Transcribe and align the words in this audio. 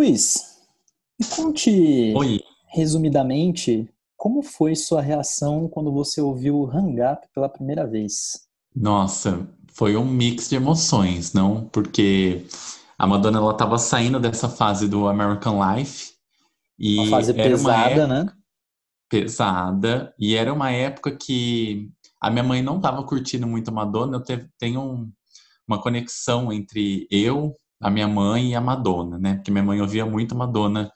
Luiz, 0.00 0.56
me 1.20 1.26
conte 1.26 2.14
Oi. 2.16 2.40
resumidamente 2.68 3.86
como 4.16 4.42
foi 4.42 4.74
sua 4.74 5.02
reação 5.02 5.68
quando 5.68 5.92
você 5.92 6.22
ouviu 6.22 6.56
o 6.58 6.66
Hang 6.70 6.96
Up 7.02 7.28
pela 7.34 7.50
primeira 7.50 7.86
vez? 7.86 8.48
Nossa, 8.74 9.46
foi 9.74 9.98
um 9.98 10.06
mix 10.06 10.48
de 10.48 10.56
emoções, 10.56 11.34
não? 11.34 11.68
Porque 11.68 12.46
a 12.98 13.06
Madonna 13.06 13.36
ela 13.36 13.52
estava 13.52 13.76
saindo 13.76 14.18
dessa 14.18 14.48
fase 14.48 14.88
do 14.88 15.06
American 15.06 15.60
Life 15.62 16.12
e 16.78 16.96
Uma 16.96 17.10
fase 17.10 17.32
era 17.32 17.38
uma 17.42 17.50
pesada, 17.50 17.90
época 17.90 18.06
né? 18.06 18.32
pesada 19.06 20.14
e 20.18 20.34
era 20.34 20.50
uma 20.50 20.70
época 20.70 21.14
que 21.14 21.90
a 22.18 22.30
minha 22.30 22.42
mãe 22.42 22.62
não 22.62 22.78
estava 22.78 23.04
curtindo 23.04 23.46
muito 23.46 23.68
a 23.68 23.72
Madonna. 23.74 24.16
Eu 24.16 24.22
te- 24.24 24.48
tenho 24.58 24.80
um- 24.80 25.12
uma 25.68 25.78
conexão 25.78 26.50
entre 26.50 27.06
eu, 27.10 27.54
a 27.80 27.90
minha 27.90 28.08
mãe 28.08 28.50
e 28.50 28.54
a 28.54 28.60
Madonna, 28.60 29.18
né? 29.18 29.34
Porque 29.34 29.50
minha 29.50 29.64
mãe 29.64 29.80
ouvia 29.80 30.04
muito 30.04 30.36
Madonna 30.36 30.92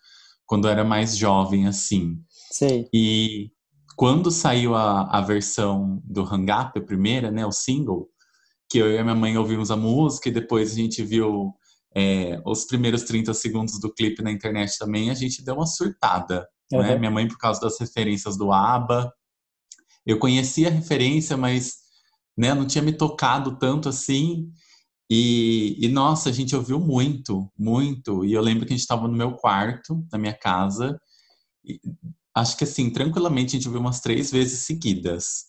quando 0.46 0.68
era 0.68 0.84
mais 0.84 1.16
jovem, 1.16 1.66
assim. 1.66 2.18
Sei. 2.52 2.88
E 2.92 3.50
quando 3.96 4.30
saiu 4.30 4.74
a, 4.74 5.02
a 5.04 5.20
versão 5.20 6.02
do 6.04 6.22
Hang 6.22 6.50
Up, 6.52 6.78
a 6.78 6.82
primeira, 6.82 7.30
né, 7.30 7.46
o 7.46 7.52
single, 7.52 8.08
que 8.68 8.78
eu 8.78 8.92
e 8.92 8.98
a 8.98 9.02
minha 9.02 9.14
mãe 9.14 9.36
ouvimos 9.36 9.70
a 9.70 9.76
música 9.76 10.28
e 10.28 10.32
depois 10.32 10.72
a 10.72 10.74
gente 10.74 11.02
viu 11.02 11.54
é, 11.96 12.40
os 12.44 12.64
primeiros 12.64 13.04
30 13.04 13.32
segundos 13.32 13.78
do 13.80 13.92
clipe 13.92 14.22
na 14.22 14.32
internet 14.32 14.76
também, 14.78 15.10
a 15.10 15.14
gente 15.14 15.44
deu 15.44 15.54
uma 15.54 15.66
surtada, 15.66 16.46
né? 16.72 16.92
Uhum. 16.92 16.98
Minha 16.98 17.10
mãe 17.10 17.28
por 17.28 17.38
causa 17.38 17.60
das 17.60 17.78
referências 17.78 18.36
do 18.36 18.52
ABBA. 18.52 19.12
Eu 20.04 20.18
conhecia 20.18 20.68
a 20.68 20.70
referência, 20.70 21.36
mas 21.36 21.76
né, 22.36 22.52
não 22.52 22.66
tinha 22.66 22.82
me 22.82 22.92
tocado 22.92 23.56
tanto 23.58 23.88
assim. 23.88 24.50
E, 25.16 25.76
e, 25.78 25.88
nossa, 25.88 26.28
a 26.28 26.32
gente 26.32 26.56
ouviu 26.56 26.80
muito, 26.80 27.48
muito. 27.56 28.24
E 28.24 28.32
eu 28.32 28.42
lembro 28.42 28.66
que 28.66 28.72
a 28.72 28.76
gente 28.76 28.82
estava 28.82 29.06
no 29.06 29.16
meu 29.16 29.32
quarto, 29.36 30.04
na 30.10 30.18
minha 30.18 30.34
casa, 30.36 30.98
e 31.64 31.78
acho 32.34 32.56
que 32.56 32.64
assim, 32.64 32.90
tranquilamente 32.90 33.50
a 33.54 33.58
gente 33.58 33.68
ouviu 33.68 33.80
umas 33.80 34.00
três 34.00 34.32
vezes 34.32 34.60
seguidas. 34.66 35.44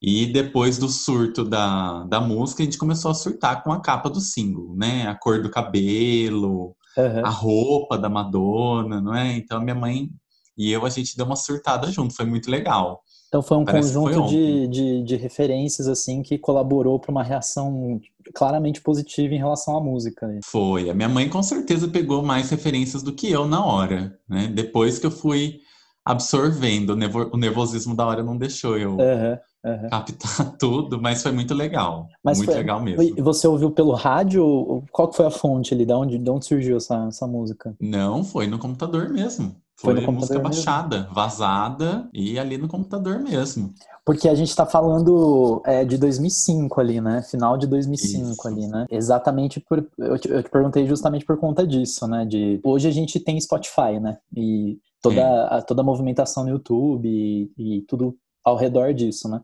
E 0.00 0.26
depois 0.26 0.78
do 0.78 0.88
surto 0.88 1.44
da, 1.44 2.04
da 2.04 2.20
música, 2.20 2.62
a 2.62 2.64
gente 2.64 2.78
começou 2.78 3.10
a 3.10 3.14
surtar 3.14 3.64
com 3.64 3.72
a 3.72 3.80
capa 3.80 4.08
do 4.08 4.20
single, 4.20 4.76
né? 4.76 5.08
A 5.08 5.16
cor 5.16 5.42
do 5.42 5.50
cabelo, 5.50 6.76
Uhum. 6.96 7.24
a 7.24 7.28
roupa 7.28 7.96
da 7.96 8.08
Madonna, 8.08 9.00
não 9.00 9.14
é? 9.14 9.36
Então 9.36 9.60
minha 9.60 9.74
mãe 9.74 10.10
e 10.56 10.72
eu, 10.72 10.84
a 10.84 10.90
gente 10.90 11.16
deu 11.16 11.24
uma 11.24 11.36
surtada 11.36 11.88
junto, 11.92 12.14
foi 12.14 12.24
muito 12.24 12.50
legal. 12.50 13.00
Então 13.28 13.42
foi 13.42 13.58
um 13.58 13.64
Parece 13.64 13.88
que 13.88 13.94
foi 13.94 14.14
conjunto 14.14 14.28
de, 14.30 14.66
de, 14.68 15.02
de 15.04 15.16
referências 15.16 15.86
assim 15.86 16.22
que 16.22 16.38
colaborou 16.38 16.98
para 16.98 17.10
uma 17.10 17.22
reação 17.22 18.00
claramente 18.34 18.80
positiva 18.80 19.34
em 19.34 19.38
relação 19.38 19.76
à 19.76 19.80
música. 19.80 20.26
né? 20.26 20.40
Foi. 20.44 20.88
A 20.88 20.94
minha 20.94 21.08
mãe 21.10 21.28
com 21.28 21.42
certeza 21.42 21.86
pegou 21.88 22.22
mais 22.22 22.48
referências 22.50 23.02
do 23.02 23.12
que 23.12 23.30
eu 23.30 23.46
na 23.46 23.64
hora, 23.64 24.18
né? 24.28 24.48
Depois 24.48 24.98
que 24.98 25.06
eu 25.06 25.10
fui 25.10 25.60
absorvendo, 26.04 26.90
o 26.90 26.96
nervo- 26.96 27.30
o 27.32 27.36
nervosismo 27.36 27.94
da 27.94 28.06
hora 28.06 28.22
não 28.22 28.36
deixou 28.36 28.78
eu 28.78 28.92
Uhum, 28.92 29.38
uhum. 29.72 29.88
captar 29.90 30.56
tudo, 30.58 31.00
mas 31.00 31.22
foi 31.22 31.32
muito 31.32 31.52
legal. 31.54 32.06
Mas 32.24 32.38
muito 32.38 32.48
foi- 32.50 32.58
legal 32.58 32.80
E 32.80 32.84
mesmo. 32.96 33.22
você 33.22 33.46
ouviu 33.46 33.70
pelo 33.70 33.92
rádio? 33.92 34.82
Qual 34.90 35.08
que 35.08 35.16
foi 35.16 35.26
a 35.26 35.30
fonte 35.30 35.74
ali? 35.74 35.84
De 35.84 35.92
onde, 35.92 36.16
de 36.18 36.30
onde 36.30 36.46
surgiu 36.46 36.78
essa, 36.78 37.06
essa 37.08 37.26
música? 37.26 37.76
Não, 37.78 38.24
foi 38.24 38.46
no 38.46 38.58
computador 38.58 39.10
mesmo. 39.10 39.54
Foi 39.80 39.92
Foi, 39.92 40.00
no 40.00 40.06
computador 40.06 40.42
música 40.42 40.48
mesmo? 40.48 40.64
baixada, 40.64 41.08
vazada 41.12 42.08
e 42.12 42.36
ali 42.38 42.58
no 42.58 42.66
computador 42.66 43.20
mesmo. 43.20 43.72
Porque 44.04 44.28
a 44.28 44.34
gente 44.34 44.48
está 44.48 44.66
falando 44.66 45.62
é, 45.64 45.84
de 45.84 45.96
2005 45.96 46.80
ali, 46.80 47.00
né? 47.00 47.22
Final 47.22 47.56
de 47.56 47.66
2005 47.66 48.30
Isso. 48.32 48.48
ali, 48.48 48.66
né? 48.66 48.86
Exatamente 48.90 49.60
por. 49.60 49.86
Eu 49.96 50.18
te, 50.18 50.28
eu 50.28 50.42
te 50.42 50.50
perguntei 50.50 50.84
justamente 50.86 51.24
por 51.24 51.36
conta 51.38 51.64
disso, 51.66 52.08
né? 52.08 52.24
De 52.24 52.58
hoje 52.64 52.88
a 52.88 52.90
gente 52.90 53.20
tem 53.20 53.40
Spotify, 53.40 54.00
né? 54.00 54.18
E 54.36 54.78
toda, 55.00 55.20
É. 55.20 55.54
a, 55.58 55.62
toda 55.62 55.82
a 55.82 55.84
movimentação 55.84 56.42
no 56.42 56.50
YouTube 56.50 57.06
e, 57.08 57.52
e 57.56 57.82
tudo 57.82 58.16
ao 58.42 58.56
redor 58.56 58.92
disso, 58.92 59.28
né? 59.28 59.40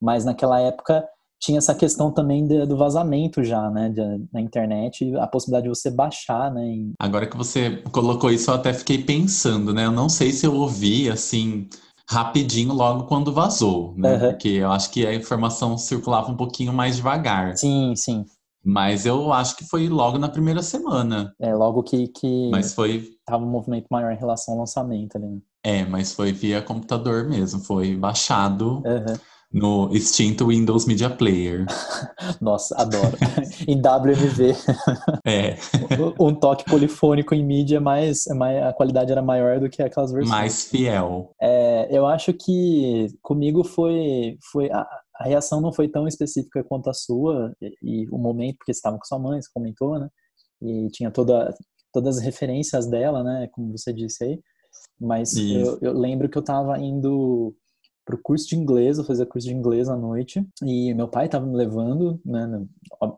Mas 0.00 0.24
naquela 0.24 0.58
época 0.60 1.06
tinha 1.40 1.58
essa 1.58 1.74
questão 1.74 2.10
também 2.12 2.46
do 2.46 2.76
vazamento 2.76 3.42
já, 3.44 3.70
né? 3.70 3.92
na 4.32 4.40
internet, 4.40 5.04
e 5.04 5.16
a 5.16 5.26
possibilidade 5.26 5.64
de 5.64 5.68
você 5.78 5.90
baixar, 5.90 6.52
né? 6.52 6.64
em- 6.66 6.92
Agora 6.98 7.26
que 7.26 7.36
você 7.36 7.82
colocou 7.92 8.30
isso, 8.30 8.50
eu 8.50 8.54
até 8.54 8.72
fiquei 8.72 9.02
pensando, 9.02 9.72
né? 9.72 9.86
Eu 9.86 9.92
não 9.92 10.08
sei 10.08 10.32
se 10.32 10.46
eu 10.46 10.54
ouvi 10.54 11.08
assim 11.08 11.68
rapidinho 12.10 12.72
logo 12.72 13.04
quando 13.04 13.32
vazou, 13.32 13.94
né? 13.96 14.14
Aham. 14.16 14.30
Porque 14.30 14.48
eu 14.48 14.70
acho 14.72 14.90
que 14.90 15.06
a 15.06 15.14
informação 15.14 15.76
circulava 15.76 16.30
um 16.30 16.36
pouquinho 16.36 16.72
mais 16.72 16.96
devagar. 16.96 17.56
Sim, 17.56 17.94
sim. 17.94 18.24
Mas 18.64 19.06
eu 19.06 19.32
acho 19.32 19.56
que 19.56 19.64
foi 19.64 19.88
logo 19.88 20.18
na 20.18 20.28
primeira 20.28 20.62
semana. 20.62 21.32
É 21.40 21.54
logo 21.54 21.82
que, 21.82 22.08
que 22.08 22.50
Mas 22.50 22.74
foi, 22.74 23.10
tava 23.24 23.44
um 23.44 23.50
movimento 23.50 23.86
maior 23.90 24.12
em 24.12 24.16
relação 24.16 24.54
ao 24.54 24.60
lançamento 24.60 25.16
ali, 25.16 25.26
né? 25.26 25.38
é, 25.62 25.84
mas 25.84 26.12
foi 26.12 26.32
via 26.32 26.62
computador 26.62 27.28
mesmo. 27.28 27.60
Foi 27.60 27.94
baixado 27.94 28.82
Aham. 28.86 29.18
No 29.52 29.90
extinto 29.94 30.48
Windows 30.48 30.86
Media 30.86 31.08
Player. 31.08 31.64
Nossa, 32.40 32.76
adoro. 32.76 33.16
em 33.66 33.76
WMV, 33.76 34.54
É, 35.26 35.56
um 36.20 36.34
toque 36.34 36.64
polifônico 36.64 37.34
em 37.34 37.44
mídia, 37.44 37.80
mais, 37.80 38.26
a 38.28 38.72
qualidade 38.72 39.10
era 39.10 39.22
maior 39.22 39.58
do 39.58 39.70
que 39.70 39.82
aquelas 39.82 40.12
versões. 40.12 40.30
mais 40.30 40.64
fiel. 40.64 41.32
É, 41.40 41.88
eu 41.90 42.06
acho 42.06 42.32
que 42.34 43.08
comigo 43.22 43.64
foi, 43.64 44.36
foi 44.52 44.70
a, 44.70 44.86
a 45.18 45.24
reação 45.24 45.60
não 45.60 45.72
foi 45.72 45.88
tão 45.88 46.06
específica 46.06 46.62
quanto 46.62 46.90
a 46.90 46.94
sua 46.94 47.52
e, 47.60 47.74
e 47.82 48.08
o 48.10 48.18
momento, 48.18 48.58
porque 48.58 48.72
você 48.72 48.78
estava 48.78 48.98
com 48.98 49.04
sua 49.04 49.18
mãe, 49.18 49.40
você 49.40 49.48
comentou, 49.52 49.98
né? 49.98 50.08
E 50.60 50.88
tinha 50.88 51.10
toda, 51.10 51.54
todas 51.92 52.18
as 52.18 52.24
referências 52.24 52.86
dela, 52.86 53.22
né? 53.22 53.48
Como 53.52 53.76
você 53.76 53.92
disse 53.92 54.24
aí. 54.24 54.40
Mas 55.00 55.36
eu, 55.36 55.78
eu 55.80 55.92
lembro 55.92 56.28
que 56.28 56.36
eu 56.36 56.40
estava 56.40 56.78
indo 56.78 57.54
pro 58.08 58.16
curso 58.16 58.48
de 58.48 58.56
inglês, 58.56 58.96
eu 58.96 59.04
fazia 59.04 59.26
curso 59.26 59.46
de 59.46 59.52
inglês 59.52 59.86
à 59.86 59.94
noite, 59.94 60.42
e 60.64 60.94
meu 60.94 61.06
pai 61.06 61.26
estava 61.26 61.44
me 61.44 61.54
levando, 61.54 62.18
né? 62.24 62.64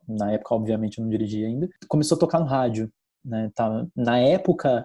Na 0.09 0.33
época, 0.33 0.53
obviamente, 0.53 0.99
eu 0.99 1.05
não 1.05 1.09
dirigia 1.09 1.47
ainda. 1.47 1.69
Começou 1.87 2.17
a 2.17 2.19
tocar 2.19 2.41
no 2.41 2.47
rádio, 2.47 2.91
né? 3.25 3.53
Tava, 3.55 3.89
na 3.95 4.19
época, 4.19 4.85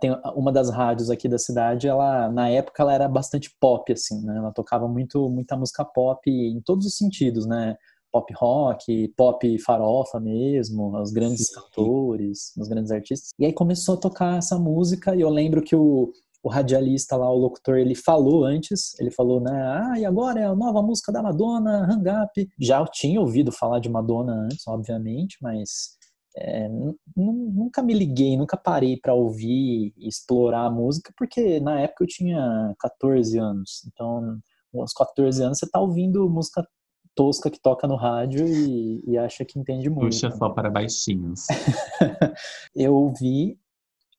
tem 0.00 0.10
uma 0.34 0.50
das 0.50 0.70
rádios 0.70 1.08
aqui 1.08 1.28
da 1.28 1.38
cidade, 1.38 1.86
ela 1.86 2.28
na 2.30 2.48
época 2.48 2.82
ela 2.82 2.92
era 2.92 3.08
bastante 3.08 3.54
pop 3.60 3.92
assim, 3.92 4.20
né? 4.24 4.38
Ela 4.38 4.50
tocava 4.50 4.88
muito 4.88 5.30
muita 5.30 5.56
música 5.56 5.84
pop 5.84 6.28
em 6.28 6.60
todos 6.60 6.84
os 6.84 6.96
sentidos, 6.96 7.46
né? 7.46 7.76
Pop 8.10 8.34
rock, 8.34 9.06
pop 9.16 9.58
farofa 9.60 10.18
mesmo, 10.18 11.00
os 11.00 11.12
grandes 11.12 11.46
Sim. 11.46 11.54
cantores, 11.54 12.52
os 12.58 12.66
grandes 12.66 12.90
artistas. 12.90 13.30
E 13.38 13.46
aí 13.46 13.52
começou 13.52 13.94
a 13.94 13.98
tocar 13.98 14.38
essa 14.38 14.58
música 14.58 15.14
e 15.14 15.20
eu 15.20 15.30
lembro 15.30 15.62
que 15.62 15.76
o 15.76 16.12
o 16.42 16.48
radialista 16.48 17.16
lá, 17.16 17.30
o 17.30 17.36
locutor, 17.38 17.78
ele 17.78 17.94
falou 17.94 18.44
antes, 18.44 18.98
ele 18.98 19.10
falou, 19.10 19.40
né, 19.40 19.52
ah, 19.52 19.98
e 19.98 20.04
agora 20.04 20.40
é 20.40 20.44
a 20.44 20.54
nova 20.54 20.82
música 20.82 21.12
da 21.12 21.22
Madonna, 21.22 21.84
Hang 21.90 22.08
Up. 22.10 22.48
Já 22.60 22.84
tinha 22.86 23.20
ouvido 23.20 23.52
falar 23.52 23.78
de 23.78 23.88
Madonna 23.88 24.32
antes, 24.32 24.66
obviamente, 24.66 25.38
mas 25.40 25.96
é, 26.36 26.68
nu- 26.68 26.96
nu- 27.16 27.52
nunca 27.54 27.82
me 27.82 27.94
liguei, 27.94 28.36
nunca 28.36 28.56
parei 28.56 28.96
pra 28.96 29.14
ouvir 29.14 29.92
e 29.96 30.08
explorar 30.08 30.66
a 30.66 30.70
música, 30.70 31.12
porque 31.16 31.60
na 31.60 31.80
época 31.80 32.04
eu 32.04 32.08
tinha 32.08 32.74
14 32.80 33.38
anos. 33.38 33.82
Então, 33.86 34.38
aos 34.74 34.92
14 34.92 35.42
anos 35.42 35.58
você 35.58 35.68
tá 35.70 35.78
ouvindo 35.78 36.28
música 36.28 36.66
tosca 37.14 37.50
que 37.50 37.60
toca 37.60 37.86
no 37.86 37.94
rádio 37.96 38.48
e, 38.48 39.04
e 39.06 39.18
acha 39.18 39.44
que 39.44 39.58
entende 39.58 39.90
muito. 39.90 40.06
Puxa 40.06 40.30
só 40.30 40.48
para 40.48 40.70
baixinhos. 40.70 41.44
eu 42.74 42.94
ouvi 42.94 43.58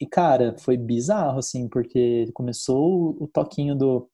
e, 0.04 0.06
cara, 0.06 0.56
foi 0.60 0.76
bizarro, 0.76 1.40
assim, 1.40 1.70
porque 1.70 2.30
começou 2.34 3.16
o, 3.20 3.28
toquinho 3.28 3.74
do, 3.74 4.10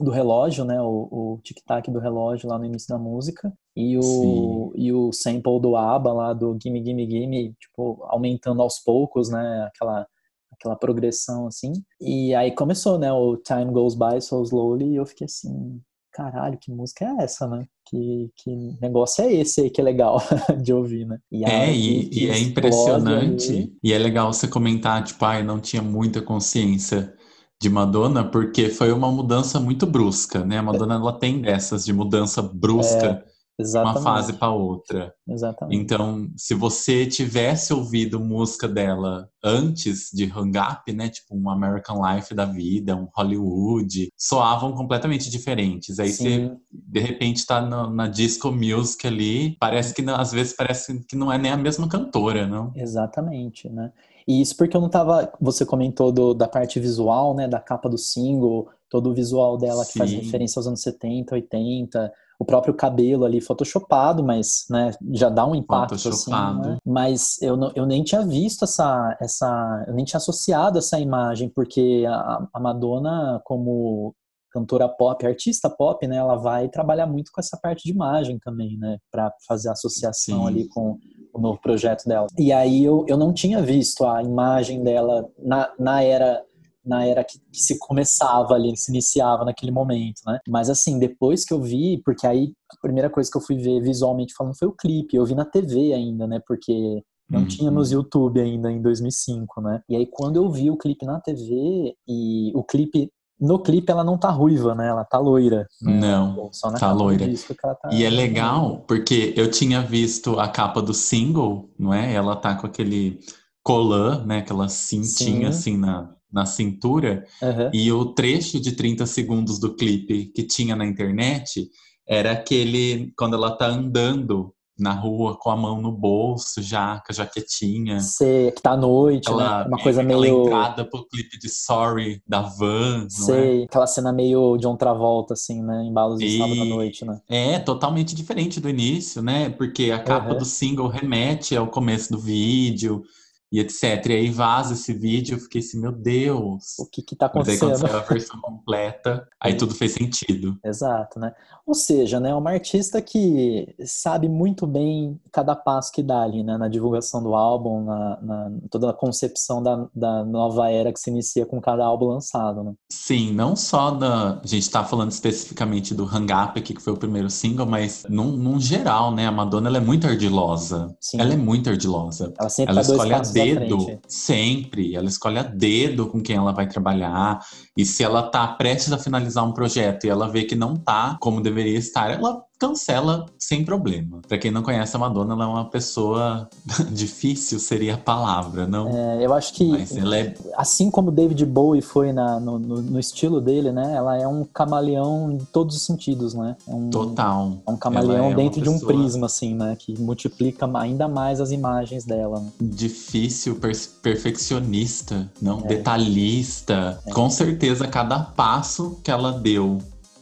do 0.00 0.10
relógio, 0.10 0.64
né? 0.64 0.80
O, 0.80 1.08
o 1.10 1.40
tic-tac 1.42 1.90
do 1.90 1.98
relógio 1.98 2.48
lá 2.48 2.58
no 2.58 2.64
início 2.64 2.88
da 2.88 2.98
música. 2.98 3.52
E 3.76 3.98
o, 3.98 4.02
Sim. 4.02 4.72
e 4.76 4.92
o 4.92 5.12
sample 5.12 5.60
do 5.60 5.76
ABBA 5.76 6.12
lá, 6.12 6.32
do 6.32 6.56
Gimme 6.60 6.82
Gimme 6.82 7.08
Gimme, 7.08 7.54
tipo, 7.60 8.02
aumentando 8.04 8.62
aos 8.62 8.78
poucos, 8.78 9.28
né? 9.28 9.64
Aquela, 9.64 10.06
aquela 10.52 10.76
progressão, 10.76 11.46
assim. 11.46 11.72
E 12.00 12.34
aí 12.34 12.54
começou, 12.54 12.98
né? 12.98 13.12
O 13.12 13.36
Time 13.36 13.70
Goes 13.72 13.94
By 13.94 14.22
So 14.22 14.42
Slowly 14.42 14.92
e 14.92 14.96
eu 14.96 15.04
fiquei 15.04 15.26
assim... 15.26 15.82
Caralho, 16.12 16.58
que 16.58 16.70
música 16.72 17.04
é 17.04 17.24
essa, 17.24 17.46
né? 17.48 17.66
Que, 17.86 18.30
que 18.36 18.50
negócio 18.80 19.24
é 19.24 19.32
esse 19.32 19.60
aí 19.62 19.70
que 19.70 19.80
é 19.80 19.84
legal 19.84 20.18
de 20.62 20.72
ouvir, 20.72 21.06
né? 21.06 21.18
E 21.30 21.44
É, 21.44 21.74
e, 21.74 22.08
e 22.12 22.28
é 22.28 22.38
impressionante. 22.38 23.52
ali- 23.52 23.74
E 23.82 23.92
é 23.92 23.98
legal 23.98 24.32
você 24.32 24.46
comentar, 24.46 25.02
tipo, 25.04 25.24
ai, 25.24 25.42
não 25.42 25.58
tinha 25.60 25.82
muita 25.82 26.20
consciência 26.22 27.14
de 27.60 27.68
Madonna, 27.68 28.24
porque 28.30 28.68
foi 28.68 28.92
uma 28.92 29.10
mudança 29.10 29.58
muito 29.58 29.86
brusca, 29.86 30.44
né? 30.44 30.58
A 30.58 30.62
Madonna, 30.62 30.94
ela 30.96 31.18
tem 31.18 31.40
dessas 31.40 31.84
de 31.84 31.92
mudança 31.92 32.42
brusca 32.42 33.24
de 33.62 33.76
uma 33.76 33.82
Exatamente. 33.82 34.04
fase 34.04 34.32
para 34.34 34.50
outra. 34.50 35.14
Exatamente. 35.28 35.82
Então, 35.82 36.28
se 36.36 36.54
você 36.54 37.06
tivesse 37.06 37.72
ouvido 37.72 38.20
música 38.20 38.66
dela 38.66 39.28
antes 39.42 40.10
de 40.12 40.24
Hang 40.24 40.58
Up, 40.58 40.92
né? 40.92 41.08
Tipo 41.08 41.36
um 41.36 41.48
American 41.48 42.00
Life 42.04 42.34
da 42.34 42.44
vida, 42.44 42.96
um 42.96 43.08
Hollywood, 43.14 44.10
soavam 44.16 44.72
completamente 44.72 45.30
diferentes. 45.30 45.98
Aí 45.98 46.12
você, 46.12 46.52
de 46.70 47.00
repente, 47.00 47.46
tá 47.46 47.60
na, 47.60 47.88
na 47.88 48.08
disco 48.08 48.50
music 48.50 49.06
ali, 49.06 49.56
parece 49.58 49.94
que 49.94 50.02
às 50.10 50.32
vezes 50.32 50.54
parece 50.54 51.04
que 51.04 51.16
não 51.16 51.32
é 51.32 51.38
nem 51.38 51.52
a 51.52 51.56
mesma 51.56 51.88
cantora, 51.88 52.46
não? 52.46 52.72
exatamente, 52.74 53.68
né? 53.68 53.92
E 54.26 54.40
isso 54.40 54.56
porque 54.56 54.76
eu 54.76 54.80
não 54.80 54.88
tava. 54.88 55.32
Você 55.40 55.64
comentou 55.64 56.12
do, 56.12 56.34
da 56.34 56.46
parte 56.46 56.78
visual, 56.78 57.34
né? 57.34 57.48
Da 57.48 57.58
capa 57.58 57.88
do 57.88 57.98
single, 57.98 58.68
todo 58.88 59.10
o 59.10 59.14
visual 59.14 59.56
dela 59.56 59.84
que 59.84 59.92
Sim. 59.92 59.98
faz 59.98 60.12
referência 60.12 60.58
aos 60.58 60.66
anos 60.66 60.82
70, 60.82 61.34
80, 61.34 62.12
o 62.40 62.44
próprio 62.44 62.72
cabelo 62.72 63.26
ali 63.26 63.38
photoshopado, 63.38 64.24
mas 64.24 64.64
né, 64.70 64.92
já 65.12 65.28
dá 65.28 65.46
um 65.46 65.54
impacto 65.54 66.08
assim, 66.08 66.30
né? 66.30 66.78
mas 66.86 67.36
eu, 67.42 67.54
não, 67.54 67.70
eu 67.74 67.84
nem 67.84 68.02
tinha 68.02 68.22
visto 68.22 68.64
essa, 68.64 69.14
essa, 69.20 69.84
eu 69.86 69.92
nem 69.92 70.06
tinha 70.06 70.16
associado 70.16 70.78
essa 70.78 70.98
imagem, 70.98 71.50
porque 71.50 72.06
a, 72.08 72.48
a 72.54 72.58
Madonna 72.58 73.42
como 73.44 74.14
cantora 74.50 74.88
pop, 74.88 75.24
artista 75.24 75.68
pop, 75.68 76.04
né, 76.08 76.16
ela 76.16 76.34
vai 76.34 76.68
trabalhar 76.70 77.06
muito 77.06 77.30
com 77.30 77.42
essa 77.42 77.58
parte 77.62 77.84
de 77.84 77.90
imagem 77.90 78.38
também, 78.38 78.78
né, 78.78 78.96
para 79.12 79.30
fazer 79.46 79.68
a 79.68 79.72
associação 79.72 80.40
Sim. 80.40 80.48
ali 80.48 80.68
com 80.68 80.98
o 81.34 81.40
novo 81.40 81.60
projeto 81.60 82.08
dela. 82.08 82.26
E 82.38 82.52
aí 82.54 82.82
eu, 82.82 83.04
eu 83.06 83.18
não 83.18 83.34
tinha 83.34 83.60
visto 83.60 84.04
a 84.04 84.22
imagem 84.22 84.82
dela 84.82 85.28
na, 85.38 85.70
na 85.78 86.02
era 86.02 86.42
na 86.84 87.04
era 87.04 87.22
que, 87.24 87.38
que, 87.38 87.60
se 87.60 87.78
começava 87.78 88.54
ali, 88.54 88.76
se 88.76 88.90
iniciava 88.90 89.44
naquele 89.44 89.70
momento, 89.70 90.20
né? 90.26 90.38
Mas 90.48 90.70
assim, 90.70 90.98
depois 90.98 91.44
que 91.44 91.52
eu 91.52 91.60
vi, 91.60 92.00
porque 92.04 92.26
aí 92.26 92.52
a 92.72 92.76
primeira 92.80 93.10
coisa 93.10 93.30
que 93.30 93.36
eu 93.36 93.42
fui 93.42 93.56
ver 93.56 93.80
visualmente 93.80 94.34
falando 94.34 94.58
foi 94.58 94.68
o 94.68 94.76
clipe, 94.76 95.16
eu 95.16 95.26
vi 95.26 95.34
na 95.34 95.44
TV 95.44 95.92
ainda, 95.92 96.26
né? 96.26 96.40
Porque 96.46 97.02
não 97.30 97.40
uhum. 97.40 97.46
tinha 97.46 97.70
nos 97.70 97.92
YouTube 97.92 98.40
ainda 98.40 98.70
em 98.70 98.82
2005, 98.82 99.60
né? 99.60 99.82
E 99.88 99.96
aí 99.96 100.06
quando 100.06 100.36
eu 100.36 100.50
vi 100.50 100.70
o 100.70 100.76
clipe 100.76 101.06
na 101.06 101.20
TV 101.20 101.94
e 102.08 102.52
o 102.54 102.64
clipe 102.64 103.10
no 103.40 103.58
clipe 103.58 103.90
ela 103.90 104.04
não 104.04 104.18
tá 104.18 104.28
ruiva, 104.30 104.74
né? 104.74 104.88
Ela 104.88 105.04
tá 105.04 105.18
loira. 105.18 105.66
Né? 105.80 105.98
Não, 105.98 106.50
Só 106.52 106.70
na 106.70 106.78
tá 106.78 106.92
loira. 106.92 107.26
Tá... 107.56 107.88
E 107.90 108.04
é 108.04 108.10
legal 108.10 108.84
porque 108.86 109.32
eu 109.36 109.50
tinha 109.50 109.80
visto 109.80 110.38
a 110.38 110.46
capa 110.46 110.82
do 110.82 110.92
single, 110.92 111.70
não 111.78 111.94
é? 111.94 112.12
Ela 112.12 112.36
tá 112.36 112.54
com 112.54 112.66
aquele 112.66 113.18
colã, 113.62 114.24
né? 114.26 114.38
Aquela 114.38 114.68
cintinha 114.68 115.50
Sim. 115.52 115.58
assim 115.58 115.76
na, 115.78 116.14
na 116.32 116.46
cintura. 116.46 117.24
Uhum. 117.42 117.70
E 117.72 117.92
o 117.92 118.06
trecho 118.14 118.60
de 118.60 118.72
30 118.72 119.06
segundos 119.06 119.58
do 119.58 119.74
clipe 119.74 120.26
que 120.26 120.42
tinha 120.42 120.76
na 120.76 120.86
internet 120.86 121.68
era 122.08 122.32
aquele 122.32 123.12
quando 123.16 123.34
ela 123.34 123.50
tá 123.56 123.66
andando 123.66 124.52
na 124.80 124.94
rua 124.94 125.36
com 125.38 125.50
a 125.50 125.56
mão 125.56 125.80
no 125.80 125.92
bolso 125.92 126.62
já, 126.62 126.96
com 127.06 127.12
a 127.12 127.14
jaquetinha. 127.14 128.00
Sei, 128.00 128.50
que 128.50 128.62
tá 128.62 128.72
à 128.72 128.76
noite, 128.76 129.28
aquela, 129.28 129.60
né? 129.60 129.64
Uma 129.68 129.82
coisa 129.82 130.00
aquela 130.02 130.20
meio... 130.22 130.44
entrada 130.46 130.84
pro 130.84 131.06
clipe 131.06 131.38
de 131.38 131.48
Sorry, 131.48 132.22
da 132.26 132.40
Van, 132.40 133.06
Sei, 133.08 133.62
é? 133.62 133.64
aquela 133.64 133.86
cena 133.86 134.12
meio 134.12 134.56
de 134.56 134.66
um 134.66 134.76
Travolta, 134.76 135.34
assim, 135.34 135.62
né? 135.62 135.84
Embalos 135.84 136.18
de 136.18 136.26
e... 136.26 136.38
sábado 136.38 136.62
à 136.62 136.64
noite, 136.64 137.04
né? 137.04 137.20
É, 137.28 137.58
totalmente 137.58 138.14
diferente 138.14 138.58
do 138.58 138.70
início, 138.70 139.20
né? 139.20 139.50
Porque 139.50 139.90
a 139.90 140.02
capa 140.02 140.32
uhum. 140.32 140.38
do 140.38 140.44
single 140.44 140.88
remete 140.88 141.54
ao 141.54 141.68
começo 141.68 142.10
do 142.10 142.18
vídeo, 142.18 143.02
e 143.52 143.58
etc. 143.58 144.06
E 144.06 144.12
aí 144.12 144.30
vaza 144.30 144.74
esse 144.74 144.92
vídeo, 144.92 145.36
eu 145.36 145.40
fiquei 145.40 145.60
assim, 145.60 145.80
meu 145.80 145.92
Deus. 145.92 146.78
O 146.78 146.86
que 146.86 147.02
que 147.02 147.16
tá 147.16 147.26
acontecendo? 147.26 147.70
Mas 147.70 147.82
aí 147.82 147.88
quando 147.88 147.90
saiu 147.90 148.00
a 148.00 148.08
versão 148.08 148.40
completa, 148.40 149.28
aí 149.40 149.54
tudo 149.54 149.74
fez 149.74 149.92
sentido. 149.92 150.58
Exato, 150.64 151.18
né? 151.18 151.32
Ou 151.66 151.74
seja, 151.74 152.18
né, 152.18 152.34
uma 152.34 152.50
artista 152.50 153.00
que 153.00 153.74
sabe 153.84 154.28
muito 154.28 154.66
bem 154.66 155.20
cada 155.32 155.54
passo 155.54 155.92
que 155.92 156.02
dá 156.02 156.22
ali, 156.22 156.42
né, 156.42 156.56
na 156.56 156.68
divulgação 156.68 157.22
do 157.22 157.34
álbum, 157.34 157.84
na, 157.84 158.18
na 158.20 158.52
toda 158.70 158.90
a 158.90 158.92
concepção 158.92 159.62
da, 159.62 159.86
da 159.94 160.24
nova 160.24 160.70
era 160.70 160.92
que 160.92 160.98
se 160.98 161.10
inicia 161.10 161.46
com 161.46 161.60
cada 161.60 161.84
álbum 161.84 162.06
lançado, 162.06 162.62
né? 162.62 162.72
Sim, 162.90 163.32
não 163.32 163.54
só 163.54 163.90
da... 163.92 164.40
A 164.42 164.46
gente 164.46 164.68
tá 164.70 164.84
falando 164.84 165.10
especificamente 165.10 165.94
do 165.94 166.04
Hang 166.04 166.32
Up 166.32 166.58
aqui, 166.58 166.74
que 166.74 166.82
foi 166.82 166.92
o 166.92 166.96
primeiro 166.96 167.30
single, 167.30 167.66
mas 167.66 168.04
num, 168.08 168.32
num 168.32 168.60
geral, 168.60 169.12
né, 169.12 169.26
a 169.26 169.32
Madonna, 169.32 169.68
ela 169.68 169.78
é 169.78 169.80
muito 169.80 170.06
ardilosa. 170.06 170.94
Sim. 171.00 171.20
Ela 171.20 171.34
é 171.34 171.36
muito 171.36 171.70
ardilosa. 171.70 172.32
Ela 172.38 172.48
sempre 172.48 172.72
ela 172.72 172.82
tá 172.82 172.92
escolhe 172.92 173.12
a 173.12 173.20
dedo, 173.44 174.00
sempre. 174.08 174.94
Ela 174.94 175.08
escolhe 175.08 175.38
a 175.38 175.42
dedo 175.42 176.06
com 176.06 176.20
quem 176.20 176.36
ela 176.36 176.52
vai 176.52 176.68
trabalhar. 176.68 177.38
E 177.76 177.84
se 177.84 178.02
ela 178.02 178.22
tá 178.22 178.46
prestes 178.48 178.92
a 178.92 178.98
finalizar 178.98 179.44
um 179.44 179.52
projeto 179.52 180.04
e 180.04 180.08
ela 180.08 180.28
vê 180.28 180.44
que 180.44 180.54
não 180.54 180.76
tá 180.76 181.16
como 181.20 181.40
deveria 181.40 181.78
estar, 181.78 182.10
ela 182.10 182.42
cancela 182.60 183.24
sem 183.38 183.64
problema. 183.64 184.20
Para 184.28 184.36
quem 184.36 184.50
não 184.50 184.62
conhece 184.62 184.94
a 184.94 184.98
Madonna, 184.98 185.32
ela 185.32 185.44
é 185.44 185.46
uma 185.48 185.64
pessoa 185.64 186.46
difícil, 186.92 187.58
seria 187.58 187.94
a 187.94 187.98
palavra, 187.98 188.66
não? 188.66 188.86
É, 188.88 189.24
eu 189.24 189.32
acho 189.32 189.54
que, 189.54 189.74
é... 189.74 190.34
assim 190.56 190.90
como 190.90 191.10
David 191.10 191.44
Bowie 191.46 191.80
foi 191.80 192.12
na, 192.12 192.38
no, 192.38 192.58
no, 192.58 192.82
no, 192.82 193.00
estilo 193.00 193.40
dele, 193.40 193.72
né? 193.72 193.94
Ela 193.96 194.20
é 194.20 194.28
um 194.28 194.44
camaleão 194.44 195.32
em 195.32 195.38
todos 195.38 195.74
os 195.74 195.82
sentidos, 195.82 196.34
né? 196.34 196.54
É 196.68 196.74
um, 196.74 196.90
Total. 196.90 197.56
É 197.66 197.70
um 197.70 197.76
camaleão 197.78 198.32
é 198.32 198.34
dentro 198.34 198.60
de 198.60 198.68
um 198.68 198.78
prisma, 198.78 199.24
assim, 199.24 199.54
né? 199.54 199.74
Que 199.78 199.98
multiplica 199.98 200.70
ainda 200.78 201.08
mais 201.08 201.40
as 201.40 201.50
imagens 201.52 202.04
dela. 202.04 202.40
Né? 202.40 202.50
Difícil, 202.60 203.56
per 203.56 203.70
perfeccionista, 204.02 205.30
não? 205.40 205.60
É. 205.60 205.68
Detalhista. 205.68 207.00
É. 207.06 207.12
Com 207.12 207.30
certeza, 207.30 207.88
cada 207.88 208.18
passo 208.18 209.00
que 209.02 209.10
ela 209.10 209.32
deu 209.32 209.78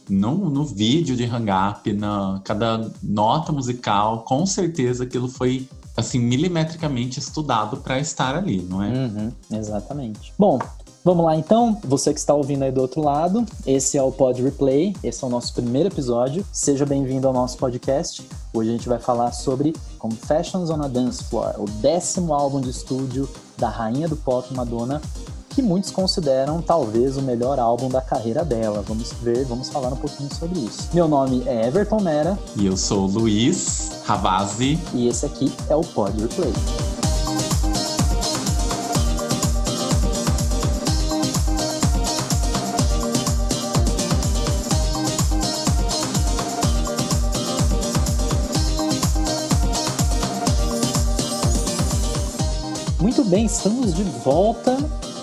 no, 0.09 0.49
no 0.49 0.65
vídeo 0.65 1.15
de 1.15 1.25
Hang 1.25 1.49
Up, 1.51 1.93
na 1.93 2.41
cada 2.43 2.89
nota 3.01 3.51
musical, 3.51 4.23
com 4.23 4.45
certeza 4.45 5.03
aquilo 5.03 5.27
foi 5.27 5.67
assim 5.95 6.19
milimetricamente 6.19 7.19
estudado 7.19 7.77
para 7.77 7.99
estar 7.99 8.35
ali, 8.35 8.61
não 8.61 8.81
é? 8.81 8.89
Uhum, 8.89 9.31
exatamente. 9.51 10.33
Bom, 10.37 10.59
Vamos 11.01 11.25
lá 11.25 11.35
então, 11.35 11.79
você 11.81 12.13
que 12.13 12.19
está 12.19 12.33
ouvindo 12.33 12.63
aí 12.63 12.71
do 12.73 12.81
outro 12.81 13.01
lado, 13.01 13.45
esse 13.65 13.97
é 13.97 14.03
o 14.03 14.11
Pod 14.11 14.41
Replay, 14.43 14.93
esse 15.01 15.23
é 15.23 15.27
o 15.27 15.29
nosso 15.29 15.53
primeiro 15.53 15.87
episódio. 15.87 16.45
Seja 16.51 16.85
bem-vindo 16.85 17.25
ao 17.25 17.33
nosso 17.33 17.57
podcast. 17.57 18.21
Hoje 18.53 18.69
a 18.69 18.73
gente 18.73 18.89
vai 18.89 18.99
falar 18.99 19.31
sobre 19.31 19.73
Confessions 19.97 20.69
on 20.69 20.83
a 20.83 20.89
Dance 20.89 21.23
Floor, 21.23 21.55
o 21.57 21.65
décimo 21.81 22.33
álbum 22.33 22.59
de 22.59 22.69
estúdio 22.69 23.29
da 23.57 23.69
rainha 23.69 24.09
do 24.09 24.17
pop 24.17 24.53
Madonna, 24.53 25.01
que 25.59 25.63
muitos 25.63 25.91
consideram 25.91 26.61
talvez 26.61 27.17
o 27.17 27.21
melhor 27.21 27.59
álbum 27.59 27.89
da 27.89 27.99
carreira 27.99 28.45
dela. 28.45 28.81
Vamos 28.87 29.11
ver, 29.21 29.43
vamos 29.43 29.67
falar 29.67 29.91
um 29.91 29.97
pouquinho 29.97 30.33
sobre 30.33 30.57
isso. 30.57 30.87
Meu 30.93 31.05
nome 31.05 31.43
é 31.45 31.67
Everton 31.67 31.99
Mera. 31.99 32.39
E 32.55 32.65
eu 32.65 32.77
sou 32.77 33.05
Luiz 33.07 33.91
Ravazzi. 34.05 34.79
E 34.93 35.09
esse 35.09 35.25
aqui 35.25 35.51
é 35.69 35.75
o 35.75 35.81
Pod 35.81 36.17
Replay. 36.17 36.53
Muito 53.01 53.25
bem, 53.25 53.43
estamos 53.43 53.93
de 53.93 54.03
volta 54.03 54.77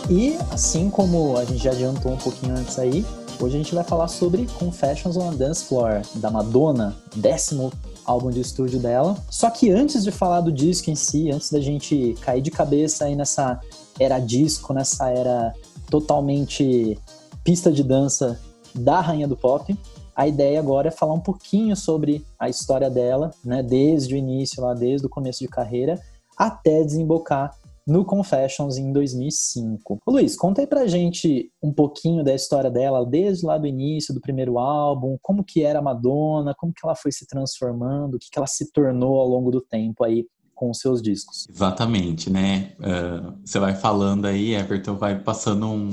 e 0.09 0.37
assim 0.51 0.89
como 0.89 1.37
a 1.37 1.45
gente 1.45 1.63
já 1.65 1.73
adiantou 1.73 2.13
um 2.13 2.17
pouquinho 2.17 2.57
antes 2.57 2.79
aí, 2.79 3.05
hoje 3.41 3.57
a 3.57 3.59
gente 3.59 3.75
vai 3.75 3.83
falar 3.83 4.09
sobre 4.09 4.47
Confessions 4.59 5.17
on 5.17 5.31
a 5.31 5.33
Dance 5.33 5.65
Floor, 5.65 6.03
da 6.17 6.31
Madonna, 6.31 6.97
décimo 7.17 7.73
álbum 8.05 8.31
de 8.31 8.41
estúdio 8.41 8.79
dela. 8.79 9.17
Só 9.29 9.51
que 9.51 9.71
antes 9.71 10.05
de 10.05 10.13
falar 10.13 10.41
do 10.41 10.53
disco 10.53 10.91
em 10.91 10.95
si, 10.95 11.31
antes 11.31 11.51
da 11.51 11.61
gente 11.61 12.15
cair 12.21 12.41
de 12.41 12.51
cabeça 12.51 13.07
aí 13.07 13.17
nessa 13.17 13.61
era 13.99 14.19
disco, 14.19 14.73
nessa 14.73 15.11
era 15.11 15.53
totalmente 15.91 16.99
pista 17.43 17.73
de 17.73 17.83
dança 17.83 18.41
da 18.75 19.01
rainha 19.01 19.27
do 19.27 19.37
pop, 19.37 19.77
a 20.15 20.27
ideia 20.27 20.59
agora 20.59 20.89
é 20.89 20.91
falar 20.91 21.15
um 21.15 21.21
pouquinho 21.21 21.77
sobre 21.77 22.25
a 22.39 22.49
história 22.49 22.89
dela, 22.89 23.33
né, 23.45 23.63
desde 23.63 24.15
o 24.15 24.17
início 24.17 24.63
lá, 24.63 24.73
desde 24.73 25.07
o 25.07 25.11
começo 25.11 25.41
de 25.41 25.49
carreira, 25.49 26.01
até 26.37 26.83
desembocar 26.83 27.55
no 27.87 28.05
Confessions 28.05 28.77
em 28.77 28.93
2005. 28.93 29.99
Ô, 30.05 30.11
Luiz, 30.11 30.37
conta 30.37 30.61
aí 30.61 30.67
pra 30.67 30.87
gente 30.87 31.51
um 31.63 31.73
pouquinho 31.73 32.25
da 32.25 32.35
história 32.35 32.71
dela, 32.71 33.07
desde 33.07 33.47
lá 33.47 33.57
do 33.57 33.67
início 33.67 34.13
do 34.13 34.21
primeiro 34.21 34.59
álbum, 34.59 35.17
como 35.23 35.45
que 35.45 35.63
era 35.63 35.79
a 35.79 35.83
Madonna, 35.83 36.55
como 36.57 36.73
que 36.73 36.81
ela 36.85 36.97
foi 36.97 37.13
se 37.13 37.27
transformando, 37.27 38.15
o 38.15 38.19
que, 38.19 38.29
que 38.31 38.39
ela 38.39 38.47
se 38.47 38.73
tornou 38.73 39.21
ao 39.21 39.29
longo 39.29 39.51
do 39.51 39.61
tempo 39.61 40.03
aí 40.03 40.27
com 40.55 40.71
os 40.71 40.79
seus 40.79 41.01
discos. 41.03 41.47
Exatamente, 41.49 42.31
né? 42.31 42.73
Uh, 42.81 43.39
você 43.45 43.59
vai 43.59 43.75
falando 43.75 44.25
aí, 44.25 44.55
Everton 44.55 44.97
vai 44.97 45.21
passando 45.21 45.67
um, 45.67 45.91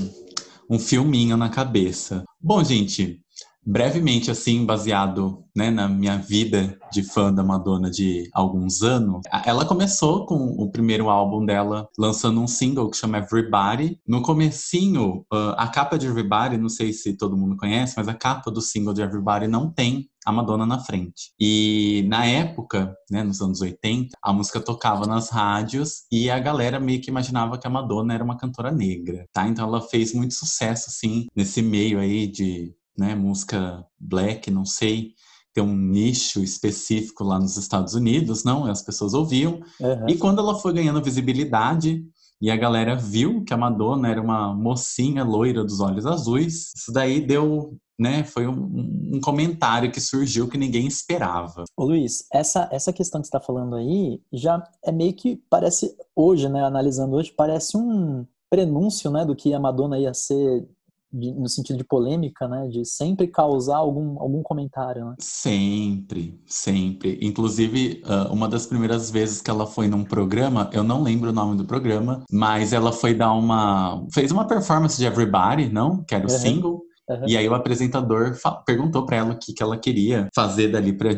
um 0.70 0.80
filminho 0.80 1.36
na 1.36 1.50
cabeça. 1.50 2.24
Bom, 2.42 2.64
gente, 2.64 3.23
brevemente 3.66 4.30
assim, 4.30 4.66
baseado 4.66 5.44
né, 5.56 5.70
na 5.70 5.88
minha 5.88 6.18
vida 6.18 6.78
de 6.92 7.04
fã 7.04 7.34
da 7.34 7.44
Madonna 7.44 7.90
de 7.90 8.30
alguns 8.34 8.82
anos, 8.82 9.22
ela 9.46 9.66
começou 9.66 10.26
com 10.26 10.36
o 10.36 10.72
primeiro 10.72 11.10
álbum 11.10 11.46
dela 11.46 11.88
lançando 11.98 12.42
um 12.42 12.48
single 12.48 12.90
que 12.90 12.98
chama 12.98 13.20
Everybody. 13.20 14.00
No 14.08 14.22
comecinho, 14.22 15.26
a 15.32 15.68
capa 15.68 15.98
de 15.98 16.08
Everybody, 16.08 16.58
não 16.58 16.70
sei 16.70 16.94
se 16.94 17.16
todo 17.16 17.38
mundo 17.38 17.56
conhece, 17.56 17.94
mas 17.98 18.08
a 18.08 18.14
capa 18.14 18.52
do 18.52 18.62
single 18.62 18.94
de 18.94 19.02
Everybody 19.02 19.48
não 19.48 19.72
tem 19.72 20.10
a 20.26 20.32
Madonna 20.32 20.66
na 20.66 20.80
frente. 20.80 21.34
E 21.40 22.06
na 22.08 22.26
época, 22.26 22.96
né, 23.12 23.24
nos 23.24 23.42
anos 23.42 23.62
80, 23.62 24.16
a 24.22 24.34
música 24.34 24.60
tocava 24.60 25.06
nas 25.06 25.30
rádios 25.30 26.04
e 26.12 26.30
a 26.30 26.40
galera 26.40 26.80
meio 26.80 27.02
que 27.02 27.10
imaginava 27.10 27.58
que 27.58 27.68
a 27.68 27.70
Madonna 27.70 28.14
era 28.14 28.24
uma 28.24 28.38
cantora 28.38 28.72
negra, 28.72 29.28
tá? 29.34 29.48
Então 29.48 29.68
ela 29.68 29.82
fez 29.82 30.14
muito 30.14 30.34
sucesso 30.34 30.86
assim 30.88 31.28
nesse 31.36 31.62
meio 31.62 32.00
aí 32.00 32.28
de 32.28 32.74
né, 32.98 33.16
música 33.16 33.86
black, 34.00 34.50
não 34.52 34.66
sei, 34.66 35.14
tem 35.54 35.64
um 35.64 35.76
nicho 35.76 36.44
específico 36.44 37.24
lá 37.24 37.40
nos 37.40 37.58
Estados 37.58 37.94
Unidos, 37.94 38.44
não? 38.44 38.66
As 38.66 38.82
pessoas 38.82 39.14
ouviam. 39.14 39.62
Uhum. 39.80 40.10
E 40.10 40.18
quando 40.18 40.40
ela 40.40 40.56
foi 40.56 40.74
ganhando 40.74 41.04
visibilidade, 41.04 42.04
e 42.42 42.52
a 42.52 42.58
galera 42.58 42.96
viu 42.96 43.44
que 43.46 43.54
a 43.54 43.58
Madonna 43.58 44.10
era 44.10 44.22
uma 44.22 44.54
mocinha 44.54 45.24
loira 45.24 45.64
dos 45.64 45.80
olhos 45.80 46.06
azuis. 46.06 46.74
Isso 46.76 46.92
daí 46.92 47.26
deu 47.26 47.78
né, 47.98 48.24
foi 48.24 48.48
um, 48.48 49.14
um, 49.14 49.22
comentário 49.22 49.92
que 49.92 50.02
surgiu 50.02 50.50
que 50.50 50.58
ninguém 50.58 50.88
esperava. 50.88 51.64
Ô 51.78 51.86
Luiz, 51.86 52.26
essa, 52.34 52.68
essa 52.72 52.92
questão 52.92 53.22
que 53.22 53.28
você 53.28 53.30
está 53.30 53.40
falando 53.40 53.76
aí 53.76 54.20
já 54.34 54.62
é 54.84 54.92
meio 54.92 55.14
que 55.14 55.42
parece 55.50 55.96
hoje, 56.16 56.50
né, 56.50 56.66
analisando 56.66 57.16
hoje, 57.16 57.32
parece 57.32 57.78
um 57.78 58.26
prenúncio, 58.50 59.10
né, 59.12 59.24
do 59.24 59.36
que 59.36 59.54
a 59.54 59.60
Madonna 59.60 59.98
ia 59.98 60.14
ser 60.14 60.68
de, 61.14 61.32
no 61.32 61.48
sentido 61.48 61.78
de 61.78 61.84
polêmica, 61.84 62.48
né? 62.48 62.68
De 62.68 62.84
sempre 62.86 63.28
causar 63.28 63.78
algum, 63.78 64.20
algum 64.20 64.42
comentário, 64.42 65.06
né? 65.06 65.16
Sempre, 65.20 66.40
sempre. 66.46 67.20
Inclusive, 67.22 68.02
uma 68.32 68.48
das 68.50 68.66
primeiras 68.66 69.12
vezes 69.12 69.42
que 69.42 69.50
ela 69.50 69.68
foi 69.68 69.88
num 69.88 70.04
programa, 70.04 70.70
eu 70.74 70.84
não 70.84 71.04
lembro 71.04 71.30
o 71.30 71.34
nome 71.34 71.58
do 71.58 71.66
programa, 71.66 72.24
mas 72.32 72.74
ela 72.74 72.92
foi 72.92 73.14
dar 73.14 73.34
uma. 73.34 74.06
fez 74.14 74.32
uma 74.32 74.48
performance 74.48 74.98
de 74.98 75.06
Everybody, 75.06 75.70
não? 75.70 76.04
Que 76.04 76.16
era 76.16 76.26
o 76.26 76.32
uhum. 76.32 76.38
single. 76.38 76.82
Uhum. 77.10 77.26
E 77.28 77.36
aí 77.36 77.48
o 77.50 77.54
apresentador 77.54 78.38
perguntou 78.66 79.06
para 79.06 79.18
ela 79.18 79.34
o 79.34 79.38
que, 79.38 79.54
que 79.54 79.62
ela 79.62 79.78
queria 79.78 80.30
fazer 80.34 80.70
dali 80.70 80.94
pra, 80.94 81.10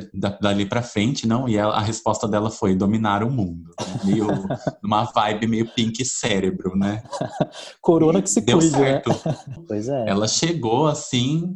dali 0.42 0.66
pra 0.66 0.82
frente, 0.82 1.28
não? 1.28 1.48
E 1.48 1.58
ela, 1.58 1.76
a 1.76 1.82
resposta 1.82 2.28
dela 2.28 2.50
foi 2.50 2.76
dominar 2.76 3.24
o 3.24 3.30
mundo. 3.30 3.70
Né? 3.80 4.00
Meio, 4.04 4.28
uma 4.84 5.04
vibe 5.04 5.48
meio 5.48 5.72
pink 5.74 6.04
cérebro, 6.04 6.76
né? 6.76 7.04
Corona 7.82 8.22
que 8.22 8.30
se 8.30 8.42
deu 8.42 8.58
cuide, 8.58 8.72
né? 8.72 8.80
certo. 8.80 9.10
Né? 9.10 9.38
pois 9.68 9.88
é. 9.88 10.10
Ela 10.10 10.28
chegou 10.28 10.88
assim, 10.88 11.56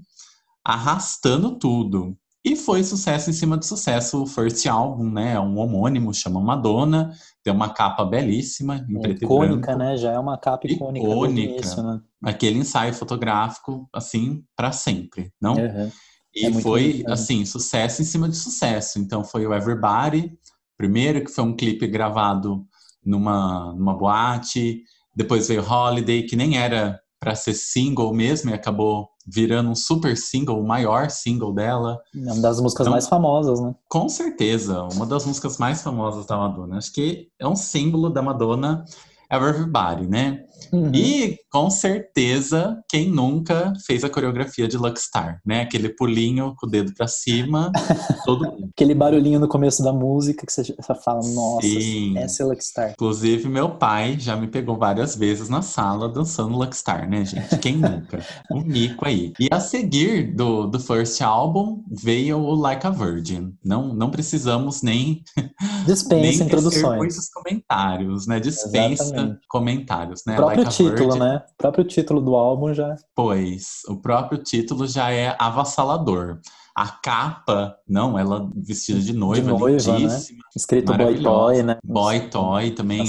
arrastando 0.63 1.57
tudo. 1.57 2.15
E 2.43 2.55
foi 2.55 2.83
sucesso 2.83 3.29
em 3.29 3.33
cima 3.33 3.57
de 3.57 3.65
sucesso 3.65 4.23
o 4.23 4.25
First 4.25 4.65
Album, 4.65 5.11
né? 5.11 5.33
É 5.33 5.39
um 5.39 5.57
homônimo, 5.57 6.13
chama 6.13 6.39
Madonna. 6.39 7.11
Tem 7.43 7.53
uma 7.53 7.73
capa 7.73 8.05
belíssima, 8.05 8.85
em 8.89 9.05
é 9.05 9.09
icônica, 9.11 9.73
e 9.73 9.75
né? 9.75 9.97
Já 9.97 10.13
é 10.13 10.19
uma 10.19 10.37
capa 10.37 10.65
icônica. 10.65 11.05
Icônica. 11.05 11.51
Início, 11.53 11.83
né? 11.83 11.99
Aquele 12.23 12.59
ensaio 12.59 12.93
fotográfico, 12.93 13.89
assim, 13.93 14.43
para 14.55 14.71
sempre, 14.71 15.33
não? 15.41 15.55
Uhum. 15.55 15.91
E 16.33 16.45
é 16.45 16.53
foi, 16.61 17.03
assim, 17.07 17.43
sucesso 17.43 18.01
em 18.01 18.05
cima 18.05 18.29
de 18.29 18.37
sucesso. 18.37 18.99
Então 18.99 19.23
foi 19.23 19.45
o 19.45 19.53
Everybody, 19.53 20.31
primeiro, 20.77 21.23
que 21.23 21.31
foi 21.31 21.43
um 21.43 21.55
clipe 21.55 21.87
gravado 21.87 22.65
numa, 23.03 23.73
numa 23.73 23.97
boate. 23.97 24.83
Depois 25.13 25.49
veio 25.49 25.65
Holiday, 25.69 26.23
que 26.23 26.37
nem 26.37 26.57
era 26.57 26.99
para 27.19 27.35
ser 27.35 27.53
single 27.53 28.13
mesmo 28.13 28.49
e 28.49 28.53
acabou 28.53 29.09
virando 29.31 29.69
um 29.69 29.75
super 29.75 30.17
single, 30.17 30.59
o 30.59 30.67
maior 30.67 31.09
single 31.09 31.53
dela. 31.53 31.99
É 32.15 32.31
uma 32.31 32.41
das 32.41 32.59
músicas 32.59 32.85
então, 32.85 32.93
mais 32.93 33.07
famosas, 33.07 33.59
né? 33.59 33.75
Com 33.87 34.09
certeza, 34.09 34.83
uma 34.93 35.05
das 35.05 35.25
músicas 35.25 35.57
mais 35.57 35.81
famosas 35.81 36.25
da 36.25 36.35
Madonna. 36.35 36.77
Acho 36.77 36.91
que 36.91 37.29
é 37.37 37.47
um 37.47 37.55
símbolo 37.55 38.09
da 38.09 38.21
Madonna 38.21 38.85
Everybody, 39.31 40.07
né? 40.07 40.45
Uhum. 40.71 40.91
E 40.93 41.37
com 41.51 41.69
certeza, 41.69 42.81
quem 42.87 43.09
nunca 43.09 43.73
fez 43.85 44.03
a 44.03 44.09
coreografia 44.09 44.67
de 44.67 44.77
Luckstar, 44.77 45.41
né? 45.45 45.61
Aquele 45.61 45.89
pulinho 45.89 46.53
com 46.57 46.67
o 46.67 46.69
dedo 46.69 46.93
para 46.93 47.07
cima, 47.07 47.71
todo 48.25 48.69
Aquele 48.73 48.93
barulhinho 48.93 49.39
no 49.39 49.47
começo 49.47 49.83
da 49.83 49.91
música 49.91 50.45
que 50.45 50.51
você 50.51 50.75
fala, 51.03 51.21
nossa, 51.33 51.67
Sim. 51.67 52.17
essa 52.17 52.43
é 52.43 52.45
Luckstar. 52.45 52.91
Inclusive, 52.91 53.47
meu 53.49 53.69
pai 53.69 54.17
já 54.19 54.35
me 54.35 54.47
pegou 54.47 54.77
várias 54.77 55.15
vezes 55.15 55.49
na 55.49 55.61
sala 55.61 56.07
dançando 56.07 56.57
Luckstar, 56.57 57.09
né, 57.09 57.25
gente? 57.25 57.57
Quem 57.57 57.77
nunca? 57.77 58.19
Um 58.51 58.61
mico 58.63 59.07
aí. 59.07 59.33
E 59.39 59.47
a 59.51 59.59
seguir 59.59 60.35
do, 60.35 60.65
do 60.65 60.79
first 60.79 61.21
álbum 61.21 61.83
veio 61.91 62.39
o 62.39 62.55
Like 62.55 62.85
a 62.85 62.89
Virgin. 62.89 63.53
Não, 63.63 63.93
não 63.93 64.09
precisamos 64.09 64.81
nem. 64.81 65.23
Dispensa 65.85 66.43
introduções. 66.43 66.97
muitos 66.97 67.29
comentários, 67.29 68.27
né? 68.27 68.39
Dispensa 68.39 69.03
Exatamente. 69.03 69.39
comentários, 69.47 70.21
né? 70.25 70.35
O 70.57 70.61
próprio 70.63 70.85
like 70.85 70.97
título, 70.97 71.15
né? 71.15 71.43
O 71.53 71.57
próprio 71.57 71.83
título 71.83 72.21
do 72.21 72.35
álbum 72.35 72.73
já. 72.73 72.95
Pois, 73.15 73.81
o 73.87 73.95
próprio 73.97 74.41
título 74.41 74.87
já 74.87 75.11
é 75.11 75.35
avassalador. 75.39 76.39
A 76.75 76.87
capa, 76.87 77.75
não, 77.87 78.17
ela 78.17 78.49
vestida 78.55 78.99
de 78.99 79.13
noiva, 79.13 79.41
de 79.41 79.47
noiva 79.59 79.91
né? 79.91 79.99
lindíssima. 79.99 80.37
Né? 80.37 80.43
Escrito 80.55 80.93
Boy 80.93 81.21
Toy, 81.21 81.63
né? 81.63 81.77
Boy 81.83 82.29
Toy 82.29 82.71
também, 82.71 83.05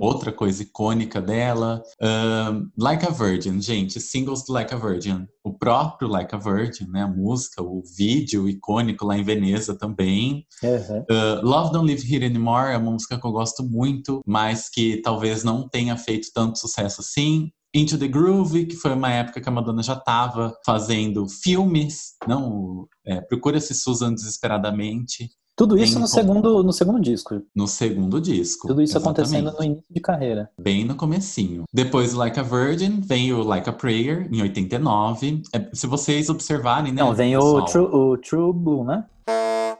outra 0.00 0.32
coisa 0.32 0.62
icônica 0.62 1.20
dela. 1.20 1.82
Like 2.76 3.06
a 3.06 3.10
Virgin, 3.10 3.60
gente, 3.60 4.00
singles 4.00 4.44
do 4.44 4.52
Like 4.52 4.74
a 4.74 4.76
Virgin. 4.76 5.26
O 5.42 5.52
próprio 5.52 6.08
Like 6.08 6.34
a 6.34 6.38
Virgin, 6.38 6.86
né? 6.88 7.02
A 7.02 7.06
música, 7.08 7.62
o 7.62 7.82
vídeo 7.96 8.48
icônico 8.48 9.04
lá 9.06 9.18
em 9.18 9.22
Veneza 9.22 9.74
também. 9.74 10.46
Uhum. 10.62 11.00
Uh, 11.00 11.46
Love 11.46 11.72
Don't 11.72 11.86
Live 11.86 12.14
Here 12.14 12.24
Anymore 12.24 12.72
é 12.72 12.78
uma 12.78 12.92
música 12.92 13.18
que 13.18 13.26
eu 13.26 13.32
gosto 13.32 13.62
muito, 13.62 14.20
mas 14.26 14.68
que 14.68 15.02
talvez 15.02 15.44
não 15.44 15.68
tenha 15.68 15.96
feito 15.96 16.28
tanto 16.34 16.58
sucesso 16.58 17.00
assim. 17.00 17.50
Into 17.74 17.98
the 17.98 18.06
Groove, 18.06 18.66
que 18.66 18.76
foi 18.76 18.92
uma 18.92 19.10
época 19.10 19.40
que 19.40 19.48
a 19.48 19.52
Madonna 19.52 19.82
já 19.82 19.94
estava 19.94 20.56
fazendo 20.64 21.28
filmes, 21.28 22.14
não 22.26 22.86
é, 23.04 23.20
Procura-se 23.20 23.74
Susan 23.74 24.14
Desesperadamente. 24.14 25.30
Tudo 25.56 25.78
isso 25.78 26.00
no 26.00 26.08
segundo, 26.08 26.64
no 26.64 26.72
segundo 26.72 27.00
disco. 27.00 27.40
No 27.54 27.68
segundo 27.68 28.20
disco. 28.20 28.66
Tudo 28.66 28.82
isso 28.82 28.96
exatamente. 28.96 29.20
acontecendo 29.20 29.56
no 29.56 29.64
início 29.64 29.84
de 29.88 30.00
carreira. 30.00 30.50
Bem 30.60 30.84
no 30.84 30.96
comecinho. 30.96 31.62
Depois 31.72 32.12
Like 32.12 32.40
a 32.40 32.42
Virgin, 32.42 33.00
vem 33.00 33.32
o 33.32 33.42
Like 33.42 33.68
a 33.68 33.72
Prayer, 33.72 34.28
em 34.32 34.42
89. 34.42 35.42
É, 35.52 35.70
se 35.72 35.86
vocês 35.86 36.28
observarem, 36.28 36.92
né? 36.92 37.02
Não, 37.02 37.14
vem 37.14 37.36
o 37.36 37.64
True, 37.66 37.86
o 37.86 38.16
True 38.18 38.52
Blue, 38.52 38.84
né? 38.84 39.04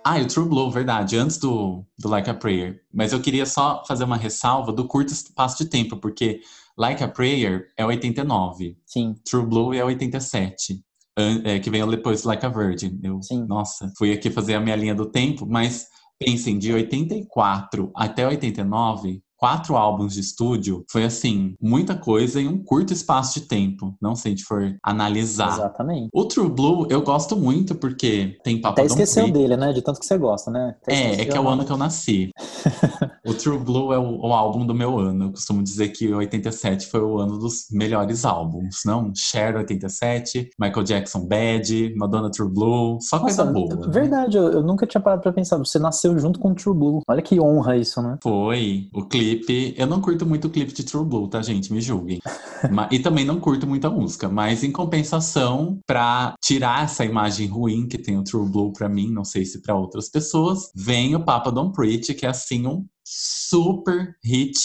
Ah, 0.05 0.19
o 0.21 0.27
True 0.27 0.49
Blue, 0.49 0.71
verdade, 0.71 1.17
antes 1.17 1.39
do, 1.39 1.83
do 1.99 2.09
Like 2.09 2.31
a 2.31 2.35
Prayer. 2.35 2.81
Mas 2.93 3.13
eu 3.13 3.21
queria 3.21 3.47
só 3.47 3.83
fazer 3.85 4.05
uma 4.05 4.17
ressalva 4.17 4.73
do 4.73 4.87
curto 4.87 5.13
espaço 5.13 5.65
de 5.65 5.71
tempo, 5.71 5.97
porque 5.97 6.41
Like 6.77 7.03
a 7.03 7.09
Prayer 7.09 7.67
é 7.77 7.85
89. 7.85 8.77
Sim. 8.85 9.15
True 9.25 9.47
Blue 9.47 9.75
é 9.75 9.85
87. 9.85 10.83
É, 11.17 11.61
que 11.61 11.71
veio 11.71 11.87
depois 11.87 12.25
Like 12.25 12.45
a 12.45 12.49
Virgin. 12.49 12.99
Eu, 13.03 13.23
Sim. 13.23 13.47
Nossa, 13.47 13.93
fui 13.97 14.13
aqui 14.13 14.31
fazer 14.31 14.55
a 14.55 14.61
minha 14.61 14.75
linha 14.75 14.95
do 14.95 15.07
tempo, 15.07 15.47
mas 15.47 15.87
pensem, 16.19 16.59
de 16.59 16.73
84 16.73 17.91
até 17.95 18.27
89, 18.27 19.23
quatro 19.45 19.77
álbuns 19.77 20.15
de 20.15 20.21
estúdio 20.21 20.87
foi 20.91 21.05
assim, 21.05 21.55
muita 21.61 21.95
coisa 21.95 22.41
em 22.41 22.49
um 22.49 22.65
curto 22.65 22.95
espaço 22.95 23.39
de 23.39 23.47
tempo. 23.47 23.95
Não 24.01 24.15
sei 24.15 24.23
se 24.23 24.29
a 24.29 24.31
gente 24.31 24.45
for 24.45 24.77
analisar. 24.83 25.53
Exatamente. 25.53 26.09
O 26.15 26.25
True 26.25 26.49
Blue 26.49 26.87
eu 26.89 27.03
gosto 27.03 27.37
muito 27.37 27.75
porque 27.75 28.39
tem 28.43 28.59
Papa 28.59 28.81
Até 28.81 28.87
esqueceu 28.87 29.31
dele, 29.31 29.55
né? 29.55 29.71
De 29.75 29.83
tanto 29.83 30.01
que 30.01 30.07
você 30.07 30.17
gosta, 30.17 30.51
né? 30.51 30.75
Até 30.81 30.95
é, 30.95 31.21
é 31.21 31.25
que 31.27 31.37
é 31.37 31.41
o 31.41 31.47
ano 31.47 31.63
que 31.63 31.71
eu 31.71 31.77
nasci. 31.77 32.31
o 33.27 33.35
True 33.35 33.59
Blue 33.59 33.93
é 33.93 33.99
o, 33.99 34.21
o, 34.21 34.33
álbum 34.33 34.65
do 34.65 34.75
meu 34.75 34.99
ano. 34.99 35.27
Eu 35.27 35.31
costumo 35.33 35.63
dizer 35.63 35.89
que 35.89 36.11
87 36.11 36.87
foi 36.87 37.03
o 37.03 37.19
ano 37.19 37.39
dos 37.39 37.67
melhores 37.71 38.25
álbuns, 38.25 38.81
não? 38.87 39.13
Cher 39.15 39.57
87, 39.57 40.53
Michael 40.59 40.85
Jackson 40.85 41.27
Bad, 41.27 41.95
Madonna 41.99 42.31
True 42.31 42.49
Blue, 42.49 42.99
só 43.03 43.19
Nossa, 43.19 43.45
coisa 43.45 43.45
boa. 43.45 43.77
Né? 43.77 43.93
Verdade, 43.93 44.39
né? 44.39 44.43
eu, 44.43 44.53
eu, 44.53 44.63
nunca 44.63 44.87
tinha 44.87 45.03
parado 45.03 45.21
pra 45.21 45.35
pensar. 45.35 45.59
Você 45.59 45.79
nasceu 45.79 46.19
junto 46.19 46.41
com 46.41 46.53
o 46.53 46.55
True 46.55 46.75
Blue. 46.75 47.03
Olha 47.07 47.21
que 47.21 47.39
honra 47.39 47.77
isso, 47.77 48.01
né? 48.01 48.17
Foi. 48.23 48.89
O 48.95 49.05
clipe 49.05 49.34
clipe. 49.37 49.75
Eu 49.77 49.87
não 49.87 50.01
curto 50.01 50.27
muito 50.27 50.47
o 50.47 50.51
clipe 50.51 50.73
de 50.73 50.85
True 50.85 51.05
Blue, 51.05 51.29
tá, 51.29 51.43
gente? 51.43 51.73
Me 51.73 51.81
julguem. 51.81 52.21
e 52.91 52.99
também 52.99 53.25
não 53.25 53.41
curto 53.41 53.67
muito 53.67 53.87
a 53.87 53.91
música. 53.91 54.29
Mas 54.29 54.65
em 54.65 54.73
compensação, 54.73 55.79
pra 55.87 56.35
tirar 56.43 56.85
essa 56.85 57.05
imagem 57.05 57.47
ruim 57.47 57.87
que 57.87 57.99
tem 57.99 58.19
o 58.19 58.25
True 58.25 58.49
Blue 58.49 58.73
pra 58.73 58.89
mim, 58.89 59.11
não 59.11 59.25
sei 59.25 59.45
se 59.45 59.63
para 59.63 59.75
outras 59.75 60.09
pessoas, 60.09 60.71
vem 60.75 61.15
o 61.15 61.25
Papa 61.25 61.51
Don't 61.51 61.73
Preach, 61.75 62.15
que 62.15 62.27
é 62.27 62.29
assim 62.29 62.67
um 62.67 62.85
super 63.05 64.15
hit. 64.25 64.59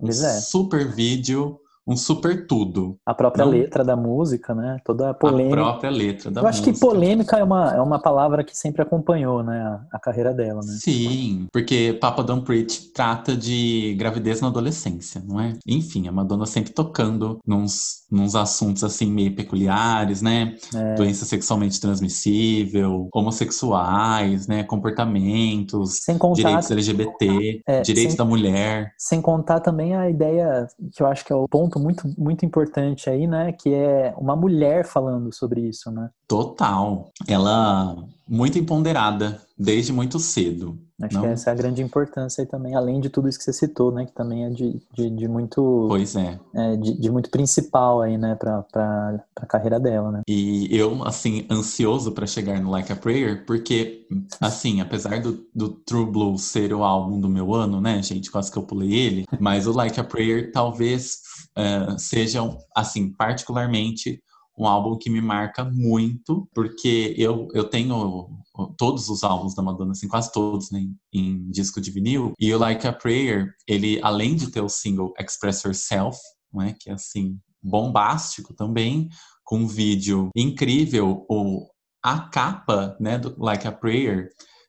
Um 0.00 0.08
é. 0.08 0.40
super 0.40 0.90
vídeo 0.90 1.59
um 1.86 1.96
super 1.96 2.46
tudo. 2.46 2.96
A 3.04 3.14
própria 3.14 3.44
não... 3.44 3.52
letra 3.52 3.84
da 3.84 3.96
música, 3.96 4.54
né? 4.54 4.78
Toda 4.84 5.10
a 5.10 5.14
polêmica. 5.14 5.60
A 5.60 5.64
própria 5.64 5.90
letra 5.90 6.30
da 6.30 6.40
Eu 6.40 6.46
música. 6.46 6.70
acho 6.70 6.72
que 6.72 6.80
polêmica 6.80 7.38
é 7.38 7.44
uma, 7.44 7.74
é 7.74 7.80
uma 7.80 7.98
palavra 8.00 8.44
que 8.44 8.56
sempre 8.56 8.82
acompanhou, 8.82 9.42
né? 9.42 9.60
A, 9.60 9.96
a 9.96 9.98
carreira 9.98 10.32
dela, 10.32 10.60
né? 10.60 10.72
Sim, 10.78 11.46
porque 11.52 11.98
Papa 12.00 12.22
Don't 12.22 12.44
Preach 12.44 12.92
trata 12.92 13.36
de 13.36 13.94
gravidez 13.98 14.40
na 14.40 14.48
adolescência, 14.48 15.22
não 15.26 15.40
é? 15.40 15.54
Enfim, 15.66 16.06
a 16.08 16.12
Madonna 16.12 16.46
sempre 16.46 16.72
tocando 16.72 17.38
nos, 17.46 17.99
nos 18.10 18.34
assuntos 18.34 18.82
assim 18.82 19.10
meio 19.10 19.34
peculiares, 19.34 20.20
né? 20.20 20.56
É. 20.74 20.94
Doença 20.94 21.24
sexualmente 21.24 21.80
transmissível, 21.80 23.08
homossexuais, 23.14 24.46
né? 24.46 24.64
Comportamentos, 24.64 26.00
contar... 26.18 26.34
direitos 26.34 26.70
LGBT, 26.70 27.62
é, 27.66 27.80
direitos 27.82 28.12
sem... 28.12 28.18
da 28.18 28.24
mulher. 28.24 28.92
Sem 28.98 29.20
contar 29.20 29.60
também 29.60 29.94
a 29.94 30.10
ideia 30.10 30.66
que 30.92 31.02
eu 31.02 31.06
acho 31.06 31.24
que 31.24 31.32
é 31.32 31.36
o 31.36 31.48
ponto 31.48 31.78
muito, 31.78 32.08
muito 32.18 32.44
importante 32.44 33.08
aí, 33.08 33.26
né? 33.26 33.52
Que 33.52 33.72
é 33.72 34.12
uma 34.16 34.34
mulher 34.34 34.84
falando 34.84 35.32
sobre 35.32 35.60
isso, 35.60 35.90
né? 35.90 36.10
Total. 36.26 37.10
Ela 37.28 37.96
muito 38.28 38.58
empoderada 38.58 39.40
desde 39.58 39.92
muito 39.92 40.18
cedo. 40.18 40.78
Acho 41.00 41.14
Não? 41.14 41.22
que 41.22 41.28
essa 41.28 41.50
é 41.50 41.52
a 41.52 41.56
grande 41.56 41.82
importância 41.82 42.42
aí 42.42 42.46
também, 42.46 42.74
além 42.74 43.00
de 43.00 43.08
tudo 43.08 43.28
isso 43.28 43.38
que 43.38 43.44
você 43.44 43.52
citou, 43.52 43.90
né? 43.90 44.04
Que 44.04 44.12
também 44.12 44.44
é 44.44 44.50
de, 44.50 44.80
de, 44.92 45.10
de 45.10 45.28
muito. 45.28 45.86
Pois 45.88 46.14
é. 46.14 46.38
é, 46.54 46.76
de, 46.76 47.00
de 47.00 47.10
muito 47.10 47.30
principal 47.30 48.02
aí, 48.02 48.18
né, 48.18 48.34
pra, 48.34 48.62
pra, 48.62 49.24
pra 49.34 49.46
carreira 49.46 49.80
dela, 49.80 50.12
né? 50.12 50.22
E 50.28 50.68
eu, 50.76 51.02
assim, 51.04 51.46
ansioso 51.50 52.12
pra 52.12 52.26
chegar 52.26 52.60
no 52.60 52.70
Like 52.70 52.92
a 52.92 52.96
Prayer, 52.96 53.44
porque, 53.46 54.06
assim, 54.40 54.80
apesar 54.80 55.20
do, 55.20 55.46
do 55.54 55.70
True 55.70 56.06
Blue 56.06 56.38
ser 56.38 56.72
o 56.74 56.84
álbum 56.84 57.18
do 57.18 57.28
meu 57.28 57.54
ano, 57.54 57.80
né, 57.80 58.02
gente? 58.02 58.30
Quase 58.30 58.52
que 58.52 58.58
eu 58.58 58.62
pulei 58.62 58.92
ele, 58.92 59.24
mas 59.38 59.66
o 59.66 59.72
Like 59.72 59.98
a 59.98 60.04
Prayer 60.04 60.52
talvez 60.52 61.20
uh, 61.56 61.98
seja, 61.98 62.40
assim, 62.76 63.10
particularmente 63.10 64.22
um 64.60 64.66
álbum 64.66 64.98
que 64.98 65.08
me 65.08 65.22
marca 65.22 65.64
muito, 65.64 66.46
porque 66.54 67.14
eu, 67.16 67.48
eu 67.54 67.64
tenho 67.64 68.28
todos 68.76 69.08
os 69.08 69.24
álbuns 69.24 69.54
da 69.54 69.62
Madonna, 69.62 69.92
assim, 69.92 70.06
quase 70.06 70.30
todos, 70.30 70.70
né, 70.70 70.86
em 71.10 71.50
disco 71.50 71.80
de 71.80 71.90
vinil, 71.90 72.34
e 72.38 72.52
o 72.52 72.58
Like 72.58 72.86
a 72.86 72.92
Prayer, 72.92 73.54
ele, 73.66 73.98
além 74.02 74.36
de 74.36 74.50
ter 74.50 74.60
o 74.60 74.68
single 74.68 75.14
Express 75.18 75.62
Yourself, 75.64 76.18
né, 76.52 76.74
que 76.78 76.90
é, 76.90 76.92
assim, 76.92 77.38
bombástico 77.62 78.52
também, 78.52 79.08
com 79.44 79.60
um 79.60 79.66
vídeo 79.66 80.28
incrível, 80.36 81.24
o, 81.30 81.66
a 82.02 82.20
capa, 82.28 82.94
né, 83.00 83.18
do 83.18 83.34
Like 83.42 83.66
a 83.66 83.72
Prayer, 83.72 84.28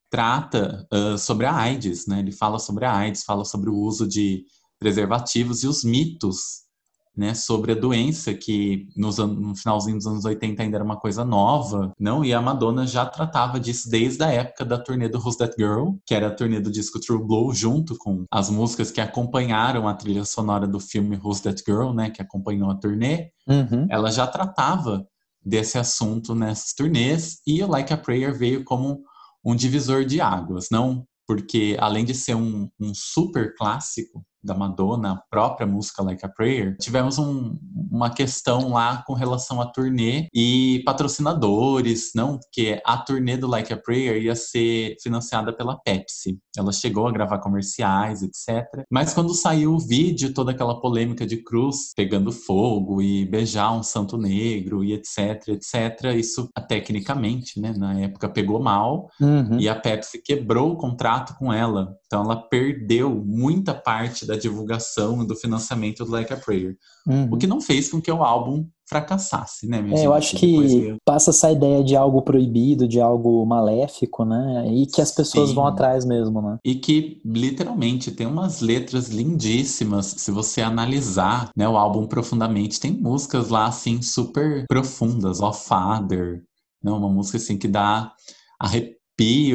trata 0.10 0.88
uh, 0.94 1.18
sobre 1.18 1.46
a 1.46 1.54
AIDS, 1.54 2.08
né, 2.08 2.20
ele 2.20 2.32
fala 2.32 2.60
sobre 2.60 2.86
a 2.86 2.96
AIDS, 2.96 3.24
fala 3.24 3.44
sobre 3.44 3.70
o 3.70 3.76
uso 3.76 4.08
de 4.08 4.46
preservativos 4.80 5.64
e 5.64 5.68
os 5.68 5.84
mitos 5.84 6.61
né, 7.16 7.34
sobre 7.34 7.74
a 7.74 7.76
doença, 7.76 8.34
que 8.34 8.88
nos 8.96 9.18
no 9.18 9.56
finalzinho 9.56 9.98
dos 9.98 10.08
anos 10.08 10.26
80 10.26 10.64
ainda 10.64 10.78
era 10.78 10.84
uma 10.84 10.98
coisa 10.98 11.26
nova, 11.26 11.92
não? 12.00 12.24
E 12.24 12.34
a 12.34 12.42
Madonna 12.42 12.88
já 12.88 13.06
tratava 13.06 13.60
disso 13.60 13.90
desde 13.90 14.24
a 14.24 14.30
época 14.30 14.64
da 14.64 14.78
turnê 14.78 15.10
do 15.10 15.18
Who's 15.18 15.36
That 15.36 15.54
Girl, 15.58 15.96
que 16.06 16.16
era 16.16 16.28
a 16.28 16.32
turnê 16.32 16.60
do 16.60 16.72
disco 16.72 17.00
True 17.00 17.24
Blue, 17.24 17.54
junto 17.54 17.98
com 17.98 18.24
as 18.32 18.50
músicas 18.50 18.92
que 18.92 19.02
acompanharam 19.02 19.88
a 19.88 19.94
trilha 19.94 20.24
sonora 20.24 20.68
do 20.68 20.80
filme 20.80 21.20
Who's 21.22 21.42
That 21.42 21.62
Girl, 21.66 21.92
né, 21.92 22.10
que 22.10 22.22
acompanhou 22.22 22.72
a 22.72 22.76
turnê. 22.76 23.32
Uhum. 23.48 23.88
Ela 23.90 24.10
já 24.10 24.26
tratava 24.26 25.06
desse 25.44 25.78
assunto 25.78 26.34
nessas 26.36 26.74
turnês, 26.74 27.40
e 27.46 27.64
o 27.64 27.68
Like 27.68 27.92
a 27.92 27.98
Prayer 27.98 28.38
veio 28.38 28.64
como 28.64 29.04
um 29.44 29.56
divisor 29.56 30.06
de 30.06 30.22
águas, 30.22 30.68
não? 30.72 31.06
Porque 31.28 31.76
além 31.80 32.06
de 32.06 32.14
ser 32.14 32.36
um, 32.36 32.70
um 32.80 32.94
super 32.94 33.56
clássico, 33.56 34.24
da 34.44 34.54
Madonna, 34.54 35.14
a 35.14 35.24
própria 35.30 35.68
música 35.68 36.04
Like 36.04 36.26
a 36.26 36.30
Prayer, 36.30 36.76
tivemos 36.80 37.18
um, 37.18 37.58
uma 37.92 38.10
questão 38.10 38.70
lá 38.72 39.04
com 39.06 39.14
relação 39.14 39.62
à 39.62 39.66
turnê 39.66 40.28
e 40.34 40.82
patrocinadores, 40.86 42.12
não? 42.16 42.38
Porque 42.40 42.82
a 42.86 42.98
turnê 42.98 43.38
do 43.38 43.48
Like 43.48 43.72
a 43.74 43.78
Prayer 43.78 44.22
ia 44.22 44.36
ser 44.36 44.96
financiada 45.02 45.54
pela 45.54 45.78
Pepsi. 45.78 46.38
Ela 46.58 46.72
chegou 46.72 47.08
a 47.08 47.12
gravar 47.12 47.40
comerciais, 47.40 48.22
etc. 48.22 48.66
Mas 48.90 49.14
quando 49.14 49.34
saiu 49.34 49.74
o 49.74 49.80
vídeo, 49.80 50.34
toda 50.34 50.52
aquela 50.52 50.80
polêmica 50.80 51.26
de 51.26 51.38
Cruz 51.38 51.92
pegando 51.96 52.32
fogo 52.32 53.02
e 53.02 53.26
beijar 53.26 53.72
um 53.74 53.84
santo 53.84 54.18
negro 54.18 54.84
e 54.84 54.94
etc, 54.94 55.50
etc, 55.50 56.16
isso 56.16 56.50
tecnicamente, 56.68 57.60
né, 57.60 57.74
na 57.78 58.00
época 58.00 58.30
pegou 58.30 58.62
mal 58.62 59.10
Uhum. 59.20 59.60
e 59.60 59.70
a 59.70 59.76
Pepsi 59.76 60.22
quebrou 60.22 60.72
o 60.72 60.78
contrato 60.78 61.36
com 61.38 61.52
ela. 61.52 61.96
Então 62.06 62.24
ela 62.24 62.36
perdeu 62.36 63.24
muita 63.26 63.74
parte 63.74 64.26
da 64.32 64.38
divulgação 64.38 65.22
e 65.22 65.28
do 65.28 65.36
financiamento 65.36 66.06
do 66.06 66.12
Like 66.12 66.32
a 66.32 66.38
Prayer. 66.38 66.78
Uhum. 67.06 67.34
O 67.34 67.38
que 67.38 67.46
não 67.46 67.60
fez 67.60 67.92
com 67.92 68.02
que 68.02 68.10
o 68.10 68.24
álbum 68.24 68.66
fracassasse, 68.88 69.68
né, 69.68 69.84
É, 69.94 70.06
eu 70.06 70.14
acho 70.14 70.36
que 70.36 70.98
passa 71.06 71.30
essa 71.32 71.52
ideia 71.52 71.84
de 71.84 71.96
algo 71.96 72.22
proibido, 72.22 72.88
de 72.88 73.00
algo 73.00 73.46
maléfico, 73.46 74.26
né? 74.26 74.68
E 74.70 74.86
que 74.86 75.02
as 75.02 75.12
pessoas 75.12 75.50
Sim. 75.50 75.56
vão 75.56 75.66
atrás 75.66 76.04
mesmo, 76.06 76.42
né? 76.42 76.58
E 76.66 76.76
que, 76.76 77.22
literalmente, 77.26 78.12
tem 78.12 78.28
umas 78.28 78.60
letras 78.60 79.08
lindíssimas, 79.08 80.08
se 80.18 80.30
você 80.30 80.62
analisar 80.62 81.52
né, 81.56 81.68
o 81.68 81.78
álbum 81.78 82.06
profundamente. 82.06 82.80
Tem 82.80 82.92
músicas 82.92 83.50
lá, 83.50 83.68
assim, 83.68 84.02
super 84.02 84.66
profundas. 84.68 85.42
Ó, 85.42 85.54
Father, 85.54 86.44
né, 86.84 86.92
uma 86.92 87.10
música, 87.10 87.38
assim, 87.38 87.58
que 87.58 87.70
dá 87.70 88.12
arrepio, 88.60 89.01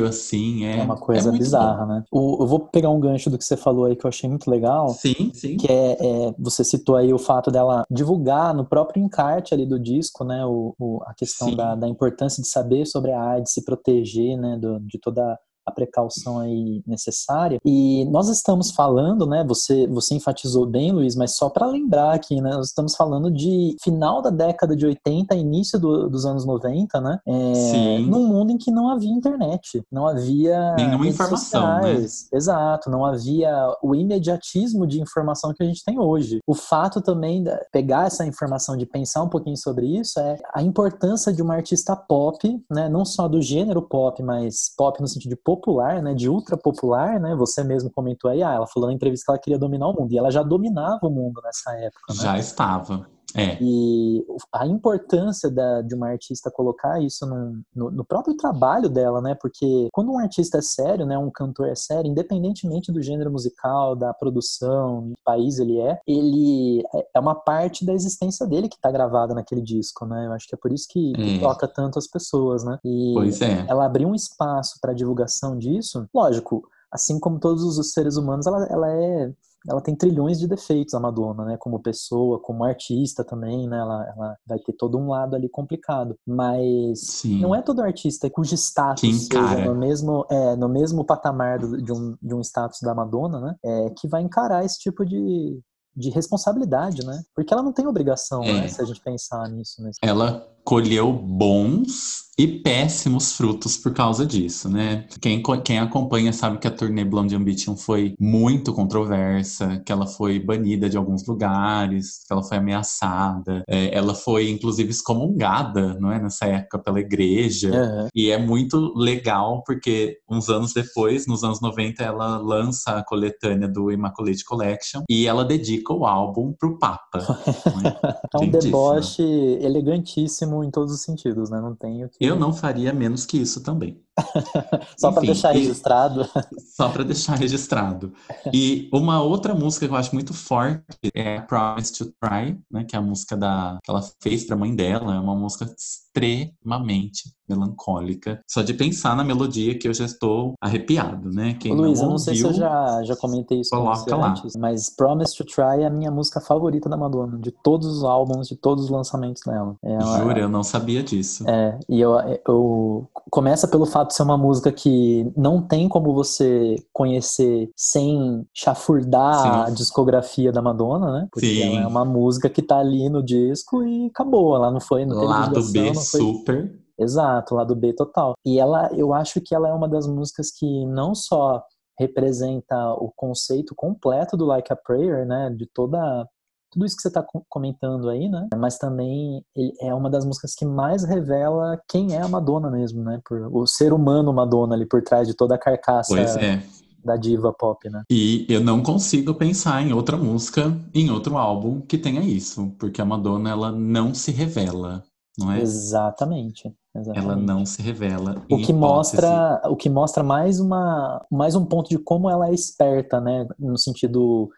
assim. 0.06 0.64
É, 0.64 0.78
É 0.78 0.82
uma 0.82 0.96
coisa 0.96 1.30
muito 1.30 1.42
bizarra, 1.42 1.84
né? 1.86 2.04
O- 2.10 2.42
eu 2.42 2.46
vou 2.46 2.60
pegar 2.60 2.90
um 2.90 3.00
gancho 3.00 3.28
do 3.30 3.36
que 3.38 3.44
você 3.44 3.56
falou 3.56 3.84
aí 3.86 3.96
que 3.96 4.04
eu 4.04 4.08
achei 4.08 4.28
muito 4.28 4.48
legal. 4.50 4.86
bom. 4.86 4.92
Sim, 4.94 5.30
sim. 5.34 5.56
que 5.56 5.66
é, 5.70 5.92
é, 6.28 6.34
você 6.38 6.62
citou 6.64 6.96
aí 6.96 7.12
o 7.12 7.18
fato 7.18 7.50
dela 7.50 7.84
divulgar 7.90 8.54
no 8.54 8.64
próprio 8.64 9.02
encarte 9.02 9.52
ali 9.54 9.66
do 9.66 9.78
disco, 9.78 10.24
né, 10.24 10.44
o, 10.44 10.74
o- 10.78 11.00
a 11.06 11.14
questão 11.14 11.54
da, 11.54 11.74
da 11.74 11.88
importância 11.88 12.42
de 12.42 12.48
saber 12.48 12.86
sobre 12.86 13.12
a 13.12 13.20
AIDS, 13.30 13.52
se 13.52 13.64
proteger, 13.64 14.36
né, 14.38 14.56
do- 14.56 14.78
de 14.80 14.98
toda 14.98 15.38
a 15.66 15.72
precaução 15.72 16.38
aí 16.38 16.80
necessária. 16.86 17.58
E 17.64 18.04
nós 18.06 18.28
estamos 18.28 18.70
falando, 18.70 19.26
né, 19.26 19.44
você, 19.46 19.86
você 19.88 20.14
enfatizou 20.14 20.64
bem, 20.64 20.92
Luiz, 20.92 21.16
mas 21.16 21.34
só 21.36 21.48
para 21.50 21.66
lembrar 21.66 22.14
aqui, 22.14 22.40
né, 22.40 22.50
nós 22.54 22.68
estamos 22.68 22.94
falando 22.94 23.30
de 23.30 23.76
final 23.82 24.22
da 24.22 24.30
década 24.30 24.76
de 24.76 24.86
80, 24.86 25.34
início 25.34 25.78
do- 25.78 26.08
dos 26.08 26.24
anos 26.24 26.44
90, 26.46 27.00
né, 27.00 27.18
é, 27.26 27.54
Sim. 27.54 28.06
num 28.06 28.26
mundo 28.26 28.52
em 28.52 28.58
que 28.58 28.70
não 28.70 28.88
havia 28.88 29.10
internet, 29.10 29.82
não 29.90 30.06
havia 30.06 30.74
Nenhuma 30.76 31.06
informação, 31.06 31.82
né? 31.82 32.06
Exato, 32.32 32.88
não 32.88 33.04
havia 33.04 33.50
o 33.82 33.94
imediatismo 33.94 34.86
de 34.86 35.00
informação 35.00 35.52
que 35.52 35.62
a 35.62 35.66
gente 35.66 35.84
tem 35.84 35.98
hoje. 35.98 36.38
O 36.46 36.54
fato 36.54 37.00
também 37.00 37.42
de 37.42 37.50
pegar 37.72 38.06
essa 38.06 38.24
informação, 38.24 38.76
de 38.76 38.86
pensar 38.86 39.22
um 39.22 39.28
pouquinho 39.28 39.56
sobre 39.56 39.86
isso, 39.98 40.20
é 40.20 40.38
a 40.54 40.62
importância 40.62 41.32
de 41.32 41.42
uma 41.42 41.54
artista 41.54 41.96
pop, 41.96 42.38
né, 42.70 42.88
não 42.88 43.04
só 43.04 43.26
do 43.26 43.42
gênero 43.42 43.82
pop, 43.82 44.22
mas 44.22 44.72
pop 44.76 45.00
no 45.00 45.08
sentido 45.08 45.30
de 45.30 45.36
popular, 45.56 46.02
né, 46.02 46.14
de 46.14 46.28
ultra 46.28 46.56
popular, 46.56 47.18
né, 47.18 47.34
você 47.34 47.64
mesmo 47.64 47.90
comentou 47.90 48.30
aí, 48.30 48.42
ah, 48.42 48.52
ela 48.52 48.66
falou 48.66 48.88
na 48.88 48.94
entrevista 48.94 49.24
que 49.26 49.30
ela 49.32 49.40
queria 49.40 49.58
dominar 49.58 49.88
o 49.88 49.92
mundo, 49.92 50.12
e 50.12 50.18
ela 50.18 50.30
já 50.30 50.42
dominava 50.42 51.00
o 51.02 51.10
mundo 51.10 51.40
nessa 51.42 51.72
época, 51.72 52.12
né? 52.12 52.20
Já 52.20 52.38
estava. 52.38 53.15
É. 53.36 53.58
E 53.60 54.24
a 54.52 54.66
importância 54.66 55.50
da, 55.50 55.82
de 55.82 55.94
uma 55.94 56.08
artista 56.08 56.50
colocar 56.50 57.00
isso 57.02 57.26
num- 57.26 57.62
no, 57.74 57.90
no 57.90 58.04
próprio 58.04 58.36
trabalho 58.36 58.88
dela, 58.88 59.20
né? 59.20 59.34
Porque 59.40 59.88
quando 59.92 60.10
um 60.12 60.18
artista 60.18 60.58
é 60.58 60.62
sério, 60.62 61.04
né? 61.06 61.18
Um 61.18 61.30
cantor 61.30 61.68
é 61.68 61.74
sério, 61.74 62.10
independentemente 62.10 62.90
do 62.92 63.02
gênero 63.02 63.30
musical, 63.30 63.94
da 63.94 64.14
produção, 64.14 65.10
do 65.10 65.14
país 65.24 65.58
ele 65.58 65.78
é, 65.80 65.98
ele 66.06 66.82
é- 66.94 67.06
é 67.14 67.20
uma 67.20 67.34
parte 67.34 67.84
da 67.84 67.92
existência 67.92 68.46
dele 68.46 68.68
que 68.68 68.80
tá 68.80 68.90
gravada 68.90 69.34
naquele 69.34 69.60
disco, 69.60 70.06
né? 70.06 70.26
Eu 70.26 70.32
acho 70.32 70.46
que 70.48 70.54
é 70.54 70.58
por 70.58 70.72
isso 70.72 70.86
que, 70.88 71.12
que 71.12 71.36
É. 71.36 71.40
toca 71.40 71.66
tanto 71.68 71.98
as 71.98 72.06
pessoas, 72.06 72.64
né? 72.64 72.78
E 72.84 73.12
Pois 73.14 73.40
é. 73.42 73.64
ela 73.68 73.84
abriu 73.86 74.08
um 74.08 74.14
espaço 74.14 74.78
para 74.80 74.92
divulgação 74.94 75.58
disso, 75.58 76.06
lógico, 76.14 76.62
assim 76.90 77.18
como 77.18 77.38
todos 77.38 77.62
os 77.78 77.92
seres 77.92 78.16
humanos, 78.16 78.46
ela, 78.46 78.64
ela 78.66 78.90
é 78.90 79.32
ela 79.68 79.80
tem 79.80 79.94
trilhões 79.96 80.38
de 80.38 80.46
defeitos, 80.46 80.94
a 80.94 81.00
Madonna, 81.00 81.44
né? 81.44 81.56
Como 81.58 81.80
pessoa, 81.80 82.38
como 82.40 82.64
artista 82.64 83.24
também, 83.24 83.68
né? 83.68 83.78
Ela, 83.78 84.06
ela 84.16 84.36
vai 84.46 84.58
ter 84.58 84.72
todo 84.72 84.98
um 84.98 85.08
lado 85.08 85.34
ali 85.36 85.48
complicado. 85.48 86.16
Mas 86.26 87.00
Sim. 87.00 87.40
não 87.40 87.54
é 87.54 87.62
todo 87.62 87.80
artista 87.80 88.28
cujo 88.30 88.54
status 88.54 89.26
seja 89.26 89.64
no 89.64 89.74
mesmo, 89.74 90.24
é, 90.30 90.56
no 90.56 90.68
mesmo 90.68 91.04
patamar 91.04 91.58
do- 91.58 91.80
de, 91.82 91.92
um, 91.92 92.16
de 92.22 92.34
um 92.34 92.40
status 92.40 92.80
da 92.82 92.94
Madonna, 92.94 93.40
né? 93.40 93.54
É, 93.64 93.90
que 93.98 94.06
vai 94.08 94.22
encarar 94.22 94.64
esse 94.64 94.78
tipo 94.78 95.04
de, 95.04 95.60
de 95.94 96.10
responsabilidade, 96.10 97.04
né? 97.04 97.22
Porque 97.34 97.52
ela 97.52 97.62
não 97.62 97.72
tem 97.72 97.86
obrigação, 97.86 98.42
É. 98.42 98.52
né? 98.52 98.68
Se 98.68 98.80
a 98.80 98.84
gente 98.84 99.00
pensar 99.02 99.48
nisso. 99.48 99.82
Né? 99.82 99.90
ela 100.02 100.46
colheu 100.66 101.12
bons 101.12 102.26
e 102.38 102.46
péssimos 102.46 103.32
frutos 103.32 103.78
por 103.78 103.94
causa 103.94 104.26
disso, 104.26 104.68
né? 104.68 105.06
Quem, 105.22 105.42
quem 105.64 105.78
acompanha 105.78 106.32
sabe 106.34 106.58
que 106.58 106.66
a 106.66 106.70
turnê 106.70 107.02
Blonde 107.02 107.34
Ambition 107.34 107.74
foi 107.74 108.14
muito 108.20 108.74
controversa, 108.74 109.80
que 109.84 109.90
ela 109.90 110.06
foi 110.06 110.38
banida 110.38 110.88
de 110.88 110.98
alguns 110.98 111.26
lugares, 111.26 112.24
que 112.26 112.32
ela 112.32 112.42
foi 112.42 112.58
ameaçada, 112.58 113.64
é, 113.66 113.96
ela 113.96 114.14
foi 114.14 114.50
inclusive 114.50 114.90
excomungada, 114.90 115.94
não 115.98 116.12
é, 116.12 116.20
nessa 116.20 116.44
época 116.44 116.78
pela 116.78 117.00
igreja. 117.00 117.70
Aham. 117.70 118.08
E 118.14 118.30
é 118.30 118.38
muito 118.38 118.92
legal 118.94 119.62
porque 119.64 120.18
uns 120.30 120.50
anos 120.50 120.74
depois, 120.74 121.26
nos 121.26 121.42
anos 121.42 121.60
90, 121.62 122.02
ela 122.02 122.36
lança 122.36 122.98
a 122.98 123.04
coletânea 123.04 123.66
do 123.66 123.90
Immaculate 123.90 124.44
Collection 124.44 125.02
e 125.08 125.26
ela 125.26 125.44
dedica 125.44 125.94
o 125.94 126.04
álbum 126.04 126.52
pro 126.52 126.78
Papa. 126.78 127.20
é? 128.34 128.36
É 128.36 128.44
um 128.44 128.50
deboche 128.50 129.22
elegantíssimo 129.62 130.55
em 130.62 130.70
todos 130.70 130.92
os 130.92 131.02
sentidos, 131.02 131.50
né? 131.50 131.60
Não 131.60 131.74
tenho 131.74 132.08
que. 132.08 132.24
Eu 132.24 132.36
não 132.36 132.52
faria 132.52 132.92
menos 132.92 133.26
que 133.26 133.38
isso 133.38 133.62
também. 133.62 134.02
Só 134.98 135.12
para 135.12 135.22
deixar 135.22 135.52
registrado. 135.52 136.26
Só 136.76 136.88
para 136.88 137.04
deixar 137.04 137.34
registrado. 137.36 138.12
E 138.52 138.88
uma 138.92 139.22
outra 139.22 139.54
música 139.54 139.86
que 139.86 139.92
eu 139.92 139.96
acho 139.96 140.14
muito 140.14 140.32
forte 140.32 140.82
é 141.14 141.40
Promise 141.40 141.92
to 141.92 142.12
Try, 142.20 142.58
né, 142.70 142.84
que 142.84 142.96
é 142.96 142.98
a 142.98 143.02
música 143.02 143.36
da, 143.36 143.78
que 143.82 143.90
ela 143.90 144.02
fez 144.22 144.44
para 144.44 144.56
a 144.56 144.58
mãe 144.58 144.74
dela. 144.74 145.14
É 145.14 145.20
uma 145.20 145.34
música 145.34 145.64
extremamente 145.76 147.34
melancólica. 147.48 148.40
Só 148.50 148.62
de 148.62 148.74
pensar 148.74 149.14
na 149.14 149.22
melodia 149.22 149.78
que 149.78 149.86
eu 149.86 149.94
já 149.94 150.04
estou 150.04 150.54
arrepiado, 150.60 151.30
né? 151.30 151.54
Quem 151.60 151.72
Ô, 151.72 151.76
Luiz, 151.76 151.98
não 151.98 152.06
eu 152.06 152.10
não 152.10 152.18
sei 152.18 152.34
se 152.34 152.42
eu 152.42 152.52
já, 152.52 153.02
já 153.04 153.14
comentei 153.16 153.60
isso 153.60 153.70
com 153.70 153.84
você 153.84 154.12
lá. 154.14 154.30
antes, 154.30 154.56
mas 154.56 154.90
Promise 154.90 155.36
to 155.36 155.44
Try 155.44 155.82
é 155.82 155.86
a 155.86 155.90
minha 155.90 156.10
música 156.10 156.40
favorita 156.40 156.88
da 156.88 156.96
Madonna, 156.96 157.38
de 157.38 157.52
todos 157.52 157.86
os 157.86 158.02
álbuns, 158.02 158.48
de 158.48 158.56
todos 158.56 158.84
os 158.84 158.90
lançamentos 158.90 159.42
dela. 159.46 159.76
É, 159.84 159.96
uma- 159.98 160.18
Jura, 160.18 160.40
eu 160.40 160.48
não 160.48 160.64
sabia 160.64 161.02
disso. 161.02 161.48
é, 161.48 161.78
e 161.88 162.00
eu, 162.00 162.14
eu 162.48 163.08
começa 163.30 163.68
pelo 163.68 163.86
fato 163.86 164.05
fato 164.06 164.08
de 164.08 164.14
ser 164.14 164.22
uma 164.22 164.38
música 164.38 164.72
que 164.72 165.30
não 165.36 165.60
tem 165.60 165.88
como 165.88 166.14
você 166.14 166.76
conhecer 166.92 167.70
sem 167.76 168.46
chafurdar 168.54 169.42
Sim. 169.42 169.48
a 169.48 169.74
discografia 169.74 170.52
da 170.52 170.62
Madonna, 170.62 171.12
né? 171.12 171.28
Porque 171.30 171.46
Sim. 171.46 171.62
ela 171.62 171.80
é 171.82 171.86
uma 171.86 172.04
música 172.04 172.48
que 172.48 172.62
tá 172.62 172.78
ali 172.78 173.08
no 173.08 173.22
disco 173.22 173.82
e 173.82 174.06
acabou. 174.06 174.54
Ela 174.56 174.70
não 174.70 174.80
foi 174.80 175.04
no 175.04 175.24
Lado 175.24 175.60
B 175.72 175.94
foi... 175.94 176.20
super. 176.20 176.86
Exato, 176.98 177.54
lado 177.54 177.76
B 177.76 177.92
total. 177.92 178.32
E 178.42 178.58
ela, 178.58 178.88
eu 178.94 179.12
acho 179.12 179.38
que 179.42 179.54
ela 179.54 179.68
é 179.68 179.72
uma 179.72 179.86
das 179.86 180.06
músicas 180.06 180.50
que 180.50 180.86
não 180.86 181.14
só 181.14 181.62
representa 181.98 182.94
o 182.94 183.12
conceito 183.14 183.74
completo 183.74 184.34
do 184.34 184.46
Like 184.46 184.72
a 184.72 184.76
Prayer, 184.76 185.26
né? 185.26 185.50
De 185.50 185.66
toda 185.66 186.26
tudo 186.70 186.84
isso 186.84 186.96
que 186.96 187.02
você 187.02 187.08
está 187.08 187.24
comentando 187.48 188.08
aí, 188.08 188.28
né? 188.28 188.48
Mas 188.56 188.78
também 188.78 189.42
é 189.80 189.94
uma 189.94 190.10
das 190.10 190.24
músicas 190.24 190.54
que 190.54 190.64
mais 190.64 191.04
revela 191.04 191.80
quem 191.88 192.14
é 192.14 192.20
a 192.20 192.28
Madonna 192.28 192.70
mesmo, 192.70 193.02
né? 193.02 193.20
Por, 193.24 193.48
o 193.54 193.66
ser 193.66 193.92
humano 193.92 194.32
Madonna 194.32 194.74
ali 194.74 194.86
por 194.86 195.02
trás 195.02 195.26
de 195.26 195.34
toda 195.34 195.54
a 195.54 195.58
carcaça 195.58 196.18
é. 196.18 196.62
da 197.04 197.16
diva 197.16 197.52
pop, 197.52 197.88
né? 197.88 198.02
E 198.10 198.46
eu 198.48 198.60
não 198.60 198.82
consigo 198.82 199.34
pensar 199.34 199.82
em 199.82 199.92
outra 199.92 200.16
música, 200.16 200.76
em 200.94 201.10
outro 201.10 201.36
álbum 201.36 201.80
que 201.80 201.98
tenha 201.98 202.20
isso, 202.20 202.74
porque 202.78 203.00
a 203.00 203.04
Madonna 203.04 203.50
ela 203.50 203.72
não 203.72 204.12
se 204.12 204.32
revela, 204.32 205.02
não 205.38 205.52
é? 205.52 205.60
Exatamente. 205.60 206.74
Exatamente. 206.94 207.24
Ela 207.24 207.36
não 207.36 207.66
se 207.66 207.82
revela. 207.82 208.42
O 208.50 208.58
que 208.58 208.72
mostra, 208.72 209.60
o 209.66 209.76
que 209.76 209.90
mostra 209.90 210.22
mais 210.22 210.58
uma, 210.60 211.24
mais 211.30 211.54
um 211.54 211.64
ponto 211.64 211.90
de 211.90 211.98
como 211.98 212.30
ela 212.30 212.48
é 212.48 212.54
esperta, 212.54 213.20
né? 213.20 213.46
No 213.58 213.76
sentido 213.76 214.50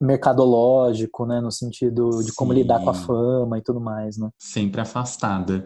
mercadológico, 0.00 1.26
né, 1.26 1.40
no 1.40 1.50
sentido 1.50 2.22
de 2.22 2.32
como 2.32 2.52
lidar 2.52 2.80
com 2.80 2.90
a 2.90 2.94
fama 2.94 3.58
e 3.58 3.62
tudo 3.62 3.80
mais, 3.80 4.16
né? 4.16 4.30
Sempre 4.38 4.80
afastada. 4.80 5.64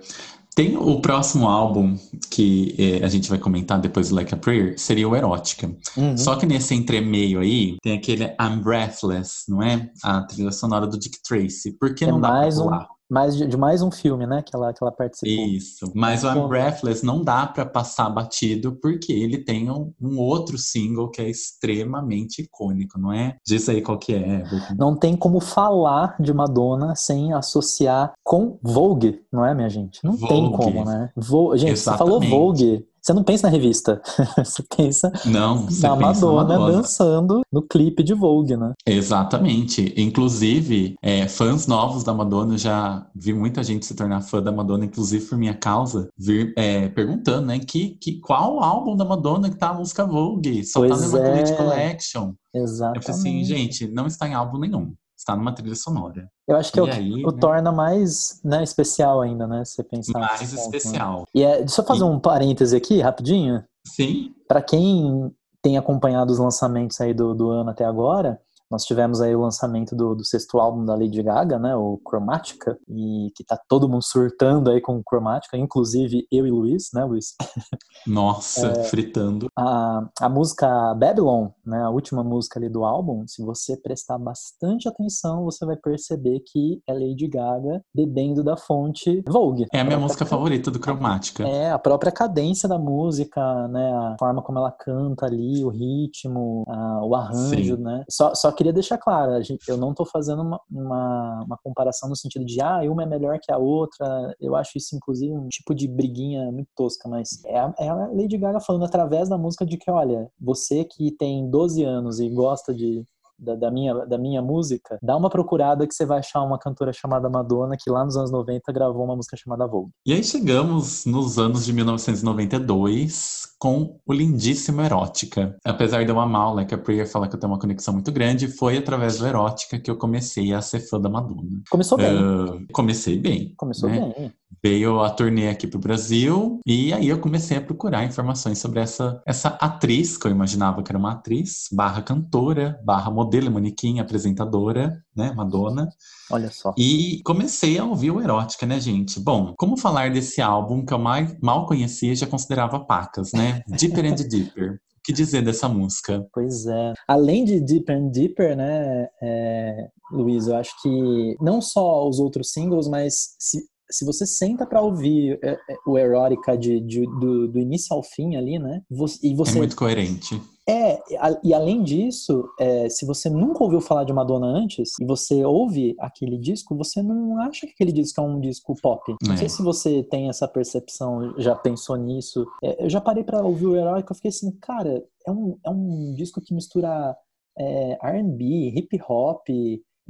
Tem 0.55 0.77
o 0.77 1.01
próximo 1.01 1.49
álbum 1.49 1.97
que 2.29 2.75
eh, 2.77 3.05
a 3.05 3.09
gente 3.09 3.31
vai 3.31 3.39
comentar 3.39 3.81
depois 3.81 4.09
do 4.09 4.17
Like 4.17 4.35
a 4.35 4.37
Prayer, 4.37 4.79
seria 4.79 5.09
o 5.09 5.15
Erótica. 5.15 5.71
Uhum. 5.97 6.17
Só 6.17 6.35
que 6.35 6.45
nesse 6.45 6.75
entremeio 6.75 7.41
aí, 7.41 7.77
tem 7.83 7.97
aquele 7.97 8.25
I'm 8.25 8.61
Breathless, 8.61 9.45
não 9.49 9.63
é? 9.63 9.89
A 10.03 10.23
trilha 10.23 10.51
sonora 10.51 10.87
do 10.87 10.99
Dick 10.99 11.19
Tracy. 11.23 11.73
Por 11.79 11.95
que 11.95 12.05
é 12.05 12.09
não 12.09 12.21
dá 12.21 12.41
pra 12.41 12.49
pular? 12.49 12.83
Um 12.83 13.00
mais 13.11 13.37
de, 13.37 13.46
de, 13.46 13.57
mais 13.57 13.83
um 13.83 13.90
filme, 13.90 14.27
né? 14.27 14.42
Que 14.42 14.55
ela, 14.55 14.73
que 14.73 14.83
ela 14.83 14.92
participou. 14.92 15.46
Isso. 15.46 15.90
Mas 15.94 16.25
o 16.25 16.29
I'm 16.29 16.49
Breathless 16.49 17.05
não 17.05 17.23
dá 17.23 17.46
para 17.46 17.66
passar 17.66 18.09
batido 18.11 18.73
porque 18.81 19.12
ele 19.12 19.38
tem 19.38 19.70
um, 19.70 19.92
um, 20.01 20.18
outro 20.18 20.57
single 20.57 21.11
que 21.11 21.20
é 21.20 21.29
extremamente 21.29 22.42
icônico, 22.42 22.99
não 22.99 23.12
é? 23.12 23.37
Diz 23.46 23.68
aí 23.68 23.83
qual 23.83 23.99
que 23.99 24.14
é. 24.14 24.44
Não 24.77 24.96
tem 24.96 25.16
como 25.16 25.40
falar 25.40 26.16
de 26.20 26.33
Madonna 26.33 26.94
sem 26.94 27.33
associar 27.33 28.12
com 28.23 28.59
Vogue, 28.62 29.20
não 29.33 29.44
é, 29.44 29.55
minha 29.55 29.68
gente? 29.68 30.05
Não 30.05 30.12
Vogue. 30.12 30.29
tem 30.29 30.53
como, 30.53 30.85
né? 30.85 31.11
Vo... 31.16 31.57
Gente, 31.57 31.73
Exatamente. 31.73 31.99
você 31.99 31.99
falou 31.99 32.20
Vogue, 32.20 32.87
você 33.01 33.13
não 33.13 33.23
pensa 33.23 33.47
na 33.47 33.53
revista, 33.53 34.01
você 34.37 34.63
pensa 34.77 35.13
não, 35.25 35.67
você 35.67 35.87
na 35.87 35.97
Madonna, 35.97 36.59
Madonna, 36.59 36.73
dançando 36.73 37.43
no 37.53 37.63
clipe 37.63 38.03
de 38.03 38.15
Vogue, 38.15 38.57
né? 38.57 38.73
Exatamente. 38.87 39.95
Inclusive, 39.97 40.95
é, 41.03 41.27
fãs 41.29 41.67
novos 41.67 42.05
da 42.05 42.13
Madonna, 42.13 42.59
já 42.59 43.07
vi 43.15 43.33
muita 43.33 43.63
gente 43.63 43.87
se 43.87 43.95
tornar 43.95 44.21
fã 44.21 44.43
da 44.43 44.53
Madonna, 44.53 44.85
inclusive 44.85 45.25
por 45.27 45.39
minha 45.39 45.55
causa, 45.55 46.09
vir 46.17 46.53
é, 46.57 46.89
perguntando, 46.89 47.47
né, 47.47 47.59
que, 47.59 47.91
que, 48.01 48.21
qual 48.21 48.63
álbum 48.63 48.97
da 48.97 49.05
Madonna 49.05 49.51
que 49.51 49.57
tá 49.57 49.71
a 49.71 49.75
música 49.75 50.05
Vogue? 50.05 50.65
Só 50.65 50.81
tá 50.81 50.89
pois 50.89 51.01
tá 51.01 51.07
no 51.07 51.19
Immaculate 51.19 51.53
é. 51.53 51.57
Collection. 51.57 52.33
Exatamente. 52.55 52.97
Eu 52.97 53.03
falei 53.03 53.21
assim, 53.21 53.45
gente, 53.45 53.89
não 53.89 54.07
está 54.07 54.29
em 54.29 54.35
álbum 54.35 54.59
nenhum 54.59 54.93
está 55.20 55.37
numa 55.37 55.52
trilha 55.52 55.74
sonora. 55.74 56.30
Eu 56.48 56.56
acho 56.56 56.72
que 56.72 56.80
é 56.80 56.83
o, 56.83 56.87
aí, 56.87 57.24
o 57.24 57.30
né? 57.30 57.38
torna 57.38 57.70
mais 57.70 58.40
né, 58.42 58.62
especial 58.62 59.20
ainda, 59.20 59.46
né? 59.46 59.64
Você 59.64 59.85
pensar. 59.85 60.18
Mais 60.18 60.40
ponto, 60.40 60.54
né? 60.54 60.62
especial. 60.62 61.18
Né? 61.20 61.24
E 61.35 61.42
é, 61.42 61.59
deixa 61.59 61.80
eu 61.83 61.87
fazer 61.87 62.00
e... 62.00 62.04
um 62.04 62.18
parêntese 62.18 62.74
aqui, 62.74 63.00
rapidinho. 63.00 63.62
Sim. 63.87 64.35
Para 64.48 64.62
quem 64.62 65.30
tem 65.62 65.76
acompanhado 65.76 66.33
os 66.33 66.38
lançamentos 66.38 66.98
aí 67.00 67.12
do, 67.12 67.35
do 67.35 67.50
ano 67.50 67.70
até 67.70 67.85
agora, 67.85 68.40
nós 68.70 68.85
tivemos 68.85 69.20
aí 69.20 69.35
o 69.35 69.40
lançamento 69.40 69.96
do, 69.96 70.14
do, 70.14 70.24
sexto 70.24 70.59
álbum 70.59 70.85
da 70.85 70.94
Lady 70.94 71.22
Gaga, 71.22 71.59
né, 71.59 71.74
o 71.74 72.00
Chromatica, 72.06 72.78
e 72.88 73.33
que 73.35 73.42
tá 73.42 73.59
todo 73.68 73.88
mundo 73.88 74.04
surtando 74.04 74.70
aí 74.70 74.80
com 74.80 75.02
Chromatica, 75.02 75.56
inclusive 75.56 76.26
eu 76.30 76.46
e 76.46 76.50
Luiz, 76.50 76.90
né, 76.94 77.04
Luiz? 77.04 77.35
Nossa, 78.06 78.68
é, 78.68 78.85
fritando. 78.85 79.48
A, 79.59 80.09
a 80.20 80.28
música 80.28 80.94
Babylon, 80.94 81.48
né, 81.66 81.83
a 81.83 81.90
última 81.90 82.22
música 82.22 82.61
ali 82.61 82.68
do 82.68 82.85
álbum, 82.85 83.26
se 83.26 83.42
você 83.42 83.76
prestar 83.76 84.18
bastante 84.18 84.88
atenção, 84.88 85.44
você 85.44 85.66
vai 85.66 85.76
perceber 85.76 86.40
que 86.40 86.80
é 86.87 86.92
Lady 86.92 87.26
Gaga 87.26 87.83
bebendo 87.92 88.44
da 88.44 88.56
fonte 88.56 89.22
Vogue. 89.28 89.66
É 89.72 89.80
a 89.80 89.85
minha 89.85 89.96
a 89.96 90.00
música 90.00 90.24
favorita 90.24 90.70
do 90.70 90.78
Chromatica. 90.78 91.42
É, 91.42 91.70
a 91.72 91.78
própria 91.78 92.12
cadência 92.12 92.68
da 92.68 92.78
música, 92.78 93.66
né, 93.68 93.92
a 93.92 94.16
forma 94.18 94.42
como 94.42 94.59
ela 94.59 94.70
canta 94.70 95.26
ali, 95.26 95.64
o 95.64 95.68
ritmo, 95.68 96.64
a, 96.68 97.04
o 97.04 97.14
arranjo, 97.16 97.76
Sim. 97.76 97.83
né. 97.83 98.04
Só, 98.09 98.33
só 98.35 98.52
queria 98.61 98.75
deixar 98.75 98.99
claro, 98.99 99.40
eu 99.66 99.77
não 99.79 99.92
estou 99.92 100.05
fazendo 100.05 100.42
uma, 100.42 100.61
uma, 100.70 101.44
uma, 101.46 101.59
comparação 101.64 102.11
no 102.11 102.16
sentido 102.16 102.44
de, 102.44 102.61
ah, 102.61 102.81
uma 102.90 103.05
é 103.05 103.07
melhor 103.07 103.38
que 103.42 103.51
a 103.51 103.57
outra. 103.57 104.37
Eu 104.38 104.55
acho 104.55 104.77
isso, 104.77 104.94
inclusive, 104.94 105.33
um 105.33 105.49
tipo 105.49 105.75
de 105.75 105.88
briguinha 105.88 106.53
muito 106.53 106.68
tosca, 106.77 107.09
mas 107.09 107.42
é 107.46 107.59
a, 107.59 107.75
é 107.79 107.88
a 107.88 107.94
Lady 107.94 108.37
Gaga 108.37 108.61
falando 108.61 108.85
através 108.85 109.31
da 109.31 109.38
música 109.38 109.64
de 109.64 109.79
que, 109.79 109.90
olha, 109.90 110.31
você 110.38 110.85
que 110.85 111.11
tem 111.12 111.49
12 111.49 111.83
anos 111.85 112.20
e 112.20 112.29
gosta 112.29 112.75
de 112.75 113.03
da, 113.40 113.55
da, 113.55 113.70
minha, 113.70 113.94
da 114.07 114.18
minha 114.18 114.42
música, 114.42 114.98
dá 115.03 115.16
uma 115.16 115.31
procurada 115.31 115.87
que 115.87 115.94
você 115.94 116.05
vai 116.05 116.18
achar 116.18 116.42
uma 116.42 116.59
cantora 116.59 116.92
chamada 116.92 117.29
Madonna 117.29 117.76
que 117.79 117.90
lá 117.90 118.05
nos 118.05 118.16
anos 118.16 118.31
90 118.31 118.72
gravou 118.72 119.05
uma 119.05 119.16
música 119.16 119.37
chamada 119.37 119.66
Vogue. 119.66 119.90
E 120.07 120.12
aí 120.12 120.22
chegamos 120.22 121.07
nos 121.07 121.38
anos 121.38 121.64
de 121.64 121.72
1992 121.72 123.50
com 123.59 123.98
o 124.07 124.12
lindíssimo 124.12 124.81
Erótica. 124.81 125.57
Apesar 125.64 126.05
de 126.05 126.11
eu 126.11 126.18
amar 126.18 126.53
o 126.53 126.55
Like 126.55 126.74
a 126.74 126.79
Prayer 126.79 127.07
falar 127.07 127.29
que 127.29 127.37
eu 127.37 127.40
tenho 127.40 127.53
uma 127.53 127.59
conexão 127.59 127.94
muito 127.94 128.11
grande, 128.11 128.48
foi 128.48 128.79
através 128.79 129.18
do 129.18 129.26
Erótica 129.26 129.79
que 129.79 129.90
eu 129.90 129.96
comecei 129.96 130.53
a 130.53 130.61
ser 130.61 130.81
fã 130.81 131.00
da 131.00 131.09
Madonna. 131.09 131.62
Começou 131.70 131.98
bem. 131.98 132.16
Uh, 132.16 132.66
comecei 132.72 133.18
bem. 133.18 133.55
Começou 133.57 133.88
né? 133.88 134.12
bem 134.16 134.33
veio 134.62 135.00
a 135.00 135.11
turnê 135.11 135.48
aqui 135.48 135.66
pro 135.66 135.79
Brasil 135.79 136.61
e 136.66 136.92
aí 136.92 137.09
eu 137.09 137.18
comecei 137.18 137.57
a 137.57 137.61
procurar 137.61 138.05
informações 138.05 138.59
sobre 138.59 138.81
essa, 138.81 139.22
essa 139.26 139.48
atriz, 139.48 140.16
que 140.16 140.26
eu 140.26 140.31
imaginava 140.31 140.83
que 140.83 140.90
era 140.90 140.98
uma 140.98 141.12
atriz, 141.12 141.68
barra 141.72 142.03
cantora, 142.03 142.79
barra 142.85 143.11
modelo, 143.11 143.30
manequim, 143.51 144.01
apresentadora, 144.01 145.03
né, 145.14 145.33
Madonna. 145.33 145.88
Olha 146.31 146.51
só. 146.51 146.75
E 146.77 147.21
comecei 147.25 147.79
a 147.79 147.85
ouvir 147.85 148.11
o 148.11 148.21
Erótica, 148.21 148.66
né, 148.66 148.81
gente? 148.81 149.21
Bom, 149.21 149.55
como 149.59 149.77
falar 149.77 150.11
desse 150.11 150.40
álbum 150.40 150.85
que 150.85 150.93
eu 150.93 150.99
mais, 150.99 151.37
mal 151.40 151.66
conhecia 151.66 152.12
e 152.12 152.16
já 152.16 152.27
considerava 152.27 152.81
pacas, 152.81 153.33
né? 153.33 153.62
Deeper 153.69 154.05
and 154.07 154.16
Deeper. 154.29 154.73
O 154.73 155.03
que 155.03 155.12
dizer 155.12 155.43
dessa 155.43 155.69
música? 155.69 156.27
Pois 156.33 156.66
é. 156.66 156.93
Além 157.09 157.45
de 157.45 157.61
Deeper 157.61 157.97
and 157.97 158.09
Deeper, 158.09 158.57
né, 158.57 159.09
é, 159.23 159.88
Luiz, 160.12 160.47
eu 160.47 160.57
acho 160.57 160.73
que 160.83 161.37
não 161.40 161.61
só 161.61 162.07
os 162.07 162.19
outros 162.19 162.53
singles, 162.53 162.87
mas 162.87 163.35
se, 163.38 163.61
se 163.90 164.05
você 164.05 164.27
senta 164.27 164.66
para 164.66 164.81
ouvir 164.81 165.38
é, 165.43 165.53
é, 165.53 165.59
o 165.87 165.99
Erótica 165.99 166.57
de, 166.57 166.81
de, 166.81 167.07
do, 167.19 167.49
do, 167.49 167.59
início 167.59 167.95
ao 167.95 168.03
fim 168.03 168.37
ali, 168.37 168.59
né? 168.59 168.83
e 169.23 169.35
você, 169.35 169.57
é 169.57 169.59
muito 169.59 169.77
coerente. 169.77 170.40
É, 170.70 171.02
e 171.42 171.52
além 171.52 171.83
disso, 171.83 172.48
é, 172.59 172.88
se 172.88 173.04
você 173.04 173.28
nunca 173.28 173.64
ouviu 173.64 173.80
falar 173.80 174.04
de 174.04 174.12
Madonna 174.12 174.46
antes 174.46 174.92
e 175.00 175.04
você 175.04 175.44
ouve 175.44 175.96
aquele 175.98 176.38
disco, 176.38 176.76
você 176.76 177.02
não 177.02 177.38
acha 177.40 177.66
que 177.66 177.72
aquele 177.72 177.92
disco 177.92 178.20
é 178.20 178.24
um 178.24 178.40
disco 178.40 178.74
pop. 178.80 179.14
Não 179.22 179.35
é. 179.35 179.37
sei 179.37 179.48
se 179.48 179.62
você 179.62 180.02
tem 180.04 180.28
essa 180.28 180.46
percepção, 180.46 181.35
já 181.38 181.56
pensou 181.56 181.96
nisso. 181.96 182.46
É, 182.62 182.85
eu 182.85 182.90
já 182.90 183.00
parei 183.00 183.24
para 183.24 183.42
ouvir 183.42 183.66
o 183.66 183.76
Erótica 183.76 184.12
e 184.12 184.16
fiquei 184.16 184.28
assim, 184.28 184.52
cara, 184.61 185.04
é 185.26 185.30
um, 185.30 185.59
é 185.64 185.70
um 185.70 186.14
disco 186.14 186.40
que 186.40 186.54
mistura 186.54 187.16
é, 187.59 187.98
R&B, 188.00 188.72
hip 188.76 189.00
hop, 189.09 189.48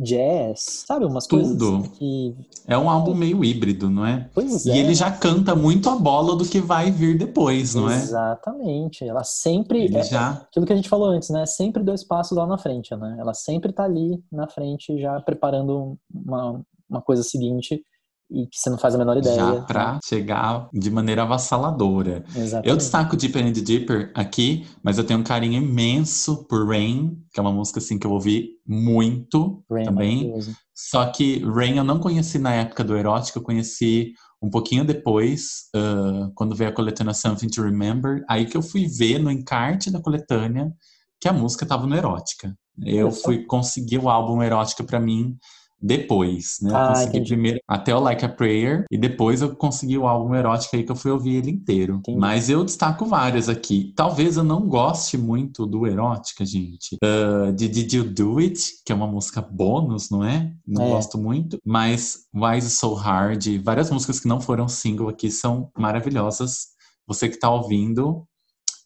jazz, 0.00 0.84
sabe? 0.86 1.04
Umas 1.04 1.26
Tudo. 1.26 1.72
coisas 1.72 1.88
que. 1.98 2.34
É 2.66 2.76
um 2.76 2.88
álbum 2.88 3.14
meio 3.14 3.44
híbrido, 3.44 3.90
não 3.90 4.06
é? 4.06 4.28
Pois 4.32 4.64
e 4.64 4.70
é. 4.70 4.78
ele 4.78 4.94
já 4.94 5.10
canta 5.10 5.54
muito 5.54 5.90
a 5.90 5.96
bola 5.96 6.34
do 6.34 6.44
que 6.44 6.60
vai 6.60 6.90
vir 6.90 7.18
depois, 7.18 7.74
não 7.74 7.90
é? 7.90 7.96
Exatamente. 7.96 9.04
Ela 9.04 9.22
sempre. 9.22 9.84
Ele 9.84 9.98
é, 9.98 10.02
já... 10.02 10.30
Aquilo 10.30 10.66
que 10.66 10.72
a 10.72 10.76
gente 10.76 10.88
falou 10.88 11.08
antes, 11.08 11.28
né? 11.30 11.44
Sempre 11.46 11.82
dois 11.82 12.02
passos 12.02 12.36
lá 12.36 12.46
na 12.46 12.58
frente, 12.58 12.94
né? 12.96 13.16
Ela 13.18 13.34
sempre 13.34 13.72
tá 13.72 13.84
ali 13.84 14.22
na 14.32 14.48
frente, 14.48 14.98
já 14.98 15.20
preparando 15.20 15.98
uma, 16.12 16.60
uma 16.88 17.02
coisa 17.02 17.22
seguinte 17.22 17.84
e 18.30 18.46
que 18.46 18.58
você 18.58 18.70
não 18.70 18.78
faz 18.78 18.94
a 18.94 18.98
menor 18.98 19.16
ideia. 19.16 19.36
Já 19.36 19.60
pra 19.62 19.98
chegar 20.04 20.68
de 20.72 20.90
maneira 20.90 21.22
avassaladora. 21.22 22.24
Exatamente. 22.28 22.68
Eu 22.68 22.76
destaco 22.76 23.16
Deeper 23.16 23.44
and 23.44 23.52
Deeper 23.52 24.12
aqui, 24.14 24.66
mas 24.82 24.98
eu 24.98 25.04
tenho 25.04 25.20
um 25.20 25.24
carinho 25.24 25.62
imenso 25.62 26.46
por 26.46 26.66
Rain, 26.68 27.16
que 27.32 27.40
é 27.40 27.42
uma 27.42 27.52
música 27.52 27.78
assim 27.78 27.98
que 27.98 28.06
eu 28.06 28.12
ouvi 28.12 28.50
muito 28.66 29.64
Rain 29.70 29.82
é 29.82 29.84
também. 29.84 30.34
Só 30.74 31.06
que 31.06 31.44
Rain 31.44 31.76
eu 31.76 31.84
não 31.84 31.98
conheci 31.98 32.38
na 32.38 32.54
época 32.54 32.84
do 32.84 32.96
erótico, 32.96 33.38
eu 33.38 33.42
conheci 33.42 34.12
um 34.42 34.48
pouquinho 34.48 34.84
depois, 34.84 35.68
uh, 35.76 36.32
quando 36.34 36.54
veio 36.54 36.70
a 36.70 36.72
coletânea 36.72 37.12
Something 37.12 37.48
to 37.48 37.62
Remember, 37.62 38.24
aí 38.28 38.46
que 38.46 38.56
eu 38.56 38.62
fui 38.62 38.86
ver 38.86 39.18
no 39.18 39.30
encarte 39.30 39.90
da 39.90 40.00
coletânea 40.00 40.72
que 41.20 41.28
a 41.28 41.32
música 41.32 41.64
estava 41.64 41.86
no 41.86 41.94
erótica. 41.94 42.54
Eu 42.82 43.10
fui 43.10 43.44
conseguir 43.44 43.98
o 43.98 44.08
álbum 44.08 44.42
erótica 44.42 44.82
para 44.82 44.98
mim 44.98 45.36
depois, 45.80 46.58
né? 46.62 46.70
Ah, 46.74 46.82
eu 46.82 46.88
consegui 46.88 47.08
entendi. 47.10 47.28
primeiro 47.30 47.60
até 47.66 47.94
o 47.94 48.00
Like 48.00 48.24
a 48.24 48.28
Prayer 48.28 48.84
e 48.90 48.98
depois 48.98 49.40
eu 49.42 49.54
consegui 49.56 49.96
o 49.96 50.06
álbum 50.06 50.34
erótico 50.34 50.76
aí 50.76 50.82
que 50.84 50.92
eu 50.92 50.96
fui 50.96 51.10
ouvir 51.10 51.36
ele 51.36 51.50
inteiro. 51.50 51.96
Entendi. 51.96 52.18
Mas 52.18 52.48
eu 52.50 52.64
destaco 52.64 53.06
vários 53.06 53.48
aqui. 53.48 53.92
Talvez 53.96 54.36
eu 54.36 54.44
não 54.44 54.68
goste 54.68 55.16
muito 55.16 55.66
do 55.66 55.86
erótica, 55.86 56.44
gente. 56.44 56.96
Uh, 57.02 57.52
de 57.52 57.68
Did 57.68 57.92
You 57.92 58.04
Do 58.04 58.38
It, 58.38 58.82
que 58.84 58.92
é 58.92 58.94
uma 58.94 59.06
música 59.06 59.40
bônus, 59.40 60.10
não 60.10 60.22
é? 60.24 60.52
Não 60.66 60.84
É. 60.86 60.90
gosto 60.90 61.16
muito. 61.18 61.58
Mas 61.64 62.18
Why 62.34 62.58
Is 62.58 62.64
It 62.64 62.74
So 62.74 62.94
Hard, 62.94 63.44
várias 63.64 63.90
músicas 63.90 64.20
que 64.20 64.28
não 64.28 64.40
foram 64.40 64.68
single 64.68 65.08
aqui 65.08 65.30
são 65.30 65.70
maravilhosas. 65.78 66.68
Você 67.06 67.28
que 67.28 67.38
tá 67.38 67.50
ouvindo, 67.50 68.24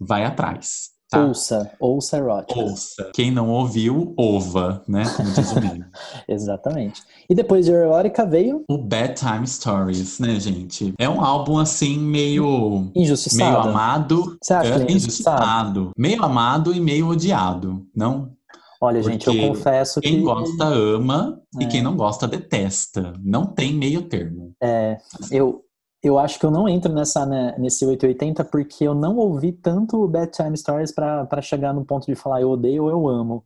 vai 0.00 0.24
atrás. 0.24 0.93
Tá? 1.14 1.24
Ouça, 1.24 1.70
ouça 1.80 2.16
erótica. 2.16 2.60
Ouça. 2.60 3.10
Quem 3.14 3.30
não 3.30 3.50
ouviu, 3.50 4.14
ova, 4.18 4.82
né? 4.88 5.04
Como 5.16 5.30
diz 5.30 5.52
o 5.52 5.60
meme. 5.60 5.84
Exatamente. 6.28 7.02
E 7.28 7.34
depois 7.34 7.64
de 7.64 7.72
erótica 7.72 8.26
veio 8.26 8.62
o 8.68 8.78
Bedtime 8.78 9.46
Stories, 9.46 10.18
né, 10.18 10.38
gente? 10.40 10.92
É 10.98 11.08
um 11.08 11.20
álbum 11.24 11.58
assim 11.58 11.98
meio 11.98 12.90
Injustiçada. 12.94 13.50
meio 13.50 13.62
amado, 13.62 14.36
Você 14.42 14.52
acha 14.54 14.74
é, 14.74 14.84
que 14.84 14.92
é 14.92 14.96
injustiçado, 14.96 15.90
meio 15.96 16.22
amado 16.24 16.74
e 16.74 16.80
meio 16.80 17.08
odiado, 17.08 17.86
não? 17.94 18.32
Olha, 18.80 19.02
gente, 19.02 19.26
eu 19.26 19.32
Porque 19.32 19.48
confesso 19.48 20.00
que 20.00 20.10
Quem 20.10 20.22
gosta 20.22 20.64
ama 20.66 21.40
e 21.58 21.64
É. 21.64 21.68
quem 21.68 21.80
não 21.82 21.96
gosta 21.96 22.28
detesta. 22.28 23.14
Não 23.22 23.46
tem 23.46 23.72
meio 23.72 24.02
termo. 24.02 24.52
é, 24.62 24.98
eu, 25.30 25.63
eu 26.06 26.18
acho 26.18 26.38
que 26.38 26.46
eu 26.46 26.50
não 26.50 26.68
entro 26.68 26.92
nessa, 26.92 27.24
né, 27.26 27.54
nesse 27.58 27.84
880 27.84 28.44
porque 28.44 28.84
eu 28.84 28.94
não 28.94 29.16
ouvi 29.16 29.52
tanto 29.52 30.02
o 30.02 30.08
Bad 30.08 30.30
Time 30.30 30.56
Stories 30.56 30.92
pra 30.92 31.40
chegar 31.42 31.72
no 31.72 31.84
ponto 31.84 32.06
de 32.06 32.14
falar 32.14 32.40
eu 32.42 32.50
odeio 32.50 32.84
ou 32.84 32.90
eu 32.90 33.08
amo. 33.08 33.44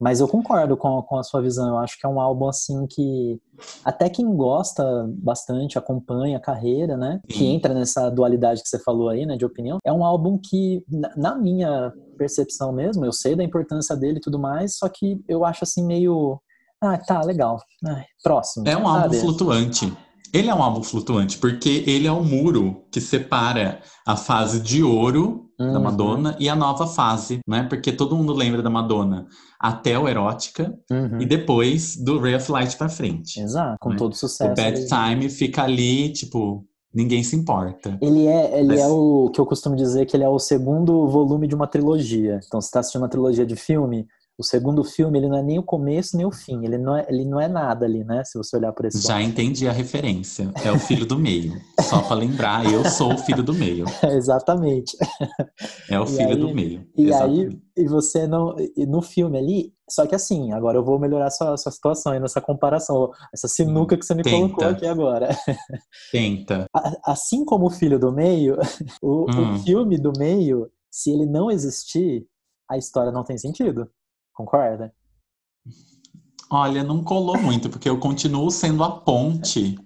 Mas 0.00 0.20
eu 0.20 0.28
concordo 0.28 0.76
com, 0.76 1.02
com 1.02 1.18
a 1.18 1.24
sua 1.24 1.42
visão. 1.42 1.68
Eu 1.70 1.78
acho 1.78 1.98
que 1.98 2.06
é 2.06 2.08
um 2.08 2.20
álbum 2.20 2.46
assim 2.48 2.86
que 2.86 3.40
até 3.84 4.08
quem 4.08 4.32
gosta 4.36 4.84
bastante, 5.18 5.76
acompanha 5.76 6.36
a 6.38 6.40
carreira, 6.40 6.96
né? 6.96 7.20
Que 7.28 7.44
entra 7.46 7.74
nessa 7.74 8.08
dualidade 8.08 8.62
que 8.62 8.68
você 8.68 8.78
falou 8.78 9.08
aí, 9.08 9.26
né? 9.26 9.36
De 9.36 9.44
opinião. 9.44 9.78
É 9.84 9.92
um 9.92 10.04
álbum 10.04 10.38
que, 10.38 10.84
na- 11.16 11.34
minha 11.34 11.92
percepção 12.16 12.72
mesmo, 12.72 13.04
eu 13.04 13.12
sei 13.12 13.34
da 13.34 13.42
importância 13.42 13.96
dele 13.96 14.18
e 14.18 14.20
tudo 14.20 14.38
mais, 14.38 14.76
só 14.76 14.88
que 14.88 15.20
eu 15.28 15.44
acho 15.44 15.64
assim 15.64 15.84
meio. 15.84 16.40
Ah, 16.80 16.96
tá, 16.96 17.20
legal. 17.22 17.58
Ai, 17.84 18.04
próximo. 18.22 18.68
É 18.68 18.76
um 18.76 18.86
álbum 18.86 19.02
sabe? 19.02 19.16
flutuante. 19.18 19.92
Ele 20.32 20.48
é 20.48 20.54
um 20.54 20.62
álbum 20.62 20.82
flutuante 20.82 21.38
porque 21.38 21.84
ele 21.86 22.06
é 22.06 22.12
o 22.12 22.22
muro 22.22 22.82
que 22.90 23.00
separa 23.00 23.80
a 24.06 24.16
fase 24.16 24.60
de 24.60 24.82
ouro 24.82 25.46
da 25.58 25.64
Uhum. 25.64 25.80
Madonna 25.82 26.36
e 26.38 26.48
a 26.48 26.54
nova 26.54 26.86
fase, 26.86 27.40
né? 27.46 27.64
Porque 27.64 27.90
todo 27.90 28.16
mundo 28.16 28.32
lembra 28.32 28.62
da 28.62 28.70
Madonna 28.70 29.26
até 29.58 29.98
o 29.98 30.06
erótica 30.08 30.72
Uhum. 30.90 31.20
e 31.20 31.26
depois 31.26 31.96
do 31.96 32.18
Ray 32.20 32.36
of 32.36 32.52
Light 32.52 32.76
pra 32.76 32.88
frente. 32.88 33.40
Exato, 33.40 33.76
com 33.80 33.90
né? 33.90 33.96
todo 33.96 34.14
sucesso. 34.14 34.52
O 34.52 34.54
Bad 34.54 34.86
Time 34.86 35.28
fica 35.28 35.64
ali, 35.64 36.12
tipo, 36.12 36.64
ninguém 36.94 37.24
se 37.24 37.34
importa. 37.34 37.98
Ele 38.00 38.26
é, 38.26 38.58
ele 38.60 38.68
Mas- 38.68 38.80
é 38.80 38.86
o 38.86 39.30
que 39.34 39.40
eu 39.40 39.46
costumo 39.46 39.74
dizer 39.74 40.06
que 40.06 40.16
ele 40.16 40.22
é 40.24 40.28
o 40.28 40.38
segundo 40.38 41.08
volume 41.08 41.48
de 41.48 41.56
uma 41.56 41.66
trilogia. 41.66 42.38
Então, 42.46 42.60
você 42.60 42.68
está 42.68 42.78
assistindo 42.80 43.02
uma 43.02 43.08
trilogia 43.08 43.44
de 43.44 43.56
filme, 43.56 44.06
o 44.38 44.44
segundo 44.44 44.84
filme 44.84 45.18
ele 45.18 45.28
não 45.28 45.36
é 45.36 45.42
nem 45.42 45.58
o 45.58 45.62
começo 45.64 46.16
nem 46.16 46.24
o 46.24 46.30
fim. 46.30 46.64
Ele 46.64 46.78
não 46.78 46.96
é, 46.96 47.04
ele 47.08 47.24
não 47.24 47.40
é 47.40 47.48
nada 47.48 47.84
ali, 47.84 48.04
né? 48.04 48.22
Se 48.24 48.38
você 48.38 48.56
olhar 48.56 48.72
por 48.72 48.86
esse 48.86 49.00
Já 49.06 49.20
entendi 49.20 49.66
a 49.68 49.72
referência. 49.72 50.50
É 50.64 50.70
o 50.70 50.78
filho 50.78 51.04
do 51.04 51.18
meio. 51.18 51.52
Só 51.82 52.00
pra 52.02 52.14
lembrar, 52.14 52.64
eu 52.72 52.84
sou 52.88 53.14
o 53.14 53.18
filho 53.18 53.42
do 53.42 53.52
meio. 53.52 53.84
Exatamente. 54.04 54.96
É 55.90 55.98
o 55.98 56.04
E 56.04 56.06
filho 56.06 56.28
aí- 56.28 56.36
do 56.36 56.54
meio. 56.54 56.86
E 56.96 57.06
Exatamente. 57.08 57.56
aí, 57.76 57.84
e 57.84 57.88
você 57.88 58.26
não. 58.28 58.54
E 58.76 58.86
no 58.86 59.02
filme 59.02 59.36
ali. 59.38 59.72
Só 59.90 60.06
que 60.06 60.14
assim, 60.14 60.52
agora 60.52 60.76
eu 60.76 60.84
vou 60.84 60.98
melhorar 60.98 61.30
sua, 61.30 61.56
sua 61.56 61.72
situação 61.72 62.12
aí 62.12 62.20
nessa 62.20 62.42
comparação, 62.42 63.10
essa 63.32 63.48
sinuca 63.48 63.96
que 63.96 64.04
você 64.04 64.14
me 64.14 64.22
Tenta. 64.22 64.36
colocou 64.36 64.68
aqui 64.68 64.86
agora. 64.86 65.30
Tenta. 66.12 66.66
Assim 67.04 67.44
como 67.44 67.66
o 67.66 67.70
filho 67.70 67.98
do 67.98 68.12
meio, 68.12 68.56
o, 69.02 69.24
o 69.24 69.30
Hum. 69.30 69.58
filme 69.60 69.98
do 69.98 70.12
meio, 70.18 70.70
se 70.90 71.10
ele 71.10 71.26
não 71.26 71.50
existir, 71.50 72.26
a 72.70 72.76
história 72.76 73.10
não 73.10 73.24
tem 73.24 73.38
sentido. 73.38 73.88
Concorda? 74.48 74.94
Olha, 76.48 76.84
não 76.84 77.02
colou 77.02 77.36
muito, 77.42 77.68
porque 77.68 77.88
eu 77.88 77.98
continuo 77.98 78.48
sendo 78.52 78.84
a 78.84 79.00
ponte 79.00 79.76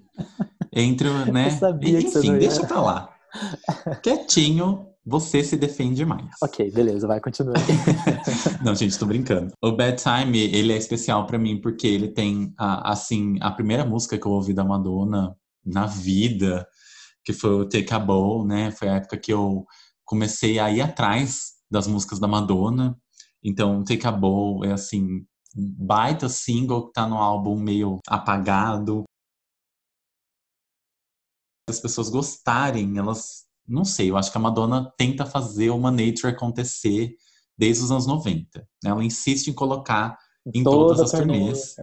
entre 0.71 1.09
o, 1.09 1.33
né? 1.33 1.47
Eu 1.47 1.51
sabia 1.53 1.99
que 2.03 2.11
você 2.11 2.19
Enfim, 2.19 2.29
não 2.29 2.35
ia. 2.35 2.41
deixa 2.41 2.67
pra 2.67 2.83
lá. 2.83 3.17
Quietinho, 4.03 4.89
você 5.07 5.43
se 5.43 5.57
defende 5.57 6.05
mais. 6.05 6.29
Ok, 6.43 6.71
beleza, 6.71 7.07
vai, 7.09 7.19
continua. 7.19 7.55
Não, 8.63 8.75
gente, 8.75 8.99
tô 8.99 9.07
brincando. 9.07 9.55
O 9.63 9.73
Bad 9.73 9.97
Time, 10.03 10.39
ele 10.39 10.75
é 10.75 10.77
especial 10.77 11.27
pra 11.27 11.39
mim 11.39 11.59
porque 11.59 11.87
ele 11.87 12.09
tem, 12.09 12.53
a- 12.59 12.93
assim, 12.93 13.39
a 13.41 13.51
primeira 13.51 13.87
música 13.87 14.19
que 14.19 14.27
eu 14.27 14.33
ouvi 14.33 14.53
da 14.53 14.63
Madonna 14.65 15.35
na 15.65 15.87
vida, 15.87 16.69
que 17.25 17.33
foi 17.33 17.55
o 17.55 17.67
Take 17.67 17.93
a 17.95 17.99
Bow, 17.99 18.47
né? 18.47 18.71
Foi 18.71 18.89
a 18.91 18.97
época 18.97 19.17
que 19.17 19.33
eu 19.33 19.65
comecei 20.05 20.59
a 20.59 20.71
ir 20.71 20.83
atrás 20.83 21.53
das 21.71 21.87
músicas 21.87 22.21
da 22.21 22.29
Madonna. 22.29 22.99
Então, 23.43 23.83
Take 23.85 24.07
a 24.07 24.13
Bow 24.13 24.65
é, 24.65 24.73
assim, 24.73 25.27
um 25.57 25.87
baita 25.87 26.29
single 26.29 26.87
que 26.87 26.93
tá 26.93 27.07
no 27.07 27.17
álbum 27.17 27.59
meio 27.59 27.99
apagado. 28.07 29.05
As 31.69 31.81
pessoas 31.81 32.09
gostarem, 32.09 32.99
elas... 32.99 33.47
Não 33.67 33.85
sei, 33.85 34.11
eu 34.11 34.17
acho 34.17 34.31
que 34.31 34.39
a 34.39 34.41
Madonna 34.41 34.93
tenta 34.99 35.25
fazer 35.25 35.71
uma 35.71 35.91
nature 35.91 36.27
acontecer 36.35 37.17
desde 37.57 37.85
os 37.85 37.91
anos 37.91 38.07
90. 38.07 38.61
né? 38.83 38.91
Ela 38.91 39.05
insiste 39.05 39.49
em 39.49 39.53
colocar 39.53 40.19
em 40.53 40.65
todas 40.65 41.01
as 41.01 41.11
turnê, 41.13 41.39
turnês. 41.39 41.77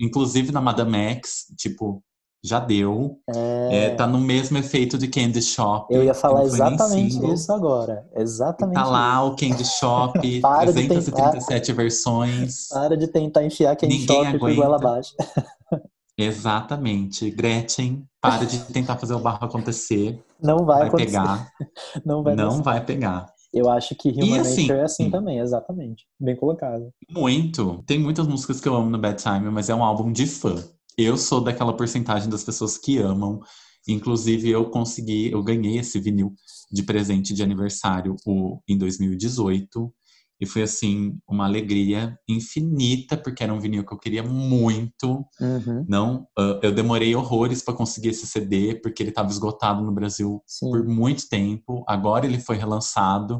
inclusive 0.00 0.50
na 0.50 0.60
Madame 0.60 0.96
X, 0.96 1.46
tipo, 1.58 2.02
já 2.46 2.60
deu. 2.60 3.18
É, 3.28 3.86
É, 3.86 3.90
tá 3.90 4.06
no 4.06 4.18
mesmo 4.18 4.56
efeito 4.58 4.96
de 4.98 5.08
Candy 5.08 5.42
Shop. 5.42 5.92
eu 5.94 6.04
ia 6.04 6.14
falar 6.14 6.44
exatamente 6.44 7.16
isso 7.32 7.52
agora. 7.52 8.06
Exatamente. 8.14 8.74
Tá 8.76 8.84
lá 8.84 9.14
isso. 9.24 9.26
o 9.32 9.36
Candy 9.36 9.64
Shop, 9.64 10.40
Para 10.40 10.72
de 10.72 10.86
337 10.86 11.72
versões. 11.72 12.68
Para 12.68 12.96
de 12.96 13.06
tentar 13.08 13.44
enfiar 13.44 13.74
quem 13.76 13.88
Ninguém 13.88 14.38
goela 14.38 14.76
aguenta. 14.76 14.76
abaixo. 14.76 15.14
Exatamente. 16.18 17.30
Gretchen, 17.30 18.04
para 18.20 18.46
de 18.46 18.58
tentar 18.72 18.96
fazer 18.96 19.14
o 19.14 19.18
barro 19.18 19.44
acontecer. 19.44 20.18
Não 20.42 20.64
vai, 20.64 20.78
Vai 20.78 20.88
acontecer. 20.88 21.06
pegar. 21.10 21.50
Não 22.04 22.22
vai 22.22 22.34
Não 22.34 22.62
vai 22.62 22.84
pegar. 22.84 23.26
Eu 23.52 23.70
acho 23.70 23.94
que 23.94 24.10
Human 24.10 24.40
assim, 24.40 24.62
Nature 24.62 24.78
é 24.80 24.82
assim 24.82 25.06
hum. 25.06 25.10
também, 25.10 25.38
exatamente. 25.38 26.04
Bem 26.20 26.36
colocado. 26.36 26.90
Muito. 27.10 27.82
Tem 27.86 27.98
muitas 27.98 28.26
músicas 28.26 28.60
que 28.60 28.68
eu 28.68 28.74
amo 28.74 28.90
no 28.90 28.98
Bad 28.98 29.22
Time, 29.22 29.50
mas 29.50 29.70
é 29.70 29.74
um 29.74 29.84
álbum 29.84 30.12
de 30.12 30.26
fã. 30.26 30.56
Eu 30.96 31.16
sou 31.18 31.42
daquela 31.42 31.76
porcentagem 31.76 32.28
das 32.28 32.42
pessoas 32.42 32.78
que 32.78 32.98
amam. 32.98 33.40
Inclusive, 33.86 34.48
eu 34.50 34.68
consegui, 34.70 35.30
eu 35.30 35.42
ganhei 35.42 35.78
esse 35.78 36.00
vinil 36.00 36.34
de 36.72 36.82
presente 36.82 37.34
de 37.34 37.42
aniversário 37.42 38.16
o, 38.26 38.60
em 38.66 38.76
2018. 38.76 39.92
E 40.40 40.46
foi, 40.46 40.62
assim, 40.62 41.18
uma 41.26 41.46
alegria 41.46 42.18
infinita, 42.28 43.16
porque 43.16 43.42
era 43.42 43.54
um 43.54 43.60
vinil 43.60 43.84
que 43.84 43.92
eu 43.92 43.98
queria 43.98 44.22
muito. 44.22 45.24
Uhum, 45.40 45.84
Não, 45.88 46.26
ah, 46.36 46.60
eu 46.62 46.72
demorei 46.72 47.14
horrores 47.14 47.62
para 47.62 47.74
conseguir 47.74 48.08
esse 48.08 48.26
CD, 48.26 48.74
porque 48.74 49.02
ele 49.02 49.10
estava 49.10 49.30
esgotado 49.30 49.82
no 49.82 49.92
Brasil 49.92 50.42
sim. 50.46 50.70
por 50.70 50.84
muito 50.84 51.28
tempo. 51.28 51.84
Agora 51.88 52.26
ele 52.26 52.38
foi 52.38 52.56
relançado, 52.56 53.38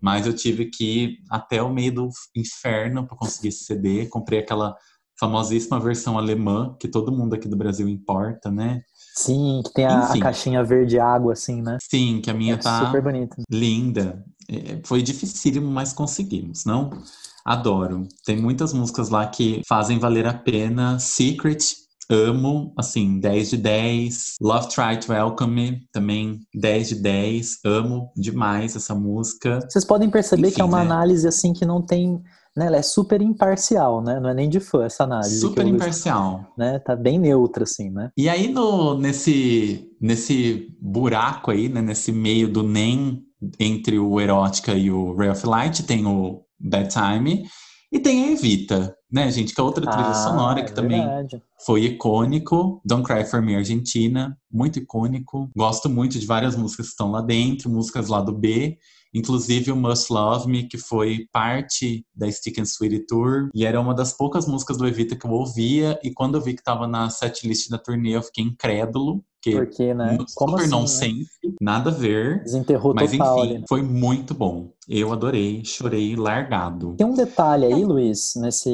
mas 0.00 0.26
eu 0.26 0.34
tive 0.34 0.66
que 0.66 0.84
ir 0.84 1.18
até 1.30 1.60
o 1.62 1.72
meio 1.72 1.92
do 1.92 2.08
inferno 2.36 3.06
para 3.06 3.16
conseguir 3.16 3.48
esse 3.48 3.64
CD. 3.64 4.06
Comprei 4.06 4.38
aquela 4.40 4.76
famosíssima 5.18 5.80
versão 5.80 6.18
alemã 6.18 6.74
que 6.78 6.88
todo 6.88 7.12
mundo 7.12 7.34
aqui 7.34 7.48
do 7.48 7.56
Brasil 7.56 7.88
importa, 7.88 8.50
né? 8.50 8.82
Sim, 9.14 9.62
que 9.64 9.72
tem 9.72 9.86
a, 9.86 10.00
a 10.12 10.20
caixinha 10.20 10.62
verde 10.62 10.98
água, 10.98 11.32
assim, 11.32 11.62
né? 11.62 11.78
Sim, 11.90 12.20
que 12.22 12.30
a 12.30 12.34
minha 12.34 12.54
É 12.54 12.58
tá 12.58 12.86
super 12.86 13.02
bonito. 13.02 13.36
linda. 13.50 14.22
É, 14.48 14.78
Foi 14.84 15.02
dificílimo, 15.02 15.70
mas 15.70 15.92
conseguimos, 15.92 16.64
não? 16.66 16.90
Adoro. 17.44 18.06
Tem 18.24 18.36
muitas 18.36 18.72
músicas 18.72 19.08
lá 19.08 19.26
que 19.26 19.62
fazem 19.66 19.98
valer 19.98 20.26
a 20.26 20.34
pena. 20.34 20.98
Secret, 20.98 21.58
amo, 22.10 22.72
assim, 22.76 23.18
10 23.18 23.50
de 23.50 23.56
10. 23.56 24.34
Love 24.40 24.68
Try 24.68 24.98
to 25.00 25.12
Welcome 25.12 25.54
Me, 25.54 25.80
também 25.92 26.40
10 26.54 26.88
de 26.88 26.94
10. 26.96 27.58
Amo 27.64 28.12
demais 28.16 28.76
essa 28.76 28.94
música. 28.94 29.60
Vocês 29.68 29.84
podem 29.84 30.10
perceber 30.10 30.48
Enfim, 30.48 30.56
que 30.56 30.60
é 30.60 30.64
uma 30.64 30.78
né? 30.84 30.90
análise 30.90 31.26
assim 31.26 31.52
que 31.52 31.64
não 31.64 31.80
tem. 31.80 32.20
Né, 32.56 32.66
ela 32.66 32.76
é 32.76 32.82
super 32.82 33.20
imparcial, 33.20 34.02
né? 34.02 34.18
Não 34.18 34.30
é 34.30 34.34
nem 34.34 34.48
de 34.48 34.60
fã 34.60 34.84
essa 34.84 35.04
análise. 35.04 35.40
Super 35.40 35.66
imparcial. 35.66 36.52
Né? 36.56 36.78
Tá 36.78 36.96
bem 36.96 37.18
neutra, 37.18 37.64
assim, 37.64 37.90
né? 37.90 38.10
E 38.16 38.28
aí, 38.28 38.48
no, 38.48 38.96
nesse, 38.98 39.90
nesse 40.00 40.74
buraco 40.80 41.50
aí, 41.50 41.68
né, 41.68 41.82
nesse 41.82 42.10
meio 42.12 42.48
do 42.50 42.62
nem 42.62 43.22
entre 43.60 43.98
o 43.98 44.18
Erótica 44.20 44.72
e 44.72 44.90
o 44.90 45.14
Ray 45.14 45.28
of 45.28 45.46
Light, 45.46 45.82
tem 45.82 46.06
o 46.06 46.42
Bad 46.58 46.88
Time 46.88 47.44
e 47.92 47.98
tem 47.98 48.24
a 48.24 48.32
Evita. 48.32 48.96
né, 49.12 49.30
gente? 49.30 49.54
Que 49.54 49.60
é 49.60 49.64
outra 49.64 49.84
trilha 49.88 50.08
Ah, 50.10 50.14
sonora 50.14 50.60
é 50.60 50.64
que 50.64 50.72
também 50.74 51.00
verdade. 51.04 51.42
foi 51.64 51.84
icônico. 51.84 52.80
Don't 52.84 53.04
Cry 53.06 53.24
For 53.24 53.40
Me 53.42 53.54
Argentina, 53.54 54.36
muito 54.50 54.78
icônico. 54.78 55.50
Gosto 55.54 55.88
muito 55.90 56.18
de 56.18 56.26
várias 56.26 56.56
músicas 56.56 56.86
que 56.86 56.92
estão 56.92 57.10
lá 57.10 57.20
dentro, 57.20 57.70
músicas 57.70 58.08
lá 58.08 58.20
do 58.22 58.32
B. 58.32 58.78
Inclusive 59.16 59.72
o 59.72 59.76
Must 59.76 60.12
Love 60.12 60.46
Me, 60.46 60.68
que 60.68 60.76
foi 60.76 61.26
parte 61.32 62.04
da 62.14 62.30
Stick 62.30 62.58
and 62.58 62.66
Sweetie 62.66 63.06
Tour. 63.06 63.48
E 63.54 63.64
era 63.64 63.80
uma 63.80 63.94
das 63.94 64.12
poucas 64.12 64.46
músicas 64.46 64.76
do 64.76 64.86
Evita 64.86 65.16
que 65.16 65.26
eu 65.26 65.30
ouvia. 65.30 65.98
E 66.04 66.12
quando 66.12 66.34
eu 66.34 66.42
vi 66.42 66.54
que 66.54 66.62
tava 66.62 66.86
na 66.86 67.08
setlist 67.08 67.70
da 67.70 67.78
turnê, 67.78 68.14
eu 68.14 68.22
fiquei 68.22 68.44
incrédulo. 68.44 69.24
Porque 69.52 69.66
Porque, 69.66 69.94
né? 69.94 70.18
Como 70.34 70.50
super 70.58 70.62
assim, 70.62 70.70
né? 70.70 70.76
nonsense, 70.80 71.30
nada 71.60 71.90
a 71.90 71.92
ver. 71.92 72.42
Desenterrou 72.42 72.94
Mas 72.94 73.12
total 73.12 73.38
enfim, 73.44 73.54
ali. 73.56 73.64
foi 73.68 73.82
muito 73.82 74.34
bom. 74.34 74.70
Eu 74.88 75.12
adorei, 75.12 75.64
chorei 75.64 76.14
largado. 76.14 76.94
Tem 76.96 77.06
um 77.06 77.14
detalhe 77.14 77.66
aí, 77.66 77.84
Luiz, 77.84 78.34
nesse, 78.36 78.70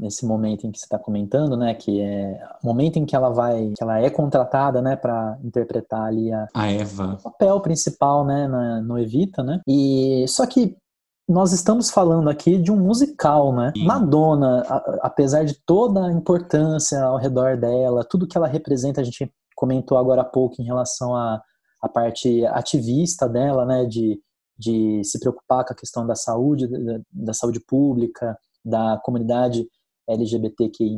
nesse 0.00 0.24
momento 0.24 0.66
em 0.66 0.70
que 0.70 0.78
você 0.78 0.84
está 0.86 0.98
comentando, 0.98 1.56
né? 1.56 1.74
Que 1.74 2.00
é 2.00 2.38
o 2.62 2.66
momento 2.66 2.98
em 2.98 3.04
que 3.04 3.16
ela 3.16 3.30
vai, 3.30 3.72
que 3.76 3.82
ela 3.82 3.98
é 4.00 4.08
contratada, 4.08 4.80
né, 4.80 4.94
para 4.96 5.36
interpretar 5.44 6.02
ali 6.04 6.32
a, 6.32 6.46
A 6.54 6.70
Eva. 6.70 7.18
o 7.18 7.22
papel 7.22 7.60
principal, 7.60 8.24
né, 8.24 8.46
na- 8.46 8.80
no 8.80 8.98
Evita, 8.98 9.42
né? 9.42 9.60
E 9.66 10.24
só 10.28 10.46
que 10.46 10.76
nós 11.28 11.52
estamos 11.52 11.90
falando 11.90 12.30
aqui 12.30 12.56
de 12.56 12.70
um 12.70 12.76
musical, 12.76 13.52
né? 13.52 13.72
Sim. 13.76 13.84
Madonna, 13.84 14.62
a- 14.68 14.98
apesar 15.02 15.44
de 15.44 15.54
toda 15.66 16.06
a 16.06 16.12
importância 16.12 17.02
ao 17.02 17.16
redor 17.18 17.56
dela, 17.56 18.04
tudo 18.08 18.28
que 18.28 18.36
ela 18.38 18.46
representa, 18.46 19.00
a 19.00 19.04
gente 19.04 19.28
comentou 19.56 19.98
agora 19.98 20.20
há 20.22 20.24
pouco 20.24 20.62
em 20.62 20.64
relação 20.64 21.16
à, 21.16 21.42
à 21.82 21.88
parte 21.88 22.46
ativista 22.46 23.28
dela, 23.28 23.64
né? 23.66 23.84
De, 23.86 24.20
de 24.56 25.02
se 25.02 25.18
preocupar 25.18 25.64
com 25.64 25.72
a 25.72 25.76
questão 25.76 26.06
da 26.06 26.14
saúde, 26.14 26.68
da, 26.68 27.00
da 27.10 27.34
saúde 27.34 27.58
pública, 27.60 28.38
da 28.64 29.00
comunidade 29.04 29.66
LGBTQI+, 30.08 30.96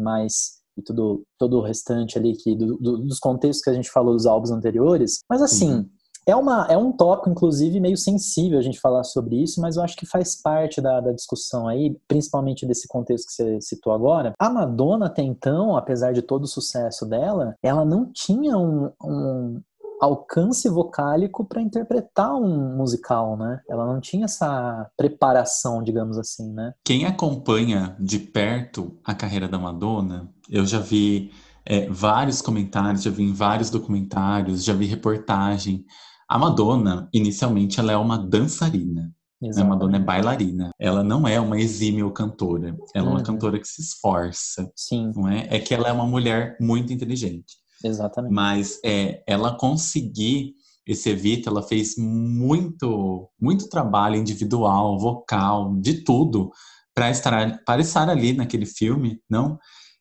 e 0.76 0.82
tudo, 0.82 1.24
todo 1.36 1.58
o 1.58 1.62
restante 1.62 2.16
ali 2.18 2.36
que, 2.36 2.54
do- 2.54 2.76
do- 2.78 2.98
dos 2.98 3.18
contextos 3.18 3.62
que 3.64 3.70
a 3.70 3.74
gente 3.74 3.90
falou 3.90 4.14
dos 4.14 4.26
álbuns 4.26 4.50
anteriores. 4.52 5.18
Mas 5.28 5.42
assim, 5.42 5.82
Sim. 5.82 5.90
É, 6.30 6.36
uma, 6.36 6.66
é 6.68 6.76
um 6.76 6.92
tópico, 6.92 7.30
inclusive, 7.30 7.80
meio 7.80 7.96
sensível 7.96 8.58
a 8.58 8.62
gente 8.62 8.80
falar 8.80 9.04
sobre 9.04 9.42
isso, 9.42 9.60
mas 9.60 9.76
eu 9.76 9.82
acho 9.82 9.96
que 9.96 10.06
faz 10.06 10.40
parte 10.40 10.80
da, 10.80 11.00
da 11.00 11.12
discussão 11.12 11.66
aí, 11.66 11.96
principalmente 12.06 12.66
desse 12.66 12.86
contexto 12.86 13.26
que 13.26 13.32
você 13.32 13.60
citou 13.60 13.92
agora. 13.92 14.32
A 14.38 14.50
Madonna, 14.50 15.06
até 15.06 15.22
então, 15.22 15.76
apesar 15.76 16.12
de 16.12 16.22
todo 16.22 16.44
o 16.44 16.48
sucesso 16.48 17.06
dela, 17.06 17.54
ela 17.62 17.84
não 17.84 18.10
tinha 18.12 18.56
um, 18.58 18.90
um 19.02 19.60
alcance 20.00 20.68
vocálico 20.68 21.44
para 21.44 21.60
interpretar 21.60 22.34
um 22.34 22.76
musical, 22.76 23.36
né? 23.36 23.60
Ela 23.68 23.86
não 23.86 24.00
tinha 24.00 24.26
essa 24.26 24.88
preparação, 24.96 25.82
digamos 25.82 26.18
assim, 26.18 26.52
né? 26.52 26.74
Quem 26.84 27.04
acompanha 27.04 27.96
de 27.98 28.18
perto 28.18 28.96
a 29.04 29.14
carreira 29.14 29.48
da 29.48 29.58
Madonna, 29.58 30.28
eu 30.48 30.64
já 30.64 30.78
vi 30.78 31.30
é, 31.64 31.88
vários 31.88 32.40
comentários, 32.40 33.02
já 33.02 33.10
vi 33.10 33.24
em 33.24 33.32
vários 33.32 33.70
documentários, 33.70 34.64
já 34.64 34.72
vi 34.72 34.86
reportagem. 34.86 35.84
A 36.28 36.38
Madonna, 36.38 37.08
inicialmente, 37.12 37.80
ela 37.80 37.92
é 37.92 37.96
uma 37.96 38.18
dançarina. 38.18 39.12
né? 39.40 39.50
A 39.56 39.64
Madonna 39.64 39.96
é 39.96 40.00
bailarina. 40.00 40.70
Ela 40.78 41.02
não 41.04 41.26
é 41.26 41.40
uma 41.40 41.58
exímio 41.60 42.10
cantora. 42.10 42.76
Ela 42.94 43.06
é 43.06 43.10
uma 43.10 43.18
Uhum. 43.18 43.24
cantora 43.24 43.58
que 43.58 43.68
se 43.68 43.80
esforça, 43.80 44.70
Sim, 44.74 45.12
não 45.14 45.28
é? 45.28 45.46
É 45.48 45.58
que 45.60 45.72
ela 45.72 45.88
é 45.88 45.92
uma 45.92 46.06
mulher 46.06 46.56
muito 46.60 46.92
inteligente. 46.92 47.54
exatamente. 47.84 48.34
Mas 48.34 48.80
é, 48.84 49.22
ela 49.26 49.56
conseguir 49.56 50.54
esse 50.84 51.10
Evita, 51.10 51.50
ela 51.50 51.62
fez 51.62 51.96
muito, 51.96 53.30
muito 53.40 53.68
trabalho 53.68 54.16
individual, 54.16 54.98
vocal, 54.98 55.74
de 55.76 56.02
tudo, 56.02 56.50
para 56.94 57.10
estar, 57.10 57.62
para 57.64 57.80
estar 57.80 58.08
ali 58.08 58.32
naquele 58.32 58.66
filme, 58.66 59.20
não? 59.30 59.58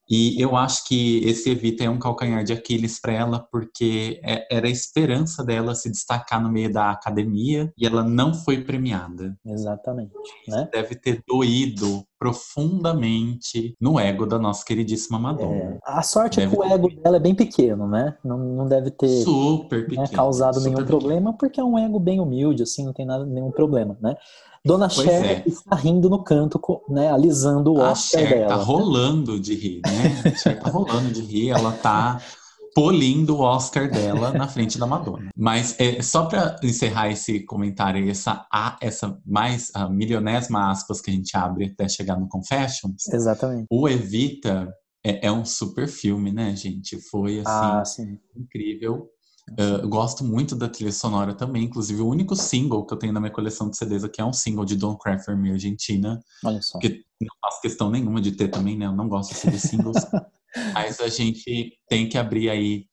E 0.09 0.41
eu 0.41 0.55
acho 0.55 0.85
que 0.87 1.19
esse 1.25 1.49
Evita 1.49 1.83
é 1.83 1.89
um 1.89 1.99
calcanhar 1.99 2.43
de 2.43 2.53
Aquiles 2.53 2.99
para 2.99 3.13
ela, 3.13 3.39
porque 3.51 4.19
é- 4.23 4.47
era 4.49 4.67
a 4.67 4.71
esperança 4.71 5.43
dela 5.43 5.75
se 5.75 5.89
destacar 5.89 6.41
no 6.41 6.51
meio 6.51 6.71
da 6.71 6.91
academia 6.91 7.71
e 7.77 7.85
ela 7.85 8.03
não 8.03 8.33
foi 8.33 8.63
premiada. 8.63 9.37
Exatamente, 9.45 10.13
né? 10.47 10.69
Deve 10.71 10.95
ter 10.95 11.21
doído 11.27 12.05
profundamente 12.19 13.75
no 13.79 13.99
ego 13.99 14.25
da 14.25 14.37
nossa 14.39 14.65
queridíssima 14.65 15.19
Madonna. 15.19 15.55
É, 15.55 15.79
a 15.85 16.01
sorte 16.01 16.39
é 16.39 16.43
Deve 16.43 16.55
que 16.55 16.61
o 16.61 16.63
ter. 16.67 16.73
ego 16.73 16.89
dela 17.01 17.17
é 17.17 17.19
bem 17.19 17.35
pequeno, 17.35 17.87
né? 17.87 18.15
Não, 18.23 18.37
não 18.37 18.65
deve 18.67 18.91
ter 18.91 19.07
Super 19.23 19.81
né, 19.81 19.85
pequeno. 19.87 20.09
causado 20.09 20.55
super 20.55 20.65
nenhum 20.69 20.77
pequeno. 20.83 20.99
problema, 20.99 21.33
porque 21.33 21.59
é 21.59 21.63
um 21.63 21.77
ego 21.77 21.99
bem 21.99 22.19
humilde, 22.19 22.63
assim, 22.63 22.85
não 22.85 22.93
tem 22.93 23.05
nada, 23.05 23.25
nenhum 23.25 23.51
problema, 23.51 23.97
né? 24.01 24.15
Dona 24.65 24.89
Pois 24.89 25.07
Cher 25.07 25.23
é. 25.25 25.43
está 25.47 25.75
rindo 25.77 26.09
no 26.09 26.23
canto, 26.23 26.59
né, 26.89 27.09
alisando 27.09 27.73
o 27.75 27.81
A 27.81 27.91
Oscar 27.91 28.21
Cher 28.21 28.29
dela. 28.29 28.47
tá 28.49 28.57
né? 28.57 28.63
rolando 28.63 29.39
de 29.39 29.55
rir, 29.55 29.81
né? 29.85 30.21
A 30.25 30.35
Cher 30.35 30.59
tá 30.59 30.69
rolando 30.69 31.09
de 31.11 31.21
rir, 31.21 31.49
ela 31.51 31.71
tá 31.71 32.19
polindo 32.77 33.37
o 33.37 33.39
Oscar 33.41 33.89
dela 33.89 34.31
na 34.33 34.47
frente 34.47 34.77
da 34.77 34.85
Madonna. 34.85 35.31
Mas 35.35 35.75
é, 35.79 35.99
só 36.03 36.27
para 36.27 36.59
encerrar 36.61 37.09
esse 37.09 37.39
comentário, 37.43 38.05
e 38.05 38.09
essa, 38.11 38.45
a- 38.53 38.77
essa 38.79 39.19
mais 39.25 39.71
a 39.73 39.89
milionésima 39.89 40.69
aspas 40.69 41.01
que 41.01 41.09
a 41.09 41.13
gente 41.13 41.35
abre 41.35 41.65
até 41.65 41.89
chegar 41.89 42.19
no 42.19 42.29
Confessions, 42.29 43.07
Exatamente. 43.11 43.65
o 43.71 43.89
Evita 43.89 44.71
é, 45.03 45.25
é 45.25 45.31
um 45.31 45.43
super 45.43 45.87
filme, 45.87 46.31
né, 46.31 46.55
gente? 46.55 47.01
Foi 47.09 47.39
assim 47.39 47.47
Ah, 47.47 47.83
incrível. 48.35 49.09
Uh, 49.59 49.87
gosto 49.87 50.23
muito 50.23 50.55
da 50.55 50.69
trilha 50.69 50.91
sonora 50.91 51.33
também, 51.33 51.63
inclusive 51.63 51.99
o 52.01 52.07
único 52.07 52.35
single 52.35 52.85
que 52.85 52.93
eu 52.93 52.97
tenho 52.99 53.13
na 53.13 53.19
minha 53.19 53.31
coleção 53.33 53.71
de 53.71 53.77
CDs 53.77 54.03
aqui 54.03 54.21
é 54.21 54.25
um 54.25 54.33
single 54.33 54.65
de 54.65 54.75
Don't 54.75 54.99
Cry 55.01 55.17
For 55.17 55.35
Me 55.35 55.51
Argentina, 55.51 56.19
Olha 56.45 56.61
só. 56.61 56.73
porque 56.77 57.01
não 57.21 57.33
faço 57.41 57.59
questão 57.61 57.89
nenhuma 57.89 58.21
de 58.21 58.33
ter 58.33 58.49
também, 58.49 58.77
né? 58.77 58.85
Eu 58.85 58.91
não 58.91 59.07
gosto 59.09 59.49
de 59.49 59.59
singles. 59.59 59.97
mas 60.73 60.99
a 60.99 61.07
gente 61.07 61.73
tem 61.89 62.07
que 62.07 62.17
abrir 62.17 62.49
aí 62.49 62.85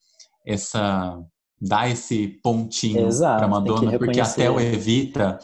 essa. 0.45 1.19
dar 1.59 1.89
esse 1.89 2.39
pontinho 2.43 3.07
que 3.09 3.47
Madonna, 3.47 3.97
porque 3.97 4.19
até 4.19 4.49
o 4.49 4.59
Evita, 4.59 5.39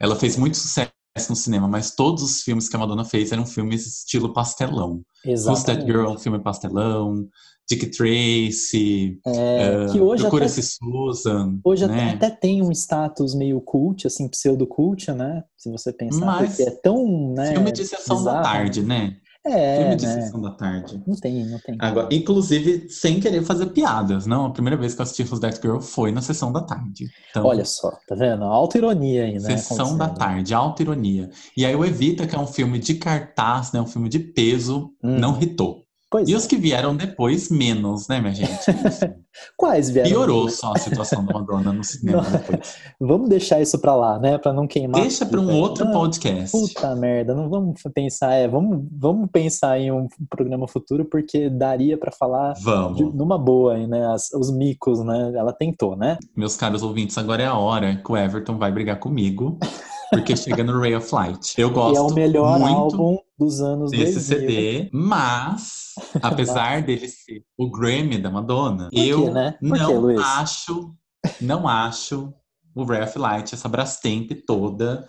ela 0.00 0.16
fez 0.16 0.36
muito 0.36 0.56
sucesso 0.56 0.90
no 1.28 1.36
cinema, 1.36 1.68
mas 1.68 1.94
todos 1.94 2.22
os 2.22 2.42
filmes 2.42 2.68
que 2.68 2.76
a 2.76 2.78
Madonna 2.78 3.04
fez 3.04 3.32
eram 3.32 3.46
filmes 3.46 3.86
estilo 3.86 4.32
pastelão. 4.32 5.02
Who's 5.24 5.44
That 5.44 5.52
Exatamente. 5.52 5.86
Girl 5.86 6.04
é 6.06 6.08
um 6.08 6.18
filme 6.18 6.42
pastelão, 6.42 7.28
Dick 7.68 7.86
Tracy, 7.90 9.20
É, 9.26 9.86
que 9.92 10.00
hoje 10.00 10.26
até, 10.26 10.48
Susan, 10.48 11.60
hoje 11.64 11.86
né? 11.86 12.14
até 12.14 12.28
tem 12.28 12.60
um 12.62 12.72
status 12.72 13.34
meio 13.34 13.60
cult, 13.60 14.06
assim, 14.06 14.28
pseudo-cult, 14.28 15.12
né? 15.12 15.44
Se 15.56 15.70
você 15.70 15.92
pensar, 15.92 16.26
Mas 16.26 16.56
porque 16.56 16.62
é 16.64 16.70
tão, 16.82 17.32
né? 17.34 17.52
Filme 17.52 17.72
de 17.72 17.84
sessão 17.84 18.24
da 18.24 18.32
bizarro. 18.32 18.42
tarde, 18.42 18.82
né? 18.82 19.16
É, 19.44 19.78
filme 19.78 19.96
de 19.96 20.06
né? 20.06 20.22
sessão 20.22 20.40
da 20.40 20.50
tarde. 20.52 21.02
Não 21.04 21.16
tem, 21.16 21.44
não 21.46 21.58
tem. 21.58 21.76
Agora, 21.80 22.08
inclusive, 22.12 22.88
sem 22.88 23.18
querer 23.18 23.42
fazer 23.42 23.66
piadas, 23.66 24.24
não? 24.24 24.46
A 24.46 24.50
primeira 24.50 24.76
vez 24.76 24.94
que 24.94 25.00
eu 25.00 25.02
assisti 25.02 25.24
That 25.40 25.60
Girl 25.60 25.80
foi 25.80 26.12
na 26.12 26.20
sessão 26.22 26.52
da 26.52 26.62
tarde. 26.62 27.08
Então, 27.30 27.44
Olha 27.44 27.64
só, 27.64 27.90
tá 28.06 28.14
vendo? 28.14 28.44
Auto-ironia 28.44 29.24
aí, 29.24 29.34
né? 29.34 29.40
sessão 29.40 29.98
da 29.98 30.08
tarde, 30.08 30.54
alta 30.54 30.82
ironia. 30.82 31.28
E 31.56 31.66
aí 31.66 31.74
o 31.74 31.84
Evita, 31.84 32.26
que 32.26 32.36
é 32.36 32.38
um 32.38 32.46
filme 32.46 32.78
de 32.78 32.94
cartaz, 32.94 33.72
né? 33.72 33.80
Um 33.80 33.86
filme 33.86 34.08
de 34.08 34.20
peso, 34.20 34.92
Hum. 35.02 35.18
não 35.18 35.40
hitou. 35.40 35.81
Pois 36.12 36.28
E 36.28 36.34
é. 36.34 36.36
os 36.36 36.46
que 36.46 36.56
vieram 36.56 36.94
depois, 36.94 37.48
menos, 37.50 38.06
né, 38.06 38.20
minha 38.20 38.34
gente? 38.34 38.50
Quais 39.56 39.88
vieram? 39.88 40.10
Piorou 40.10 40.48
só 40.50 40.74
a 40.74 40.78
situação 40.78 41.24
da 41.24 41.32
Madonna 41.32 41.72
no 41.72 41.82
cinema 41.82 42.20
depois. 42.30 42.76
Vamos 43.00 43.30
deixar 43.30 43.62
isso 43.62 43.78
pra 43.78 43.96
lá, 43.96 44.18
né? 44.18 44.36
Pra 44.36 44.52
não 44.52 44.66
queimar. 44.66 45.00
Deixa 45.00 45.24
para 45.24 45.40
um 45.40 45.46
né? 45.46 45.54
outro 45.54 45.86
Não, 45.86 45.92
podcast. 45.92 46.52
Puta 46.52 46.94
merda, 46.94 47.34
não 47.34 47.48
vamos 47.48 47.80
pensar, 47.94 48.34
é, 48.34 48.46
vamos, 48.46 48.84
vamos 48.92 49.30
pensar 49.32 49.80
em 49.80 49.90
um 49.90 50.06
programa 50.28 50.68
futuro 50.68 51.06
porque 51.06 51.48
daria 51.48 51.96
pra 51.96 52.12
falar 52.12 52.52
de- 52.52 53.04
numa 53.04 53.38
boa 53.38 53.74
aí, 53.74 53.86
né? 53.86 54.06
As- 54.12 54.30
os 54.34 54.50
micos, 54.50 55.02
né? 55.02 55.32
Ela 55.34 55.52
tentou, 55.54 55.96
né? 55.96 56.18
Meus 56.36 56.54
caros 56.54 56.82
ouvintes, 56.82 57.16
agora 57.16 57.42
é 57.42 57.46
a 57.46 57.56
hora 57.56 57.96
que 57.96 58.12
o 58.12 58.16
Everton 58.16 58.58
vai 58.58 58.70
brigar 58.70 58.98
comigo, 58.98 59.58
porque 60.12 60.36
chega 60.36 60.62
no 60.62 60.78
Ray 60.78 60.94
of 60.94 61.14
Light. 61.14 61.54
Eu 61.58 61.68
E 61.68 61.72
gosto 61.72 61.96
é 61.96 62.00
o 62.00 62.12
melhor 62.12 62.58
muito 62.58 62.74
álbum 62.74 63.18
dos 63.38 63.60
anos 63.62 63.90
desse 63.90 64.28
2000. 64.28 64.40
CD, 64.40 64.90
mas 64.92 65.94
apesar 66.22 66.82
dele 66.82 67.08
ser 67.08 67.42
o 67.56 67.70
Grammy 67.70 68.18
da 68.18 68.30
Madonna, 68.30 68.84
Por 68.84 68.90
quê, 68.90 69.00
eu 69.00 69.32
né? 69.32 69.56
Por 69.58 69.78
não 69.78 70.06
quê, 70.08 70.16
acho, 70.22 70.94
não 71.40 71.66
acho 71.66 72.32
o 72.74 72.84
Ray 72.84 73.02
of 73.02 73.18
Light 73.18 73.54
essa 73.54 73.68
Brastemp 73.68 74.30
toda 74.46 75.06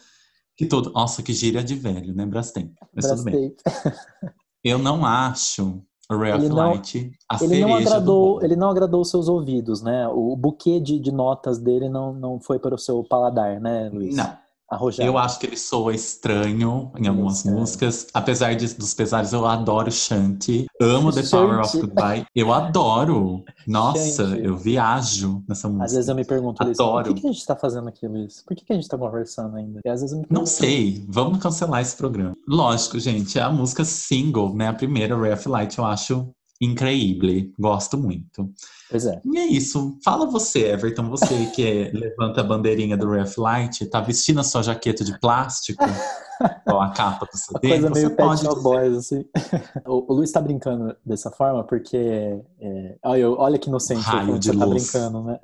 que 0.55 0.65
todo, 0.65 0.91
nossa, 0.91 1.21
que 1.21 1.33
gíria 1.33 1.63
de 1.63 1.75
velho, 1.75 2.13
né, 2.13 2.25
Brastemp. 2.25 2.73
Mas 2.95 3.07
tudo 3.07 3.23
bem. 3.23 3.55
Brastemp. 3.63 4.33
Eu 4.63 4.77
não 4.77 5.05
acho 5.05 5.83
o 6.09 6.17
Ray 6.17 6.33
of 6.33 6.47
Light 6.47 7.11
a 7.29 7.43
Ele 7.43 7.59
não 7.59 7.75
agradou, 7.75 8.41
ele 8.41 8.55
não 8.55 8.69
agradou 8.69 9.03
seus 9.03 9.27
ouvidos, 9.27 9.81
né? 9.81 10.07
O 10.07 10.35
buquê 10.37 10.79
de, 10.79 10.99
de 10.99 11.11
notas 11.11 11.59
dele 11.59 11.89
não, 11.89 12.13
não 12.13 12.39
foi 12.39 12.59
para 12.59 12.75
o 12.75 12.77
seu 12.77 13.03
paladar, 13.03 13.59
né, 13.59 13.89
Luiz? 13.89 14.15
Não. 14.15 14.42
Arrojado. 14.73 15.07
Eu 15.07 15.17
acho 15.17 15.39
que 15.39 15.45
ele 15.45 15.57
soa 15.57 15.93
estranho 15.93 16.91
em 16.97 17.07
algumas 17.07 17.43
músicas. 17.43 18.07
Apesar 18.13 18.55
de, 18.55 18.73
dos 18.75 18.93
pesares, 18.93 19.33
eu 19.33 19.45
adoro 19.45 19.91
Shanty. 19.91 20.65
Amo 20.81 21.11
The 21.11 21.23
Power 21.23 21.59
of. 21.59 21.77
Goodbye. 21.79 22.25
Eu 22.35 22.53
adoro. 22.53 23.43
Nossa, 23.67 24.27
Shanty. 24.27 24.45
eu 24.45 24.57
viajo 24.57 25.43
nessa 25.47 25.67
música. 25.67 25.85
Às 25.85 25.93
vezes 25.93 26.09
eu 26.09 26.15
me 26.15 26.25
pergunto, 26.25 26.63
Luiz, 26.63 26.79
Adoro. 26.79 27.05
por 27.07 27.15
que, 27.15 27.21
que 27.21 27.27
a 27.27 27.31
gente 27.31 27.45
tá 27.45 27.55
fazendo 27.55 27.87
aqui, 27.87 28.07
Luiz? 28.07 28.43
Por 28.45 28.55
que, 28.55 28.65
que 28.65 28.73
a 28.73 28.75
gente 28.75 28.87
tá 28.87 28.97
conversando 28.97 29.55
ainda? 29.55 29.79
E 29.85 29.89
às 29.89 30.01
vezes 30.01 30.13
eu 30.13 30.19
me 30.19 30.25
Não 30.29 30.43
pergunto, 30.43 30.49
sei, 30.49 31.05
vamos 31.07 31.39
cancelar 31.39 31.81
esse 31.81 31.95
programa. 31.95 32.33
Lógico, 32.47 32.99
gente, 32.99 33.37
é 33.37 33.41
a 33.41 33.51
música 33.51 33.83
single, 33.85 34.53
né? 34.55 34.67
A 34.67 34.73
primeira, 34.73 35.17
Ray 35.17 35.33
of 35.33 35.47
Light, 35.47 35.77
eu 35.77 35.85
acho 35.85 36.29
incrível. 36.61 37.51
Gosto 37.59 37.97
muito. 37.97 38.49
Pois 38.89 39.05
é. 39.05 39.21
E 39.25 39.37
é 39.37 39.45
isso. 39.47 39.97
Fala 40.03 40.25
você, 40.25 40.67
Everton, 40.71 41.09
você 41.09 41.47
que 41.47 41.65
é- 41.65 41.91
levanta 41.97 42.41
a 42.41 42.43
bandeirinha 42.43 42.95
do 42.95 43.09
of 43.19 43.39
Light, 43.39 43.85
tá 43.87 43.99
vestindo 44.01 44.39
a 44.39 44.43
sua 44.43 44.61
jaqueta 44.61 45.03
de 45.03 45.19
plástico, 45.19 45.83
ou 46.67 46.79
a 46.79 46.91
capa 46.91 47.25
do 47.25 47.37
CD, 47.37 47.69
coisa 47.69 47.89
você 47.89 47.93
meio 47.93 48.15
pode 48.15 48.41
Pet 48.41 48.43
Shop 48.43 48.55
dizer. 48.55 48.69
Boys, 48.69 48.97
assim. 48.97 49.25
o, 49.87 50.11
o 50.11 50.15
Luiz 50.15 50.31
tá 50.31 50.41
brincando 50.41 50.95
dessa 51.05 51.31
forma 51.31 51.63
porque. 51.63 51.97
é, 51.97 52.97
olha, 53.03 53.29
olha 53.31 53.59
que 53.59 53.69
inocente 53.69 54.01
Raio 54.01 54.37
de 54.39 54.47
você 54.51 54.57
tá 54.57 54.65
luz. 54.65 54.91
brincando, 54.91 55.23
né? 55.23 55.39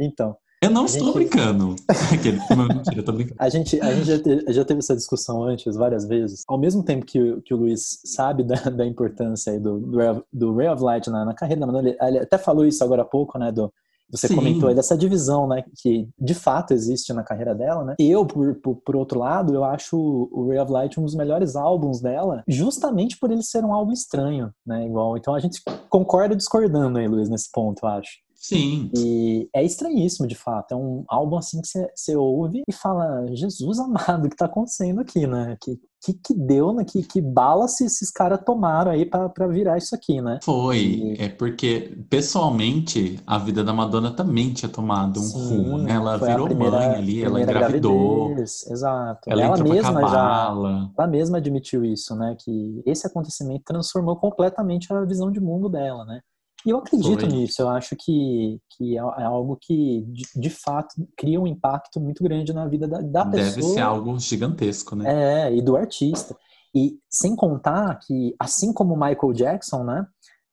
então, 0.00 0.36
Eu 0.66 0.70
não 0.70 0.82
A 0.82 0.86
estou 0.86 1.06
gente- 1.06 1.14
brincando. 1.14 1.76
Aquele, 2.12 2.38
mentira, 2.74 2.96
eu 3.00 3.04
tô 3.04 3.12
brincando. 3.12 3.36
a 3.38 3.48
gente, 3.48 3.80
a 3.80 3.94
gente 3.94 4.06
já, 4.06 4.18
te- 4.18 4.52
já 4.52 4.64
teve 4.64 4.78
essa 4.80 4.94
discussão 4.96 5.42
antes 5.42 5.74
várias 5.76 6.06
vezes. 6.06 6.42
Ao 6.48 6.58
mesmo 6.58 6.82
tempo 6.82 7.04
que, 7.06 7.20
o- 7.20 7.42
que 7.42 7.54
o 7.54 7.56
Luiz 7.56 8.00
sabe 8.04 8.42
da, 8.44 8.56
da 8.70 8.86
importância 8.86 9.58
do, 9.60 9.78
do, 9.80 9.96
Ray 9.98 10.08
of- 10.10 10.22
do 10.32 10.54
Ray 10.54 10.68
of 10.68 10.82
Light 10.82 11.08
na, 11.10 11.24
na 11.24 11.34
carreira 11.34 11.60
da 11.60 11.66
Madonna, 11.66 11.88
ele, 11.88 11.98
ele 12.00 12.18
até 12.18 12.38
falou 12.38 12.64
isso 12.66 12.82
agora 12.84 13.02
há 13.02 13.04
pouco, 13.06 13.38
né? 13.38 13.50
Do, 13.52 13.72
você 14.08 14.28
Sim. 14.28 14.36
comentou 14.36 14.68
aí 14.68 14.74
dessa 14.74 14.96
divisão, 14.96 15.48
né? 15.48 15.64
Que 15.82 16.08
de 16.16 16.32
fato 16.32 16.72
existe 16.72 17.12
na 17.12 17.24
carreira 17.24 17.54
dela, 17.56 17.82
né? 17.84 17.94
E 17.98 18.08
eu, 18.08 18.24
por, 18.24 18.54
por, 18.54 18.76
por 18.76 18.94
outro 18.94 19.18
lado, 19.18 19.52
eu 19.52 19.64
acho 19.64 19.96
o 19.96 20.46
Ray 20.48 20.60
of 20.60 20.70
Light 20.70 21.00
um 21.00 21.04
dos 21.04 21.16
melhores 21.16 21.56
álbuns 21.56 22.00
dela, 22.00 22.44
justamente 22.46 23.18
por 23.18 23.32
ele 23.32 23.42
ser 23.42 23.64
um 23.64 23.74
álbum 23.74 23.90
estranho, 23.92 24.52
né? 24.64 24.86
Igual. 24.86 25.16
Então 25.16 25.34
a 25.34 25.40
gente 25.40 25.60
concorda 25.90 26.36
discordando 26.36 26.98
aí, 26.98 27.08
Luiz, 27.08 27.28
nesse 27.28 27.50
ponto, 27.50 27.80
eu 27.84 27.88
acho. 27.88 28.10
Sim. 28.48 28.90
E 28.96 29.48
é 29.54 29.64
estranhíssimo, 29.64 30.26
de 30.26 30.34
fato. 30.34 30.72
É 30.72 30.76
um 30.76 31.04
álbum 31.08 31.36
assim 31.36 31.60
que 31.60 31.68
você- 31.94 32.16
ouve 32.16 32.62
e 32.68 32.72
fala: 32.72 33.26
Jesus 33.34 33.78
amado, 33.78 34.26
o 34.26 34.30
que 34.30 34.36
tá 34.36 34.46
acontecendo 34.46 35.00
aqui, 35.00 35.26
né? 35.26 35.56
Que 35.60 35.78
que, 36.04 36.12
que 36.12 36.34
deu, 36.34 36.72
né? 36.72 36.84
Que, 36.84 37.02
que 37.02 37.20
bala 37.20 37.66
se 37.66 37.84
esses 37.84 38.12
caras 38.12 38.38
tomaram 38.44 38.92
aí 38.92 39.04
pra 39.04 39.28
virar 39.48 39.76
isso 39.76 39.92
aqui, 39.92 40.20
né? 40.20 40.38
Foi. 40.44 40.78
E- 40.78 41.16
É 41.20 41.28
porque, 41.28 41.98
pessoalmente, 42.08 43.18
a 43.26 43.38
vida 43.38 43.64
da 43.64 43.72
Madonna 43.72 44.12
também 44.12 44.52
tinha 44.52 44.68
tomado 44.68 45.18
um 45.18 45.22
Sim, 45.22 45.56
rumo, 45.56 45.78
né? 45.78 45.92
Ela 45.92 46.16
virou 46.16 46.46
primeira- 46.46 46.76
mãe 46.78 46.86
ali, 46.94 47.24
ela 47.24 47.40
engravidou, 47.40 48.18
gravidez, 48.26 48.70
Exato. 48.70 49.20
ela, 49.28 49.42
ela 49.42 49.56
mesma 49.56 50.08
já. 50.08 50.54
Ela 50.96 51.06
mesma 51.08 51.38
admitiu 51.38 51.84
isso, 51.84 52.14
né? 52.14 52.36
Que 52.38 52.82
esse 52.86 53.06
acontecimento 53.06 53.64
transformou 53.64 54.14
completamente 54.16 54.92
a 54.92 55.04
visão 55.04 55.32
de 55.32 55.40
mundo 55.40 55.68
dela, 55.68 56.04
né? 56.04 56.20
E 56.66 56.70
eu 56.70 56.78
acredito 56.78 57.20
Foi. 57.20 57.28
nisso, 57.28 57.62
eu 57.62 57.68
acho 57.68 57.94
que, 57.96 58.60
que 58.70 58.98
é 58.98 59.00
é 59.00 59.22
algo 59.22 59.56
que, 59.60 60.02
de, 60.08 60.24
de 60.34 60.50
fato, 60.50 60.96
cria 61.16 61.40
um 61.40 61.46
impacto 61.46 62.00
muito 62.00 62.24
grande 62.24 62.52
na 62.52 62.66
vida 62.66 62.88
da, 62.88 63.00
da 63.00 63.22
Deve 63.22 63.54
pessoa. 63.54 63.74
ser 63.74 63.80
algo 63.80 64.18
gigantesco, 64.18 64.96
né? 64.96 65.46
É, 65.46 65.54
e 65.54 65.62
do 65.62 65.76
artista. 65.76 66.36
E 66.74 66.98
sem 67.08 67.36
contar 67.36 68.00
que, 68.00 68.34
assim 68.40 68.72
como 68.72 68.94
o 68.94 68.98
Michael 68.98 69.32
Jackson, 69.32 69.84
né? 69.84 70.04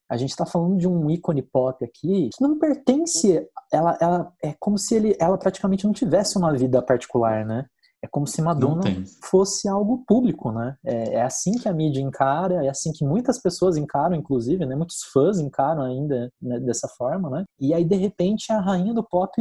A 0.08 0.16
gente 0.16 0.36
tá 0.36 0.46
falando 0.46 0.78
de 0.78 0.88
um 0.88 1.10
ícone 1.10 1.42
pop 1.42 1.84
aqui 1.84 2.30
que 2.32 2.44
não 2.44 2.60
pertence. 2.60 3.44
Ela, 3.72 3.98
ela 4.00 4.32
é 4.44 4.54
como 4.60 4.78
se 4.78 4.94
ele, 4.94 5.18
ela 5.20 5.36
praticamente 5.36 5.86
não 5.86 5.94
tivesse 5.94 6.38
uma 6.38 6.54
vida 6.54 6.80
particular, 6.84 7.44
né? 7.44 7.66
É 8.04 8.08
como 8.08 8.28
se 8.28 8.42
Madonna 8.42 8.82
fosse 9.24 9.70
algo 9.70 10.04
público, 10.06 10.52
né? 10.52 10.76
É, 10.86 11.16
é 11.16 11.22
assim 11.22 11.54
que 11.58 11.70
a 11.70 11.74
mídia 11.74 12.02
encara, 12.02 12.66
é 12.66 12.70
assim 12.70 12.92
que 12.92 13.06
muitas 13.06 13.42
pessoas 13.42 13.78
encaram, 13.78 14.14
inclusive, 14.14 14.66
né? 14.66 14.76
Muitos 14.76 15.04
fãs 15.14 15.40
encaram 15.40 15.84
ainda 15.84 16.30
né, 16.42 16.60
dessa 16.60 16.88
forma, 16.98 17.30
né? 17.30 17.46
E 17.58 17.74
aí, 17.74 17.86
de 17.86 17.96
repente, 17.96 18.52
a 18.52 18.60
rainha 18.60 18.94
do 18.94 19.04
pop 19.04 19.32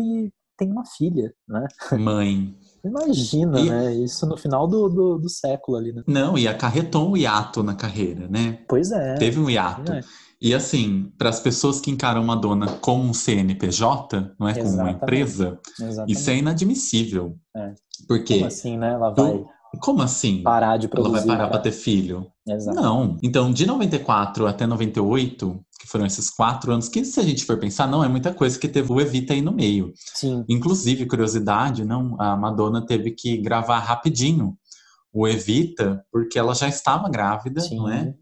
tem 0.56 0.70
uma 0.70 0.84
filha, 0.86 1.34
né? 1.48 1.66
Mãe. 1.98 2.54
Imagina, 2.84 3.60
E- 3.60 3.70
né? 3.70 3.94
Isso 3.94 4.26
no 4.26 4.36
final 4.36 4.68
do, 4.68 4.88
do, 4.88 5.18
do 5.18 5.28
século 5.28 5.76
ali, 5.76 5.92
né? 5.92 6.02
Não, 6.06 6.38
e 6.38 6.46
acarretou 6.46 7.10
um 7.10 7.16
hiato 7.16 7.62
na 7.62 7.74
carreira, 7.74 8.28
né? 8.28 8.58
Pois 8.68 8.92
é. 8.92 9.14
Teve 9.14 9.40
um 9.40 9.50
hiato. 9.50 9.92
É. 9.92 10.00
E 10.42 10.52
assim, 10.54 11.12
para 11.16 11.28
as 11.28 11.38
pessoas 11.38 11.80
que 11.80 11.90
encaram 11.90 12.24
Madonna 12.24 12.66
como 12.80 13.04
um 13.04 13.14
CNPJ, 13.14 14.34
não 14.40 14.48
é 14.48 14.54
como 14.54 14.64
uma 14.64 14.72
Exatamente. 14.74 14.96
empresa, 15.02 15.60
Exatamente. 15.80 16.12
isso 16.18 16.30
é 16.30 16.36
inadmissível. 16.36 17.36
É. 17.56 17.72
Porque, 18.08 18.34
Como 18.34 18.46
assim, 18.46 18.76
né? 18.76 18.92
Ela 18.92 19.12
Tu- 19.14 19.22
vai 19.22 19.44
como 19.80 20.02
assim? 20.02 20.42
parar 20.42 20.76
de 20.76 20.86
Ela 20.86 20.90
produzir. 20.90 21.26
vai 21.28 21.36
parar 21.36 21.48
para 21.48 21.60
ter 21.60 21.72
filho? 21.72 22.26
Exato. 22.46 22.76
Não. 22.78 23.16
Então, 23.22 23.50
de 23.52 23.64
94 23.64 24.46
até 24.46 24.66
98, 24.66 25.64
que 25.80 25.86
foram 25.88 26.04
esses 26.04 26.28
quatro 26.28 26.72
anos, 26.72 26.88
que 26.88 27.04
se 27.04 27.18
a 27.20 27.22
gente 27.22 27.44
for 27.44 27.58
pensar, 27.58 27.86
não 27.86 28.02
é 28.04 28.08
muita 28.08 28.34
coisa, 28.34 28.58
que 28.58 28.68
teve 28.68 28.92
o 28.92 29.00
Evita 29.00 29.32
aí 29.32 29.40
no 29.40 29.52
meio. 29.52 29.92
Sim. 30.14 30.44
Inclusive, 30.48 31.06
curiosidade, 31.06 31.84
não, 31.84 32.20
a 32.20 32.36
Madonna 32.36 32.84
teve 32.84 33.12
que 33.12 33.38
gravar 33.38 33.78
rapidinho 33.78 34.56
o 35.14 35.26
Evita, 35.28 36.04
porque 36.10 36.38
ela 36.38 36.54
já 36.54 36.68
estava 36.68 37.08
grávida, 37.08 37.60
Sim. 37.60 37.76
não 37.76 37.88
é? 37.88 38.12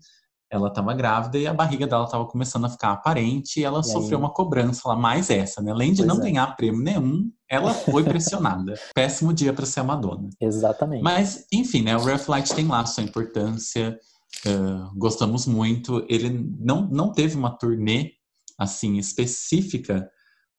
Ela 0.50 0.68
estava 0.68 0.92
grávida 0.94 1.38
e 1.38 1.46
a 1.46 1.54
barriga 1.54 1.86
dela 1.86 2.04
estava 2.04 2.26
começando 2.26 2.64
a 2.64 2.68
ficar 2.68 2.90
aparente 2.92 3.60
e 3.60 3.64
ela 3.64 3.80
E 3.80 3.84
sofreu 3.84 4.18
aí? 4.18 4.24
uma 4.24 4.32
cobrança 4.32 4.88
lá, 4.88 4.96
mais 4.96 5.30
essa, 5.30 5.62
né? 5.62 5.70
Além 5.70 5.92
de 5.92 5.98
Pois 5.98 6.08
não 6.08 6.16
é. 6.20 6.24
ganhar 6.26 6.56
prêmio 6.56 6.82
nenhum, 6.82 7.30
ela 7.48 7.72
foi 7.72 8.02
pressionada. 8.04 8.74
Péssimo 8.94 9.32
dia 9.32 9.52
para 9.52 9.64
ser 9.64 9.80
a 9.80 9.84
Madonna. 9.84 10.28
Exatamente. 10.40 11.02
Mas, 11.02 11.46
enfim, 11.52 11.82
né? 11.82 11.96
O 11.96 12.02
Light 12.04 12.52
tem 12.54 12.66
lá 12.66 12.84
sua 12.84 13.04
importância. 13.04 13.96
eh, 14.44 14.88
gostamos 14.96 15.46
muito. 15.46 16.04
Ele 16.08 16.44
não, 16.58 16.88
não 16.90 17.12
teve 17.12 17.36
uma 17.36 17.50
turnê 17.56 18.10
assim 18.58 18.98
específica 18.98 20.08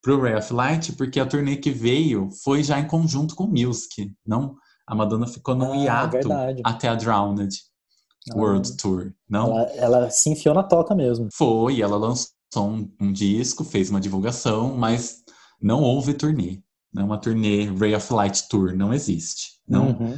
pro 0.02 0.22
Ray 0.22 0.36
of 0.36 0.54
Light, 0.54 0.94
porque 0.94 1.20
a 1.20 1.26
turnê 1.26 1.58
que 1.58 1.70
veio 1.70 2.30
foi 2.44 2.64
já 2.64 2.80
em 2.80 2.88
conjunto 2.88 3.36
com 3.36 3.44
o 3.44 3.50
Music. 3.52 4.12
Não, 4.26 4.56
a 4.88 4.96
Madonna 4.96 5.28
ficou 5.28 5.54
num 5.56 5.74
Ah, 5.74 5.78
é 5.78 5.84
hiato 5.84 6.12
verdade. 6.12 6.62
até 6.66 6.88
a 6.88 6.96
Drowned 6.96 7.56
World 8.34 8.78
Tour. 8.78 9.12
Não, 9.30 9.48
Ela, 9.48 9.64
ela 9.76 10.10
se 10.10 10.30
enfiou 10.30 10.54
na 10.54 10.64
toca 10.64 10.94
mesmo. 10.94 11.30
foi, 11.34 11.82
ela 11.82 11.98
lançou 11.98 12.30
um, 12.58 12.92
um 13.00 13.12
disco, 13.12 13.64
fez 13.64 13.90
uma 13.90 14.00
divulgação, 14.02 14.76
mas 14.76 15.24
não 15.62 15.82
houve 15.82 16.14
turnê. 16.14 16.60
Não, 16.94 17.06
uma 17.06 17.18
turnê 17.18 17.66
Ray 17.72 17.96
of 17.96 18.14
Light 18.14 18.48
Tour 18.50 18.76
não 18.76 18.94
existe. 18.94 19.60
Não, 19.68 19.88
Uhum. 19.92 20.18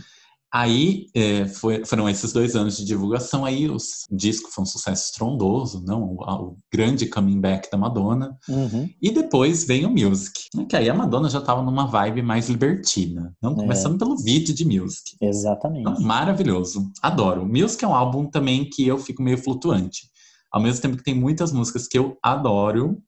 Aí 0.54 1.08
é, 1.16 1.48
foi- 1.48 1.84
foram 1.84 2.08
esses 2.08 2.32
dois 2.32 2.56
anos 2.56 2.78
de 2.78 2.86
divulgação, 2.86 3.44
aí 3.44 3.68
o 3.68 3.76
disco 4.12 4.52
foi 4.52 4.62
um 4.62 4.68
sucesso 4.68 5.06
estrondoso, 5.06 5.84
não? 5.84 6.04
O, 6.04 6.24
o 6.24 6.58
grande 6.72 7.08
coming 7.08 7.42
back 7.42 7.72
da 7.72 7.78
Madonna. 7.78 8.38
Uhum. 8.48 8.88
E 9.02 9.10
depois 9.10 9.64
vem 9.64 9.84
o 9.84 9.90
Music, 9.90 10.42
né? 10.54 10.66
que 10.70 10.76
aí 10.76 10.88
a 10.88 10.94
Madonna 10.94 11.28
já 11.28 11.40
estava 11.40 11.64
numa 11.64 11.88
vibe 11.88 12.22
mais 12.22 12.50
libertina. 12.50 13.36
Não? 13.42 13.54
É. 13.54 13.56
Começando 13.56 13.98
pelo 13.98 14.16
vídeo 14.16 14.54
de 14.54 14.64
Music. 14.64 15.18
Exatamente. 15.20 15.86
Não, 15.86 16.00
maravilhoso, 16.00 16.92
adoro. 17.02 17.42
O 17.42 17.48
Music 17.48 17.84
é 17.84 17.88
um 17.88 17.96
álbum 17.96 18.30
também 18.30 18.70
que 18.70 18.86
eu 18.88 19.00
fico 19.00 19.24
meio 19.24 19.40
flutuante. 19.40 20.08
Ao 20.52 20.62
mesmo 20.62 20.84
tempo 20.84 20.98
que 20.98 21.04
tem 21.04 21.16
muitas 21.16 21.52
músicas 21.52 21.88
que 21.88 21.98
eu 21.98 22.16
adoro, 22.22 23.02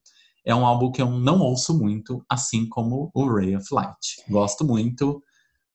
é 0.44 0.52
um 0.52 0.66
álbum 0.66 0.90
que 0.90 1.00
eu 1.00 1.08
não 1.08 1.40
ouço 1.40 1.78
muito, 1.78 2.24
assim 2.28 2.68
como 2.68 3.08
o 3.14 3.24
Ray 3.32 3.54
of 3.56 3.66
Light. 3.72 4.22
Gosto 4.28 4.64
muito, 4.64 5.22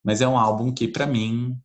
mas 0.04 0.22
é 0.22 0.28
um 0.28 0.38
álbum 0.38 0.72
que 0.74 0.88
pra 0.88 1.06
mim 1.06 1.56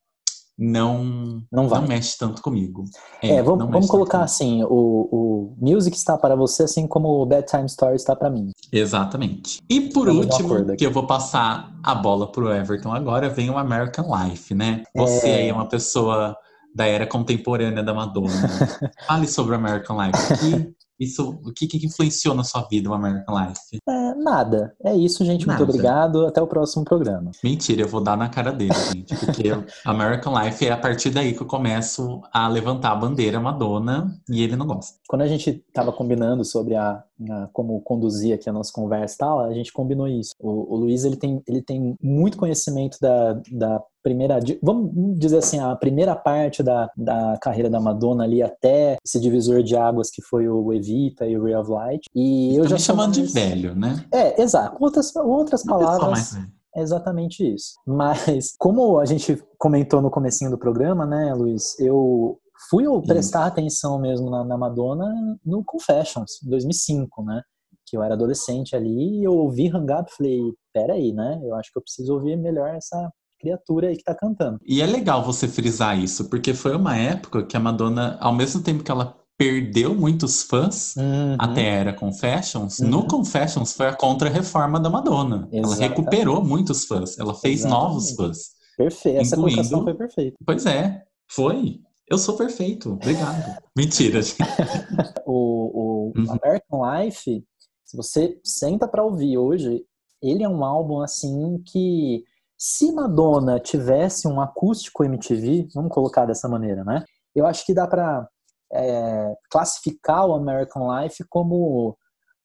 não 0.58 1.42
Não 1.52 1.68
vai. 1.68 1.80
não 1.80 1.88
mexe 1.88 2.16
tanto 2.18 2.40
comigo. 2.40 2.84
É, 3.22 3.38
não 3.42 3.44
vamos, 3.56 3.70
vamos 3.70 3.86
colocar 3.90 4.22
assim, 4.22 4.62
o, 4.64 4.68
o 4.70 5.56
Music 5.60 5.94
está 5.96 6.16
para 6.16 6.34
você, 6.34 6.62
assim 6.62 6.86
como 6.86 7.08
o 7.08 7.26
Bedtime 7.26 7.66
Story 7.66 7.96
está 7.96 8.16
para 8.16 8.30
mim. 8.30 8.50
Exatamente. 8.72 9.60
E 9.68 9.82
por 9.92 10.10
de 10.10 10.16
último, 10.16 10.54
aqui. 10.54 10.76
que 10.76 10.86
eu 10.86 10.90
vou 10.92 11.06
passar 11.06 11.70
a 11.82 11.94
bola 11.94 12.30
pro 12.32 12.50
Everton 12.50 12.92
agora, 12.92 13.28
vem 13.28 13.50
o 13.50 13.58
American 13.58 14.06
Life, 14.16 14.54
né? 14.54 14.82
Você 14.96 15.28
É. 15.28 15.34
aí 15.36 15.48
é 15.48 15.52
uma 15.52 15.68
pessoa 15.68 16.34
da 16.74 16.86
era 16.86 17.06
contemporânea 17.06 17.82
da 17.82 17.92
Madonna. 17.94 18.28
Fale 19.06 19.26
sobre 19.26 19.52
o 19.52 19.56
American 19.58 19.96
Life. 20.00 20.32
O 20.32 20.38
que, 20.38 20.74
isso, 20.98 21.38
o 21.44 21.52
que, 21.52 21.66
que 21.66 21.84
influenciou 21.84 22.34
na 22.34 22.42
sua 22.42 22.62
vida 22.62 22.88
o 22.88 22.94
American 22.94 23.38
Life? 23.38 23.60
É, 23.88 24.14
nada. 24.14 24.74
É 24.82 24.94
isso, 24.94 25.24
gente. 25.24 25.46
Muito 25.46 25.60
Nada. 25.60 25.64
obrigado. 25.64 26.26
Até 26.26 26.40
o 26.40 26.46
próximo 26.46 26.84
programa. 26.84 27.30
Mentira, 27.44 27.82
eu 27.82 27.88
vou 27.88 28.00
dar 28.00 28.16
na 28.16 28.28
cara 28.28 28.50
dele, 28.50 28.72
gente. 28.92 29.14
Porque 29.16 29.44
American 29.84 30.42
Life 30.42 30.66
é 30.66 30.72
a 30.72 30.76
partir 30.76 31.10
daí 31.10 31.34
que 31.34 31.42
eu 31.42 31.46
começo 31.46 32.22
a 32.32 32.48
levantar 32.48 32.92
a 32.92 32.96
bandeira 32.96 33.38
Madonna 33.38 34.10
e 34.28 34.42
ele 34.42 34.56
não 34.56 34.66
gosta. 34.66 34.98
Quando 35.06 35.22
a 35.22 35.28
gente 35.28 35.62
estava 35.68 35.92
combinando 35.92 36.44
sobre 36.44 36.74
a, 36.74 37.02
como 37.52 37.80
conduzir 37.80 38.34
aqui 38.34 38.48
a 38.48 38.52
nossa 38.52 38.72
conversa 38.72 39.14
e 39.14 39.18
tal, 39.18 39.40
a 39.40 39.52
gente 39.52 39.72
combinou 39.72 40.06
isso. 40.06 40.32
O, 40.38 40.74
o 40.74 40.76
Luiz 40.76 41.04
ele 41.04 41.16
tem, 41.16 41.42
ele 41.46 41.62
tem 41.62 41.96
muito 42.02 42.36
conhecimento 42.36 42.98
da, 43.00 43.40
da 43.50 43.82
primeira, 44.02 44.38
vamos 44.62 45.18
dizer 45.18 45.38
assim, 45.38 45.58
a 45.58 45.74
primeira 45.74 46.14
parte 46.14 46.62
da, 46.62 46.90
da 46.96 47.36
carreira 47.40 47.68
da 47.68 47.80
Madonna 47.80 48.24
ali 48.24 48.42
até 48.42 48.96
esse 49.04 49.18
divisor 49.18 49.62
de 49.62 49.76
águas 49.76 50.10
que 50.10 50.22
foi 50.22 50.48
o 50.48 50.72
Evita 50.72 51.26
e 51.26 51.36
o 51.36 51.42
Ray 51.42 51.54
of 51.54 51.70
Light. 51.70 52.04
E 52.14 52.54
eu 52.54 52.68
já 52.68 52.76
me 52.76 52.80
chamando 52.80 53.14
de 53.14 53.22
velho, 53.22 53.74
né? 53.74 54.04
É, 54.12 54.40
exato. 54.40 54.76
Outras, 54.80 55.14
outras 55.16 55.64
palavras. 55.64 56.36
é 56.76 56.82
exatamente 56.82 57.42
isso. 57.42 57.74
Mas, 57.86 58.54
como 58.58 58.98
a 58.98 59.04
gente 59.04 59.42
comentou 59.58 60.00
no 60.00 60.10
comecinho 60.10 60.50
do 60.50 60.58
programa, 60.58 61.04
né, 61.04 61.34
Luiz, 61.34 61.78
eu 61.80 62.38
fui 62.68 62.84
prestar 63.06 63.46
atenção 63.46 63.98
mesmo 63.98 64.30
na, 64.30 64.44
na, 64.44 64.56
Madonna 64.56 65.06
no 65.44 65.64
Confessions, 65.64 66.42
em 66.44 66.50
2005, 66.50 67.22
né? 67.24 67.42
Que 67.86 67.96
eu 67.96 68.02
era 68.02 68.14
adolescente 68.14 68.74
ali 68.74 69.20
e 69.20 69.24
eu 69.24 69.34
ouvi 69.34 69.68
Hang 69.68 69.92
Up 69.92 70.10
e 70.10 70.16
falei, 70.16 70.52
peraí, 70.72 71.12
né? 71.12 71.40
Eu 71.42 71.54
acho 71.54 71.72
que 71.72 71.78
eu 71.78 71.82
preciso 71.82 72.14
ouvir 72.14 72.36
melhor 72.36 72.74
essa 72.74 73.10
criatura 73.38 73.88
aí 73.88 73.96
que 73.96 74.02
tá 74.02 74.14
cantando. 74.14 74.58
E 74.66 74.80
é 74.80 74.86
legal 74.86 75.24
você 75.24 75.46
frisar 75.46 75.98
isso, 75.98 76.28
porque 76.28 76.54
foi 76.54 76.74
uma 76.74 76.96
época 76.96 77.44
que 77.44 77.56
a 77.56 77.60
Madonna, 77.60 78.16
ao 78.20 78.34
mesmo 78.34 78.62
tempo 78.62 78.82
que 78.82 78.90
ela 78.90 79.16
perdeu 79.38 79.94
muitos 79.94 80.42
fãs 80.42 80.96
uhum. 80.96 81.36
até 81.38 81.62
era 81.62 81.92
Confessions. 81.92 82.78
Uhum. 82.78 82.88
No 82.88 83.06
Confessions 83.06 83.74
foi 83.74 83.88
a 83.88 83.94
contra-reforma 83.94 84.80
da 84.80 84.88
Madonna. 84.88 85.48
Exatamente. 85.52 85.64
Ela 85.64 85.76
recuperou 85.76 86.44
muitos 86.44 86.86
fãs. 86.86 87.18
Ela 87.18 87.34
fez 87.34 87.60
Exatamente. 87.60 87.84
novos 87.84 88.10
fãs. 88.12 88.38
Perfeito. 88.76 89.20
Essa 89.20 89.36
incluindo... 89.36 89.56
colocação 89.56 89.84
foi 89.84 89.94
perfeita. 89.94 90.36
Pois 90.44 90.66
é, 90.66 91.02
foi. 91.30 91.80
Eu 92.08 92.18
sou 92.18 92.36
perfeito. 92.36 92.92
Obrigado. 92.92 93.58
Mentira. 93.76 94.20
o, 95.26 96.12
o 96.12 96.12
uhum. 96.16 96.38
American 96.42 96.80
Life, 96.84 97.44
se 97.84 97.96
você 97.96 98.40
senta 98.44 98.86
para 98.86 99.04
ouvir 99.04 99.36
hoje, 99.36 99.84
ele 100.22 100.42
é 100.42 100.48
um 100.48 100.64
álbum 100.64 101.00
assim 101.00 101.60
que 101.66 102.22
se 102.56 102.92
Madonna 102.92 103.60
tivesse 103.60 104.26
um 104.26 104.40
acústico 104.40 105.04
MTV, 105.04 105.68
vamos 105.74 105.92
colocar 105.92 106.24
dessa 106.24 106.48
maneira, 106.48 106.84
né? 106.84 107.04
Eu 107.34 107.46
acho 107.46 107.66
que 107.66 107.74
dá 107.74 107.86
para 107.86 108.26
é, 108.72 109.34
classificar 109.50 110.26
o 110.26 110.34
American 110.34 110.88
Life 111.00 111.24
como 111.28 111.96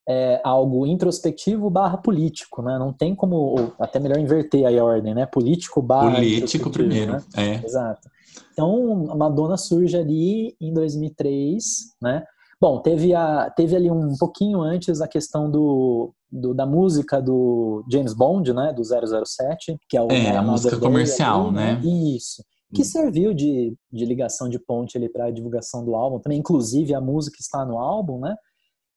é, 0.08 0.41
algo 0.43 0.86
introspectivo 0.86 1.70
barra 1.70 1.97
político, 1.97 2.62
né? 2.62 2.78
Não 2.78 2.91
tem 2.91 3.16
como, 3.16 3.74
até 3.80 3.99
melhor 3.99 4.20
inverter 4.20 4.66
aí 4.66 4.78
a 4.78 4.84
ordem, 4.84 5.14
né? 5.14 5.26
Político 5.26 5.82
barra 5.82 6.16
Político 6.16 6.70
primeiro, 6.70 7.14
né? 7.14 7.24
é. 7.38 7.66
Exato. 7.66 8.10
Então, 8.54 9.08
a 9.10 9.16
Madonna 9.16 9.58
surge 9.58 9.95
ali 9.95 10.56
em 10.60 10.74
2003, 10.74 11.64
né? 12.02 12.24
Bom, 12.60 12.80
teve, 12.80 13.14
a, 13.14 13.49
teve 13.49 13.76
ali 13.76 13.89
um 13.89 14.16
pouquinho 14.18 14.62
antes 14.62 15.02
a 15.02 15.08
questão 15.08 15.49
do, 15.49 16.14
do 16.32 16.54
da 16.54 16.66
música 16.66 17.20
do 17.20 17.84
James 17.89 18.14
Bond, 18.14 18.54
né? 18.54 18.74
Do 18.74 18.84
007, 18.84 19.80
que 19.89 19.97
é, 19.97 20.02
o, 20.02 20.12
é 20.12 20.36
a 20.36 20.41
música 20.41 20.78
comercial, 20.78 21.47
ali, 21.47 21.56
né? 21.56 21.74
né? 21.74 21.82
Isso 22.16 22.43
que 22.74 22.86
serviu 22.86 23.34
de, 23.34 23.76
de 23.91 24.06
ligação 24.06 24.47
de 24.47 24.58
ponte 24.58 24.97
ali 24.97 25.10
para 25.10 25.26
a 25.26 25.32
divulgação 25.32 25.84
do 25.84 25.95
álbum 25.95 26.20
também, 26.20 26.39
inclusive 26.39 26.93
a 26.93 27.02
música 27.02 27.38
está 27.39 27.66
no 27.66 27.78
álbum, 27.78 28.20
né? 28.20 28.36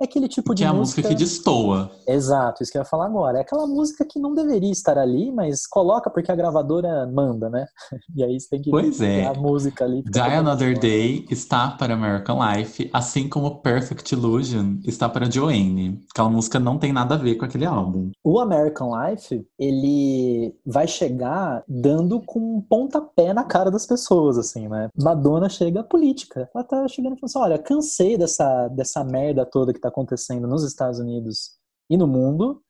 É 0.01 0.05
aquele 0.05 0.29
tipo 0.29 0.51
que 0.51 0.57
de 0.57 0.65
é 0.65 0.67
música... 0.67 0.77
a 0.77 0.81
música 0.81 1.09
que 1.09 1.15
destoa. 1.15 1.91
Exato, 2.07 2.63
isso 2.63 2.73
que 2.73 2.79
eu 2.79 2.83
ia 2.83 2.87
falar 2.87 3.07
agora. 3.07 3.39
É 3.39 3.41
aquela 3.43 3.67
música 3.67 4.05
que 4.05 4.19
não 4.19 4.35
deveria 4.35 4.73
estar 4.73 4.99
ali, 4.99 5.31
mas 5.31 5.67
coloca 5.67 6.11
porque 6.11 6.33
a 6.33 6.35
gravadora 6.35 7.07
manda, 7.07 7.49
né? 7.49 7.67
E 8.17 8.23
aí 8.23 8.39
você 8.39 8.49
tem 8.49 8.63
que 8.63 8.71
pois 8.71 9.01
é. 9.01 9.27
a 9.27 9.35
música 9.35 9.85
ali. 9.85 10.03
Die 10.03 10.21
Another 10.21 10.79
Day 10.79 11.25
está 11.31 11.71
para 11.71 11.95
American 11.95 12.39
Life, 12.39 12.89
assim 12.93 13.29
como 13.29 13.61
Perfect 13.61 14.15
Illusion 14.15 14.79
está 14.85 15.09
para 15.09 15.31
Joanne. 15.31 16.01
Aquela 16.11 16.29
música 16.29 16.61
não 16.61 16.79
tem 16.79 16.93
nada 16.93 17.15
a 17.15 17.19
ver 17.19 17.37
com 17.37 17.45
aquele 17.45 17.65
álbum. 17.65 18.11
O 18.23 18.39
American 18.39 18.91
Life, 18.95 19.47
ele 19.59 20.55
vai 20.65 20.87
chegar 20.87 21.63
dando 21.69 22.21
com 22.21 22.57
um 22.57 22.61
pontapé 22.61 23.33
na 23.33 23.45
cara 23.45 23.71
das 23.71 23.87
pessoas, 23.87 24.39
assim, 24.39 24.69
né? 24.69 24.89
Madonna 24.97 25.49
chega 25.49 25.81
à 25.81 25.85
política. 25.85 26.49
Ela 26.55 26.65
tá 26.65 26.87
chegando 26.89 27.17
e 27.17 27.21
falando 27.21 27.25
assim, 27.25 27.39
olha, 27.39 27.59
cansei 27.59 28.17
dessa, 28.17 28.69
dessa 28.69 29.03
merda 29.03 29.45
toda 29.45 29.73
que 29.73 29.84
está 29.85 29.89
acontecendo 29.89 30.49
nos 30.49 30.65
Estados 30.65 30.99
Unidos 30.99 31.53
e 31.91 31.97
no 31.97 32.07
mundo, 32.07 32.63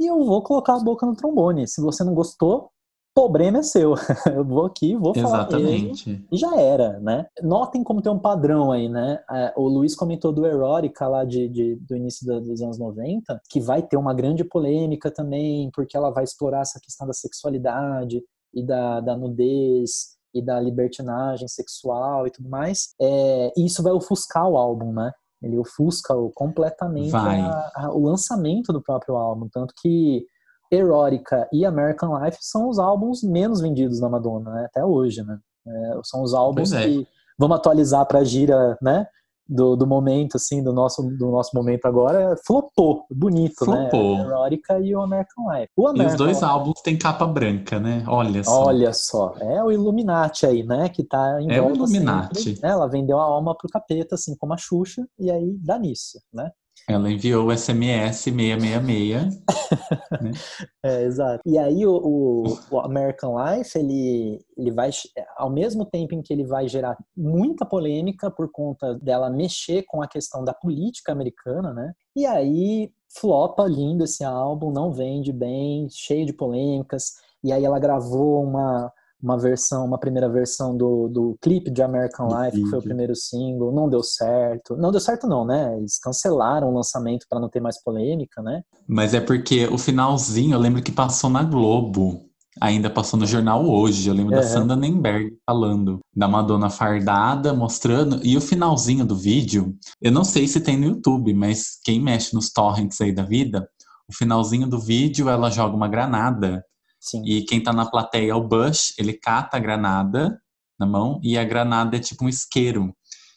e 0.00 0.06
eu 0.06 0.24
vou 0.24 0.42
colocar 0.42 0.74
a 0.74 0.80
boca 0.80 1.06
no 1.06 1.14
trombone. 1.14 1.68
Se 1.68 1.80
você 1.80 2.02
não 2.02 2.14
gostou, 2.14 2.70
problema 3.14 3.58
é 3.58 3.62
seu. 3.62 3.94
eu 4.34 4.44
vou 4.44 4.64
aqui, 4.64 4.96
vou 4.96 5.14
falar 5.14 5.42
Exatamente. 5.42 6.08
Mesmo, 6.08 6.26
e 6.32 6.36
já 6.36 6.60
era, 6.60 6.98
né? 6.98 7.26
Notem 7.42 7.84
como 7.84 8.02
tem 8.02 8.10
um 8.10 8.18
padrão 8.18 8.72
aí, 8.72 8.88
né? 8.88 9.22
É, 9.30 9.54
o 9.56 9.68
Luiz 9.68 9.94
comentou 9.94 10.32
do 10.32 10.44
Erótica 10.44 11.06
lá 11.06 11.24
de, 11.24 11.48
de, 11.48 11.76
do 11.76 11.94
início 11.96 12.26
dos 12.40 12.60
anos 12.60 12.78
90, 12.78 13.40
que 13.48 13.60
vai 13.60 13.82
ter 13.82 13.96
uma 13.96 14.12
grande 14.12 14.42
polêmica 14.42 15.10
também, 15.10 15.70
porque 15.72 15.96
ela 15.96 16.10
vai 16.10 16.24
explorar 16.24 16.62
essa 16.62 16.80
questão 16.82 17.06
da 17.06 17.12
sexualidade 17.12 18.20
e 18.52 18.64
da, 18.64 19.00
da 19.00 19.16
nudez 19.16 20.14
e 20.34 20.42
da 20.42 20.60
libertinagem 20.60 21.46
sexual 21.46 22.26
e 22.26 22.30
tudo 22.30 22.48
mais. 22.48 22.94
É, 23.00 23.52
e 23.56 23.64
isso 23.64 23.82
vai 23.82 23.92
ofuscar 23.92 24.48
o 24.48 24.56
álbum, 24.56 24.92
né? 24.92 25.12
Ele 25.44 25.58
ofusca 25.58 26.14
completamente 26.34 27.14
a, 27.14 27.70
a, 27.74 27.90
o 27.92 28.02
lançamento 28.02 28.72
do 28.72 28.82
próprio 28.82 29.16
álbum. 29.16 29.48
Tanto 29.52 29.74
que 29.80 30.26
Erótica 30.70 31.48
e 31.52 31.64
American 31.64 32.18
Life 32.18 32.38
são 32.40 32.68
os 32.68 32.78
álbuns 32.78 33.22
menos 33.22 33.60
vendidos 33.60 34.00
da 34.00 34.08
Madonna, 34.08 34.50
né? 34.52 34.64
Até 34.64 34.84
hoje, 34.84 35.22
né? 35.22 35.38
É, 35.66 36.00
são 36.02 36.22
os 36.22 36.34
álbuns 36.34 36.72
é. 36.72 36.84
que 36.84 37.08
vamos 37.38 37.56
atualizar 37.56 38.06
para 38.06 38.20
a 38.20 38.24
gira, 38.24 38.76
né? 38.80 39.06
Do, 39.48 39.76
do 39.76 39.86
momento, 39.86 40.36
assim, 40.36 40.62
do 40.62 40.72
nosso, 40.72 41.02
do 41.02 41.30
nosso 41.30 41.50
momento 41.54 41.86
agora, 41.86 42.36
flopou, 42.46 43.06
bonito, 43.10 43.68
né? 43.70 43.88
flopou. 43.90 44.18
né? 44.18 44.24
Erótica 44.24 44.78
e 44.80 44.94
o 44.94 45.02
American 45.02 45.52
Life. 45.52 45.68
O 45.76 45.86
American 45.88 46.10
e 46.10 46.12
os 46.12 46.18
dois 46.18 46.36
Life, 46.38 46.44
álbuns 46.44 46.80
têm 46.82 46.98
capa 46.98 47.26
branca, 47.26 47.78
né? 47.78 48.04
Olha 48.06 48.42
só. 48.42 48.64
Olha 48.66 48.92
só, 48.92 49.34
é 49.38 49.62
o 49.62 49.70
Illuminati 49.70 50.46
aí, 50.46 50.62
né? 50.62 50.88
Que 50.88 51.04
tá 51.04 51.40
em 51.40 51.52
É 51.52 51.60
o 51.60 51.70
Illuminati. 51.70 52.54
Sempre. 52.54 52.68
Ela 52.68 52.88
vendeu 52.88 53.18
a 53.18 53.24
alma 53.24 53.54
pro 53.56 53.68
capeta, 53.68 54.14
assim 54.14 54.34
como 54.36 54.54
a 54.54 54.56
Xuxa, 54.56 55.06
e 55.18 55.30
aí 55.30 55.56
dá 55.60 55.78
nisso, 55.78 56.20
né? 56.32 56.50
Ela 56.88 57.10
enviou 57.10 57.46
o 57.46 57.56
SMS 57.56 58.18
666. 58.18 59.24
né? 59.24 59.40
É, 60.84 61.02
exato. 61.02 61.40
E 61.46 61.56
aí 61.56 61.86
o, 61.86 61.96
o, 61.96 62.58
o, 62.70 62.80
American 62.80 63.34
Life, 63.42 63.78
ele, 63.78 64.38
ele 64.56 64.70
vai, 64.70 64.90
ao 65.38 65.50
mesmo 65.50 65.86
tempo 65.86 66.14
em 66.14 66.20
que 66.20 66.30
ele 66.30 66.44
vai 66.44 66.68
gerar 66.68 66.94
muita 67.16 67.64
polêmica 67.64 68.30
por 68.30 68.50
conta 68.52 68.94
dela 68.98 69.30
mexer 69.30 69.82
com 69.84 70.02
a 70.02 70.06
questão 70.06 70.44
da 70.44 70.52
política 70.52 71.10
americana, 71.10 71.72
né? 71.72 71.92
E 72.14 72.26
aí 72.26 72.92
flopa 73.18 73.64
lindo 73.64 74.04
esse 74.04 74.22
álbum, 74.22 74.70
não 74.70 74.92
vende 74.92 75.32
bem, 75.32 75.88
cheio 75.90 76.26
de 76.26 76.34
polêmicas. 76.34 77.14
E 77.42 77.50
aí 77.50 77.64
ela 77.64 77.78
gravou 77.78 78.42
uma 78.44 78.92
uma 79.24 79.38
versão, 79.38 79.86
uma 79.86 79.96
primeira 79.98 80.28
versão 80.28 80.76
do, 80.76 81.08
do 81.08 81.36
clipe 81.40 81.70
de 81.70 81.82
American 81.82 82.28
do 82.28 82.42
Life, 82.42 82.62
que 82.62 82.68
foi 82.68 82.78
o 82.78 82.82
primeiro 82.82 83.16
single, 83.16 83.72
não 83.72 83.88
deu 83.88 84.02
certo. 84.02 84.76
Não 84.76 84.90
deu 84.90 85.00
certo 85.00 85.26
não, 85.26 85.46
né? 85.46 85.74
Eles 85.78 85.98
cancelaram 85.98 86.68
o 86.68 86.74
lançamento 86.74 87.24
para 87.28 87.40
não 87.40 87.48
ter 87.48 87.60
mais 87.60 87.82
polêmica, 87.82 88.42
né? 88.42 88.62
Mas 88.86 89.14
é 89.14 89.20
porque 89.20 89.66
o 89.66 89.78
finalzinho, 89.78 90.54
eu 90.54 90.60
lembro 90.60 90.82
que 90.82 90.92
passou 90.92 91.30
na 91.30 91.42
Globo. 91.42 92.20
Ainda 92.60 92.88
passou 92.88 93.18
no 93.18 93.26
jornal 93.26 93.66
hoje. 93.66 94.08
Eu 94.08 94.14
lembro 94.14 94.30
da 94.30 94.42
Sandra 94.42 94.76
Nemberg 94.76 95.34
falando 95.44 96.00
da 96.14 96.28
Madonna 96.28 96.68
fardada, 96.68 97.52
mostrando. 97.54 98.20
E 98.22 98.36
o 98.36 98.40
finalzinho 98.40 99.06
do 99.06 99.16
vídeo, 99.16 99.74
eu 100.00 100.12
não 100.12 100.22
sei 100.22 100.46
se 100.46 100.60
tem 100.60 100.76
no 100.76 100.86
YouTube, 100.86 101.32
mas 101.32 101.78
quem 101.82 102.00
mexe 102.00 102.34
nos 102.34 102.50
torrents 102.52 103.00
aí 103.00 103.12
da 103.12 103.24
vida, 103.24 103.66
o 104.06 104.14
finalzinho 104.14 104.68
do 104.68 104.78
vídeo 104.78 105.28
ela 105.28 105.50
joga 105.50 105.74
uma 105.74 105.88
granada 105.88 106.62
Sim. 107.04 107.22
E 107.26 107.42
quem 107.42 107.62
tá 107.62 107.70
na 107.70 107.84
plateia 107.84 108.32
é 108.32 108.34
o 108.34 108.42
Bush, 108.42 108.94
ele 108.98 109.12
cata 109.12 109.58
a 109.58 109.60
granada 109.60 110.40
na 110.80 110.86
mão 110.86 111.20
e 111.22 111.36
a 111.36 111.44
granada 111.44 111.98
é 111.98 112.00
tipo 112.00 112.24
um 112.24 112.28
isqueiro. 112.30 112.96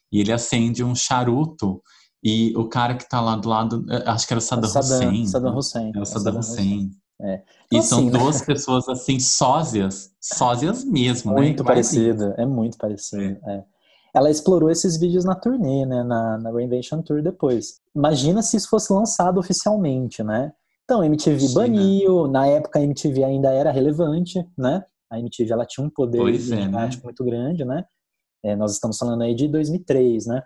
E 0.10 0.22
ele 0.22 0.32
acende 0.32 0.86
um 0.86 0.96
charuto 0.96 1.82
e 2.24 2.56
o 2.56 2.70
cara 2.70 2.96
que 2.96 3.08
tá 3.08 3.20
lá 3.20 3.36
do 3.36 3.50
lado, 3.50 3.86
eh, 3.90 4.04
acho 4.06 4.26
que 4.26 4.32
era 4.32 4.40
o 4.40 4.42
Saddam, 4.42 4.70
Saddam 4.70 4.98
Hussein. 5.00 5.28
Saddam 5.28 5.58
Hussein. 5.58 5.92
É 5.94 6.00
o 6.00 6.06
Saddam, 6.06 6.40
Hussein. 6.40 6.92
É. 7.22 7.42
Então, 7.66 7.80
e 7.80 7.84
são 7.84 8.00
assim, 8.00 8.10
né? 8.10 8.20
duas 8.20 8.40
né? 8.40 8.46
pessoas 8.46 8.88
assim, 8.88 9.20
sósias, 9.20 10.12
sósias 10.22 10.86
mesmo, 10.86 11.32
muito 11.32 11.42
né? 11.42 11.48
Muito 11.48 11.64
parecido, 11.66 12.34
é 12.38 12.46
muito 12.46 12.78
parecido. 12.78 13.38
É. 13.50 13.66
Ela 14.16 14.32
explorou 14.32 14.72
esses 14.72 14.98
vídeos 14.98 15.26
na 15.26 15.36
turnê, 15.36 15.86
né? 15.86 16.04
Na, 16.04 16.38
na 16.38 16.52
Reinvention 16.52 17.02
Tour 17.02 17.22
depois. 17.22 17.82
Imagina 17.94 18.42
se 18.42 18.56
isso 18.56 18.70
fosse 18.70 18.94
lançado 18.94 19.40
oficialmente, 19.40 20.24
né? 20.24 20.54
Então, 20.88 21.02
a 21.02 21.06
MTV 21.06 21.50
Sim, 21.50 21.54
baniu, 21.54 22.28
né? 22.28 22.32
na 22.32 22.48
época 22.48 22.80
a 22.80 22.82
MTV 22.82 23.22
ainda 23.22 23.52
era 23.52 23.72
relevante, 23.72 24.42
né? 24.58 24.86
A 25.12 25.20
MTV 25.20 25.52
ela 25.52 25.66
tinha 25.66 25.86
um 25.86 25.90
poder 25.90 26.18
pois 26.18 26.50
é, 26.50 26.66
né? 26.66 26.90
muito 27.04 27.26
grande, 27.26 27.66
né? 27.66 27.84
É, 28.42 28.56
nós 28.56 28.72
estamos 28.72 28.98
falando 28.98 29.22
aí 29.24 29.36
de 29.36 29.50
2003, 29.50 30.28
né? 30.28 30.42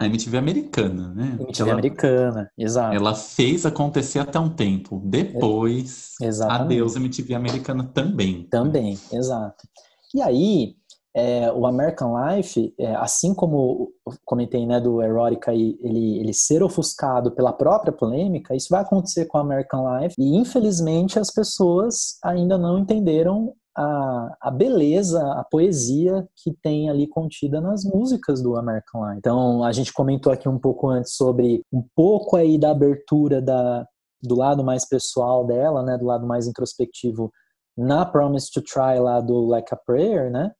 A 0.00 0.06
MTV 0.06 0.36
americana, 0.38 1.12
né? 1.12 1.36
MTV 1.40 1.62
ela, 1.62 1.72
americana, 1.72 2.50
exato. 2.56 2.94
Ela 2.94 3.16
fez 3.16 3.66
acontecer 3.66 4.20
até 4.20 4.38
um 4.38 4.48
tempo. 4.48 5.02
Depois, 5.04 6.12
Exatamente. 6.22 6.62
adeus 6.62 6.94
MTV 6.94 7.34
americana 7.34 7.82
também. 7.82 8.44
Também, 8.44 8.96
exato. 9.12 9.66
E 10.14 10.22
aí, 10.22 10.76
é, 11.16 11.52
o 11.52 11.64
American 11.64 12.12
Life, 12.18 12.74
é, 12.76 12.94
assim 12.96 13.32
como 13.32 13.92
comentei 14.24 14.66
né, 14.66 14.80
do 14.80 15.00
Erotica 15.00 15.54
ele, 15.54 15.78
ele 16.18 16.34
ser 16.34 16.62
ofuscado 16.62 17.30
pela 17.30 17.52
própria 17.52 17.92
polêmica, 17.92 18.54
isso 18.54 18.68
vai 18.68 18.82
acontecer 18.82 19.26
com 19.26 19.38
o 19.38 19.40
American 19.40 19.98
Life 19.98 20.16
e 20.18 20.36
infelizmente 20.36 21.18
as 21.18 21.30
pessoas 21.30 22.18
ainda 22.24 22.58
não 22.58 22.78
entenderam 22.78 23.54
a, 23.76 24.36
a 24.40 24.50
beleza, 24.50 25.20
a 25.34 25.44
poesia 25.44 26.28
que 26.36 26.52
tem 26.62 26.90
ali 26.90 27.06
contida 27.06 27.60
nas 27.60 27.84
músicas 27.84 28.42
do 28.42 28.56
American 28.56 29.04
Life. 29.04 29.18
Então 29.18 29.62
a 29.62 29.70
gente 29.70 29.92
comentou 29.92 30.32
aqui 30.32 30.48
um 30.48 30.58
pouco 30.58 30.88
antes 30.88 31.14
sobre 31.14 31.62
um 31.72 31.84
pouco 31.94 32.36
aí 32.36 32.58
da 32.58 32.72
abertura 32.72 33.40
da, 33.40 33.86
do 34.20 34.34
lado 34.34 34.64
mais 34.64 34.88
pessoal 34.88 35.46
dela, 35.46 35.82
né, 35.82 35.96
do 35.96 36.06
lado 36.06 36.26
mais 36.26 36.48
introspectivo 36.48 37.30
na 37.76 38.04
Promise 38.04 38.50
to 38.52 38.62
Try 38.62 38.98
lá 38.98 39.20
do 39.20 39.46
Like 39.46 39.72
a 39.72 39.76
Prayer, 39.76 40.30
né? 40.30 40.52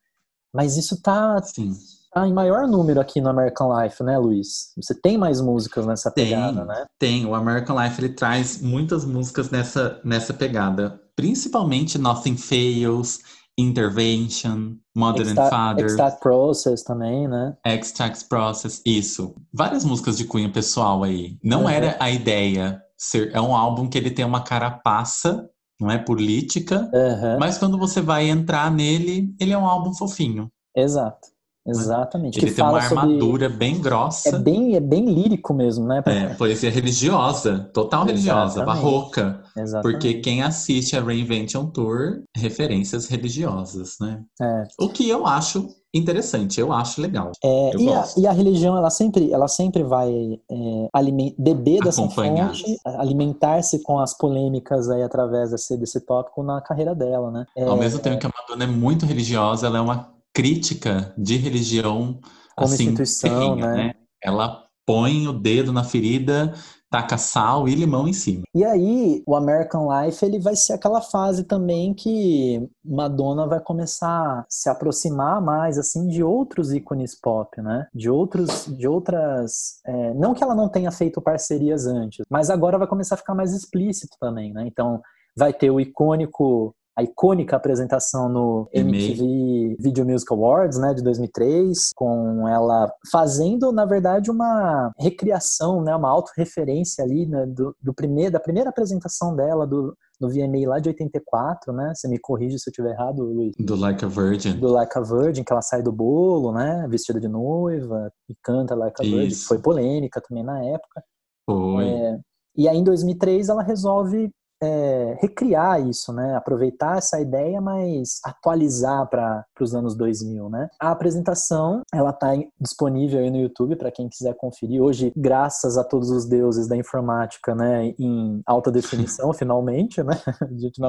Mas 0.54 0.76
isso 0.76 1.02
tá, 1.02 1.42
Sim. 1.42 1.72
tá 2.12 2.28
em 2.28 2.32
maior 2.32 2.68
número 2.68 3.00
aqui 3.00 3.20
no 3.20 3.28
American 3.28 3.76
Life, 3.76 4.02
né, 4.04 4.16
Luiz? 4.16 4.72
Você 4.76 4.94
tem 4.94 5.18
mais 5.18 5.40
músicas 5.40 5.84
nessa 5.84 6.10
pegada, 6.10 6.58
tem, 6.58 6.66
né? 6.66 6.86
Tem, 6.98 7.26
o 7.26 7.34
American 7.34 7.82
Life 7.82 8.00
ele 8.00 8.14
traz 8.14 8.62
muitas 8.62 9.04
músicas 9.04 9.50
nessa, 9.50 10.00
nessa 10.04 10.32
pegada. 10.32 11.00
Principalmente 11.16 11.98
Nothing 11.98 12.36
Fails, 12.36 13.18
Intervention, 13.58 14.76
Mother 14.96 15.28
and 15.28 15.48
Father. 15.48 15.86
Extract 15.86 16.20
Process 16.20 16.82
também, 16.82 17.28
né? 17.28 17.56
Extract 17.64 18.28
Process, 18.28 18.80
isso. 18.84 19.34
Várias 19.52 19.84
músicas 19.84 20.16
de 20.16 20.24
cunho 20.24 20.52
pessoal 20.52 21.02
aí. 21.02 21.36
Não 21.42 21.62
uhum. 21.62 21.68
era 21.68 21.96
a 22.00 22.10
ideia 22.10 22.80
ser... 22.96 23.30
É 23.32 23.40
um 23.40 23.54
álbum 23.54 23.88
que 23.88 23.98
ele 23.98 24.10
tem 24.10 24.24
uma 24.24 24.42
carapaça, 24.42 25.48
não 25.80 25.90
é 25.90 25.98
política, 25.98 26.90
uhum. 26.92 27.38
mas 27.38 27.58
quando 27.58 27.78
você 27.78 28.00
vai 28.00 28.28
entrar 28.28 28.70
nele, 28.70 29.34
ele 29.40 29.52
é 29.52 29.58
um 29.58 29.66
álbum 29.66 29.92
fofinho. 29.92 30.48
Exato. 30.76 31.34
Exatamente. 31.66 32.38
Ele 32.38 32.52
tem 32.52 32.62
uma 32.62 32.78
armadura 32.78 33.48
sobre... 33.48 33.58
bem 33.58 33.80
grossa. 33.80 34.36
É 34.36 34.38
bem, 34.38 34.76
é 34.76 34.80
bem 34.80 35.06
lírico 35.06 35.54
mesmo, 35.54 35.86
né? 35.86 36.02
É, 36.04 36.34
poesia 36.34 36.70
religiosa, 36.70 37.70
total 37.72 38.04
religiosa, 38.04 38.56
Exatamente. 38.56 38.82
barroca. 38.82 39.42
Exatamente. 39.56 39.82
Porque 39.82 40.14
quem 40.20 40.42
assiste 40.42 40.94
a 40.94 41.02
Reinvention 41.02 41.66
Tour, 41.66 42.22
referências 42.36 43.06
religiosas, 43.06 43.96
né? 43.98 44.22
É. 44.40 44.64
O 44.78 44.90
que 44.90 45.08
eu 45.08 45.26
acho 45.26 45.74
interessante, 45.94 46.60
eu 46.60 46.72
acho 46.72 47.00
legal. 47.00 47.30
É, 47.42 47.74
eu 47.74 47.80
e. 47.80 47.92
A, 47.92 48.04
e 48.18 48.26
a 48.26 48.32
religião, 48.32 48.76
ela 48.76 48.90
sempre, 48.90 49.32
ela 49.32 49.48
sempre 49.48 49.82
vai 49.82 50.10
é, 50.50 50.88
aliment, 50.92 51.32
beber 51.38 51.80
dessa 51.82 52.08
fonte, 52.08 52.78
alimentar-se 52.84 53.82
com 53.82 53.98
as 53.98 54.16
polêmicas 54.16 54.90
aí 54.90 55.02
através 55.02 55.50
desse, 55.50 55.76
desse 55.76 56.00
tópico 56.00 56.42
na 56.42 56.60
carreira 56.60 56.94
dela, 56.94 57.30
né? 57.30 57.46
É, 57.56 57.64
Ao 57.64 57.76
mesmo 57.76 58.00
tempo 58.00 58.18
que 58.18 58.26
a 58.26 58.30
Madonna 58.36 58.64
é 58.64 58.66
muito 58.66 59.06
religiosa, 59.06 59.66
ela 59.66 59.78
é 59.78 59.80
uma 59.80 60.12
crítica 60.34 61.14
de 61.16 61.36
religião 61.36 62.18
como 62.56 62.72
assim, 62.72 62.84
instituição, 62.84 63.56
né? 63.56 63.74
né? 63.74 63.94
Ela 64.22 64.64
põe 64.86 65.26
o 65.28 65.32
dedo 65.32 65.72
na 65.72 65.84
ferida, 65.84 66.52
taca 66.94 67.18
sal 67.18 67.68
e 67.68 67.74
limão 67.74 68.06
em 68.06 68.12
cima. 68.12 68.44
E 68.54 68.64
aí, 68.64 69.20
o 69.26 69.34
American 69.34 69.88
Life, 69.90 70.24
ele 70.24 70.38
vai 70.38 70.54
ser 70.54 70.74
aquela 70.74 71.00
fase 71.00 71.42
também 71.42 71.92
que 71.92 72.70
Madonna 72.84 73.48
vai 73.48 73.58
começar 73.58 74.06
a 74.08 74.46
se 74.48 74.68
aproximar 74.68 75.42
mais, 75.42 75.76
assim, 75.76 76.06
de 76.06 76.22
outros 76.22 76.72
ícones 76.72 77.18
pop, 77.20 77.60
né? 77.60 77.88
De 77.92 78.08
outros, 78.08 78.66
de 78.66 78.86
outras... 78.86 79.80
É, 79.84 80.14
não 80.14 80.34
que 80.34 80.44
ela 80.44 80.54
não 80.54 80.68
tenha 80.68 80.92
feito 80.92 81.20
parcerias 81.20 81.84
antes, 81.84 82.24
mas 82.30 82.48
agora 82.48 82.78
vai 82.78 82.86
começar 82.86 83.16
a 83.16 83.18
ficar 83.18 83.34
mais 83.34 83.52
explícito 83.52 84.16
também, 84.20 84.52
né? 84.52 84.64
Então, 84.64 85.02
vai 85.36 85.52
ter 85.52 85.70
o 85.70 85.80
icônico 85.80 86.76
a 86.96 87.02
icônica 87.02 87.56
apresentação 87.56 88.28
no 88.28 88.68
MTV 88.72 89.76
Video 89.80 90.04
Music 90.04 90.32
Awards, 90.32 90.78
né, 90.78 90.94
de 90.94 91.02
2003, 91.02 91.90
com 91.94 92.48
ela 92.48 92.92
fazendo, 93.10 93.72
na 93.72 93.84
verdade, 93.84 94.30
uma 94.30 94.92
recriação, 94.98 95.82
né, 95.82 95.94
uma 95.94 96.08
autorreferência 96.08 97.04
ali 97.04 97.26
né, 97.26 97.46
do, 97.46 97.74
do 97.82 97.92
primeiro, 97.92 98.32
da 98.32 98.40
primeira 98.40 98.70
apresentação 98.70 99.34
dela 99.34 99.66
do, 99.66 99.96
no 100.20 100.28
VMA 100.28 100.68
lá 100.68 100.78
de 100.78 100.88
84, 100.88 101.72
né? 101.72 101.92
Você 101.94 102.08
me 102.08 102.18
corrige 102.18 102.58
se 102.58 102.68
eu 102.68 102.70
estiver 102.70 102.92
errado, 102.92 103.24
Luiz. 103.24 103.54
Do 103.58 103.74
Like 103.74 104.04
a 104.04 104.08
Virgin. 104.08 104.58
Do 104.58 104.68
Like 104.68 104.96
a 104.96 105.00
Virgin, 105.00 105.42
que 105.42 105.52
ela 105.52 105.62
sai 105.62 105.82
do 105.82 105.92
bolo, 105.92 106.52
né? 106.52 106.86
Vestida 106.88 107.20
de 107.20 107.28
noiva 107.28 108.12
e 108.28 108.34
canta 108.42 108.74
Like 108.74 109.00
a 109.00 109.04
Virgin, 109.04 109.28
que 109.28 109.44
foi 109.44 109.58
polêmica 109.58 110.20
também 110.20 110.44
na 110.44 110.62
época. 110.64 111.02
Foi. 111.44 111.88
É, 111.88 112.18
e 112.56 112.68
aí 112.68 112.76
em 112.76 112.84
2003 112.84 113.48
ela 113.48 113.62
resolve 113.62 114.30
é, 114.62 115.18
recriar 115.20 115.80
isso, 115.86 116.12
né? 116.12 116.36
Aproveitar 116.36 116.98
essa 116.98 117.20
ideia, 117.20 117.60
mas 117.60 118.20
atualizar 118.24 119.08
para 119.08 119.44
os 119.60 119.74
anos 119.74 119.96
2000, 119.96 120.48
né? 120.48 120.68
A 120.80 120.90
apresentação, 120.90 121.82
ela 121.92 122.10
está 122.10 122.32
disponível 122.60 123.20
aí 123.20 123.30
no 123.30 123.38
YouTube 123.38 123.76
para 123.76 123.90
quem 123.90 124.08
quiser 124.08 124.34
conferir. 124.34 124.82
Hoje, 124.82 125.12
graças 125.16 125.76
a 125.76 125.84
todos 125.84 126.10
os 126.10 126.26
deuses 126.26 126.68
da 126.68 126.76
informática, 126.76 127.54
né? 127.54 127.94
Em 127.98 128.40
alta 128.46 128.70
definição, 128.70 129.32
finalmente, 129.34 130.02
né? 130.02 130.20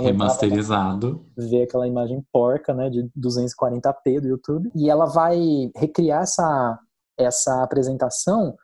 Remasterizado. 0.01 1.26
Ver 1.38 1.63
aquela 1.63 1.88
imagem 1.88 2.24
porca, 2.32 2.74
né? 2.74 2.89
De 2.89 3.09
240p 3.18 4.22
do 4.22 4.28
YouTube. 4.28 4.72
E 4.76 4.89
ela 4.89 5.05
vai 5.05 5.72
recriar 5.76 6.24
essa, 6.24 6.80
essa 7.18 7.63
apresentação 7.63 8.55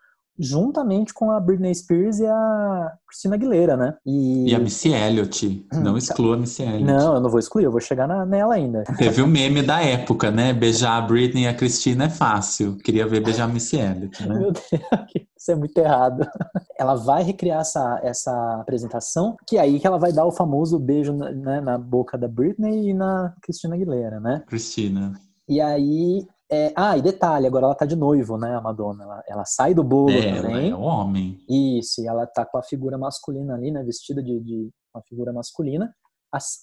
juntamente 0.41 1.13
com 1.13 1.31
a 1.31 1.39
Britney 1.39 1.73
Spears 1.73 2.19
e 2.19 2.25
a 2.25 2.91
Christina 3.07 3.35
Aguilera, 3.35 3.77
né? 3.77 3.95
E, 4.05 4.49
e 4.49 4.55
a 4.55 4.59
Missy 4.59 4.89
Elliott. 4.89 5.67
Não 5.71 5.97
exclua 5.97 6.35
a 6.35 6.39
Missy 6.39 6.63
Elliott. 6.63 6.83
Não, 6.83 7.15
eu 7.15 7.21
não 7.21 7.29
vou 7.29 7.39
excluir, 7.39 7.65
eu 7.65 7.71
vou 7.71 7.79
chegar 7.79 8.07
na, 8.07 8.25
nela 8.25 8.55
ainda. 8.55 8.83
Teve 8.97 9.21
o 9.21 9.27
meme 9.27 9.61
da 9.61 9.81
época, 9.81 10.31
né? 10.31 10.51
Beijar 10.51 10.97
a 10.97 11.01
Britney 11.01 11.43
e 11.43 11.47
a 11.47 11.53
Christina 11.53 12.05
é 12.05 12.09
fácil. 12.09 12.77
Queria 12.77 13.07
ver 13.07 13.21
beijar 13.23 13.45
a 13.45 13.47
Missy 13.47 13.77
Elliott, 13.77 14.27
né? 14.27 14.39
Meu 14.39 14.51
Deus, 14.51 14.65
isso 15.37 15.51
é 15.51 15.55
muito 15.55 15.77
errado. 15.77 16.27
Ela 16.77 16.95
vai 16.95 17.21
recriar 17.21 17.61
essa, 17.61 17.99
essa 18.03 18.59
apresentação, 18.59 19.35
que 19.45 19.57
é 19.57 19.61
aí 19.61 19.79
que 19.79 19.85
ela 19.85 19.99
vai 19.99 20.11
dar 20.11 20.25
o 20.25 20.31
famoso 20.31 20.79
beijo 20.79 21.13
né, 21.13 21.61
na 21.61 21.77
boca 21.77 22.17
da 22.17 22.27
Britney 22.27 22.89
e 22.89 22.93
na 22.93 23.35
Christina 23.43 23.75
Aguilera, 23.75 24.19
né? 24.19 24.43
Christina. 24.47 25.13
E 25.47 25.61
aí 25.61 26.25
é, 26.51 26.73
ah, 26.75 26.97
e 26.97 27.01
detalhe, 27.01 27.47
agora 27.47 27.65
ela 27.65 27.75
tá 27.75 27.85
de 27.85 27.95
noivo, 27.95 28.37
né, 28.37 28.55
a 28.55 28.61
Madonna? 28.61 29.03
Ela, 29.03 29.23
ela 29.27 29.45
sai 29.45 29.73
do 29.73 29.83
bolo 29.83 30.11
é, 30.11 30.41
também. 30.41 30.69
Ela 30.69 30.75
é 30.75 30.75
homem. 30.75 31.39
Isso, 31.49 32.01
e 32.01 32.07
ela 32.07 32.27
tá 32.27 32.45
com 32.45 32.57
a 32.57 32.63
figura 32.63 32.97
masculina 32.97 33.55
ali, 33.55 33.71
né, 33.71 33.81
vestida 33.83 34.21
de, 34.21 34.37
de 34.41 34.69
uma 34.93 35.01
figura 35.07 35.31
masculina. 35.31 35.93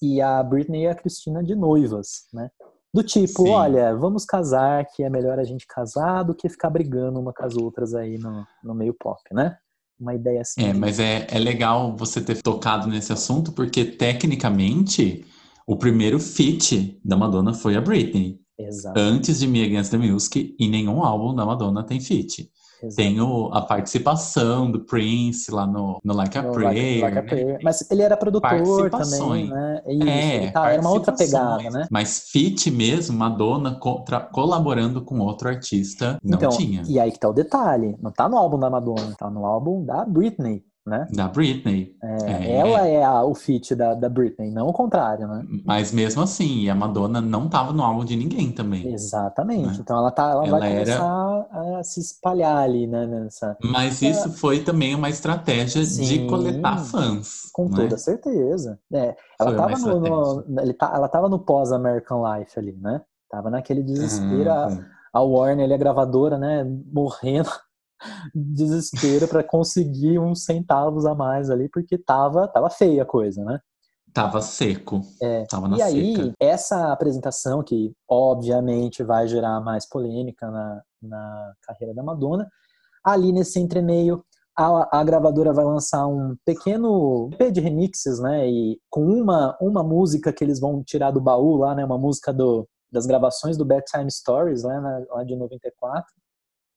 e 0.02 0.20
a 0.20 0.42
Britney 0.42 0.82
e 0.82 0.88
a 0.88 0.94
Cristina 0.94 1.42
de 1.42 1.54
noivas, 1.54 2.26
né? 2.34 2.50
Do 2.92 3.02
tipo, 3.02 3.44
Sim. 3.44 3.50
olha, 3.50 3.94
vamos 3.96 4.24
casar, 4.24 4.84
que 4.94 5.02
é 5.02 5.10
melhor 5.10 5.38
a 5.38 5.44
gente 5.44 5.66
casar 5.66 6.22
do 6.22 6.34
que 6.34 6.48
ficar 6.48 6.70
brigando 6.70 7.20
uma 7.20 7.32
com 7.32 7.44
as 7.44 7.56
outras 7.56 7.94
aí 7.94 8.18
no, 8.18 8.46
no 8.62 8.74
meio 8.74 8.94
pop, 8.94 9.20
né? 9.32 9.56
Uma 9.98 10.14
ideia 10.14 10.40
assim. 10.42 10.64
É, 10.64 10.72
mas 10.72 10.98
é, 10.98 11.26
é 11.30 11.38
legal 11.38 11.96
você 11.96 12.20
ter 12.20 12.42
tocado 12.42 12.86
nesse 12.86 13.12
assunto, 13.12 13.52
porque 13.52 13.84
tecnicamente 13.84 15.26
o 15.66 15.76
primeiro 15.76 16.18
feat 16.18 16.98
da 17.04 17.16
Madonna 17.16 17.52
foi 17.52 17.76
a 17.76 17.80
Britney. 17.80 18.40
Exato. 18.58 18.98
Antes 18.98 19.38
de 19.38 19.46
Me 19.46 19.62
Against 19.64 19.90
the 19.90 19.98
Music, 19.98 20.56
em 20.58 20.68
nenhum 20.68 21.02
álbum 21.04 21.34
da 21.34 21.46
Madonna 21.46 21.84
tem 21.84 22.00
feat. 22.00 22.50
Exato. 22.80 22.94
Tem 22.96 23.20
o, 23.20 23.50
a 23.52 23.62
participação 23.62 24.70
do 24.70 24.80
Prince 24.84 25.50
lá 25.50 25.66
no, 25.66 25.98
no 26.04 26.14
Like 26.14 26.38
a 26.38 26.42
No 26.42 26.52
Prayer. 26.52 27.02
Like 27.02 27.18
a 27.18 27.22
né? 27.22 27.28
Prayer. 27.28 27.58
Mas 27.62 27.90
ele 27.90 28.02
era 28.02 28.16
produtor 28.16 28.88
também, 28.90 29.48
né? 29.50 29.82
Isso, 29.86 30.08
É, 30.08 30.50
tá- 30.52 30.70
era 30.70 30.80
uma 30.80 30.90
outra 30.90 31.12
pegada, 31.12 31.70
né? 31.70 31.88
Mas 31.90 32.28
feat 32.30 32.70
mesmo, 32.70 33.18
Madonna 33.18 33.74
contra- 33.74 34.20
colaborando 34.20 35.02
com 35.04 35.18
outro 35.18 35.48
artista, 35.48 36.18
não 36.22 36.36
então, 36.38 36.50
tinha. 36.50 36.82
e 36.86 37.00
aí 37.00 37.10
que 37.10 37.18
tá 37.18 37.28
o 37.28 37.32
detalhe. 37.32 37.96
Não 38.00 38.12
tá 38.12 38.28
no 38.28 38.36
álbum 38.38 38.58
da 38.60 38.70
Madonna, 38.70 39.12
tá 39.18 39.28
no 39.28 39.44
álbum 39.44 39.84
da 39.84 40.04
Britney, 40.04 40.62
né? 40.88 41.06
Da 41.14 41.28
Britney. 41.28 41.94
É, 42.02 42.32
É. 42.32 42.52
Ela 42.56 42.88
é 42.88 43.04
a- 43.04 43.22
o 43.24 43.34
feat 43.34 43.74
da, 43.74 43.94
da 43.94 44.08
Britney, 44.08 44.50
não 44.50 44.66
o 44.68 44.72
contrário, 44.72 45.28
né? 45.28 45.44
Mas 45.64 45.92
mesmo 45.92 46.22
assim, 46.22 46.68
a 46.68 46.74
Madonna 46.74 47.20
não 47.20 47.48
tava 47.48 47.72
no 47.72 47.82
álbum 47.82 48.04
de 48.04 48.16
ninguém 48.16 48.50
também. 48.50 48.92
Exatamente. 48.92 49.66
Né? 49.68 49.76
Então 49.80 49.96
ela, 49.98 50.10
tá, 50.10 50.30
ela, 50.30 50.46
Ela 50.46 50.58
vai 50.58 50.72
era- 50.72 50.84
começar 50.98 51.46
a 51.78 51.82
se 51.84 52.00
espalhar 52.00 52.56
ali, 52.56 52.86
né? 52.86 53.06
Nessa, 53.06 53.56
Mas 53.62 54.02
isso 54.02 54.30
foi 54.32 54.60
também 54.60 54.94
uma 54.94 55.08
estratégia 55.10 55.82
de 55.82 55.86
Sim. 55.88 56.26
coletar 56.26 56.78
fãs. 56.78 57.50
com 57.52 57.68
né? 57.68 57.76
toda 57.76 57.98
certeza. 57.98 58.78
É, 58.92 59.14
ela, 59.40 59.50
Foi 59.50 59.54
uma 59.54 59.68
tava 59.68 59.78
no, 59.78 60.00
no- 60.46 60.60
ele 60.60 60.72
tá, 60.72 60.90
ela 60.94 61.08
tava 61.08 61.28
no 61.28 61.38
pós-American 61.38 62.22
Life 62.38 62.58
ali, 62.58 62.72
né? 62.80 63.00
Tava 63.30 63.50
naquele 63.50 63.82
desespero. 63.82 64.50
a- 64.50 64.68
Uhum. 64.68 64.84
a 65.12 65.20
Warner, 65.22 65.64
ele, 65.64 65.74
a 65.74 65.78
gravadora, 65.78 66.38
né, 66.38 66.64
morrendo 66.92 67.48
de 67.48 67.67
desespero 68.34 69.28
para 69.28 69.42
conseguir 69.42 70.18
uns 70.18 70.44
centavos 70.44 71.06
a 71.06 71.14
mais 71.14 71.50
ali, 71.50 71.68
porque 71.68 71.98
tava, 71.98 72.46
tava 72.48 72.70
feia 72.70 73.02
a 73.02 73.06
coisa, 73.06 73.44
né? 73.44 73.60
Tava 74.12 74.40
seco. 74.40 75.02
É, 75.22 75.44
Tava 75.44 75.76
e 75.76 75.82
aí, 75.82 76.16
seca. 76.16 76.34
essa 76.40 76.92
apresentação, 76.92 77.62
que 77.62 77.92
obviamente 78.08 79.02
vai 79.02 79.28
gerar 79.28 79.60
mais 79.60 79.86
polêmica 79.88 80.50
na, 80.50 80.82
na 81.02 81.52
carreira 81.62 81.94
da 81.94 82.02
Madonna, 82.02 82.48
ali 83.04 83.32
nesse 83.32 83.60
entremeio, 83.60 84.24
a, 84.56 84.98
a 85.00 85.04
gravadora 85.04 85.52
vai 85.52 85.64
lançar 85.64 86.06
um 86.06 86.36
pequeno 86.44 87.30
EP 87.38 87.52
de 87.52 87.60
remixes, 87.60 88.18
né? 88.18 88.48
E 88.48 88.80
com 88.90 89.02
uma, 89.04 89.56
uma 89.60 89.84
música 89.84 90.32
que 90.32 90.42
eles 90.42 90.58
vão 90.58 90.82
tirar 90.82 91.10
do 91.12 91.20
baú 91.20 91.56
lá, 91.56 91.74
né? 91.74 91.84
Uma 91.84 91.98
música 91.98 92.32
do, 92.32 92.66
das 92.90 93.06
gravações 93.06 93.56
do 93.56 93.64
Bedtime 93.64 94.10
Stories, 94.10 94.64
né? 94.64 94.80
na- 94.80 95.04
lá 95.10 95.22
de 95.24 95.36
94 95.36 96.06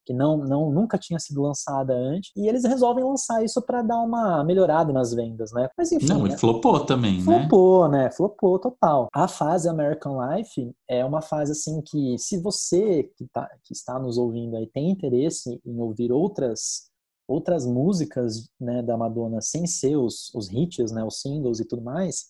que 0.05 0.13
não, 0.13 0.37
não 0.37 0.71
nunca 0.71 0.97
tinha 0.97 1.19
sido 1.19 1.41
lançada 1.41 1.93
antes, 1.93 2.31
e 2.35 2.47
eles 2.47 2.63
resolvem 2.63 3.03
lançar 3.03 3.43
isso 3.43 3.61
para 3.61 3.81
dar 3.81 4.01
uma 4.01 4.43
melhorada 4.43 4.91
nas 4.91 5.13
vendas, 5.13 5.51
né? 5.51 5.69
Mas 5.77 5.91
enfim, 5.91 6.07
Não, 6.07 6.23
né? 6.23 6.33
e 6.33 6.37
flopou 6.37 6.85
também, 6.85 7.17
né? 7.17 7.23
Flopou, 7.23 7.87
né? 7.87 8.11
Flopou 8.11 8.59
total. 8.59 9.07
A 9.13 9.27
fase 9.27 9.69
American 9.69 10.17
Life 10.19 10.71
é 10.87 11.05
uma 11.05 11.21
fase 11.21 11.51
assim 11.51 11.81
que, 11.81 12.17
se 12.17 12.37
você 12.39 13.09
que, 13.15 13.27
tá, 13.31 13.49
que 13.63 13.73
está 13.73 13.99
nos 13.99 14.17
ouvindo 14.17 14.55
aí 14.57 14.67
tem 14.67 14.89
interesse 14.89 15.61
em 15.65 15.79
ouvir 15.79 16.11
outras 16.11 16.89
outras 17.27 17.65
músicas 17.65 18.49
né, 18.59 18.81
da 18.81 18.97
Madonna 18.97 19.39
sem 19.41 19.65
ser 19.65 19.95
os, 19.95 20.33
os 20.35 20.51
hits, 20.51 20.91
né, 20.91 21.01
os 21.01 21.21
singles 21.21 21.61
e 21.61 21.65
tudo 21.65 21.81
mais, 21.81 22.25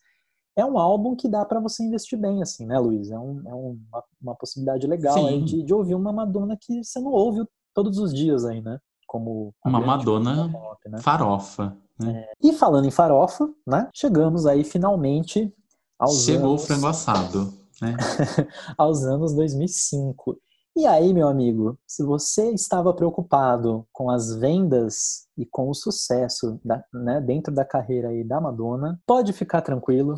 é 0.55 0.65
um 0.65 0.78
álbum 0.78 1.15
que 1.15 1.30
dá 1.30 1.45
para 1.45 1.59
você 1.59 1.84
investir 1.84 2.19
bem, 2.19 2.41
assim, 2.41 2.65
né, 2.65 2.78
Luiz? 2.78 3.09
É, 3.09 3.17
um, 3.17 3.41
é 3.47 3.53
uma, 3.53 4.03
uma, 4.22 4.36
possibilidade 4.36 4.86
legal 4.86 5.39
de, 5.39 5.63
de, 5.63 5.74
ouvir 5.74 5.95
uma 5.95 6.11
Madonna 6.11 6.57
que 6.59 6.84
você 6.84 6.99
não 6.99 7.11
ouve 7.11 7.45
todos 7.74 7.97
os 7.97 8.13
dias 8.13 8.45
aí, 8.45 8.61
né? 8.61 8.80
Como 9.07 9.53
uma 9.65 9.80
Madonna 9.80 10.49
pop, 10.49 10.89
né? 10.89 10.99
farofa. 11.01 11.78
Né? 11.99 12.26
É. 12.26 12.47
E 12.47 12.53
falando 12.53 12.88
em 12.88 12.91
farofa, 12.91 13.49
né? 13.67 13.89
Chegamos 13.93 14.45
aí 14.45 14.63
finalmente 14.63 15.53
aos 15.99 16.24
Chegou 16.24 16.51
anos... 16.51 16.63
o 16.63 16.65
frango 16.65 16.88
assado, 16.88 17.53
né? 17.82 17.95
aos 18.78 19.03
anos 19.03 19.34
2005. 19.34 20.38
E 20.74 20.86
aí, 20.86 21.13
meu 21.13 21.28
amigo, 21.28 21.78
se 21.86 22.01
você 22.01 22.51
estava 22.53 22.93
preocupado 22.93 23.86
com 23.91 24.09
as 24.09 24.34
vendas 24.34 25.28
e 25.38 25.45
com 25.45 25.69
o 25.69 25.74
sucesso 25.74 26.59
da, 26.63 26.82
né, 26.93 27.19
dentro 27.19 27.53
da 27.53 27.65
carreira 27.65 28.07
aí 28.07 28.24
da 28.24 28.39
Madonna, 28.39 28.97
pode 29.05 29.34
ficar 29.34 29.61
tranquilo, 29.61 30.15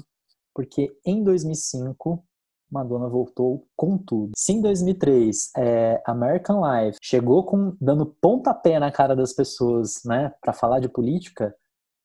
porque 0.54 0.96
em 1.04 1.24
2005 1.24 2.24
Madonna 2.74 3.08
voltou 3.08 3.66
com 3.76 3.98
tudo. 3.98 4.32
Se 4.36 4.52
em 4.52 4.62
2003 4.62 5.52
é, 5.56 6.02
American 6.06 6.62
Life 6.62 6.98
chegou 7.02 7.46
com 7.46 7.76
dando 7.80 8.06
pontapé 8.06 8.80
na 8.80 8.92
cara 8.92 9.16
das 9.16 9.32
pessoas, 9.32 10.02
né, 10.04 10.34
para 10.42 10.52
falar 10.52 10.80
de 10.80 10.90
política, 10.90 11.56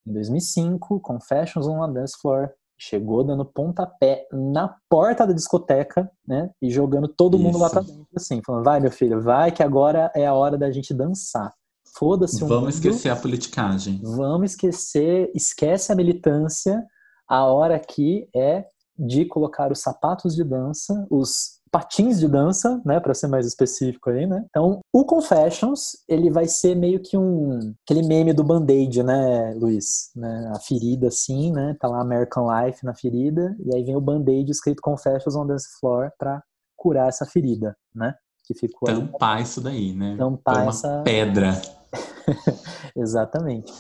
em 0.07 0.13
2005 0.13 1.01
Confessions 1.01 1.67
on 1.67 1.83
a 1.83 1.87
Dance 1.87 2.17
Floor 2.21 2.51
chegou 2.79 3.25
dando 3.25 3.45
pontapé 3.45 4.27
na 4.31 4.77
porta 4.89 5.27
da 5.27 5.33
discoteca, 5.33 6.09
né, 6.27 6.51
e 6.63 6.71
jogando 6.71 7.09
todo 7.09 7.37
Isso. 7.37 7.45
mundo 7.45 7.59
lá 7.59 7.69
pra 7.69 7.81
dentro, 7.81 8.07
assim, 8.15 8.41
falando, 8.47 8.65
vai 8.65 8.79
meu 8.79 8.93
filho, 8.93 9.21
vai 9.21 9.51
que 9.51 9.63
agora 9.63 10.13
é 10.15 10.27
a 10.27 10.35
hora 10.35 10.57
da 10.57 10.71
gente 10.71 10.95
dançar. 10.95 11.53
Foda-se 11.97 12.39
Vamos 12.41 12.55
mundo, 12.55 12.71
esquecer 12.71 13.11
a 13.11 13.17
politicagem. 13.17 14.01
Vamos 14.05 14.53
esquecer, 14.53 15.33
esquece 15.35 15.91
a 15.91 15.97
militância, 15.97 16.87
a 17.27 17.45
hora 17.47 17.75
aqui 17.75 18.29
é 18.35 18.65
de 18.99 19.25
colocar 19.25 19.71
os 19.71 19.81
sapatos 19.81 20.35
de 20.35 20.43
dança, 20.43 21.07
os 21.11 21.59
patins 21.71 22.19
de 22.19 22.27
dança, 22.27 22.81
né, 22.85 22.99
para 22.99 23.15
ser 23.15 23.29
mais 23.29 23.47
específico 23.47 24.11
aí, 24.11 24.27
né? 24.27 24.45
Então, 24.49 24.81
o 24.93 25.05
Confessions, 25.05 25.99
ele 26.09 26.31
vai 26.31 26.47
ser 26.47 26.75
meio 26.75 27.01
que 27.01 27.17
um 27.17 27.75
aquele 27.85 28.07
meme 28.07 28.33
do 28.33 28.43
Band-Aid, 28.43 29.03
né, 29.03 29.55
Luiz, 29.55 30.11
né? 30.17 30.51
A 30.55 30.59
ferida 30.59 31.09
assim, 31.09 31.53
né? 31.53 31.77
Tá 31.79 31.89
lá 31.89 32.01
American 32.01 32.47
Life 32.51 32.85
na 32.85 32.95
ferida 32.95 33.57
e 33.65 33.75
aí 33.75 33.85
vem 33.85 33.97
o 33.97 34.01
Band-Aid 34.01 34.51
escrito 34.51 34.83
Confessions 34.83 35.37
on 35.37 35.47
the 35.47 35.57
Floor 35.79 36.11
para 36.19 36.43
curar 36.77 37.09
essa 37.09 37.27
ferida, 37.27 37.77
né? 37.95 38.15
Que 38.45 38.55
ficou 38.55 38.89
tampar 38.89 39.35
ali. 39.35 39.43
isso 39.43 39.61
daí, 39.61 39.93
né? 39.95 40.17
Tampar 40.17 40.63
uma 40.63 40.71
essa 40.71 41.03
pedra. 41.03 41.61
Exatamente. 42.97 43.73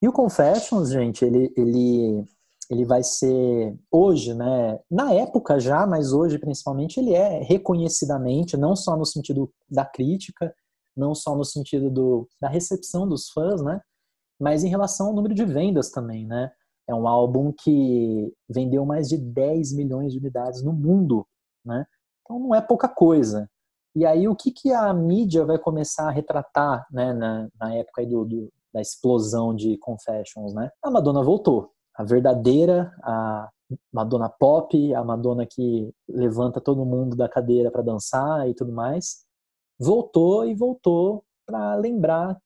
E 0.00 0.08
o 0.08 0.12
Confessions, 0.12 0.90
gente, 0.90 1.24
ele, 1.24 1.52
ele 1.56 2.24
ele 2.72 2.86
vai 2.86 3.02
ser 3.02 3.78
hoje, 3.90 4.32
né? 4.32 4.80
Na 4.90 5.12
época 5.12 5.60
já, 5.60 5.86
mas 5.86 6.12
hoje 6.12 6.38
principalmente, 6.38 6.98
ele 6.98 7.12
é 7.12 7.42
reconhecidamente, 7.42 8.56
não 8.56 8.74
só 8.74 8.96
no 8.96 9.04
sentido 9.04 9.52
da 9.70 9.84
crítica, 9.84 10.54
não 10.96 11.14
só 11.14 11.36
no 11.36 11.44
sentido 11.44 11.90
do, 11.90 12.28
da 12.40 12.48
recepção 12.48 13.06
dos 13.06 13.28
fãs, 13.28 13.62
né? 13.62 13.80
Mas 14.40 14.64
em 14.64 14.68
relação 14.68 15.08
ao 15.08 15.12
número 15.12 15.34
de 15.34 15.44
vendas 15.44 15.90
também, 15.90 16.26
né? 16.26 16.50
É 16.88 16.94
um 16.94 17.06
álbum 17.06 17.52
que 17.52 18.32
vendeu 18.48 18.86
mais 18.86 19.08
de 19.08 19.18
10 19.18 19.74
milhões 19.74 20.12
de 20.12 20.18
unidades 20.18 20.62
no 20.62 20.72
mundo, 20.72 21.26
né? 21.64 21.84
Então 22.22 22.38
não 22.38 22.54
é 22.54 22.60
pouca 22.60 22.88
coisa. 22.88 23.50
E 23.94 24.06
aí 24.06 24.26
o 24.26 24.34
que, 24.34 24.50
que 24.50 24.72
a 24.72 24.92
mídia 24.94 25.44
vai 25.44 25.58
começar 25.58 26.08
a 26.08 26.10
retratar, 26.10 26.86
né, 26.90 27.12
na, 27.12 27.48
na 27.60 27.74
época 27.74 28.06
do, 28.06 28.24
do, 28.24 28.52
da 28.72 28.80
explosão 28.80 29.54
de 29.54 29.76
Confessions, 29.76 30.54
né? 30.54 30.70
A 30.82 30.90
Madonna 30.90 31.22
voltou, 31.22 31.70
a 31.94 32.04
verdadeira, 32.04 32.92
a 33.02 33.50
Madonna 33.92 34.28
pop, 34.28 34.94
a 34.94 35.04
Madonna 35.04 35.46
que 35.46 35.92
levanta 36.08 36.60
todo 36.60 36.84
mundo 36.84 37.16
da 37.16 37.28
cadeira 37.28 37.70
para 37.70 37.82
dançar 37.82 38.48
e 38.48 38.54
tudo 38.54 38.72
mais, 38.72 39.24
voltou 39.78 40.44
e 40.46 40.54
voltou 40.54 41.24
para 41.46 41.74
lembrar 41.74 42.38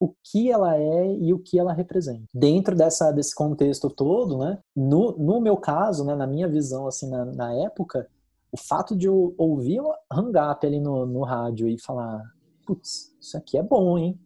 o 0.00 0.12
que 0.22 0.50
ela 0.50 0.76
é 0.76 1.14
e 1.16 1.32
o 1.32 1.38
que 1.38 1.58
ela 1.58 1.72
representa. 1.72 2.24
Dentro 2.32 2.76
dessa, 2.76 3.10
desse 3.10 3.34
contexto 3.34 3.88
todo, 3.88 4.38
né, 4.38 4.58
no, 4.74 5.12
no 5.16 5.40
meu 5.40 5.56
caso, 5.56 6.04
né, 6.04 6.14
na 6.14 6.26
minha 6.26 6.48
visão, 6.48 6.86
assim, 6.86 7.08
na, 7.08 7.24
na 7.24 7.54
época, 7.54 8.08
o 8.52 8.56
fato 8.56 8.94
de 8.94 9.06
eu 9.06 9.34
ouvir 9.38 9.80
hang 10.12 10.38
up 10.38 10.66
ali 10.66 10.80
no, 10.80 11.06
no 11.06 11.22
rádio 11.22 11.68
e 11.68 11.80
falar, 11.80 12.22
putz, 12.66 13.14
isso 13.20 13.36
aqui 13.36 13.56
é 13.56 13.62
bom, 13.62 13.96
hein? 13.96 14.18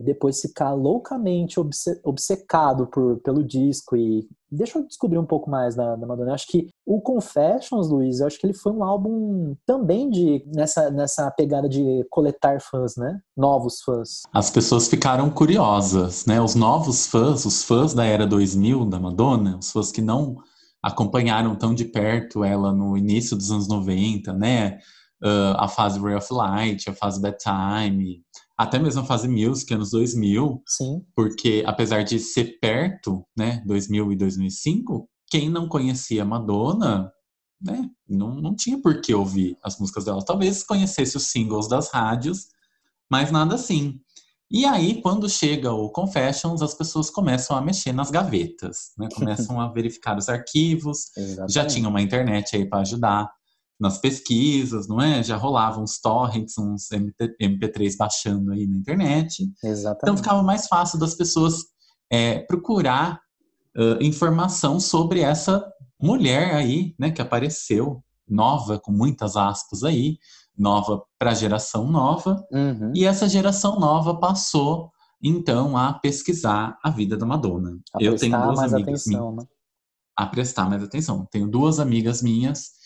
Depois 0.00 0.40
ficar 0.40 0.72
loucamente 0.72 1.60
obcecado 2.02 2.86
por, 2.86 3.18
pelo 3.20 3.44
disco 3.44 3.96
e 3.96 4.26
deixa 4.50 4.78
eu 4.78 4.86
descobrir 4.86 5.18
um 5.18 5.26
pouco 5.26 5.50
mais 5.50 5.74
da, 5.74 5.94
da 5.94 6.06
Madonna. 6.06 6.30
Eu 6.30 6.34
acho 6.34 6.46
que 6.48 6.68
o 6.86 7.00
Confessions, 7.00 7.88
Luiz, 7.88 8.20
eu 8.20 8.26
acho 8.26 8.38
que 8.38 8.46
ele 8.46 8.54
foi 8.54 8.72
um 8.72 8.82
álbum 8.82 9.54
também 9.66 10.08
de 10.08 10.42
nessa, 10.46 10.90
nessa 10.90 11.30
pegada 11.30 11.68
de 11.68 12.04
coletar 12.10 12.60
fãs, 12.60 12.96
né? 12.96 13.20
Novos 13.36 13.82
fãs. 13.82 14.22
As 14.32 14.50
pessoas 14.50 14.88
ficaram 14.88 15.30
curiosas, 15.30 16.24
né? 16.24 16.40
Os 16.40 16.54
novos 16.54 17.06
fãs, 17.06 17.44
os 17.44 17.62
fãs 17.62 17.92
da 17.92 18.04
era 18.04 18.26
2000 18.26 18.86
da 18.86 18.98
Madonna, 18.98 19.58
os 19.58 19.70
fãs 19.70 19.92
que 19.92 20.00
não 20.00 20.36
acompanharam 20.82 21.54
tão 21.54 21.74
de 21.74 21.84
perto 21.84 22.42
ela 22.42 22.72
no 22.72 22.96
início 22.96 23.36
dos 23.36 23.50
anos 23.50 23.68
90, 23.68 24.32
né? 24.32 24.78
Uh, 25.22 25.52
a 25.58 25.68
fase 25.68 26.00
Ray 26.00 26.14
of 26.14 26.32
Light, 26.32 26.88
a 26.88 26.94
fase 26.94 27.20
Bedtime, 27.20 28.22
até 28.60 28.78
mesmo 28.78 29.00
a 29.00 29.04
fase 29.06 29.26
music, 29.26 29.72
anos 29.72 29.90
2000. 29.90 30.62
Sim. 30.66 31.02
Porque, 31.16 31.62
apesar 31.66 32.02
de 32.02 32.18
ser 32.18 32.58
perto, 32.60 33.24
né, 33.34 33.62
2000 33.64 34.12
e 34.12 34.16
2005, 34.16 35.08
quem 35.30 35.48
não 35.48 35.66
conhecia 35.66 36.26
Madonna, 36.26 37.10
né, 37.58 37.88
não, 38.06 38.34
não 38.34 38.54
tinha 38.54 38.78
por 38.78 39.00
que 39.00 39.14
ouvir 39.14 39.56
as 39.64 39.78
músicas 39.78 40.04
dela. 40.04 40.22
Talvez 40.22 40.62
conhecesse 40.62 41.16
os 41.16 41.28
singles 41.28 41.68
das 41.68 41.90
rádios, 41.90 42.48
mas 43.10 43.32
nada 43.32 43.54
assim. 43.54 43.98
E 44.50 44.66
aí, 44.66 45.00
quando 45.00 45.26
chega 45.26 45.72
o 45.72 45.88
Confessions, 45.88 46.60
as 46.60 46.74
pessoas 46.74 47.08
começam 47.08 47.56
a 47.56 47.62
mexer 47.62 47.94
nas 47.94 48.10
gavetas, 48.10 48.90
né? 48.98 49.08
Começam 49.14 49.58
a 49.58 49.68
verificar 49.72 50.18
os 50.18 50.28
arquivos. 50.28 51.16
Exatamente. 51.16 51.52
Já 51.54 51.64
tinha 51.64 51.88
uma 51.88 52.02
internet 52.02 52.56
aí 52.56 52.68
para 52.68 52.80
ajudar 52.80 53.30
nas 53.80 53.96
pesquisas, 53.98 54.86
não 54.86 55.00
é? 55.00 55.22
Já 55.22 55.36
rolavam 55.36 55.82
uns 55.82 55.98
torrents, 55.98 56.58
uns 56.58 56.88
MP3 57.40 57.96
baixando 57.96 58.52
aí 58.52 58.66
na 58.66 58.76
internet. 58.76 59.50
Exatamente. 59.64 60.02
Então 60.02 60.16
ficava 60.18 60.42
mais 60.42 60.66
fácil 60.66 60.98
das 60.98 61.14
pessoas 61.14 61.64
é, 62.12 62.40
procurar 62.40 63.20
uh, 63.76 64.02
informação 64.02 64.78
sobre 64.78 65.20
essa 65.20 65.66
mulher 66.00 66.54
aí, 66.54 66.94
né, 66.98 67.10
que 67.10 67.22
apareceu 67.22 68.04
nova, 68.28 68.78
com 68.78 68.92
muitas 68.92 69.36
aspas 69.36 69.82
aí, 69.82 70.18
nova 70.56 71.02
para 71.18 71.30
a 71.30 71.34
geração 71.34 71.90
nova. 71.90 72.44
Uhum. 72.52 72.92
E 72.94 73.04
essa 73.06 73.28
geração 73.28 73.80
nova 73.80 74.18
passou 74.20 74.90
então 75.22 75.76
a 75.76 75.94
pesquisar 75.94 76.78
a 76.82 76.90
vida 76.90 77.16
da 77.16 77.24
Madonna. 77.26 77.78
A 77.94 78.02
Eu 78.02 78.16
tenho 78.16 78.38
duas 78.42 78.58
amigas 78.58 79.02
atenção, 79.02 79.32
minhas, 79.32 79.44
né? 79.44 79.50
a 80.16 80.26
prestar 80.26 80.68
mais 80.68 80.82
atenção. 80.82 81.26
Tenho 81.30 81.48
duas 81.48 81.80
amigas 81.80 82.22
minhas 82.22 82.79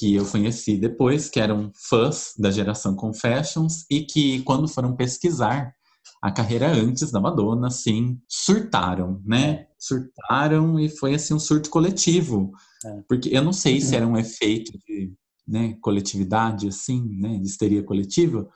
que 0.00 0.14
eu 0.14 0.24
conheci 0.24 0.78
depois, 0.78 1.28
que 1.28 1.38
eram 1.38 1.70
fãs 1.74 2.32
da 2.38 2.50
geração 2.50 2.96
Confessions 2.96 3.84
e 3.90 4.00
que, 4.00 4.42
quando 4.44 4.66
foram 4.66 4.96
pesquisar 4.96 5.74
a 6.22 6.32
carreira 6.32 6.72
antes 6.72 7.12
da 7.12 7.20
Madonna, 7.20 7.66
assim, 7.66 8.18
surtaram, 8.26 9.20
né? 9.26 9.66
Surtaram 9.78 10.80
e 10.80 10.88
foi, 10.88 11.14
assim, 11.14 11.34
um 11.34 11.38
surto 11.38 11.68
coletivo. 11.68 12.50
É. 12.82 13.02
Porque 13.06 13.28
eu 13.28 13.44
não 13.44 13.52
sei 13.52 13.78
se 13.78 13.94
era 13.94 14.06
um 14.06 14.16
efeito 14.16 14.72
de 14.86 15.12
né, 15.46 15.76
coletividade, 15.82 16.68
assim, 16.68 17.06
né, 17.18 17.36
de 17.36 17.44
histeria 17.44 17.82
coletiva, 17.82 18.48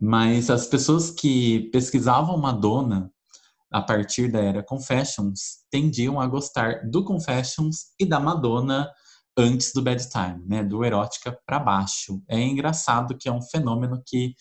mas 0.00 0.50
as 0.50 0.66
pessoas 0.66 1.12
que 1.12 1.70
pesquisavam 1.70 2.36
Madonna 2.38 3.08
a 3.70 3.80
partir 3.80 4.32
da 4.32 4.40
era 4.40 4.64
Confessions 4.64 5.58
tendiam 5.70 6.20
a 6.20 6.26
gostar 6.26 6.88
do 6.90 7.04
Confessions 7.04 7.92
e 8.00 8.04
da 8.06 8.18
Madonna 8.18 8.90
antes 9.38 9.72
do 9.72 9.80
bedtime, 9.80 10.42
né? 10.44 10.64
Do 10.64 10.84
erótica 10.84 11.38
para 11.46 11.60
baixo. 11.60 12.20
É 12.28 12.40
engraçado 12.40 13.16
que 13.16 13.28
é 13.28 13.32
um 13.32 13.40
fenômeno 13.40 14.02
que 14.04 14.34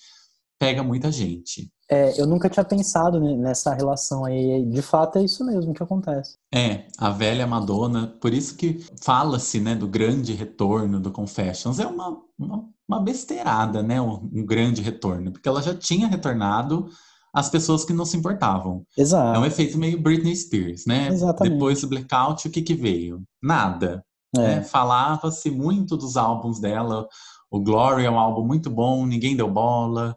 pega 0.59 0.83
muita 0.83 1.11
gente. 1.11 1.71
É, 1.89 2.19
eu 2.19 2.27
nunca 2.27 2.49
tinha 2.49 2.65
pensado 2.65 3.19
nessa 3.37 3.73
relação 3.73 4.25
aí. 4.25 4.65
De 4.65 4.81
fato, 4.81 5.19
é 5.19 5.23
isso 5.23 5.45
mesmo 5.45 5.73
que 5.73 5.81
acontece. 5.81 6.35
É, 6.53 6.87
a 6.97 7.09
velha 7.11 7.47
Madonna, 7.47 8.07
por 8.19 8.33
isso 8.33 8.55
que 8.55 8.83
fala-se, 9.01 9.59
né, 9.59 9.75
do 9.75 9.87
grande 9.87 10.33
retorno 10.33 10.99
do 10.99 11.11
Confessions. 11.11 11.79
É 11.79 11.85
uma, 11.85 12.17
uma, 12.37 12.65
uma 12.87 12.99
besteirada, 12.99 13.81
né, 13.81 14.01
um, 14.01 14.15
um, 14.33 14.45
grande 14.45 14.81
retorno, 14.81 15.31
porque 15.31 15.47
ela 15.47 15.61
já 15.61 15.73
tinha 15.73 16.07
retornado 16.07 16.89
as 17.33 17.49
pessoas 17.49 17.85
que 17.85 17.93
não 17.93 18.03
se 18.03 18.17
importavam. 18.17 18.83
Exato. 18.97 19.37
É 19.37 19.39
um 19.39 19.45
efeito 19.45 19.77
meio 19.77 20.01
Britney 20.01 20.35
Spears, 20.35 20.85
né? 20.85 21.07
Exatamente. 21.09 21.53
Depois 21.53 21.81
do 21.81 21.87
blackout, 21.87 22.47
o 22.47 22.51
que 22.51 22.61
que 22.61 22.73
veio? 22.73 23.21
Nada. 23.41 24.03
É. 24.35 24.39
Né? 24.39 24.63
Falava-se 24.63 25.49
muito 25.49 25.95
dos 25.95 26.17
álbuns 26.17 26.59
dela. 26.59 27.07
O 27.49 27.59
Glory 27.59 28.05
é 28.05 28.11
um 28.11 28.19
álbum 28.19 28.45
muito 28.45 28.69
bom, 28.69 29.05
ninguém 29.05 29.35
deu 29.35 29.49
bola. 29.49 30.15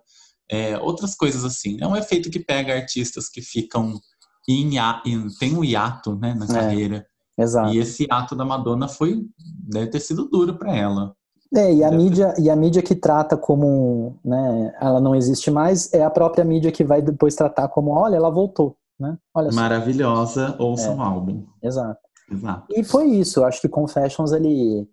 É, 0.51 0.77
outras 0.79 1.15
coisas 1.15 1.45
assim. 1.45 1.79
É 1.81 1.87
um 1.87 1.97
efeito 1.97 2.31
que 2.31 2.41
pega 2.41 2.75
artistas 2.75 3.29
que 3.29 3.41
ficam 3.41 4.01
em, 4.49 4.77
em 5.07 5.29
tem 5.39 5.57
um 5.57 5.65
hiato 5.65 6.17
né, 6.17 6.35
na 6.35 6.45
é. 6.45 6.49
carreira. 6.49 7.07
Exato. 7.39 7.73
E 7.73 7.79
esse 7.79 8.07
ato 8.11 8.35
da 8.35 8.45
Madonna 8.45 8.89
foi 8.89 9.25
deve 9.39 9.89
ter 9.89 10.01
sido 10.01 10.29
duro 10.29 10.59
para 10.59 10.75
ela. 10.77 11.15
É, 11.55 11.73
e 11.73 11.83
a, 11.83 11.91
mídia, 11.91 12.33
e 12.39 12.49
a 12.49 12.55
mídia 12.55 12.81
que 12.81 12.95
trata 12.95 13.37
como, 13.37 14.17
né, 14.25 14.73
ela 14.81 15.01
não 15.01 15.17
existe 15.17 15.51
mais, 15.51 15.93
é 15.93 16.05
a 16.05 16.11
própria 16.11 16.45
mídia 16.45 16.71
que 16.71 16.85
vai 16.85 17.03
depois 17.03 17.35
tratar 17.35 17.67
como, 17.69 17.91
olha, 17.91 18.15
ela 18.15 18.31
voltou, 18.31 18.77
né? 18.99 19.19
Olha 19.35 19.51
Maravilhosa, 19.51 20.55
ouça 20.61 20.87
é, 20.87 20.91
um 20.91 21.03
álbum. 21.03 21.45
Exato. 21.61 21.99
Exato. 22.31 22.67
E 22.71 22.85
foi 22.85 23.09
isso, 23.09 23.41
eu 23.41 23.45
acho 23.45 23.61
que 23.61 23.69
Confessions, 23.69 24.33
ele, 24.33 24.89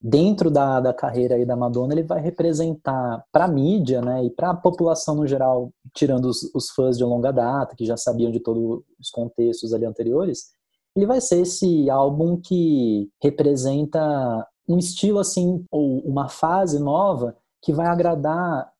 dentro 0.00 0.50
da, 0.50 0.80
da 0.80 0.92
carreira 0.92 1.34
aí 1.34 1.46
da 1.46 1.56
Madonna, 1.56 1.94
ele 1.94 2.02
vai 2.02 2.20
representar 2.20 3.24
para 3.32 3.46
a 3.46 3.48
mídia, 3.48 4.02
né, 4.02 4.24
e 4.24 4.30
para 4.30 4.50
a 4.50 4.56
população 4.56 5.14
no 5.14 5.26
geral, 5.26 5.72
tirando 5.94 6.26
os, 6.26 6.42
os 6.54 6.70
fãs 6.70 6.98
de 6.98 7.04
longa 7.04 7.32
data, 7.32 7.74
que 7.74 7.86
já 7.86 7.96
sabiam 7.96 8.30
de 8.30 8.40
todos 8.40 8.82
os 9.00 9.10
contextos 9.10 9.72
ali 9.72 9.86
anteriores, 9.86 10.52
ele 10.96 11.06
vai 11.06 11.20
ser 11.20 11.40
esse 11.40 11.90
álbum 11.90 12.36
que 12.36 13.10
representa 13.22 14.46
um 14.68 14.78
estilo 14.78 15.18
assim, 15.18 15.64
ou 15.70 15.98
uma 16.00 16.28
fase 16.28 16.78
nova 16.78 17.36
que 17.60 17.72
vai 17.72 17.86
agradar 17.86 18.70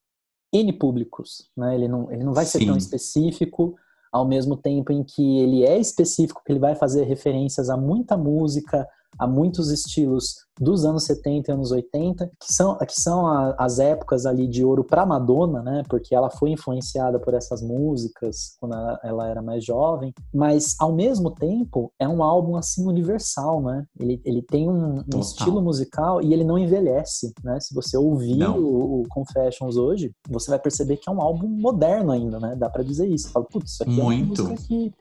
N 0.53 0.73
públicos, 0.75 1.51
né? 1.57 1.75
Ele 1.75 1.89
não, 1.89 2.11
ele 2.13 2.23
não 2.23 2.33
vai 2.33 2.45
ser 2.47 2.61
Sim. 2.61 2.67
tão 2.67 2.77
específico, 2.77 3.75
ao 4.15 4.25
mesmo 4.25 4.57
tempo 4.57 4.93
em 4.93 5.03
que 5.03 5.41
ele 5.41 5.65
é 5.65 5.77
específico, 5.77 6.41
que 6.47 6.53
ele 6.53 6.61
vai 6.61 6.77
fazer 6.77 7.03
referências 7.03 7.69
a 7.69 7.77
muita 7.77 8.17
música, 8.17 8.87
a 9.19 9.27
muitos 9.27 9.71
estilos 9.71 10.45
dos 10.61 10.85
anos 10.85 11.05
70 11.05 11.51
e 11.51 11.55
anos 11.55 11.73
80, 11.73 12.31
que 12.41 12.53
são, 12.53 12.77
que 12.79 13.01
são 13.01 13.27
a, 13.27 13.55
as 13.59 13.79
épocas 13.79 14.25
ali 14.25 14.47
de 14.47 14.65
ouro 14.65 14.85
para 14.85 15.05
Madonna, 15.05 15.62
né? 15.62 15.83
Porque 15.89 16.15
ela 16.15 16.31
foi 16.31 16.51
influenciada 16.51 17.19
por 17.19 17.35
essas 17.35 17.61
músicas 17.61 18.57
quando 18.61 18.75
ela, 18.75 19.01
ela, 19.03 19.29
era 19.29 19.43
mais 19.43 19.65
jovem, 19.65 20.12
mas 20.33 20.77
ao 20.79 20.93
mesmo 20.93 21.31
tempo 21.31 21.93
é 21.99 22.07
um 22.07 22.23
álbum 22.23 22.57
assim 22.57 22.87
universal, 22.87 23.61
né? 23.62 23.85
Ele, 23.99 24.21
ele 24.25 24.43
tem 24.43 24.69
um, 24.69 25.03
um 25.12 25.21
estilo 25.21 25.61
musical 25.61 26.23
e 26.23 26.33
ele 26.33 26.45
não 26.45 26.59
envelhece, 26.59 27.33
né? 27.43 27.59
Se 27.61 27.75
você 27.75 27.97
ouvir 27.97 28.45
o, 28.45 29.01
o, 29.01 29.03
Confessions 29.09 29.77
hoje, 29.77 30.12
você 30.29 30.51
vai 30.51 30.59
perceber 30.59 30.97
que 30.99 31.09
é 31.09 31.12
um 31.12 31.21
álbum 31.21 31.49
moderno 31.49 32.12
ainda, 32.12 32.39
né? 32.39 32.55
Dá 32.57 32.71
para 32.71 32.85
dizer 32.85 33.09
isso. 33.09 33.31
Fala, 33.31 33.45
putz, 33.45 33.73
isso 33.73 33.83
aqui 33.83 33.93
Muito. 33.93 34.41
é 34.41 34.45
uma 34.45 34.51
música 34.51 34.67
que 34.69 34.93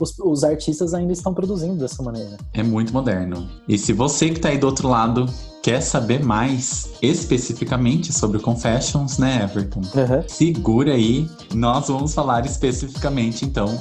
os, 0.00 0.18
os 0.18 0.44
artistas 0.44 0.94
ainda 0.94 1.12
estão 1.12 1.32
produzindo 1.34 1.76
dessa 1.76 2.02
maneira. 2.02 2.36
É 2.52 2.62
muito 2.62 2.92
moderno. 2.92 3.48
E 3.68 3.78
se 3.78 3.92
você 3.92 4.28
que 4.28 4.36
está 4.36 4.48
aí 4.48 4.58
do 4.58 4.66
outro 4.66 4.88
lado 4.88 5.26
quer 5.62 5.80
saber 5.80 6.24
mais 6.24 6.90
especificamente 7.02 8.12
sobre 8.12 8.38
Confessions, 8.38 9.18
né, 9.18 9.44
Everton? 9.44 9.80
Uhum. 9.80 10.24
Segura 10.26 10.94
aí, 10.94 11.28
nós 11.54 11.88
vamos 11.88 12.14
falar 12.14 12.46
especificamente 12.46 13.44
então 13.44 13.78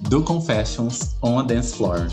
do 0.00 0.22
Confessions 0.22 1.16
on 1.22 1.38
a 1.38 1.42
Dance 1.42 1.74
Floor. 1.74 2.08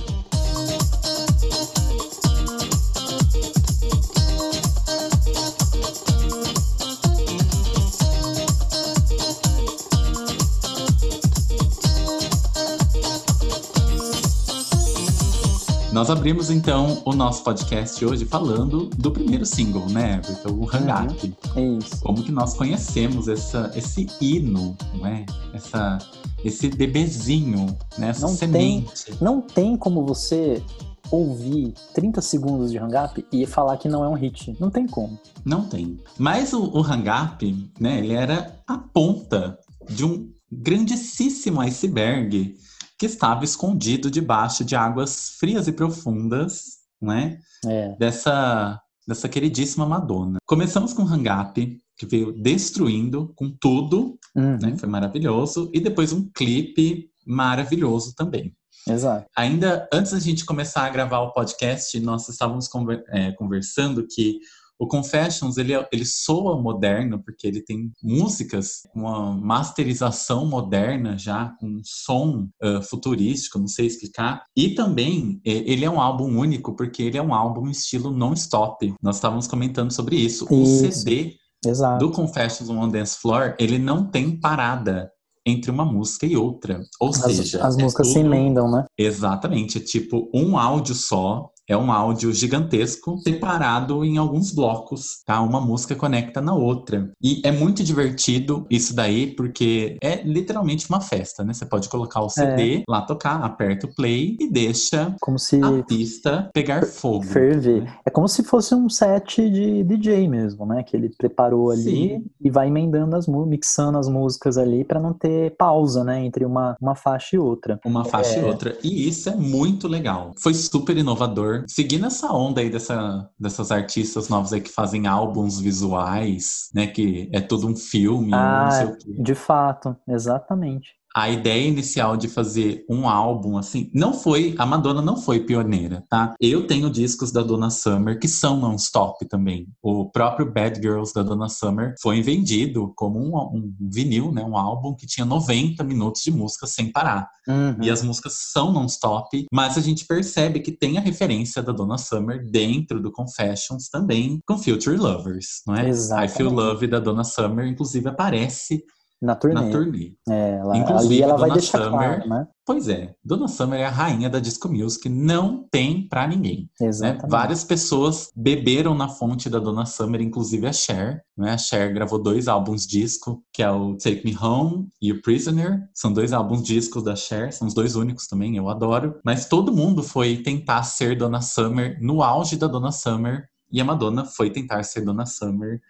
Nós 16.03 16.09
abrimos 16.09 16.49
então 16.49 17.01
o 17.05 17.13
nosso 17.13 17.45
podcast 17.45 18.05
hoje 18.05 18.25
falando 18.25 18.87
do 18.87 19.09
primeiro 19.09 19.45
single, 19.45 19.87
né, 19.87 20.15
Everton? 20.17 20.49
O 20.49 20.69
Hang 20.69 21.13
Up. 21.13 21.33
Uhum. 21.55 21.77
Isso. 21.77 22.01
Como 22.01 22.21
que 22.21 22.29
nós 22.29 22.55
conhecemos 22.55 23.29
essa, 23.29 23.71
esse 23.73 24.09
hino, 24.19 24.75
né? 24.95 25.25
Essa, 25.53 25.99
esse 26.43 26.67
bebezinho, 26.67 27.67
né? 27.97 28.09
Essa 28.09 28.27
não 28.27 28.35
semente. 28.35 29.05
Tem, 29.05 29.17
não 29.21 29.39
tem 29.39 29.77
como 29.77 30.05
você 30.05 30.61
ouvir 31.09 31.73
30 31.93 32.19
segundos 32.19 32.69
de 32.69 32.77
Hang 32.77 32.97
Up 32.97 33.25
e 33.31 33.45
falar 33.45 33.77
que 33.77 33.87
não 33.87 34.03
é 34.03 34.09
um 34.09 34.15
hit. 34.15 34.57
Não 34.59 34.69
tem 34.69 34.85
como. 34.85 35.17
Não 35.45 35.63
tem. 35.63 35.97
Mas 36.17 36.51
o, 36.51 36.65
o 36.65 36.81
Hang 36.81 37.07
Up, 37.09 37.71
né, 37.79 37.99
ele 37.99 38.11
era 38.11 38.53
a 38.67 38.77
ponta 38.77 39.57
de 39.89 40.03
um 40.03 40.29
grandíssimo 40.51 41.61
iceberg 41.61 42.57
que 42.97 43.05
estava 43.05 43.43
escondido 43.43 44.09
debaixo 44.09 44.63
de 44.63 44.75
águas 44.75 45.35
frias 45.39 45.67
e 45.67 45.71
profundas, 45.71 46.79
né? 47.01 47.39
É. 47.65 47.95
Dessa, 47.97 48.79
dessa 49.07 49.27
queridíssima 49.27 49.85
Madonna. 49.85 50.37
Começamos 50.45 50.93
com 50.93 51.03
Hang 51.03 51.29
Up, 51.29 51.81
que 51.97 52.05
veio 52.05 52.31
destruindo 52.33 53.33
com 53.35 53.49
tudo, 53.59 54.17
uhum. 54.35 54.57
né? 54.61 54.77
Foi 54.77 54.89
maravilhoso. 54.89 55.69
E 55.73 55.79
depois 55.79 56.13
um 56.13 56.29
clipe 56.33 57.09
maravilhoso 57.25 58.13
também. 58.15 58.55
Exato. 58.87 59.25
Ainda 59.35 59.87
antes 59.93 60.11
da 60.11 60.19
gente 60.19 60.45
começar 60.45 60.85
a 60.85 60.89
gravar 60.89 61.21
o 61.21 61.31
podcast, 61.31 61.97
nós 61.99 62.27
estávamos 62.27 62.67
conver 62.67 63.03
é, 63.09 63.31
conversando 63.31 64.05
que 64.05 64.39
o 64.79 64.87
Confessions, 64.87 65.57
ele, 65.57 65.73
é, 65.73 65.87
ele 65.91 66.05
soa 66.05 66.61
moderno, 66.61 67.21
porque 67.23 67.47
ele 67.47 67.61
tem 67.61 67.91
músicas, 68.01 68.81
uma 68.93 69.33
masterização 69.33 70.45
moderna 70.45 71.17
já, 71.17 71.53
com 71.59 71.67
um 71.67 71.81
som 71.83 72.47
uh, 72.63 72.81
futurístico, 72.81 73.59
não 73.59 73.67
sei 73.67 73.87
explicar. 73.87 74.43
E 74.55 74.75
também, 74.75 75.39
ele 75.45 75.85
é 75.85 75.89
um 75.89 76.01
álbum 76.01 76.37
único, 76.37 76.75
porque 76.75 77.03
ele 77.03 77.17
é 77.17 77.21
um 77.21 77.33
álbum 77.33 77.69
estilo 77.69 78.11
non-stop. 78.11 78.93
Nós 79.01 79.15
estávamos 79.15 79.47
comentando 79.47 79.91
sobre 79.91 80.15
isso. 80.15 80.45
isso. 80.45 80.53
O 80.53 80.91
CD 80.91 81.35
Exato. 81.65 82.05
do 82.05 82.11
Confessions 82.11 82.69
on 82.69 82.89
Dance 82.89 83.17
Floor, 83.19 83.55
ele 83.59 83.79
não 83.79 84.05
tem 84.05 84.39
parada 84.39 85.09
entre 85.45 85.71
uma 85.71 85.85
música 85.85 86.25
e 86.25 86.35
outra. 86.35 86.81
Ou 86.99 87.09
as, 87.09 87.17
seja, 87.17 87.65
as 87.65 87.75
músicas 87.75 88.07
é 88.07 88.13
tudo... 88.13 88.21
se 88.21 88.25
emendam, 88.25 88.71
né? 88.71 88.85
Exatamente, 88.97 89.77
é 89.77 89.81
tipo 89.81 90.29
um 90.33 90.57
áudio 90.57 90.95
só 90.95 91.49
é 91.67 91.77
um 91.77 91.91
áudio 91.91 92.33
gigantesco 92.33 93.17
separado 93.19 94.03
em 94.03 94.17
alguns 94.17 94.51
blocos, 94.51 95.23
tá? 95.25 95.41
Uma 95.41 95.61
música 95.61 95.95
conecta 95.95 96.41
na 96.41 96.53
outra. 96.53 97.11
E 97.21 97.41
é 97.43 97.51
muito 97.51 97.83
divertido 97.83 98.65
isso 98.69 98.95
daí, 98.95 99.27
porque 99.27 99.97
é 100.01 100.21
literalmente 100.23 100.89
uma 100.89 101.01
festa, 101.01 101.43
né? 101.43 101.53
Você 101.53 101.65
pode 101.65 101.89
colocar 101.89 102.21
o 102.21 102.29
CD 102.29 102.77
é. 102.77 102.83
lá 102.87 103.01
tocar, 103.01 103.43
aperta 103.43 103.87
o 103.87 103.95
play 103.95 104.35
e 104.39 104.49
deixa 104.49 105.15
como 105.21 105.39
se 105.39 105.61
a 105.63 105.83
pista 105.83 106.49
pegar 106.53 106.85
fogo. 106.85 107.23
Ferver. 107.23 107.83
Né? 107.83 107.93
É 108.05 108.09
como 108.09 108.27
se 108.27 108.43
fosse 108.43 108.75
um 108.75 108.89
set 108.89 109.49
de 109.49 109.83
DJ 109.83 110.27
mesmo, 110.27 110.65
né? 110.65 110.83
Que 110.83 110.95
ele 110.95 111.09
preparou 111.17 111.71
ali 111.71 112.09
Sim. 112.09 112.25
e 112.41 112.49
vai 112.49 112.67
emendando 112.67 113.15
as 113.15 113.27
mixando 113.27 113.97
as 113.97 114.07
músicas 114.07 114.57
ali 114.57 114.83
para 114.83 114.99
não 114.99 115.13
ter 115.13 115.55
pausa, 115.57 116.03
né? 116.03 116.23
Entre 116.25 116.45
uma, 116.45 116.75
uma 116.81 116.95
faixa 116.95 117.35
e 117.35 117.39
outra. 117.39 117.79
Uma 117.85 118.05
faixa 118.05 118.39
é... 118.39 118.41
e 118.41 118.45
outra. 118.45 118.77
E 118.83 119.07
isso 119.07 119.29
é 119.29 119.35
muito 119.35 119.87
legal. 119.87 120.31
Foi 120.37 120.53
super 120.53 120.97
inovador 120.97 121.52
seguindo 121.67 122.05
essa 122.05 122.31
onda 122.31 122.61
aí 122.61 122.69
dessa, 122.69 123.29
dessas 123.39 123.71
artistas 123.71 124.29
novas 124.29 124.53
aí 124.53 124.61
que 124.61 124.69
fazem 124.69 125.07
álbuns 125.07 125.59
visuais, 125.59 126.69
né? 126.73 126.87
Que 126.87 127.29
é 127.33 127.39
todo 127.39 127.67
um 127.67 127.75
filme, 127.75 128.33
ah, 128.33 128.63
não 128.63 128.71
sei 128.71 128.85
o 128.85 128.97
quê. 128.97 129.23
De 129.23 129.35
fato, 129.35 129.95
exatamente 130.07 130.93
a 131.15 131.29
ideia 131.29 131.67
inicial 131.67 132.17
de 132.17 132.27
fazer 132.27 132.83
um 132.89 133.07
álbum 133.07 133.57
assim, 133.57 133.91
não 133.93 134.13
foi, 134.13 134.55
a 134.57 134.65
Madonna 134.65 135.01
não 135.01 135.17
foi 135.17 135.41
pioneira, 135.41 136.03
tá? 136.09 136.33
Eu 136.39 136.65
tenho 136.65 136.89
discos 136.89 137.31
da 137.31 137.41
Donna 137.41 137.69
Summer 137.69 138.19
que 138.19 138.27
são 138.27 138.57
non-stop 138.57 139.25
também. 139.27 139.67
O 139.81 140.09
próprio 140.09 140.51
Bad 140.51 140.81
Girls 140.81 141.13
da 141.13 141.21
Donna 141.21 141.49
Summer 141.49 141.93
foi 142.01 142.21
vendido 142.21 142.91
como 142.95 143.19
um, 143.19 143.37
um 143.57 143.75
vinil, 143.91 144.31
né, 144.31 144.43
um 144.43 144.57
álbum 144.57 144.95
que 144.95 145.05
tinha 145.05 145.25
90 145.25 145.83
minutos 145.83 146.21
de 146.23 146.31
música 146.31 146.65
sem 146.65 146.91
parar. 146.91 147.29
Uhum. 147.47 147.77
E 147.81 147.89
as 147.89 148.01
músicas 148.01 148.33
são 148.51 148.71
non-stop, 148.71 149.45
mas 149.51 149.77
a 149.77 149.81
gente 149.81 150.05
percebe 150.05 150.61
que 150.61 150.71
tem 150.71 150.97
a 150.97 151.01
referência 151.01 151.61
da 151.61 151.71
Donna 151.71 151.97
Summer 151.97 152.43
dentro 152.49 153.01
do 153.01 153.11
Confessions 153.11 153.89
também 153.89 154.39
com 154.47 154.57
Future 154.57 154.97
Lovers, 154.97 155.61
não 155.67 155.75
é? 155.75 155.89
Exatamente. 155.89 156.31
I 156.31 156.35
Feel 156.35 156.51
Love 156.51 156.87
da 156.87 156.99
Donna 156.99 157.23
Summer 157.23 157.67
inclusive 157.67 158.09
aparece 158.09 158.83
na 159.23 159.35
turnê. 159.35 159.53
Na 159.55 159.71
turnê. 159.71 160.13
É, 160.27 160.57
ela, 160.57 160.77
Inclusive, 160.77 161.21
ela 161.21 161.37
vai 161.37 161.49
Dona 161.49 161.59
deixar 161.59 161.77
Summer, 161.77 161.91
claro, 161.91 162.29
né? 162.29 162.47
Pois 162.65 162.87
é, 162.89 163.15
Dona 163.23 163.47
Summer 163.47 163.79
é 163.79 163.85
a 163.85 163.89
rainha 163.89 164.29
da 164.29 164.39
disco 164.39 164.69
music, 164.69 165.07
não 165.07 165.65
tem 165.71 166.07
para 166.07 166.27
ninguém. 166.27 166.69
Né? 166.79 167.17
Várias 167.27 167.63
pessoas 167.63 168.29
beberam 168.35 168.93
na 168.93 169.07
fonte 169.07 169.49
da 169.49 169.59
Dona 169.59 169.85
Summer, 169.85 170.21
inclusive 170.21 170.67
a 170.67 170.73
Cher. 170.73 171.23
Né? 171.37 171.51
A 171.51 171.57
Cher 171.57 171.93
gravou 171.93 172.21
dois 172.21 172.47
álbuns 172.47 172.85
disco, 172.85 173.43
que 173.53 173.63
é 173.63 173.71
o 173.71 173.95
Take 173.95 174.25
Me 174.25 174.37
Home 174.37 174.87
e 175.01 175.11
o 175.11 175.21
Prisoner. 175.21 175.87
São 175.93 176.11
dois 176.11 176.33
álbuns 176.33 176.61
discos 176.63 177.03
da 177.03 177.15
Cher, 177.15 177.53
são 177.53 177.67
os 177.67 177.73
dois 177.73 177.95
únicos 177.95 178.27
também, 178.27 178.57
eu 178.57 178.69
adoro. 178.69 179.19
Mas 179.23 179.45
todo 179.45 179.73
mundo 179.73 180.03
foi 180.03 180.37
tentar 180.37 180.83
ser 180.83 181.17
Dona 181.17 181.41
Summer 181.41 181.97
no 182.01 182.21
auge 182.21 182.57
da 182.57 182.67
Dona 182.67 182.91
Summer, 182.91 183.47
e 183.71 183.81
a 183.81 183.85
Madonna 183.85 184.23
foi 184.23 184.51
tentar 184.51 184.83
ser 184.83 185.01
Dona 185.01 185.25
Summer 185.25 185.81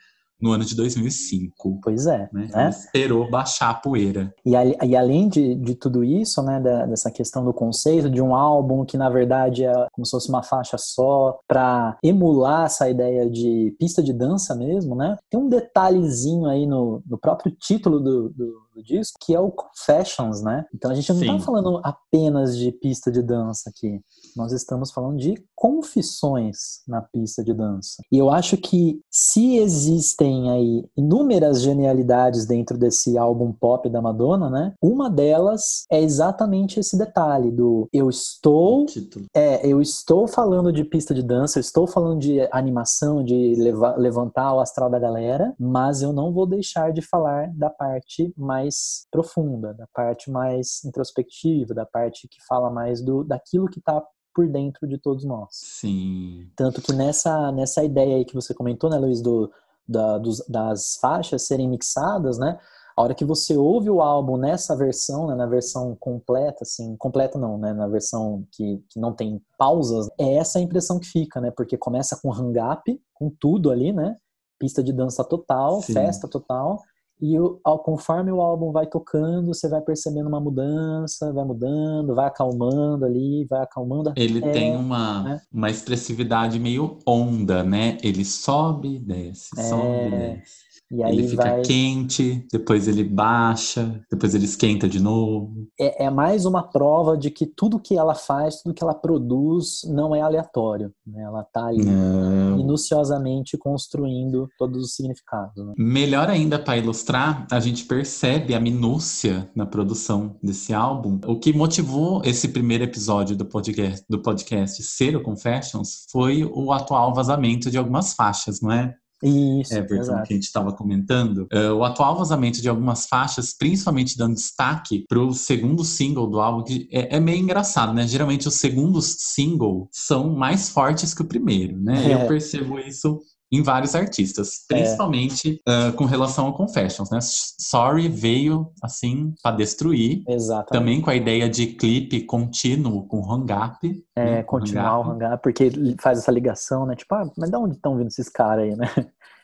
no 0.42 0.52
ano 0.52 0.66
de 0.66 0.76
2005. 0.76 1.80
Pois 1.82 2.06
é. 2.06 2.30
Né? 2.34 2.50
né? 2.54 2.70
Esperou 2.70 3.30
baixar 3.30 3.70
a 3.70 3.74
poeira. 3.74 4.34
E, 4.46 4.52
e 4.52 4.96
além 4.96 5.30
de, 5.30 5.56
de 5.56 5.76
tudo 5.76 6.04
isso, 6.04 6.42
né, 6.44 6.60
da, 6.60 6.86
dessa 6.86 7.10
questão 7.12 7.46
do 7.46 7.54
conceito 7.54 8.10
de 8.10 8.22
um 8.22 8.36
álbum 8.36 8.86
que 8.86 8.98
na 8.98 9.10
verdade 9.10 9.66
é 9.66 9.74
como 9.92 10.06
se 10.06 10.12
fosse 10.12 10.30
uma 10.30 10.44
faixa 10.44 10.78
só, 10.78 11.40
para 11.48 11.98
emular 12.04 12.66
essa 12.66 12.90
ideia 12.90 13.30
de 13.30 13.76
pista 13.80 14.04
de 14.04 14.14
dança 14.14 14.56
mesmo, 14.56 14.96
né? 14.96 15.18
Tem 15.30 15.40
um 15.40 15.50
detalhezinho 15.50 16.48
aí 16.48 16.66
no, 16.66 17.02
no 17.06 17.18
próprio 17.18 17.52
título 17.52 18.00
do, 18.00 18.30
do 18.30 18.63
do 18.74 18.84
disco, 18.84 19.18
que 19.22 19.34
é 19.34 19.40
o 19.40 19.52
Confessions, 19.52 20.42
né? 20.42 20.66
Então 20.74 20.92
a 20.92 20.96
gente 20.96 21.12
não 21.14 21.22
está 21.22 21.40
falando 21.40 21.80
apenas 21.84 22.58
de 22.58 22.72
pista 22.72 23.12
de 23.12 23.22
dança 23.22 23.70
aqui. 23.70 24.00
Nós 24.36 24.52
estamos 24.52 24.92
falando 24.92 25.18
de 25.18 25.36
confissões 25.56 26.82
na 26.88 27.02
pista 27.02 27.44
de 27.44 27.54
dança. 27.54 28.02
E 28.12 28.18
eu 28.18 28.30
acho 28.30 28.58
que 28.58 29.00
se 29.10 29.58
existem 29.58 30.50
aí 30.52 30.86
inúmeras 30.98 31.62
genialidades 31.62 32.46
dentro 32.46 32.78
desse 32.78 33.18
álbum 33.18 33.52
pop 33.54 33.90
da 33.90 34.02
Madonna, 34.02 34.50
né? 34.50 34.74
Uma 34.82 35.10
delas 35.10 35.86
é 35.92 36.02
exatamente 36.02 36.80
esse 36.80 36.98
detalhe 36.98 37.52
do 37.52 37.88
eu 37.94 38.10
estou 38.10 38.86
é, 39.34 39.66
eu 39.66 39.82
estou 39.82 40.28
falando 40.28 40.72
de 40.72 40.84
pista 40.84 41.14
de 41.14 41.24
dança, 41.24 41.58
eu 41.58 41.62
estou 41.62 41.88
falando 41.88 42.20
de 42.20 42.42
animação, 42.52 43.24
de 43.24 43.56
levar, 43.56 43.98
levantar 43.98 44.54
o 44.54 44.60
astral 44.60 44.90
da 44.90 45.00
galera, 45.00 45.54
mas 45.60 46.02
eu 46.02 46.12
não 46.12 46.34
vou 46.34 46.46
deixar 46.46 46.92
de 46.92 47.02
falar 47.02 47.52
da 47.56 47.70
parte 47.70 48.34
mais 48.38 48.63
profunda, 49.12 49.74
da 49.74 49.88
parte 49.94 50.30
mais 50.30 50.84
introspectiva, 50.84 51.74
da 51.74 51.86
parte 51.86 52.28
que 52.28 52.44
fala 52.46 52.70
mais 52.70 53.02
do 53.02 53.24
daquilo 53.24 53.68
que 53.68 53.80
está 53.80 54.04
por 54.34 54.48
dentro 54.48 54.88
de 54.88 54.98
todos 54.98 55.24
nós. 55.24 55.50
Sim. 55.52 56.50
Tanto 56.56 56.82
que 56.82 56.92
nessa, 56.92 57.52
nessa 57.52 57.84
ideia 57.84 58.18
aí 58.18 58.26
que 58.26 58.34
você 58.34 58.54
comentou, 58.54 58.90
né, 58.90 58.98
Luiz, 58.98 59.22
do, 59.22 59.52
da, 59.88 60.18
dos, 60.18 60.44
das 60.48 60.98
faixas 61.00 61.44
serem 61.44 61.70
mixadas, 61.70 62.38
né? 62.38 62.60
A 62.96 63.02
hora 63.02 63.16
que 63.16 63.26
você 63.26 63.58
ouve 63.58 63.90
o 63.90 64.02
álbum 64.02 64.38
nessa 64.38 64.76
versão, 64.76 65.28
né, 65.28 65.36
na 65.36 65.48
versão 65.48 65.96
completa, 66.00 66.60
assim, 66.62 66.96
completa 66.98 67.40
não, 67.40 67.58
né, 67.58 67.74
na 67.74 67.88
versão 67.88 68.46
que, 68.52 68.84
que 68.90 69.00
não 69.00 69.14
tem 69.14 69.42
pausas, 69.58 70.08
é 70.20 70.36
essa 70.36 70.60
a 70.60 70.62
impressão 70.62 71.00
que 71.00 71.08
fica, 71.08 71.42
né, 71.42 71.50
porque 71.50 71.76
começa 71.76 72.20
com 72.22 72.32
hang 72.32 72.60
up, 72.60 73.02
com 73.12 73.32
tudo 73.32 73.72
ali, 73.72 73.92
né, 73.92 74.16
pista 74.60 74.84
de 74.84 74.94
dança 74.94 75.24
total, 75.24 75.82
Sim. 75.82 75.94
festa 75.94 76.28
total, 76.28 76.84
e 77.22 77.36
ao, 77.64 77.80
conforme 77.80 78.32
o 78.32 78.42
álbum 78.42 78.72
vai 78.72 78.86
tocando, 78.86 79.54
você 79.54 79.70
vai 79.70 79.82
percebendo 79.82 80.28
uma 80.28 80.42
mudança, 80.42 81.32
vai 81.32 81.46
mudando, 81.46 82.14
vai 82.14 82.28
acalmando 82.28 83.06
ali, 83.06 83.46
vai 83.50 83.62
acalmando. 83.62 84.14
Ele 84.16 84.40
até, 84.40 84.52
tem 84.52 84.76
uma, 84.76 85.24
né? 85.24 85.42
uma 85.52 85.70
expressividade 85.70 86.60
meio 86.60 87.00
onda, 87.06 87.64
né? 87.64 87.98
Ele 88.04 88.26
sobe, 88.26 89.00
desce, 89.00 89.50
é... 89.58 89.64
sobe, 89.64 90.10
desce. 90.10 90.63
E 90.94 91.02
aí 91.02 91.18
ele 91.18 91.28
fica 91.28 91.44
vai... 91.44 91.62
quente, 91.64 92.46
depois 92.52 92.88
ele 92.88 93.04
baixa, 93.04 94.00
depois 94.12 94.36
ele 94.36 94.46
esquenta 94.46 94.88
de 94.88 95.02
novo. 95.02 95.68
É, 95.80 96.06
é, 96.06 96.10
mais 96.12 96.46
uma 96.46 96.62
prova 96.62 97.18
de 97.18 97.32
que 97.32 97.48
tudo 97.48 97.80
que 97.80 97.98
ela 97.98 98.14
faz, 98.14 98.62
tudo 98.62 98.76
que 98.76 98.84
ela 98.84 98.94
produz, 98.94 99.82
não 99.86 100.16
é 100.16 100.22
aleatório. 100.22 100.94
Né? 101.06 101.24
Ela 101.24 101.42
está 101.42 101.66
ali 101.66 101.84
não. 101.84 102.58
minuciosamente 102.58 103.58
construindo 103.58 104.48
todos 104.56 104.84
os 104.84 104.94
significados. 104.94 105.66
Né? 105.66 105.74
Melhor 105.80 106.30
ainda 106.30 106.60
para 106.60 106.78
ilustrar, 106.78 107.48
a 107.52 107.60
gente 107.60 107.86
percebe 107.86 108.54
a 108.54 108.60
minúcia 108.60 109.50
na 109.56 109.66
produção 109.66 110.36
desse 110.44 110.76
álbum. 110.76 111.20
O 111.26 111.40
que 111.40 111.52
motivou 111.52 112.22
esse 112.24 112.50
primeiro 112.50 112.84
episódio 112.84 113.36
do 113.36 113.46
podcast, 113.46 114.06
do 114.08 114.22
podcast 114.22 114.84
ser 114.84 115.16
o 115.16 115.24
Confessions 115.24 116.06
foi 116.12 116.44
o 116.44 116.72
atual 116.72 117.16
vazamento 117.16 117.72
de 117.72 117.80
algumas 117.80 118.14
faixas, 118.14 118.62
não 118.62 118.72
é? 118.72 118.94
Isso, 119.24 119.74
Everton, 119.74 120.02
exato. 120.02 120.28
que 120.28 120.34
a 120.34 120.36
gente 120.36 120.46
estava 120.46 120.74
comentando, 120.74 121.48
uh, 121.54 121.74
o 121.76 121.84
atual 121.84 122.18
vazamento 122.18 122.62
de 122.62 122.68
algumas 122.68 123.06
faixas, 123.06 123.56
principalmente 123.58 124.18
dando 124.18 124.36
destaque 124.36 125.06
para 125.08 125.20
o 125.20 125.34
segundo 125.34 125.84
single 125.84 126.28
do 126.28 126.40
álbum, 126.40 126.64
que 126.64 126.88
é, 126.92 127.16
é, 127.16 127.20
meio 127.20 127.42
engraçado, 127.42 127.94
né? 127.94 128.08
Geralmente 128.08 128.48
os 128.48 128.56
segundos 128.56 129.16
singles 129.20 129.88
são 129.92 130.36
mais 130.36 130.70
fortes 130.70 131.14
que 131.14 131.22
o 131.22 131.26
primeiro, 131.26 131.78
né? 131.80 132.12
É. 132.12 132.24
Eu 132.24 132.28
percebo 132.28 132.80
isso 132.80 133.22
em 133.54 133.62
vários 133.62 133.94
artistas, 133.94 134.66
é. 134.72 134.76
principalmente 134.76 135.62
é. 135.68 135.90
uh, 135.90 135.94
com 135.94 136.06
relação 136.06 136.48
ao 136.48 136.54
Confessions, 136.56 137.12
né? 137.12 137.20
Sorry 137.22 138.10
veio 138.10 138.72
assim 138.82 139.32
para 139.44 139.56
destruir, 139.56 140.24
Exatamente. 140.28 140.72
também 140.72 141.00
com 141.00 141.12
a 141.12 141.16
ideia 141.16 141.48
de 141.48 141.68
clipe 141.68 142.22
contínuo 142.22 143.08
com 143.08 143.32
hang 143.32 143.54
up. 143.54 144.06
É, 144.16 144.26
né? 144.26 144.44
continuar 144.44 145.00
o 145.00 145.12
hang 145.12 145.24
up, 145.26 145.44
porque 145.44 145.70
faz 146.02 146.18
essa 146.18 146.32
ligação, 146.32 146.88
né? 146.88 146.96
Tipo, 146.96 147.14
ah, 147.14 147.30
mas 147.38 147.52
de 147.52 147.56
onde 147.56 147.76
estão 147.76 147.96
vindo 147.96 148.08
esses 148.08 148.28
caras 148.28 148.66
aí, 148.66 148.76
né? 148.76 148.88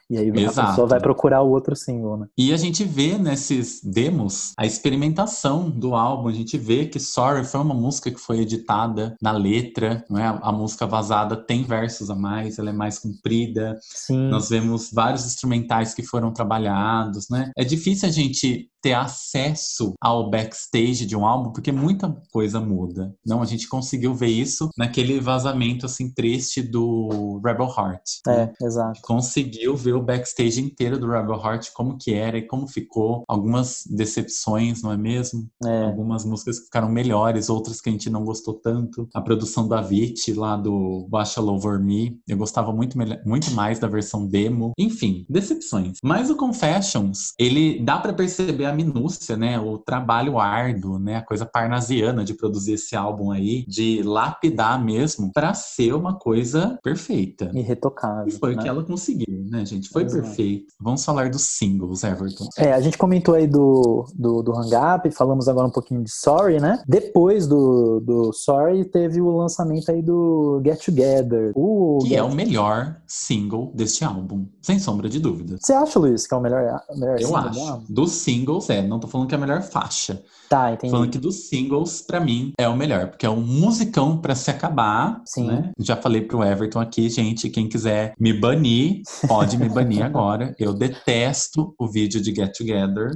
E 0.09 0.17
aí 0.17 0.29
Exato. 0.29 0.61
a 0.61 0.69
pessoa 0.71 0.87
vai 0.87 0.99
procurar 0.99 1.41
o 1.41 1.49
outro 1.49 1.75
single, 1.75 2.17
né? 2.17 2.27
E 2.37 2.51
a 2.51 2.57
gente 2.57 2.83
vê 2.83 3.17
nesses 3.17 3.79
demos 3.83 4.53
a 4.57 4.65
experimentação 4.65 5.69
do 5.69 5.93
álbum. 5.93 6.29
A 6.29 6.33
gente 6.33 6.57
vê 6.57 6.85
que 6.85 6.99
Sorry 6.99 7.43
foi 7.43 7.61
uma 7.61 7.75
música 7.75 8.09
que 8.09 8.19
foi 8.19 8.39
editada 8.39 9.15
na 9.21 9.31
letra, 9.31 10.03
não 10.09 10.19
é? 10.19 10.39
A 10.41 10.51
música 10.51 10.87
vazada 10.87 11.35
tem 11.35 11.63
versos 11.63 12.09
a 12.09 12.15
mais, 12.15 12.57
ela 12.57 12.71
é 12.71 12.73
mais 12.73 12.97
comprida. 12.97 13.77
Sim. 13.81 14.29
Nós 14.29 14.49
vemos 14.49 14.89
vários 14.91 15.25
instrumentais 15.25 15.93
que 15.93 16.01
foram 16.03 16.33
trabalhados, 16.33 17.27
né? 17.29 17.51
É 17.55 17.63
difícil 17.63 18.09
a 18.09 18.11
gente 18.11 18.69
ter 18.81 18.93
acesso 18.93 19.93
ao 20.01 20.29
backstage 20.29 21.05
de 21.05 21.15
um 21.15 21.25
álbum, 21.25 21.51
porque 21.51 21.71
muita 21.71 22.09
coisa 22.31 22.59
muda. 22.59 23.13
Não, 23.25 23.41
a 23.41 23.45
gente 23.45 23.67
conseguiu 23.67 24.13
ver 24.13 24.27
isso 24.27 24.69
naquele 24.77 25.19
vazamento 25.19 25.85
assim 25.85 26.11
triste 26.13 26.61
do 26.61 27.41
Rebel 27.43 27.67
Heart. 27.67 28.03
É, 28.27 28.31
né? 28.31 28.53
exato. 28.61 29.01
Conseguiu 29.01 29.75
ver 29.75 29.93
o 29.99 30.03
backstage 30.03 30.61
inteiro 30.61 30.97
do 30.97 31.09
Rebel 31.09 31.35
Heart, 31.35 31.71
como 31.73 31.97
que 31.97 32.13
era 32.13 32.37
e 32.37 32.41
como 32.41 32.67
ficou. 32.67 33.23
Algumas 33.27 33.83
decepções, 33.89 34.81
não 34.81 34.91
é 34.91 34.97
mesmo? 34.97 35.49
É. 35.65 35.85
Algumas 35.85 36.25
músicas 36.25 36.59
que 36.59 36.65
ficaram 36.65 36.89
melhores, 36.89 37.49
outras 37.49 37.81
que 37.81 37.89
a 37.89 37.91
gente 37.91 38.09
não 38.09 38.23
gostou 38.23 38.53
tanto. 38.53 39.07
A 39.13 39.21
produção 39.21 39.67
da 39.67 39.79
Avicii 39.79 40.33
lá 40.33 40.55
do 40.55 41.07
Baixa 41.09 41.41
Over 41.41 41.79
Me, 41.79 42.19
eu 42.27 42.37
gostava 42.37 42.71
muito, 42.71 42.97
muito 43.25 43.51
mais 43.51 43.79
da 43.79 43.87
versão 43.87 44.25
demo. 44.27 44.73
Enfim, 44.77 45.25
decepções. 45.29 45.97
Mas 46.03 46.29
o 46.29 46.35
Confessions, 46.35 47.33
ele 47.37 47.79
dá 47.83 47.97
para 47.97 48.13
perceber 48.13 48.65
a 48.65 48.73
minúcia, 48.73 49.35
né? 49.35 49.59
O 49.59 49.77
trabalho 49.77 50.39
árduo, 50.39 50.99
né? 50.99 51.17
A 51.17 51.21
coisa 51.21 51.45
parnasiana 51.45 52.23
de 52.23 52.33
produzir 52.33 52.73
esse 52.73 52.95
álbum 52.95 53.31
aí, 53.31 53.65
de 53.67 54.01
lapidar 54.03 54.83
mesmo 54.83 55.31
para 55.33 55.53
ser 55.53 55.93
uma 55.93 56.15
coisa 56.15 56.79
perfeita. 56.83 57.51
Irretocável. 57.53 58.27
E 58.27 58.31
foi 58.31 58.55
né? 58.55 58.59
o 58.59 58.63
que 58.63 58.69
ela 58.69 58.83
conseguiu, 58.83 59.45
né, 59.49 59.65
gente? 59.65 59.88
Foi 59.91 60.03
Exato. 60.03 60.23
perfeito. 60.23 60.73
Vamos 60.79 61.03
falar 61.03 61.29
dos 61.29 61.43
singles, 61.43 62.03
Everton. 62.03 62.47
É, 62.57 62.73
a 62.73 62.81
gente 62.81 62.97
comentou 62.97 63.35
aí 63.35 63.47
do, 63.47 64.05
do, 64.15 64.41
do 64.41 64.53
Hang 64.53 64.71
Up, 64.75 65.11
falamos 65.11 65.47
agora 65.47 65.67
um 65.67 65.71
pouquinho 65.71 66.03
de 66.03 66.11
Sorry, 66.11 66.59
né? 66.59 66.81
Depois 66.87 67.47
do, 67.47 67.99
do 67.99 68.33
Sorry, 68.33 68.85
teve 68.85 69.21
o 69.21 69.35
lançamento 69.35 69.91
aí 69.91 70.01
do 70.01 70.61
Get 70.63 70.83
Together. 70.83 71.51
O 71.55 71.99
que 72.01 72.09
Get... 72.09 72.19
é 72.19 72.23
o 72.23 72.33
melhor 72.33 72.97
single 73.07 73.71
deste 73.75 74.03
álbum, 74.03 74.45
sem 74.61 74.79
sombra 74.79 75.09
de 75.09 75.19
dúvida. 75.19 75.57
Você 75.59 75.73
acha, 75.73 75.99
Luiz, 75.99 76.27
que 76.27 76.33
é 76.33 76.37
o 76.37 76.41
melhor, 76.41 76.81
melhor 76.95 77.19
Eu 77.19 77.27
single? 77.27 77.43
Eu 77.43 77.73
acho. 77.73 77.83
Dos 77.89 78.11
singles, 78.11 78.69
é, 78.69 78.81
não 78.81 78.99
tô 78.99 79.07
falando 79.07 79.27
que 79.27 79.35
é 79.35 79.37
a 79.37 79.41
melhor 79.41 79.61
faixa. 79.61 80.23
Tá, 80.49 80.73
entendi. 80.73 80.91
Falando 80.91 81.11
que 81.11 81.19
dos 81.19 81.47
singles, 81.47 82.01
para 82.01 82.19
mim, 82.19 82.53
é 82.57 82.67
o 82.67 82.75
melhor, 82.75 83.07
porque 83.09 83.25
é 83.25 83.29
um 83.29 83.39
musicão 83.39 84.17
para 84.17 84.33
se 84.33 84.49
acabar. 84.49 85.21
Sim. 85.23 85.45
Né? 85.45 85.71
Já 85.77 85.95
falei 85.95 86.21
pro 86.21 86.43
Everton 86.43 86.79
aqui, 86.79 87.07
gente, 87.07 87.49
quem 87.49 87.69
quiser 87.69 88.13
me 88.19 88.33
banir, 88.33 89.03
pode 89.27 89.57
me 89.57 89.69
banir 89.69 89.78
agora. 90.01 90.55
Eu 90.59 90.73
detesto 90.73 91.73
o 91.79 91.87
vídeo 91.87 92.21
de 92.21 92.33
Get 92.33 92.57
Together. 92.57 93.11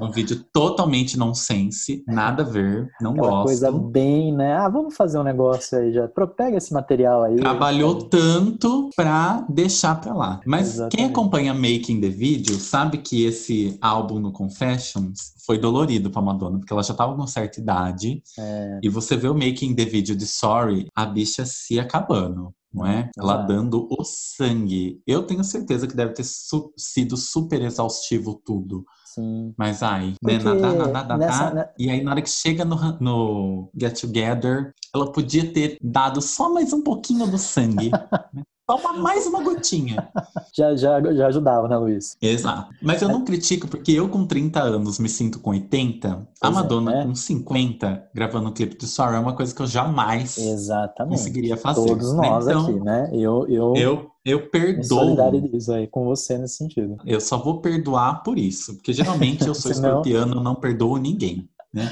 É 0.00 0.04
um 0.04 0.10
vídeo 0.10 0.44
totalmente 0.52 1.18
nonsense, 1.18 2.02
nada 2.06 2.42
a 2.42 2.46
ver, 2.46 2.88
não 3.00 3.12
Aquela 3.12 3.28
gosto. 3.28 3.44
coisa 3.44 3.72
bem, 3.72 4.34
né? 4.34 4.54
Ah, 4.54 4.68
vamos 4.68 4.96
fazer 4.96 5.18
um 5.18 5.22
negócio 5.22 5.78
aí 5.78 5.92
já. 5.92 6.08
Pega 6.36 6.56
esse 6.56 6.72
material 6.72 7.22
aí. 7.22 7.36
Trabalhou 7.36 7.94
tanto 8.04 8.90
pra 8.94 9.44
deixar 9.48 10.00
pra 10.00 10.14
lá. 10.14 10.40
Mas 10.46 10.74
Exatamente. 10.74 10.96
quem 10.96 11.06
acompanha 11.06 11.54
Making 11.54 12.00
the 12.00 12.08
Video 12.08 12.56
sabe 12.56 12.98
que 12.98 13.24
esse 13.24 13.76
álbum 13.80 14.18
no 14.18 14.32
Confessions 14.32 15.34
foi 15.46 15.58
dolorido 15.58 16.10
pra 16.10 16.22
Madonna, 16.22 16.58
porque 16.58 16.72
ela 16.72 16.82
já 16.82 16.94
tava 16.94 17.16
com 17.16 17.26
certa 17.26 17.60
idade. 17.60 18.22
É. 18.38 18.80
E 18.82 18.88
você 18.88 19.16
vê 19.16 19.28
o 19.28 19.34
Making 19.34 19.74
the 19.74 19.84
Video 19.84 20.14
de 20.14 20.26
Sorry, 20.26 20.86
a 20.94 21.04
bicha 21.06 21.44
se 21.44 21.78
acabando 21.80 22.52
não 22.72 22.86
é? 22.86 23.10
Ela 23.18 23.36
dando 23.36 23.88
o 23.90 24.04
sangue. 24.04 25.02
Eu 25.06 25.24
tenho 25.24 25.42
certeza 25.42 25.86
que 25.86 25.96
deve 25.96 26.12
ter 26.12 26.24
su 26.24 26.72
sido 26.76 27.16
super 27.16 27.60
exaustivo 27.62 28.40
tudo. 28.44 28.84
Sim. 29.04 29.52
Mas 29.58 29.82
ai, 29.82 30.14
né? 30.22 30.38
Nada, 30.38 30.86
nada, 30.86 31.16
nada. 31.16 31.54
Né? 31.54 31.68
E 31.76 31.90
aí, 31.90 32.02
na 32.02 32.12
hora 32.12 32.22
que 32.22 32.30
chega 32.30 32.64
no, 32.64 32.76
no 33.00 33.70
Get 33.74 34.00
Together, 34.00 34.72
ela 34.94 35.10
podia 35.10 35.52
ter 35.52 35.76
dado 35.82 36.22
só 36.22 36.52
mais 36.52 36.72
um 36.72 36.82
pouquinho 36.82 37.26
do 37.26 37.38
sangue. 37.38 37.90
né? 38.76 38.82
Toma 38.82 38.98
mais 38.98 39.26
uma 39.26 39.42
gotinha. 39.42 40.08
já, 40.56 40.76
já, 40.76 41.00
já 41.12 41.26
ajudava, 41.26 41.68
né, 41.68 41.76
Luiz? 41.76 42.16
Exato. 42.20 42.74
Mas 42.80 43.02
eu 43.02 43.08
não 43.08 43.24
critico, 43.24 43.68
porque 43.68 43.92
eu 43.92 44.08
com 44.08 44.26
30 44.26 44.60
anos 44.60 44.98
me 44.98 45.08
sinto 45.08 45.38
com 45.40 45.50
80. 45.50 46.08
Pois 46.08 46.26
a 46.40 46.48
é, 46.48 46.50
Madonna 46.50 46.92
é, 46.92 46.96
né? 46.98 47.04
com 47.04 47.14
50 47.14 48.10
gravando 48.14 48.48
um 48.48 48.52
clipe 48.52 48.76
de 48.76 48.86
Sorry 48.86 49.16
é 49.16 49.18
uma 49.18 49.34
coisa 49.34 49.54
que 49.54 49.60
eu 49.60 49.66
jamais 49.66 50.38
Exatamente. 50.38 51.18
conseguiria 51.18 51.56
fazer. 51.56 51.86
Todos 51.86 52.12
né? 52.14 52.28
nós 52.28 52.46
então, 52.46 52.62
aqui, 52.62 52.80
né? 52.80 53.10
Eu, 53.12 53.46
eu, 53.48 53.74
eu, 53.76 54.10
eu 54.24 54.48
perdoo. 54.48 54.84
solidarizo 54.84 55.72
aí 55.72 55.86
com 55.86 56.04
você 56.04 56.38
nesse 56.38 56.56
sentido. 56.56 56.96
Eu 57.04 57.20
só 57.20 57.38
vou 57.38 57.60
perdoar 57.60 58.22
por 58.22 58.38
isso. 58.38 58.74
Porque 58.76 58.92
geralmente 58.92 59.46
eu 59.46 59.54
sou 59.54 59.72
Senão... 59.72 59.88
escorpiano, 59.88 60.36
eu 60.36 60.42
não 60.42 60.54
perdoo 60.54 60.96
ninguém. 60.96 61.48
Né? 61.72 61.84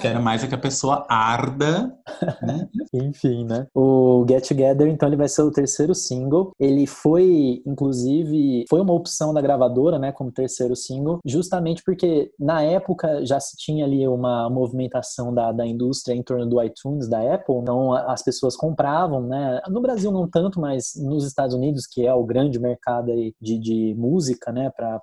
Quero 0.00 0.22
mais 0.22 0.42
é 0.42 0.46
que 0.46 0.54
a 0.54 0.58
pessoa 0.58 1.04
arda. 1.08 1.94
Né? 2.42 2.68
Enfim, 2.92 3.44
né? 3.44 3.66
O 3.74 4.24
Get 4.28 4.48
Together, 4.48 4.88
então, 4.88 5.08
ele 5.08 5.16
vai 5.16 5.28
ser 5.28 5.42
o 5.42 5.50
terceiro 5.50 5.94
single. 5.94 6.52
Ele 6.58 6.86
foi, 6.86 7.62
inclusive, 7.66 8.64
foi 8.68 8.80
uma 8.80 8.94
opção 8.94 9.32
da 9.34 9.40
gravadora, 9.40 9.98
né, 9.98 10.12
como 10.12 10.32
terceiro 10.32 10.74
single, 10.74 11.18
justamente 11.24 11.82
porque 11.84 12.30
na 12.38 12.62
época 12.62 13.24
já 13.24 13.38
se 13.38 13.56
tinha 13.56 13.84
ali 13.84 14.06
uma 14.06 14.48
movimentação 14.48 15.32
da, 15.34 15.52
da 15.52 15.66
indústria 15.66 16.14
em 16.14 16.22
torno 16.22 16.46
do 16.46 16.62
iTunes 16.62 17.08
da 17.08 17.34
Apple, 17.34 17.56
então 17.56 17.92
as 17.92 18.22
pessoas 18.22 18.56
compravam, 18.56 19.22
né? 19.22 19.60
No 19.68 19.80
Brasil 19.80 20.10
não 20.10 20.28
tanto, 20.28 20.60
mas 20.60 20.92
nos 20.96 21.26
Estados 21.26 21.54
Unidos, 21.54 21.86
que 21.86 22.06
é 22.06 22.14
o 22.14 22.24
grande 22.24 22.58
mercado 22.58 23.10
aí 23.10 23.34
de, 23.40 23.58
de 23.58 23.94
música, 23.96 24.52
né, 24.52 24.70
para 24.70 25.00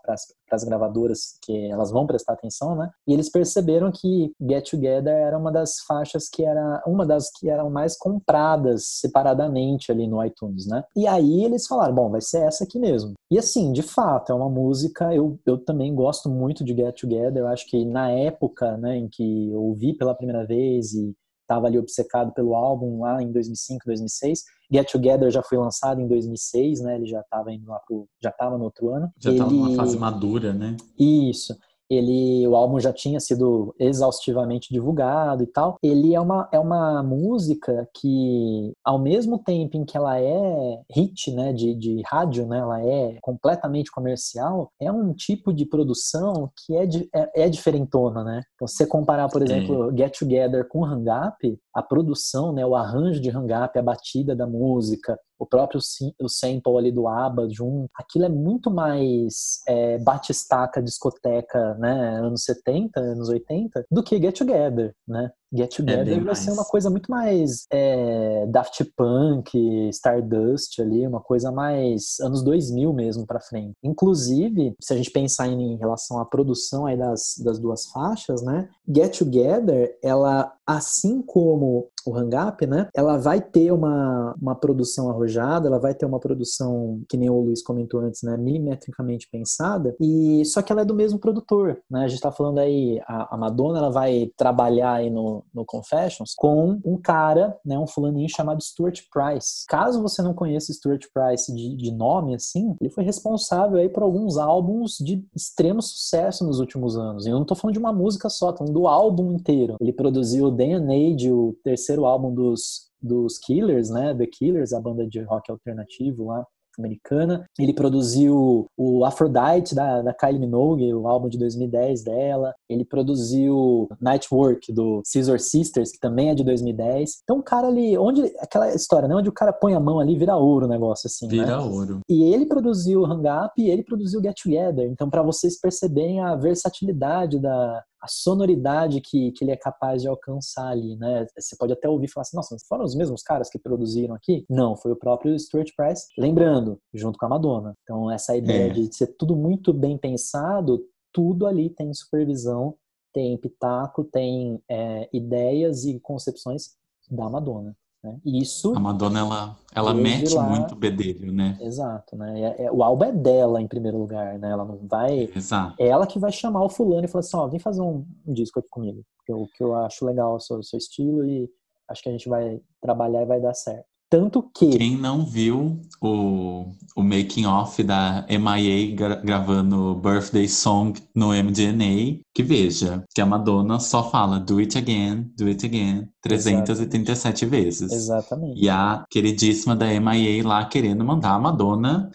as 0.52 0.64
gravadoras 0.64 1.38
que 1.42 1.70
elas 1.70 1.92
vão 1.92 2.06
prestar 2.06 2.34
atenção, 2.34 2.76
né? 2.76 2.90
E 3.08 3.14
eles 3.14 3.30
perceberam 3.30 3.92
que 3.92 4.07
Get 4.42 4.70
Together 4.70 5.14
era 5.14 5.38
uma 5.38 5.52
das 5.52 5.80
faixas 5.88 6.30
que 6.30 6.44
era 6.44 6.84
uma 6.86 7.06
das 7.06 7.30
que 7.32 7.50
eram 7.50 7.70
mais 7.70 7.98
compradas 7.98 8.86
separadamente 9.00 9.92
ali 9.92 10.08
no 10.08 10.24
iTunes, 10.24 10.68
né? 10.68 10.84
E 10.96 11.08
aí 11.08 11.44
eles 11.44 11.68
falaram, 11.68 11.96
bom, 11.96 12.10
vai 12.10 12.22
ser 12.22 12.40
essa 12.40 12.64
aqui 12.64 12.80
mesmo. 12.80 13.14
E 13.30 13.38
assim, 13.38 13.72
de 13.72 13.82
fato, 13.82 14.32
é 14.32 14.36
uma 14.36 14.50
música, 14.50 15.14
eu, 15.14 15.40
eu 15.46 15.58
também 15.58 15.94
gosto 15.94 16.30
muito 16.30 16.64
de 16.64 16.76
Get 16.76 17.00
Together, 17.00 17.38
eu 17.38 17.48
acho 17.48 17.68
que 17.70 17.86
na 17.86 18.10
época, 18.12 18.78
né, 18.78 18.98
em 18.98 19.08
que 19.08 19.52
eu 19.52 19.62
ouvi 19.62 19.94
pela 19.94 20.16
primeira 20.16 20.46
vez 20.46 20.94
e 20.94 21.14
estava 21.48 21.68
ali 21.68 21.80
obcecado 21.80 22.34
pelo 22.34 22.54
álbum 22.54 23.00
lá 23.02 23.24
em 23.24 23.32
2005, 23.32 23.86
2006. 23.86 24.44
Get 24.70 24.92
Together 24.92 25.32
já 25.32 25.42
foi 25.42 25.58
lançado 25.58 26.02
em 26.02 26.08
2006, 26.08 26.82
né? 26.82 26.96
Ele 26.96 27.06
já 27.06 27.22
estava 27.22 27.54
indo 27.54 27.70
lá 27.70 27.80
pro, 27.88 28.06
já 28.22 28.30
estava 28.30 28.58
no 28.58 28.66
outro 28.66 28.90
ano. 28.90 29.10
Já 29.18 29.32
estava 29.32 29.50
numa 29.50 29.74
fase 29.74 29.98
madura, 29.98 30.52
né? 30.54 30.76
Isso 31.00 31.56
ele 31.90 32.48
o 32.48 32.56
álbum 32.56 32.80
já 32.80 32.92
tinha 32.94 33.20
sido 33.20 33.74
exaustivamente 33.80 34.74
divulgado 34.74 35.44
e 35.44 35.48
tal. 35.48 35.78
Ele 35.82 36.14
é 36.14 36.20
uma, 36.20 36.50
é 36.52 36.60
uma 36.60 37.02
música 37.04 37.88
que, 37.96 38.74
ao 38.84 39.00
mesmo 39.00 39.40
tempo 39.40 39.78
em 39.78 39.86
que 39.86 39.98
ela 39.98 40.20
é 40.20 40.80
hit, 40.94 41.32
né, 41.32 41.54
de, 41.54 41.74
de 41.76 42.02
rádio, 42.06 42.46
né, 42.46 42.60
ela 42.60 42.82
é 42.82 43.18
completamente 43.22 43.92
comercial, 43.92 44.72
é 44.80 44.92
um 44.92 45.14
tipo 45.14 45.54
de 45.54 45.66
produção 45.66 46.50
que 46.66 46.76
é, 46.76 46.88
é, 47.16 47.44
é 47.46 47.50
diferentona, 47.50 48.24
né? 48.24 48.42
Então, 48.56 48.68
se 48.68 48.78
você 48.78 48.86
comparar, 48.86 49.30
por 49.30 49.42
exemplo, 49.42 49.96
Get 49.96 50.18
Together 50.18 50.68
com 50.68 50.86
Hang 50.86 51.06
Up, 51.10 51.60
a 51.78 51.84
produção, 51.84 52.52
né, 52.52 52.66
o 52.66 52.76
arranjo 52.76 53.22
de 53.22 53.30
Hang 53.30 53.54
Up, 53.54 53.78
a 53.78 53.84
batida 53.84 54.36
da 54.36 54.48
música, 54.48 55.16
o 55.38 55.46
próprio 55.46 55.80
o 56.20 56.28
sample 56.28 56.76
ali 56.76 56.92
do 56.92 57.08
ABBA 57.08 57.48
junto, 57.52 57.88
aquilo 57.96 58.26
é 58.26 58.30
muito 58.30 58.72
mais 58.72 59.62
é, 59.68 60.00
batistaca, 60.00 60.82
discoteca, 60.82 61.76
né, 61.76 62.18
anos 62.18 62.46
70, 62.46 63.00
anos 63.00 63.30
80, 63.30 63.86
do 63.92 64.02
que 64.02 64.20
Get 64.20 64.40
Together, 64.40 64.92
né? 65.08 65.30
Get 65.54 65.74
é 65.74 65.78
Together 65.78 66.18
é 66.18 66.20
vai 66.20 66.36
ser 66.36 66.52
uma 66.52 66.66
coisa 66.66 66.90
muito 66.90 67.10
mais 67.10 67.66
é, 67.72 68.46
Daft 68.48 68.84
Punk, 68.96 69.90
Stardust 69.90 70.80
ali, 70.82 71.08
uma 71.08 71.22
coisa 71.22 71.52
mais 71.52 72.20
anos 72.22 72.44
2000 72.44 72.92
mesmo 72.94 73.26
para 73.26 73.40
frente. 73.40 73.74
Inclusive, 73.84 74.76
se 74.80 74.94
a 74.94 74.98
gente 74.98 75.12
pensar 75.12 75.48
em, 75.48 75.74
em 75.74 75.78
relação 75.78 76.20
à 76.20 76.26
produção 76.26 76.86
aí 76.86 76.98
das, 76.98 77.36
das 77.44 77.60
duas 77.60 77.86
faixas, 77.88 78.42
né? 78.42 78.70
Get 78.88 79.18
Together, 79.18 79.98
ela, 80.04 80.54
assim 80.66 81.22
como 81.22 81.90
o 82.06 82.16
Hang 82.16 82.36
Up, 82.36 82.66
né? 82.66 82.90
Ela 82.96 83.18
vai 83.18 83.42
ter 83.42 83.72
uma, 83.72 84.36
uma 84.42 84.56
produção 84.56 85.10
arrojada, 85.10 85.68
ela 85.68 85.80
vai 85.80 85.94
ter 85.94 86.06
uma 86.06 86.20
produção, 86.20 87.02
que 87.10 87.18
nem 87.18 87.30
o 87.30 87.40
Luiz 87.40 87.62
comentou 87.62 88.00
antes, 88.00 88.24
né? 88.24 88.38
Milimetricamente 88.38 89.28
pensada, 89.32 89.96
e 90.00 90.44
só 90.46 90.62
que 90.62 90.72
ela 90.72 90.82
é 90.82 90.86
do 90.86 90.96
mesmo 90.96 91.20
produtor, 91.20 91.80
né? 91.90 92.06
A 92.06 92.08
gente 92.08 92.22
tá 92.22 92.32
falando 92.32 92.60
aí, 92.60 93.00
a, 93.08 93.36
a 93.36 93.38
Madonna, 93.38 93.80
ela 93.80 93.92
vai 93.92 94.32
trabalhar 94.36 94.94
aí 94.94 95.10
no 95.10 95.38
no, 95.54 95.66
Confessions 95.66 96.34
com 96.36 96.80
um 96.86 96.98
cara, 96.98 97.58
né, 97.66 97.78
um 97.78 97.88
fulaninho 97.88 98.30
chamado 98.30 98.64
Stuart 98.64 99.02
Price. 99.12 99.66
Caso 99.68 100.02
você 100.02 100.22
não 100.22 100.34
conheça 100.34 100.74
Stuart 100.74 101.06
Price 101.14 101.54
de, 101.54 101.76
de 101.76 101.92
nome 101.92 102.36
assim, 102.36 102.76
ele 102.80 102.90
foi 102.90 103.04
responsável 103.04 103.78
aí 103.78 103.90
por 103.90 104.04
alguns 104.04 104.38
álbuns 104.38 104.98
de 105.00 105.26
extremo 105.36 105.82
sucesso 105.82 106.46
nos 106.46 106.60
últimos 106.60 106.98
anos. 106.98 107.26
E 107.26 107.30
eu 107.30 107.38
não 107.38 107.46
tô 107.46 107.56
falando 107.56 107.74
de 107.74 107.80
uma 107.80 107.94
música 107.94 108.30
só, 108.30 108.52
tô 108.52 108.60
falando 108.60 108.74
do 108.74 108.88
álbum 108.88 109.32
inteiro. 109.34 109.76
Ele 109.80 109.94
produziu 109.94 110.48
and 110.48 110.88
Age, 110.90 111.32
o 111.32 111.56
terceiro 111.64 111.87
álbum 112.06 112.34
dos 112.34 112.88
dos 113.00 113.38
Killers, 113.38 113.90
né? 113.90 114.14
The 114.16 114.26
Killers, 114.26 114.74
a 114.74 114.82
banda 114.82 115.06
de 115.06 115.22
rock 115.22 115.52
alternativo 115.52 116.26
lá 116.26 116.44
americana. 116.80 117.46
Ele 117.60 117.74
produziu 117.74 118.68
o 118.78 119.04
Aphrodite 119.04 119.74
da, 119.74 120.02
da 120.02 120.14
Kylie 120.14 120.40
Minogue, 120.40 120.94
o 120.94 121.08
álbum 121.08 121.28
de 121.28 121.38
2010 121.38 122.04
dela. 122.04 122.54
Ele 122.70 122.86
produziu 122.86 123.88
Night 124.00 124.28
Work 124.32 124.72
do 124.72 125.02
Scissor 125.04 125.40
Sisters, 125.40 125.92
que 125.92 126.00
também 126.00 126.30
é 126.30 126.36
de 126.36 126.44
2010. 126.44 127.22
Então, 127.24 127.40
o 127.40 127.44
cara 127.44 127.68
ali, 127.68 127.98
onde 127.98 128.32
aquela 128.40 128.74
história, 128.74 129.08
né, 129.08 129.16
onde 129.16 129.30
o 129.30 129.34
cara 129.34 129.52
põe 129.52 129.74
a 129.74 129.80
mão 129.80 130.00
ali, 130.00 130.16
vira 130.16 130.36
ouro 130.36 130.66
o 130.66 130.70
negócio 130.70 131.08
assim, 131.08 131.28
Vira 131.28 131.58
né? 131.58 131.58
ouro. 131.58 132.00
E 132.08 132.24
ele 132.34 132.46
produziu 132.46 133.06
Hang 133.06 133.28
Up 133.28 133.54
e 133.58 133.70
ele 133.70 133.84
produziu 133.84 134.22
Get 134.22 134.36
Together. 134.42 134.88
Então, 134.90 135.10
para 135.10 135.24
vocês 135.24 135.60
perceberem 135.60 136.22
a 136.22 136.36
versatilidade 136.36 137.40
da 137.40 137.84
a 138.02 138.08
sonoridade 138.08 139.02
que, 139.02 139.32
que 139.32 139.44
ele 139.44 139.52
é 139.52 139.58
capaz 139.58 140.02
de 140.02 140.08
alcançar 140.08 140.68
ali, 140.68 140.96
né? 140.98 141.26
Você 141.38 141.56
pode 141.56 141.74
até 141.74 141.90
ouvir 141.90 142.06
e 142.06 142.12
falar 142.12 142.22
assim, 142.22 142.38
nossa, 142.38 142.54
mas 142.54 142.66
foram 142.68 142.84
os 142.86 142.96
mesmos 142.96 143.24
caras 143.24 143.50
que 143.50 143.60
produziram 143.60 144.16
aqui? 144.16 144.46
Não, 144.50 144.76
foi 144.76 144.92
o 144.92 144.96
próprio 144.96 145.38
Stuart 145.38 145.72
Price, 145.76 146.08
lembrando, 146.18 146.80
junto 146.94 147.18
com 147.18 147.26
a 147.26 147.30
Madonna. 147.30 147.74
Então, 147.84 148.12
essa 148.12 148.36
ideia 148.36 148.68
é. 148.68 148.74
de 148.74 148.96
ser 148.96 149.08
tudo 149.18 149.36
muito 149.36 149.74
bem 149.74 149.98
pensado, 149.98 150.86
tudo 151.12 151.48
ali 151.48 151.70
tem 151.70 151.94
supervisão, 151.94 152.76
tem 153.14 153.38
pitaco, 153.38 154.04
tem 154.04 154.62
é, 154.70 155.10
ideias 155.12 155.86
e 155.86 156.00
concepções 156.00 156.76
da 157.10 157.30
Madonna. 157.30 157.76
Né? 158.04 158.20
Isso. 158.26 158.76
A 158.76 158.80
Madonna, 158.80 159.20
ela, 159.20 159.58
ela 159.74 159.94
mete 159.94 160.34
lá, 160.34 160.44
muito 160.44 160.76
bedelho, 160.76 161.32
né? 161.32 161.58
Exato, 161.60 162.16
né? 162.16 162.42
É, 162.42 162.66
é, 162.66 162.72
o 162.72 162.84
álbum 162.84 163.06
é 163.06 163.12
dela 163.12 163.62
em 163.62 163.68
primeiro 163.68 163.98
lugar, 163.98 164.38
né? 164.38 164.52
Ela 164.52 164.64
não 164.64 164.78
vai. 164.88 165.30
Exato. 165.36 165.76
É 165.80 165.88
ela 165.88 166.06
que 166.06 166.20
vai 166.20 166.32
chamar 166.32 166.64
o 166.64 166.70
fulano 166.70 167.06
e 167.06 167.08
falar 167.08 167.22
assim: 167.22 167.38
ó, 167.38 167.48
vem 167.48 167.60
fazer 167.60 167.82
um, 167.82 168.06
um 168.26 168.34
disco 168.34 168.60
aqui 168.60 168.70
comigo, 168.70 169.04
que 169.26 169.32
eu, 169.32 169.48
que 169.56 169.64
eu 169.64 169.76
acho 169.76 170.06
legal 170.06 170.36
o 170.36 170.40
seu, 170.40 170.62
seu 170.62 170.78
estilo 170.78 171.26
e 171.26 171.50
acho 171.90 172.04
que 172.04 172.10
a 172.10 172.12
gente 172.12 172.30
vai 172.30 172.62
trabalhar 172.82 173.24
e 173.24 173.26
vai 173.26 173.42
dar 173.42 173.54
certo. 173.54 173.88
Tanto 174.10 174.50
que. 174.56 174.78
Quem 174.78 174.98
não 174.98 175.26
viu 175.26 175.82
o, 176.02 176.72
o 176.96 177.04
making 177.04 177.46
off 177.46 177.84
da 177.84 178.26
MIA 178.30 178.96
gra 178.96 179.16
gravando 179.16 179.96
Birthday 179.96 180.48
Song 180.48 180.98
no 181.14 181.30
MDNA, 181.30 182.22
que 182.34 182.42
veja 182.42 183.04
que 183.14 183.20
a 183.20 183.26
Madonna 183.26 183.80
só 183.80 184.10
fala 184.10 184.40
do 184.40 184.60
it 184.60 184.78
again, 184.78 185.30
do 185.38 185.48
it 185.48 185.66
again, 185.66 186.08
337 186.22 187.12
Exatamente. 187.12 187.46
vezes. 187.46 187.92
Exatamente. 187.92 188.64
E 188.64 188.70
a 188.70 189.04
queridíssima 189.10 189.76
da 189.76 189.88
MIA 189.88 190.48
lá 190.48 190.64
querendo 190.66 191.04
mandar 191.04 191.32
a 191.32 191.40
Madonna 191.40 192.10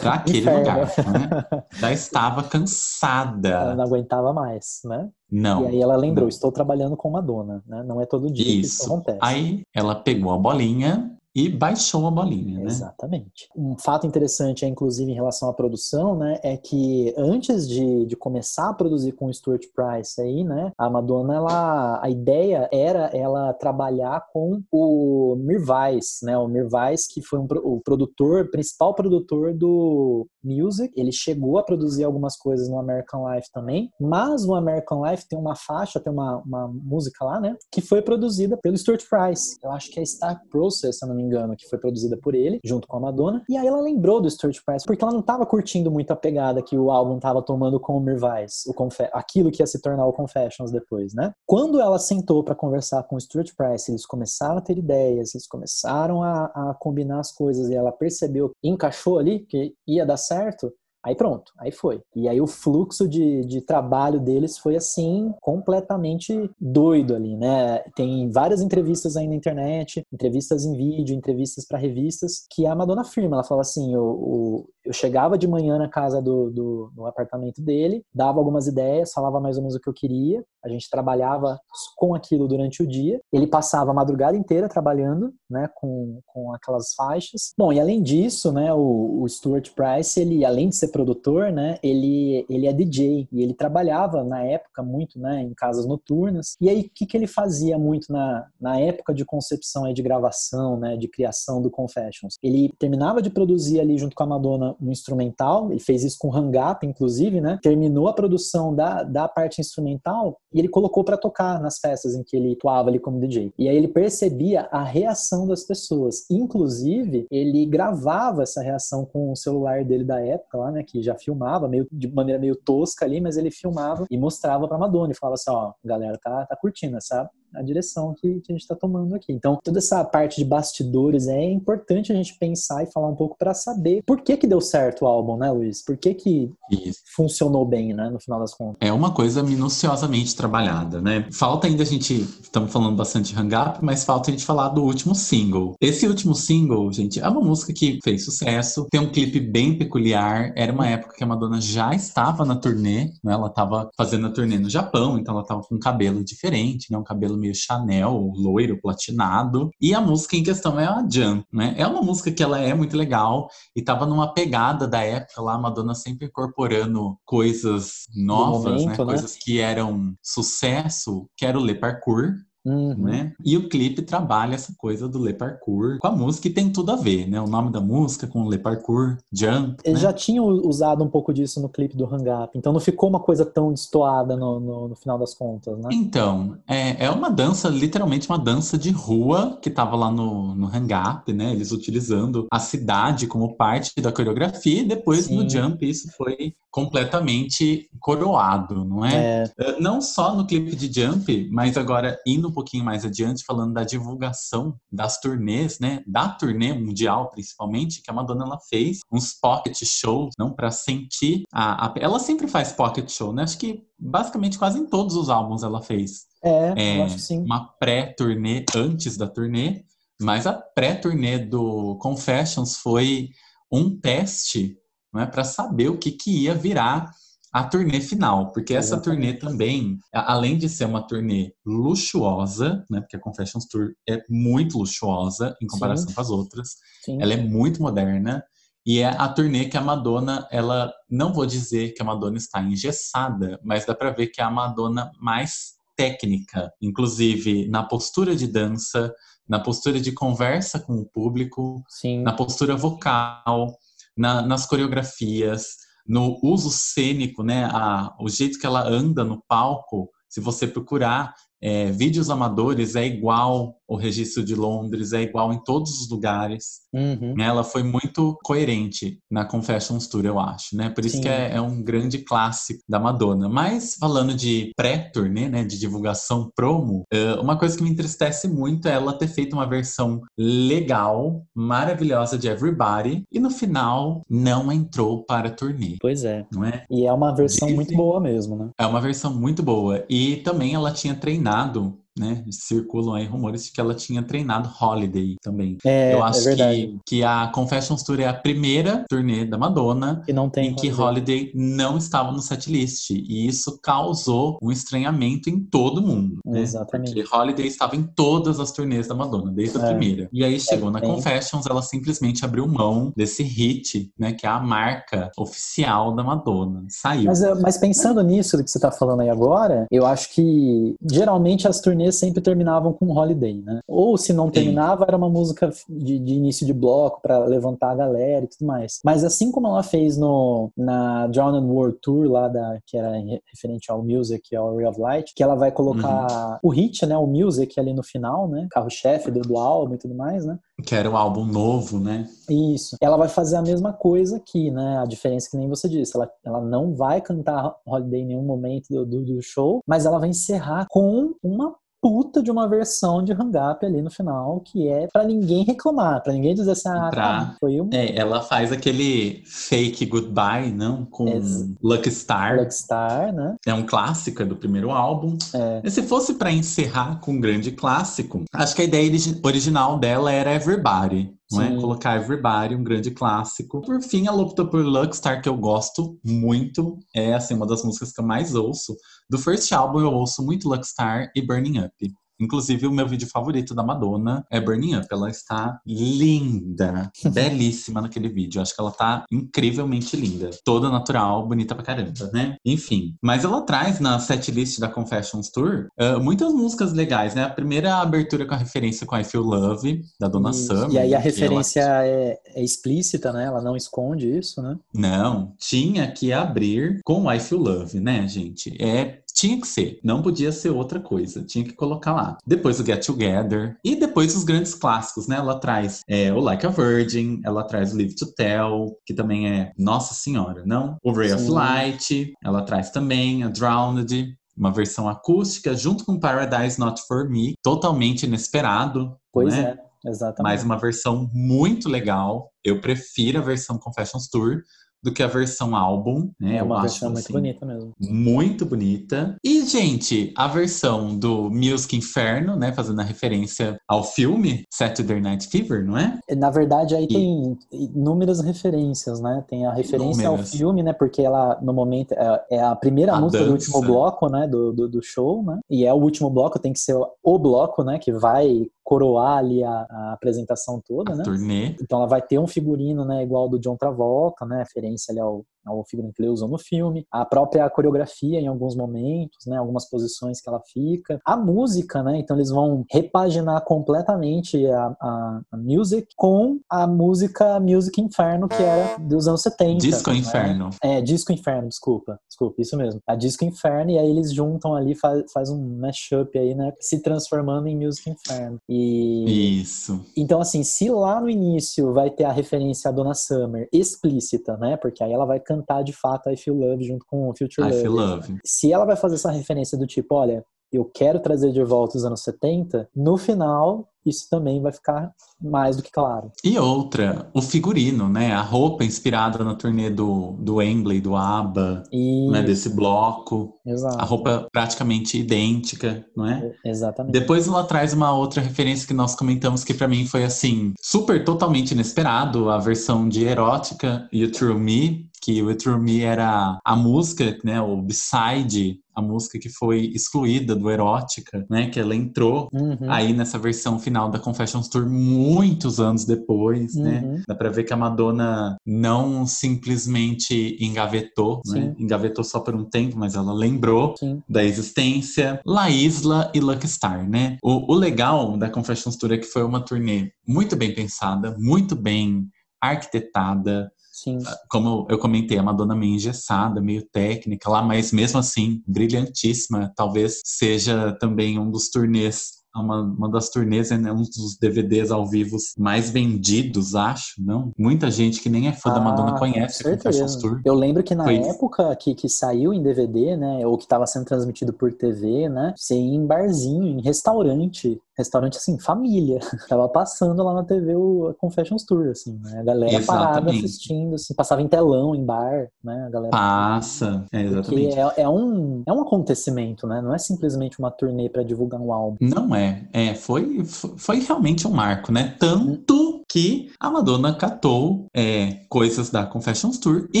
para 0.00 0.14
aquele 0.24 0.50
lugar. 0.50 0.86
Né? 0.86 1.62
Já 1.72 1.92
estava 1.92 2.42
cansada. 2.44 3.48
Ela 3.48 3.74
não 3.74 3.84
aguentava 3.84 4.32
mais, 4.32 4.80
né? 4.84 5.10
Não. 5.30 5.64
E 5.64 5.66
aí 5.66 5.82
ela 5.82 5.96
lembrou, 5.96 6.24
não. 6.24 6.28
estou 6.28 6.52
trabalhando 6.52 6.96
com 6.96 7.10
Madonna, 7.10 7.62
né? 7.66 7.82
Não 7.82 8.00
é 8.00 8.06
todo 8.06 8.30
dia 8.32 8.44
isso. 8.44 8.60
que 8.60 8.66
isso 8.66 8.86
acontece. 8.86 9.18
Aí 9.20 9.62
ela 9.74 9.94
pegou 9.94 10.32
a 10.32 10.38
bolinha 10.38 11.15
e 11.36 11.50
baixou 11.50 12.06
a 12.06 12.10
bolinha, 12.10 12.60
né? 12.60 12.64
Exatamente. 12.64 13.50
Um 13.54 13.76
fato 13.76 14.06
interessante, 14.06 14.64
é, 14.64 14.68
inclusive, 14.68 15.12
em 15.12 15.14
relação 15.14 15.50
à 15.50 15.52
produção, 15.52 16.16
né, 16.16 16.40
é 16.42 16.56
que 16.56 17.12
antes 17.14 17.68
de, 17.68 18.06
de 18.06 18.16
começar 18.16 18.70
a 18.70 18.72
produzir 18.72 19.12
com 19.12 19.26
o 19.26 19.34
Stuart 19.34 19.66
Price 19.74 20.18
aí, 20.18 20.42
né, 20.42 20.72
a 20.78 20.88
Madonna, 20.88 21.34
ela, 21.34 22.00
a 22.02 22.08
ideia 22.08 22.66
era 22.72 23.14
ela 23.14 23.52
trabalhar 23.52 24.24
com 24.32 24.62
o 24.72 25.36
Mirvais, 25.38 26.20
né, 26.22 26.38
o 26.38 26.48
Mirvais, 26.48 27.06
que 27.06 27.20
foi 27.20 27.38
um, 27.38 27.46
o 27.64 27.82
produtor, 27.84 28.50
principal 28.50 28.94
produtor 28.94 29.52
do 29.52 30.26
Music, 30.42 30.90
ele 30.96 31.12
chegou 31.12 31.58
a 31.58 31.62
produzir 31.62 32.04
algumas 32.04 32.34
coisas 32.34 32.66
no 32.66 32.78
American 32.78 33.30
Life 33.30 33.50
também, 33.52 33.90
mas 34.00 34.46
no 34.46 34.54
American 34.54 35.04
Life 35.04 35.28
tem 35.28 35.38
uma 35.38 35.54
faixa, 35.54 36.00
tem 36.00 36.10
uma, 36.10 36.38
uma 36.38 36.68
música 36.68 37.26
lá, 37.26 37.38
né, 37.38 37.54
que 37.70 37.82
foi 37.82 38.00
produzida 38.00 38.56
pelo 38.56 38.78
Stuart 38.78 39.04
Price. 39.06 39.58
Eu 39.62 39.70
acho 39.72 39.90
que 39.90 40.00
é 40.00 40.04
Star 40.06 40.40
Process, 40.50 40.98
se 40.98 41.06
não 41.06 41.14
me 41.14 41.25
engano, 41.26 41.56
que 41.56 41.68
foi 41.68 41.78
produzida 41.78 42.16
por 42.16 42.34
ele, 42.34 42.60
junto 42.64 42.86
com 42.88 42.96
a 42.96 43.00
Madonna. 43.00 43.42
E 43.48 43.56
aí 43.56 43.66
ela 43.66 43.80
lembrou 43.80 44.20
do 44.20 44.30
Stuart 44.30 44.58
Price, 44.64 44.86
porque 44.86 45.02
ela 45.02 45.12
não 45.12 45.20
estava 45.20 45.44
curtindo 45.44 45.90
muito 45.90 46.10
a 46.10 46.16
pegada 46.16 46.62
que 46.62 46.78
o 46.78 46.90
álbum 46.90 47.16
estava 47.16 47.42
tomando 47.42 47.78
com 47.78 47.96
o 47.96 48.00
Mirvais, 48.00 48.64
o 48.66 48.74
aquilo 49.12 49.50
que 49.50 49.62
ia 49.62 49.66
se 49.66 49.80
tornar 49.80 50.06
o 50.06 50.12
Confessions 50.12 50.70
depois, 50.70 51.12
né? 51.12 51.32
Quando 51.44 51.80
ela 51.80 51.98
sentou 51.98 52.44
para 52.44 52.54
conversar 52.54 53.02
com 53.04 53.16
o 53.16 53.20
Stuart 53.20 53.50
Price, 53.56 53.90
eles 53.90 54.06
começaram 54.06 54.58
a 54.58 54.60
ter 54.60 54.78
ideias, 54.78 55.34
eles 55.34 55.46
começaram 55.46 56.22
a, 56.22 56.44
a 56.46 56.76
combinar 56.78 57.20
as 57.20 57.32
coisas 57.32 57.68
e 57.68 57.74
ela 57.74 57.92
percebeu, 57.92 58.52
encaixou 58.62 59.18
ali 59.18 59.40
que 59.40 59.74
ia 59.86 60.06
dar 60.06 60.16
certo, 60.16 60.72
Aí 61.06 61.14
pronto, 61.14 61.52
aí 61.56 61.70
foi. 61.70 62.02
E 62.16 62.28
aí 62.28 62.40
o 62.40 62.48
fluxo 62.48 63.08
de, 63.08 63.42
de 63.42 63.60
trabalho 63.60 64.18
deles 64.18 64.58
foi 64.58 64.74
assim, 64.74 65.32
completamente 65.40 66.50
doido 66.60 67.14
ali, 67.14 67.36
né? 67.36 67.78
Tem 67.94 68.28
várias 68.28 68.60
entrevistas 68.60 69.16
aí 69.16 69.28
na 69.28 69.36
internet, 69.36 70.02
entrevistas 70.12 70.64
em 70.64 70.76
vídeo, 70.76 71.14
entrevistas 71.14 71.64
para 71.64 71.78
revistas, 71.78 72.44
que 72.52 72.66
a 72.66 72.74
Madonna 72.74 73.02
afirma, 73.02 73.36
ela 73.36 73.44
fala 73.44 73.60
assim, 73.60 73.94
o, 73.94 74.02
o 74.02 74.68
eu 74.86 74.92
chegava 74.92 75.36
de 75.36 75.48
manhã 75.48 75.78
na 75.78 75.88
casa 75.88 76.22
do, 76.22 76.50
do, 76.50 76.90
do, 76.94 77.06
apartamento 77.06 77.60
dele, 77.60 78.04
dava 78.14 78.38
algumas 78.38 78.66
ideias, 78.66 79.12
falava 79.12 79.40
mais 79.40 79.56
ou 79.56 79.62
menos 79.62 79.74
o 79.74 79.80
que 79.80 79.88
eu 79.88 79.92
queria. 79.92 80.44
A 80.64 80.68
gente 80.68 80.90
trabalhava 80.90 81.60
com 81.96 82.14
aquilo 82.14 82.48
durante 82.48 82.82
o 82.82 82.86
dia. 82.86 83.20
Ele 83.32 83.46
passava 83.46 83.90
a 83.90 83.94
madrugada 83.94 84.36
inteira 84.36 84.68
trabalhando, 84.68 85.32
né, 85.48 85.68
com, 85.74 86.20
com 86.26 86.52
aquelas 86.52 86.92
faixas. 86.94 87.52
Bom, 87.56 87.72
e 87.72 87.78
além 87.78 88.02
disso, 88.02 88.52
né, 88.52 88.72
o, 88.72 89.22
o 89.22 89.28
Stuart 89.28 89.70
Price, 89.74 90.20
ele, 90.20 90.44
além 90.44 90.68
de 90.68 90.76
ser 90.76 90.88
produtor, 90.88 91.52
né, 91.52 91.78
ele, 91.82 92.44
ele 92.48 92.66
é 92.66 92.72
DJ 92.72 93.28
e 93.30 93.42
ele 93.42 93.54
trabalhava 93.54 94.24
na 94.24 94.42
época 94.42 94.82
muito, 94.82 95.18
né, 95.20 95.42
em 95.42 95.54
casas 95.54 95.86
noturnas. 95.86 96.56
E 96.60 96.68
aí, 96.68 96.80
o 96.80 96.90
que, 96.92 97.06
que 97.06 97.16
ele 97.16 97.26
fazia 97.26 97.78
muito 97.78 98.12
na, 98.12 98.46
na 98.60 98.78
época 98.80 99.14
de 99.14 99.24
concepção 99.24 99.84
aí 99.84 99.94
de 99.94 100.02
gravação, 100.02 100.78
né, 100.78 100.96
de 100.96 101.08
criação 101.08 101.62
do 101.62 101.70
Confessions? 101.70 102.36
Ele 102.42 102.72
terminava 102.78 103.22
de 103.22 103.30
produzir 103.30 103.80
ali 103.80 103.96
junto 103.98 104.14
com 104.14 104.22
a 104.24 104.26
Madonna 104.26 104.75
um 104.80 104.90
instrumental, 104.90 105.70
ele 105.70 105.80
fez 105.80 106.04
isso 106.04 106.16
com 106.18 106.34
Hangap, 106.34 106.86
inclusive, 106.86 107.40
né? 107.40 107.58
Terminou 107.62 108.08
a 108.08 108.12
produção 108.12 108.74
da, 108.74 109.02
da 109.02 109.28
parte 109.28 109.60
instrumental 109.60 110.38
e 110.52 110.58
ele 110.58 110.68
colocou 110.68 111.04
para 111.04 111.16
tocar 111.16 111.60
nas 111.60 111.78
festas 111.78 112.14
em 112.14 112.22
que 112.22 112.36
ele 112.36 112.52
atuava 112.52 112.88
ali 112.88 112.98
como 112.98 113.20
DJ. 113.20 113.52
E 113.58 113.68
aí 113.68 113.76
ele 113.76 113.88
percebia 113.88 114.62
a 114.70 114.82
reação 114.82 115.46
das 115.46 115.64
pessoas. 115.64 116.24
Inclusive, 116.30 117.26
ele 117.30 117.66
gravava 117.66 118.42
essa 118.42 118.62
reação 118.62 119.04
com 119.04 119.32
o 119.32 119.36
celular 119.36 119.84
dele 119.84 120.04
da 120.04 120.20
época 120.20 120.58
lá, 120.58 120.70
né? 120.70 120.82
Que 120.82 121.02
já 121.02 121.14
filmava, 121.14 121.68
meio, 121.68 121.86
de 121.90 122.08
maneira 122.08 122.40
meio 122.40 122.56
tosca 122.56 123.04
ali, 123.04 123.20
mas 123.20 123.36
ele 123.36 123.50
filmava 123.50 124.06
e 124.10 124.18
mostrava 124.18 124.66
pra 124.68 124.78
Madonna 124.78 125.12
e 125.12 125.16
falava 125.16 125.34
assim: 125.34 125.50
ó, 125.50 125.72
galera 125.84 126.18
tá, 126.22 126.46
tá 126.46 126.56
curtindo 126.56 126.96
essa, 126.96 127.28
a 127.56 127.62
direção 127.62 128.14
que, 128.14 128.40
que 128.40 128.52
a 128.52 128.54
gente 128.54 128.62
está 128.62 128.74
tomando 128.74 129.14
aqui. 129.14 129.32
Então, 129.32 129.58
toda 129.62 129.78
essa 129.78 130.04
parte 130.04 130.36
de 130.36 130.44
bastidores 130.44 131.26
é 131.26 131.50
importante 131.50 132.12
a 132.12 132.14
gente 132.14 132.38
pensar 132.38 132.82
e 132.82 132.92
falar 132.92 133.08
um 133.08 133.14
pouco 133.14 133.36
para 133.38 133.54
saber 133.54 134.02
por 134.06 134.20
que 134.20 134.36
que 134.36 134.46
deu 134.46 134.60
certo 134.60 135.04
o 135.04 135.08
álbum, 135.08 135.36
né, 135.36 135.50
Luiz? 135.50 135.82
Por 135.84 135.96
que 135.96 136.14
que 136.14 136.50
Isso. 136.70 137.00
funcionou 137.14 137.64
bem, 137.64 137.94
né, 137.94 138.10
no 138.10 138.20
final 138.20 138.38
das 138.40 138.54
contas? 138.54 138.76
É 138.80 138.92
uma 138.92 139.12
coisa 139.12 139.42
minuciosamente 139.42 140.36
trabalhada, 140.36 141.00
né? 141.00 141.26
Falta 141.32 141.66
ainda 141.66 141.82
a 141.82 141.86
gente, 141.86 142.14
estamos 142.14 142.72
falando 142.72 142.96
bastante 142.96 143.32
de 143.32 143.40
Hang 143.40 143.54
Up, 143.54 143.78
mas 143.82 144.04
falta 144.04 144.30
a 144.30 144.32
gente 144.32 144.44
falar 144.44 144.68
do 144.68 144.82
último 144.82 145.14
single. 145.14 145.74
Esse 145.80 146.06
último 146.06 146.34
single, 146.34 146.92
gente, 146.92 147.20
é 147.20 147.28
uma 147.28 147.40
música 147.40 147.72
que 147.72 147.98
fez 148.02 148.24
sucesso, 148.24 148.86
tem 148.90 149.00
um 149.00 149.10
clipe 149.10 149.40
bem 149.40 149.76
peculiar, 149.76 150.52
era 150.56 150.72
uma 150.72 150.86
época 150.86 151.14
que 151.16 151.24
a 151.24 151.26
Madonna 151.26 151.60
já 151.60 151.94
estava 151.94 152.44
na 152.44 152.56
turnê, 152.56 153.12
né? 153.22 153.32
Ela 153.32 153.48
estava 153.48 153.90
fazendo 153.96 154.26
a 154.26 154.30
turnê 154.30 154.58
no 154.58 154.70
Japão, 154.70 155.18
então 155.18 155.34
ela 155.34 155.42
estava 155.42 155.62
com 155.62 155.74
um 155.74 155.78
cabelo 155.78 156.22
diferente, 156.22 156.90
né? 156.90 156.98
Um 156.98 157.04
cabelo 157.04 157.36
meio 157.36 157.45
Chanel, 157.54 158.32
loiro, 158.34 158.80
platinado. 158.80 159.70
E 159.80 159.94
a 159.94 160.00
música 160.00 160.36
em 160.36 160.42
questão 160.42 160.78
é 160.78 160.86
a 160.86 161.04
Jump, 161.08 161.46
né? 161.52 161.74
É 161.76 161.86
uma 161.86 162.02
música 162.02 162.30
que 162.30 162.42
ela 162.42 162.58
é 162.58 162.74
muito 162.74 162.96
legal 162.96 163.48
e 163.74 163.82
tava 163.82 164.06
numa 164.06 164.32
pegada 164.32 164.86
da 164.86 165.02
época 165.02 165.40
lá, 165.42 165.54
a 165.54 165.58
Madonna 165.58 165.94
sempre 165.94 166.26
incorporando 166.26 167.16
coisas 167.24 168.06
novas, 168.14 168.64
né? 168.64 168.70
momento, 168.70 168.86
né? 168.86 169.04
né? 169.04 169.04
Coisas 169.04 169.36
que 169.36 169.60
eram 169.60 170.14
sucesso, 170.22 171.28
que 171.36 171.44
era 171.44 171.58
o 171.58 171.64
Le 171.64 171.74
Parkour, 171.74 172.34
Uhum. 172.66 172.94
Né? 172.96 173.32
E 173.44 173.56
o 173.56 173.68
clipe 173.68 174.02
trabalha 174.02 174.56
essa 174.56 174.74
coisa 174.76 175.08
do 175.08 175.22
Le 175.22 175.32
Parkour 175.32 175.98
com 176.00 176.06
a 176.08 176.10
música 176.10 176.48
e 176.48 176.52
tem 176.52 176.70
tudo 176.70 176.90
a 176.90 176.96
ver, 176.96 177.28
né? 177.28 177.40
O 177.40 177.46
nome 177.46 177.70
da 177.70 177.80
música 177.80 178.26
com 178.26 178.48
Le 178.48 178.58
Parkour, 178.58 179.18
Jump. 179.32 179.76
Ele 179.84 179.94
né? 179.94 180.00
já 180.00 180.12
tinha 180.12 180.42
usado 180.42 181.04
um 181.04 181.08
pouco 181.08 181.32
disso 181.32 181.60
no 181.60 181.68
clipe 181.68 181.96
do 181.96 182.04
Hang 182.04 182.28
Up, 182.28 182.58
então 182.58 182.72
não 182.72 182.80
ficou 182.80 183.08
uma 183.08 183.20
coisa 183.20 183.46
tão 183.46 183.72
destoada 183.72 184.36
no, 184.36 184.58
no, 184.58 184.88
no 184.88 184.96
final 184.96 185.16
das 185.16 185.32
contas, 185.32 185.78
né? 185.78 185.90
Então, 185.92 186.58
é, 186.66 187.04
é 187.04 187.10
uma 187.10 187.30
dança, 187.30 187.68
literalmente 187.68 188.28
uma 188.28 188.38
dança 188.38 188.76
de 188.76 188.90
rua 188.90 189.58
que 189.62 189.70
tava 189.70 189.94
lá 189.94 190.10
no, 190.10 190.54
no 190.54 190.66
Hang 190.66 190.92
Up, 190.92 191.32
né? 191.32 191.52
Eles 191.52 191.70
utilizando 191.70 192.46
a 192.50 192.58
cidade 192.58 193.28
como 193.28 193.54
parte 193.54 194.00
da 194.00 194.10
coreografia 194.10 194.80
e 194.80 194.84
depois 194.84 195.26
Sim. 195.26 195.36
no 195.36 195.48
Jump 195.48 195.88
isso 195.88 196.10
foi 196.16 196.54
completamente 196.76 197.88
coroado, 197.98 198.84
não 198.84 199.02
é? 199.02 199.44
é? 199.58 199.80
Não 199.80 200.00
só 200.02 200.34
no 200.34 200.46
clipe 200.46 200.76
de 200.76 200.92
Jump, 200.92 201.48
mas 201.50 201.76
agora 201.76 202.18
indo 202.26 202.52
pouquinho 202.56 202.84
mais 202.84 203.04
adiante, 203.04 203.44
falando 203.44 203.74
da 203.74 203.84
divulgação 203.84 204.74
das 204.90 205.20
turnês, 205.20 205.78
né? 205.78 206.02
Da 206.06 206.30
turnê 206.30 206.72
mundial, 206.72 207.30
principalmente, 207.30 208.00
que 208.00 208.10
a 208.10 208.14
Madonna 208.14 208.46
ela 208.46 208.58
fez 208.58 209.00
uns 209.12 209.34
pocket 209.34 209.76
shows, 209.84 210.30
não 210.38 210.54
para 210.54 210.70
sentir 210.70 211.44
a, 211.52 211.86
a, 211.86 211.94
Ela 211.96 212.18
sempre 212.18 212.48
faz 212.48 212.72
pocket 212.72 213.10
show, 213.10 213.32
né? 213.32 213.42
Acho 213.42 213.58
que 213.58 213.84
basicamente 213.98 214.58
quase 214.58 214.78
em 214.78 214.86
todos 214.86 215.16
os 215.16 215.28
álbuns 215.28 215.62
ela 215.62 215.82
fez. 215.82 216.24
É, 216.42 216.98
é 216.98 217.02
acho 217.02 217.16
que 217.16 217.22
sim. 217.22 217.42
Uma 217.42 217.68
pré-turnê 217.78 218.64
antes 218.74 219.18
da 219.18 219.28
turnê, 219.28 219.84
mas 220.20 220.46
a 220.46 220.54
pré-turnê 220.54 221.38
do 221.38 221.96
Confessions 221.98 222.76
foi 222.76 223.30
um 223.70 223.98
teste 223.98 224.78
é, 225.14 225.26
para 225.26 225.44
saber 225.44 225.90
o 225.90 225.98
que, 225.98 226.10
que 226.10 226.44
ia 226.44 226.54
virar 226.54 227.10
a 227.56 227.64
turnê 227.64 228.02
final, 228.02 228.52
porque 228.52 228.74
essa 228.74 229.00
turnê 229.00 229.32
também, 229.32 229.98
além 230.12 230.58
de 230.58 230.68
ser 230.68 230.84
uma 230.84 231.06
turnê 231.06 231.54
luxuosa, 231.64 232.84
né, 232.90 233.00
porque 233.00 233.16
a 233.16 233.18
Confessions 233.18 233.66
Tour 233.66 233.94
é 234.06 234.22
muito 234.28 234.76
luxuosa 234.76 235.56
em 235.62 235.66
comparação 235.66 236.08
Sim. 236.08 236.14
com 236.14 236.20
as 236.20 236.28
outras, 236.28 236.68
Sim. 237.02 237.16
ela 237.18 237.32
é 237.32 237.38
muito 237.38 237.80
moderna, 237.80 238.44
e 238.84 238.98
é 238.98 239.06
a 239.06 239.26
turnê 239.26 239.64
que 239.70 239.76
a 239.78 239.80
Madonna, 239.80 240.46
ela, 240.50 240.92
não 241.10 241.32
vou 241.32 241.46
dizer 241.46 241.94
que 241.94 242.02
a 242.02 242.04
Madonna 242.04 242.36
está 242.36 242.60
engessada, 242.62 243.58
mas 243.64 243.86
dá 243.86 243.94
para 243.94 244.10
ver 244.10 244.26
que 244.26 244.42
é 244.42 244.44
a 244.44 244.50
Madonna 244.50 245.10
mais 245.18 245.76
técnica, 245.96 246.70
inclusive 246.78 247.66
na 247.70 247.82
postura 247.82 248.36
de 248.36 248.46
dança, 248.46 249.14
na 249.48 249.58
postura 249.58 249.98
de 249.98 250.12
conversa 250.12 250.78
com 250.78 250.92
o 250.96 251.06
público, 251.06 251.82
Sim. 251.88 252.20
na 252.20 252.34
postura 252.34 252.76
vocal, 252.76 253.74
na, 254.14 254.42
nas 254.42 254.66
coreografias, 254.66 255.85
no 256.08 256.38
uso 256.42 256.70
cênico, 256.70 257.42
né? 257.42 257.64
A, 257.66 258.14
o 258.20 258.28
jeito 258.28 258.58
que 258.58 258.66
ela 258.66 258.86
anda 258.86 259.24
no 259.24 259.42
palco, 259.48 260.10
se 260.28 260.40
você 260.40 260.66
procurar 260.66 261.34
é, 261.62 261.90
vídeos 261.90 262.30
amadores, 262.30 262.96
é 262.96 263.06
igual 263.06 263.76
o 263.88 263.96
registro 263.96 264.44
de 264.44 264.54
Londres, 264.54 265.12
é 265.12 265.22
igual 265.22 265.52
em 265.52 265.62
todos 265.62 266.00
os 266.00 266.10
lugares. 266.10 266.80
Uhum. 266.92 267.34
Né? 267.36 267.44
Ela 267.44 267.62
foi 267.62 267.82
muito 267.82 268.36
coerente 268.42 269.18
na 269.30 269.44
Confessions 269.44 270.08
Tour, 270.08 270.24
eu 270.24 270.40
acho, 270.40 270.76
né? 270.76 270.90
Por 270.90 271.04
isso 271.04 271.16
Sim. 271.16 271.22
que 271.22 271.28
é, 271.28 271.54
é, 271.54 271.60
um 271.60 271.82
grande 271.82 272.18
clássico 272.18 272.82
da 272.88 272.98
Madonna. 272.98 273.48
Mas 273.48 273.94
falando 273.98 274.34
de 274.34 274.72
pré-turnê, 274.76 275.48
né, 275.48 275.64
de 275.64 275.78
divulgação 275.78 276.50
promo, 276.54 277.04
uma 277.40 277.56
coisa 277.56 277.76
que 277.76 277.82
me 277.82 277.90
entristece 277.90 278.48
muito 278.48 278.88
é 278.88 278.92
ela 278.92 279.12
ter 279.12 279.28
feito 279.28 279.52
uma 279.52 279.66
versão 279.66 280.20
legal, 280.36 281.44
maravilhosa 281.54 282.36
de 282.36 282.48
Everybody 282.48 283.22
e 283.30 283.38
no 283.38 283.50
final 283.50 284.22
não 284.28 284.72
entrou 284.72 285.24
para 285.24 285.48
a 285.48 285.50
turnê. 285.50 285.96
Pois 286.00 286.24
é. 286.24 286.44
Não 286.52 286.64
é? 286.64 286.84
E 286.90 287.06
é 287.06 287.12
uma 287.12 287.34
versão 287.34 287.70
muito 287.70 287.94
boa 287.94 288.20
mesmo, 288.20 288.56
né? 288.56 288.70
É 288.78 288.86
uma 288.86 289.00
versão 289.00 289.32
muito 289.32 289.62
boa. 289.62 290.04
E 290.08 290.36
também 290.36 290.74
ela 290.74 290.92
tinha 290.92 291.14
treinado 291.14 291.45
determinado 291.46 292.05
né? 292.18 292.44
Circulam 292.50 293.14
aí 293.14 293.26
rumores 293.26 293.64
de 293.64 293.72
que 293.72 293.80
ela 293.80 293.94
tinha 293.94 294.22
treinado 294.22 294.70
Holiday 294.80 295.36
também. 295.42 295.76
É, 295.84 296.14
Eu 296.14 296.22
acho 296.22 296.48
é 296.48 296.56
que, 296.56 296.98
que 297.04 297.24
a 297.24 297.48
Confessions 297.48 298.02
Tour 298.02 298.20
é 298.20 298.26
a 298.26 298.34
primeira 298.34 299.04
turnê 299.08 299.44
da 299.44 299.58
Madonna 299.58 300.22
que 300.24 300.32
não 300.32 300.48
tem 300.48 300.68
em 300.68 300.74
que 300.74 300.92
Holiday 300.92 301.52
não 301.54 301.98
estava 301.98 302.32
no 302.32 302.40
setlist. 302.40 303.10
E 303.10 303.46
isso 303.46 303.78
causou 303.82 304.58
um 304.62 304.72
estranhamento 304.72 305.50
em 305.50 305.60
todo 305.60 306.02
mundo. 306.02 306.38
Né? 306.44 306.60
Exatamente. 306.60 307.14
Porque 307.14 307.34
Holiday 307.34 307.66
estava 307.66 307.96
em 307.96 308.02
todas 308.02 308.58
as 308.60 308.72
turnês 308.72 309.06
da 309.06 309.14
Madonna, 309.14 309.52
desde 309.52 309.78
a 309.78 309.82
é. 309.82 309.86
primeira. 309.88 310.28
E 310.32 310.44
aí 310.44 310.58
chegou 310.58 310.88
é, 310.88 310.92
na 310.92 311.00
Confessions, 311.00 311.66
ela 311.66 311.82
simplesmente 311.82 312.44
abriu 312.44 312.66
mão 312.66 313.12
desse 313.16 313.42
hit, 313.42 314.10
né? 314.18 314.32
Que 314.32 314.46
é 314.46 314.48
a 314.48 314.58
marca 314.58 315.30
oficial 315.36 316.14
da 316.14 316.22
Madonna. 316.22 316.84
Saiu. 316.88 317.24
Mas, 317.24 317.40
mas 317.60 317.78
pensando 317.78 318.22
nisso 318.22 318.56
do 318.56 318.64
que 318.64 318.70
você 318.70 318.78
está 318.78 318.90
falando 318.90 319.20
aí 319.20 319.30
agora, 319.30 319.86
eu 319.90 320.06
acho 320.06 320.32
que 320.34 320.94
geralmente 321.10 321.68
as 321.68 321.80
turnês 321.80 322.05
turnês 322.06 322.16
sempre 322.16 322.40
terminavam 322.40 322.92
com 322.92 323.10
Holiday, 323.10 323.62
né? 323.62 323.80
Ou 323.86 324.16
se 324.16 324.32
não 324.32 324.50
terminava, 324.50 325.04
era 325.06 325.16
uma 325.16 325.28
música 325.28 325.70
de, 325.88 326.18
de 326.18 326.34
início 326.34 326.66
de 326.66 326.72
bloco 326.72 327.20
para 327.20 327.44
levantar 327.44 327.90
a 327.90 327.94
galera 327.94 328.44
e 328.44 328.48
tudo 328.48 328.66
mais. 328.66 329.00
Mas 329.04 329.24
assim 329.24 329.50
como 329.50 329.66
ela 329.66 329.82
fez 329.82 330.16
no, 330.16 330.70
na 330.76 331.26
Drowned 331.26 331.66
World 331.66 331.98
Tour, 332.00 332.30
lá 332.30 332.48
da, 332.48 332.78
que 332.86 332.96
era 332.96 333.12
referente 333.52 333.90
ao 333.90 334.02
Music 334.02 334.48
e 334.50 334.56
ao 334.56 334.76
Ray 334.76 334.86
of 334.86 335.00
Light, 335.00 335.32
que 335.34 335.42
ela 335.42 335.54
vai 335.54 335.72
colocar 335.72 336.60
uhum. 336.62 336.70
o 336.70 336.70
hit, 336.70 337.04
né? 337.06 337.16
O 337.16 337.26
Music 337.26 337.78
ali 337.78 337.92
no 337.92 338.02
final, 338.02 338.48
né? 338.48 338.66
Carro-chefe 338.70 339.30
do, 339.30 339.40
do 339.40 339.56
álbum 339.56 339.94
e 339.94 339.98
tudo 339.98 340.14
mais, 340.14 340.44
né? 340.44 340.58
Que 340.84 340.94
era 340.94 341.10
um 341.10 341.16
álbum 341.16 341.44
novo, 341.44 341.98
né? 341.98 342.28
Isso. 342.50 342.96
Ela 343.00 343.16
vai 343.16 343.28
fazer 343.28 343.56
a 343.56 343.62
mesma 343.62 343.92
coisa 343.92 344.36
aqui, 344.36 344.70
né? 344.70 344.98
A 344.98 345.06
diferença 345.06 345.48
é 345.48 345.50
que 345.50 345.56
nem 345.56 345.68
você 345.68 345.88
disse, 345.88 346.14
ela, 346.14 346.30
ela 346.44 346.60
não 346.60 346.94
vai 346.94 347.20
cantar 347.20 347.74
Holiday 347.86 348.20
em 348.20 348.26
nenhum 348.26 348.42
momento 348.42 348.88
do, 348.90 349.06
do, 349.06 349.24
do 349.24 349.42
show, 349.42 349.80
mas 349.86 350.04
ela 350.04 350.18
vai 350.18 350.28
encerrar 350.28 350.86
com 350.90 351.34
uma 351.42 351.74
puta 352.06 352.40
de 352.40 352.52
uma 352.52 352.68
versão 352.68 353.20
de 353.20 353.32
Hang 353.32 353.56
Up 353.58 353.84
ali 353.84 354.00
no 354.00 354.10
final, 354.12 354.60
que 354.60 354.86
é 354.86 355.08
para 355.12 355.24
ninguém 355.24 355.64
reclamar, 355.64 356.22
para 356.22 356.32
ninguém 356.32 356.54
dizer 356.54 356.70
assim, 356.70 356.88
ah, 356.88 357.08
Pra- 357.10 357.22
tá, 357.40 357.56
foi 357.58 357.80
um 357.80 357.90
É, 357.92 358.16
ela 358.16 358.40
faz 358.42 358.70
aquele 358.70 359.42
fake 359.44 360.06
goodbye, 360.06 360.70
não? 360.70 361.04
Com 361.06 361.26
Ex- 361.26 361.66
Lucky 361.82 362.10
Star. 362.12 362.58
Rockstar, 362.58 363.32
né? 363.34 363.56
É 363.66 363.74
um 363.74 363.84
clássico, 363.84 364.40
é 364.40 364.44
do 364.44 364.54
primeiro 364.54 364.92
álbum. 364.92 365.36
É. 365.52 365.80
E 365.82 365.90
se 365.90 366.02
fosse 366.04 366.34
pra 366.34 366.52
encerrar 366.52 367.18
com 367.20 367.32
um 367.32 367.40
grande 367.40 367.72
clássico, 367.72 368.44
acho 368.52 368.76
que 368.76 368.82
a 368.82 368.84
ideia 368.84 369.08
origi- 369.08 369.40
original 369.44 369.98
dela 369.98 370.30
era 370.30 370.54
Everybody. 370.54 371.34
Não 371.52 371.62
é? 371.62 371.76
Colocar 371.76 372.16
Everybody, 372.16 372.74
um 372.74 372.82
grande 372.82 373.12
clássico. 373.12 373.80
Por 373.80 374.00
fim, 374.02 374.26
ela 374.26 374.42
optou 374.42 374.66
por 374.66 374.84
Luckstar, 374.84 375.40
que 375.40 375.48
eu 375.48 375.56
gosto 375.56 376.18
muito. 376.24 376.98
É 377.14 377.34
assim, 377.34 377.54
uma 377.54 377.64
das 377.66 377.84
músicas 377.84 378.10
que 378.12 378.20
eu 378.20 378.24
mais 378.26 378.52
ouço. 378.56 378.96
Do 379.28 379.38
first 379.38 379.72
álbum, 379.72 380.00
eu 380.00 380.12
ouço 380.12 380.44
muito 380.44 380.68
Luckstar 380.68 381.30
e 381.34 381.42
Burning 381.42 381.80
Up. 381.80 382.14
Inclusive, 382.40 382.86
o 382.86 382.92
meu 382.92 383.06
vídeo 383.06 383.28
favorito 383.28 383.74
da 383.74 383.82
Madonna 383.82 384.44
é 384.50 384.60
Burning 384.60 384.96
Up. 384.96 385.06
Ela 385.10 385.30
está 385.30 385.80
linda, 385.86 387.10
belíssima 387.32 388.00
naquele 388.00 388.28
vídeo. 388.28 388.60
Acho 388.60 388.74
que 388.74 388.80
ela 388.80 388.90
tá 388.90 389.24
incrivelmente 389.30 390.16
linda. 390.16 390.50
Toda 390.64 390.90
natural, 390.90 391.46
bonita 391.46 391.74
pra 391.74 391.84
caramba, 391.84 392.30
né? 392.32 392.56
Enfim. 392.64 393.14
Mas 393.22 393.44
ela 393.44 393.62
traz 393.62 394.00
na 394.00 394.18
setlist 394.18 394.78
da 394.78 394.88
Confessions 394.88 395.50
Tour 395.50 395.88
ah, 395.98 396.18
muitas 396.18 396.52
músicas 396.52 396.92
legais, 396.92 397.34
né? 397.34 397.44
A 397.44 397.50
primeira 397.50 397.96
abertura 397.96 398.46
com 398.46 398.54
a 398.54 398.58
referência 398.58 399.06
com 399.06 399.16
I 399.16 399.24
Feel 399.24 399.42
Love, 399.42 400.02
da 400.20 400.28
Dona. 400.28 400.52
Summer. 400.52 400.90
E 400.90 400.98
aí 400.98 401.06
a 401.06 401.08
que 401.08 401.14
ela- 401.14 401.20
referência 401.20 401.80
é, 402.04 402.38
é 402.54 402.62
explícita, 402.62 403.32
né? 403.32 403.44
Ela 403.44 403.60
não 403.60 403.76
esconde 403.76 404.28
isso, 404.38 404.62
né? 404.62 404.76
Não, 404.94 405.52
tinha 405.58 406.10
que 406.10 406.32
abrir 406.32 407.00
com 407.04 407.30
I 407.30 407.38
Feel 407.40 407.60
Love, 407.60 408.00
né, 408.00 408.26
gente? 408.28 408.74
É, 408.82 409.20
tinha 409.36 409.60
que 409.60 409.68
ser, 409.68 410.00
não 410.02 410.22
podia 410.22 410.50
ser 410.50 410.70
outra 410.70 410.98
coisa, 410.98 411.44
tinha 411.44 411.62
que 411.62 411.74
colocar 411.74 412.14
lá. 412.14 412.38
Depois 412.46 412.80
o 412.80 412.86
Get 412.86 413.04
Together 413.04 413.76
e 413.84 413.94
depois 413.94 414.34
os 414.34 414.44
grandes 414.44 414.74
clássicos, 414.74 415.28
né? 415.28 415.36
Ela 415.36 415.60
traz 415.60 416.00
é, 416.08 416.32
o 416.32 416.40
Like 416.40 416.66
a 416.66 416.70
Virgin, 416.70 417.42
ela 417.44 417.62
traz 417.62 417.92
o 417.92 417.96
Live 417.98 418.14
to 418.16 418.32
Tell, 418.34 418.96
que 419.04 419.12
também 419.12 419.46
é 419.46 419.72
Nossa 419.78 420.14
Senhora, 420.14 420.64
não? 420.64 420.96
O 421.04 421.12
Ray 421.12 421.32
of 421.32 421.44
Sim. 421.44 421.50
Light, 421.50 422.32
ela 422.42 422.62
traz 422.62 422.90
também 422.90 423.42
a 423.42 423.48
Drowned. 423.48 424.34
Uma 424.56 424.72
versão 424.72 425.06
acústica 425.06 425.74
junto 425.74 426.02
com 426.02 426.18
Paradise 426.18 426.80
Not 426.80 427.02
For 427.06 427.28
Me, 427.28 427.52
totalmente 427.62 428.22
inesperado. 428.24 429.14
Pois 429.30 429.54
né? 429.54 429.76
é, 430.04 430.08
exatamente. 430.08 430.50
mas 430.50 430.64
uma 430.64 430.78
versão 430.78 431.28
muito 431.30 431.90
legal. 431.90 432.50
Eu 432.64 432.80
prefiro 432.80 433.38
a 433.38 433.42
versão 433.42 433.76
Confessions 433.76 434.28
Tour 434.28 434.62
do 435.02 435.12
que 435.12 435.22
a 435.22 435.26
versão 435.26 435.76
álbum, 435.76 436.30
né? 436.40 436.56
é 436.56 436.62
uma 436.62 436.76
Eu 436.76 436.80
versão 436.82 437.08
acho, 437.08 437.12
muito 437.14 437.24
assim, 437.24 437.32
bonita 437.32 437.66
mesmo. 437.66 437.92
Muito 438.00 438.66
bonita. 438.66 439.36
E, 439.44 439.64
gente, 439.64 440.32
a 440.36 440.48
versão 440.48 441.16
do 441.18 441.48
Music 441.50 441.96
Inferno, 441.96 442.56
né? 442.56 442.72
Fazendo 442.72 443.00
a 443.00 443.04
referência 443.04 443.76
ao 443.88 444.02
filme 444.02 444.64
Saturday 444.72 445.20
Night 445.20 445.48
Fever, 445.48 445.84
não 445.84 445.96
é? 445.96 446.18
Na 446.36 446.50
verdade, 446.50 446.94
aí 446.94 447.04
E- 447.04 447.08
tem 447.08 447.58
inúmeras 447.72 448.40
referências, 448.40 449.20
né? 449.20 449.44
Tem 449.48 449.66
a 449.66 449.72
referência 449.72 450.22
Inúmeras. 450.24 450.52
ao 450.52 450.58
filme, 450.58 450.82
né? 450.82 450.92
Porque 450.92 451.22
ela, 451.22 451.58
no 451.62 451.72
momento, 451.72 452.12
é, 452.12 452.44
é 452.52 452.60
a 452.62 452.74
primeira 452.74 453.12
A 453.14 453.20
música 453.20 453.44
do 453.44 453.52
dança. 453.52 453.70
último 453.70 453.80
bloco, 453.92 454.28
né? 454.28 454.46
Do, 454.48 454.72
do, 454.72 454.88
do 454.88 455.02
show, 455.02 455.42
né? 455.44 455.58
E 455.70 455.84
é 455.84 455.92
o 455.92 455.96
último 455.96 456.30
bloco, 456.30 456.58
tem 456.58 456.72
que 456.72 456.80
ser 456.80 456.96
o 457.22 457.38
bloco, 457.38 457.84
né? 457.84 457.98
Que 457.98 458.12
vai 458.12 458.66
coroar 458.82 459.38
ali 459.38 459.64
a, 459.64 459.84
a 459.90 460.12
apresentação 460.12 460.80
toda, 460.86 461.12
A 461.12 461.16
né? 461.16 461.24
turnê. 461.24 461.74
Então 461.82 461.98
ela 461.98 462.06
vai 462.08 462.22
ter 462.22 462.38
um 462.38 462.46
figurino, 462.46 463.04
né, 463.04 463.20
igual 463.20 463.48
do 463.48 463.58
John 463.58 463.76
Travolta, 463.76 464.46
né, 464.46 464.62
referência 464.86 465.12
ali 465.12 465.20
ao, 465.20 465.44
ao 465.66 465.84
figurino 465.84 466.12
que 466.14 466.22
ele 466.22 466.30
usou 466.30 466.48
no 466.48 466.58
filme. 466.58 467.04
A 467.10 467.24
própria 467.24 467.68
coreografia 467.68 468.40
em 468.40 468.46
alguns 468.46 468.76
momentos, 468.76 469.46
né, 469.46 469.56
algumas 469.56 469.88
posições 469.88 470.40
que 470.40 470.48
ela 470.48 470.60
fica. 470.72 471.20
A 471.24 471.36
música, 471.36 472.02
né, 472.02 472.18
então 472.18 472.36
eles 472.36 472.50
vão 472.50 472.84
repaginar 472.90 473.62
completamente 473.64 474.64
a, 474.66 474.96
a, 475.00 475.40
a 475.50 475.56
music 475.56 476.06
com 476.16 476.60
a 476.70 476.86
música 476.86 477.58
Music 477.60 478.00
Inferno, 478.00 478.48
que 478.48 478.62
era 478.62 478.98
dos 478.98 479.26
anos 479.26 479.42
70. 479.42 479.78
Disco 479.78 480.10
né? 480.10 480.16
Inferno. 480.16 480.70
É, 480.82 481.00
Disco 481.00 481.32
Inferno, 481.32 481.68
desculpa. 481.68 482.18
Desculpa, 482.28 482.62
isso 482.62 482.76
mesmo. 482.76 483.00
A 483.06 483.14
Disco 483.14 483.44
Inferno, 483.44 483.90
e 483.90 483.98
aí 483.98 484.08
eles 484.08 484.32
juntam 484.32 484.74
ali, 484.74 484.94
faz, 484.94 485.24
faz 485.32 485.50
um 485.50 485.78
mashup 485.78 486.38
aí, 486.38 486.54
né? 486.54 486.72
Se 486.80 487.02
transformando 487.02 487.66
em 487.66 487.76
Music 487.76 488.08
Inferno. 488.08 488.58
E. 488.68 489.60
Isso. 489.60 490.00
Então, 490.16 490.40
assim, 490.40 490.62
se 490.62 490.90
lá 490.90 491.20
no 491.20 491.28
início 491.28 491.92
vai 491.92 492.10
ter 492.10 492.24
a 492.24 492.32
referência 492.32 492.90
à 492.90 492.92
Dona 492.92 493.14
Summer 493.14 493.68
explícita, 493.72 494.56
né? 494.56 494.75
Porque 494.76 495.02
aí 495.02 495.12
ela 495.12 495.24
vai 495.24 495.40
cantar 495.40 495.82
de 495.82 495.92
fato 495.92 496.30
I 496.30 496.36
Feel 496.36 496.56
Love 496.56 496.84
junto 496.84 497.04
com 497.06 497.28
o 497.28 497.34
Future 497.36 497.66
I 497.66 497.70
Love. 497.70 497.80
Feel 497.80 497.92
Love. 497.92 498.38
Se 498.44 498.72
ela 498.72 498.84
vai 498.84 498.96
fazer 498.96 499.16
essa 499.16 499.30
referência 499.30 499.76
do 499.78 499.86
tipo, 499.86 500.14
olha, 500.14 500.44
eu 500.72 500.84
quero 500.84 501.20
trazer 501.20 501.52
de 501.52 501.62
volta 501.62 501.96
os 501.96 502.04
anos 502.04 502.22
70, 502.22 502.88
no 502.94 503.16
final 503.16 503.88
isso 504.06 504.28
também 504.30 504.62
vai 504.62 504.72
ficar 504.72 505.10
mais 505.40 505.76
do 505.76 505.82
que 505.82 505.90
claro. 505.90 506.30
E 506.44 506.56
outra, 506.58 507.28
o 507.34 507.42
figurino, 507.42 508.08
né? 508.08 508.32
A 508.32 508.40
roupa 508.40 508.84
inspirada 508.84 509.42
na 509.42 509.54
turnê 509.54 509.90
do, 509.90 510.36
do 510.38 510.56
Wembley, 510.56 511.00
do 511.00 511.16
ABBA, 511.16 511.82
né? 512.30 512.42
Desse 512.42 512.68
bloco. 512.70 513.58
exato. 513.66 513.98
A 513.98 514.04
roupa 514.04 514.46
praticamente 514.52 515.18
idêntica, 515.18 516.06
não 516.16 516.26
é? 516.26 516.52
Exatamente. 516.64 517.12
Depois 517.12 517.48
ela 517.48 517.64
traz 517.64 517.92
uma 517.92 518.12
outra 518.12 518.40
referência 518.40 518.86
que 518.86 518.94
nós 518.94 519.16
comentamos 519.16 519.64
que 519.64 519.74
pra 519.74 519.88
mim 519.88 520.06
foi 520.06 520.24
assim, 520.24 520.72
super 520.80 521.24
totalmente 521.24 521.72
inesperado, 521.72 522.48
a 522.48 522.58
versão 522.58 523.08
de 523.08 523.24
erótica 523.24 524.08
You 524.12 524.30
Through 524.30 524.58
Me, 524.58 525.10
que 525.20 525.42
o 525.42 525.54
Through 525.56 525.82
Me 525.82 526.02
era 526.02 526.58
a 526.64 526.76
música, 526.76 527.36
né, 527.42 527.60
o 527.60 527.82
B-side, 527.82 528.78
a 528.96 529.02
música 529.02 529.38
que 529.38 529.50
foi 529.50 529.90
excluída 529.94 530.56
do 530.56 530.70
erótica, 530.70 531.44
né, 531.50 531.68
que 531.68 531.78
ela 531.78 531.94
entrou 531.94 532.48
Uhum. 532.52 532.76
aí 532.90 533.12
nessa 533.12 533.38
versão 533.38 533.78
final 533.78 534.10
da 534.10 534.18
Confessions 534.18 534.68
Tour 534.68 534.88
muitos 534.88 535.78
anos 535.78 536.04
depois, 536.06 536.74
né? 536.74 537.02
Uhum. 537.04 537.22
Dá 537.28 537.34
pra 537.34 537.50
ver 537.50 537.64
que 537.64 537.72
a 537.72 537.76
Madonna 537.76 538.56
não 538.66 539.26
simplesmente 539.26 540.56
engavetou, 540.60 541.40
né? 541.46 541.74
Sim. 541.76 541.84
Engavetou 541.84 542.24
só 542.24 542.40
por 542.40 542.54
um 542.54 542.64
tempo, 542.64 542.96
mas 542.98 543.14
ela 543.14 543.32
lembrou 543.32 543.94
Sim. 543.98 544.22
da 544.28 544.42
existência, 544.42 545.40
La 545.44 545.68
Isla 545.70 546.30
e 546.34 546.40
Lucky 546.40 546.66
Star, 546.68 547.08
né? 547.08 547.36
O, 547.42 547.72
o 547.72 547.76
legal 547.76 548.36
da 548.38 548.48
Confessions 548.48 548.96
Tour 548.96 549.12
é 549.12 549.18
que 549.18 549.26
foi 549.26 549.42
uma 549.42 549.60
turnê 549.64 550.10
muito 550.26 550.56
bem 550.56 550.74
pensada, 550.74 551.36
muito 551.38 551.76
bem 551.76 552.28
arquitetada, 552.60 553.70
Sim. 554.06 554.18
como 554.48 554.86
eu 554.88 554.98
comentei, 554.98 555.36
a 555.38 555.42
Madonna 555.42 555.74
meio 555.74 555.94
engessada, 555.94 556.60
meio 556.60 556.86
técnica 556.90 557.50
lá, 557.50 557.62
mas 557.62 557.92
mesmo 557.92 558.18
assim, 558.20 558.62
brilhantíssima. 558.66 559.72
Talvez 559.76 560.20
seja 560.24 560.92
também 561.00 561.38
um 561.38 561.50
dos 561.50 561.68
turnês, 561.70 562.36
uma, 562.54 562.80
uma 562.82 563.10
das 563.10 563.28
turnês, 563.28 563.70
né, 563.70 563.92
um 563.92 563.96
dos 563.96 564.38
DVDs 564.40 564.90
ao 564.90 565.06
vivo 565.06 565.36
mais 565.58 565.90
vendidos, 565.90 566.74
acho, 566.74 567.14
não? 567.18 567.52
Muita 567.58 567.90
gente 567.90 568.20
que 568.20 568.30
nem 568.30 568.48
é 568.48 568.52
fã 568.52 568.72
da 568.72 568.80
Madonna 568.80 569.14
Ah, 569.14 569.18
conhece 569.18 569.62
com 569.62 569.70
Confessions. 569.70 570.16
Tour. 570.16 570.40
Eu 570.44 570.54
lembro 570.54 570.82
que 570.82 570.94
na 570.94 571.04
Foi- 571.04 571.18
época 571.18 571.74
que, 571.76 571.94
que 571.94 572.08
saiu 572.08 572.54
em 572.54 572.62
DVD, 572.62 573.16
né, 573.16 573.46
ou 573.46 573.58
que 573.58 573.64
estava 573.64 573.86
sendo 573.86 574.06
transmitido 574.06 574.52
por 574.54 574.72
TV, 574.72 575.28
né, 575.28 575.52
você 575.56 575.74
ia 575.74 575.94
em 575.96 576.06
barzinho, 576.06 576.78
em 576.78 576.82
restaurante, 576.82 577.78
restaurante 577.96 578.36
assim, 578.36 578.58
família, 578.58 579.18
tava 579.48 579.68
passando 579.68 580.22
lá 580.22 580.34
na 580.34 580.44
TV 580.44 580.74
o 580.74 581.14
Confessions 581.18 581.64
Tour, 581.64 581.88
assim, 581.88 582.18
né, 582.22 582.40
a 582.40 582.42
galera 582.42 582.82
parada 582.84 583.10
Exatamente. 583.18 583.44
assistindo, 583.44 583.94
assim, 583.94 584.14
passava 584.14 584.42
em 584.42 584.48
telão, 584.48 584.94
em 584.94 585.04
bar, 585.04 585.48
né, 585.62 585.84
a 585.86 585.90
galera... 585.90 586.10
Passa, 586.10 587.04
é, 587.12 587.22
exatamente. 587.22 587.78
é, 587.78 588.02
é, 588.02 588.08
um, 588.08 588.62
é 588.66 588.72
um 588.72 588.80
acontecimento, 588.80 589.66
né, 589.66 589.80
não 589.80 589.94
é 589.94 589.98
simplesmente 589.98 590.58
uma 590.58 590.70
turnê 590.70 591.08
para 591.08 591.22
divulgar 591.22 591.60
um 591.60 591.72
álbum. 591.72 591.96
Não 592.00 592.34
é, 592.34 592.68
é, 592.72 592.94
foi, 592.94 593.44
foi 593.44 594.00
realmente 594.00 594.46
um 594.46 594.50
marco, 594.50 594.92
né? 594.92 595.14
Tanto 595.18 595.95
que 596.16 596.50
a 596.58 596.70
Madonna 596.70 597.14
catou 597.14 597.88
é, 597.94 598.38
coisas 598.48 598.88
da 598.88 599.04
Confessions 599.04 599.58
Tour 599.58 599.86
e 599.92 600.00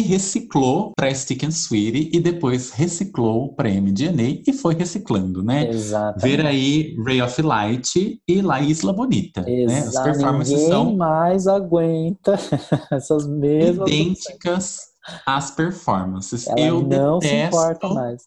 reciclou 0.00 0.92
para 0.96 1.14
Stick 1.14 1.44
and 1.44 1.50
Sweetie 1.50 2.08
e 2.10 2.18
depois 2.18 2.70
reciclou 2.70 3.54
para 3.54 3.68
MDNA 3.68 4.40
e 4.46 4.52
foi 4.54 4.74
reciclando, 4.74 5.42
né? 5.42 5.68
Exatamente. 5.68 6.22
Ver 6.22 6.46
aí 6.46 6.96
Ray 7.04 7.20
of 7.20 7.42
Light 7.42 8.18
e 8.26 8.40
La 8.40 8.62
Isla 8.62 8.94
Bonita, 8.94 9.42
né? 9.42 9.64
As 9.64 9.88
Exato. 9.88 10.10
performances 10.10 10.54
Ninguém 10.54 10.68
são 10.70 10.96
mais 10.96 11.46
aguenta 11.46 12.38
essas 12.90 13.26
mesmas 13.26 13.86
idênticas 13.86 14.80
às 15.26 15.50
performances. 15.50 16.46
Ela 16.46 16.60
eu 16.60 16.80
não 16.80 17.20
se 17.20 17.28
detesto, 17.28 17.56
importa 17.56 17.88
mais. 17.90 18.22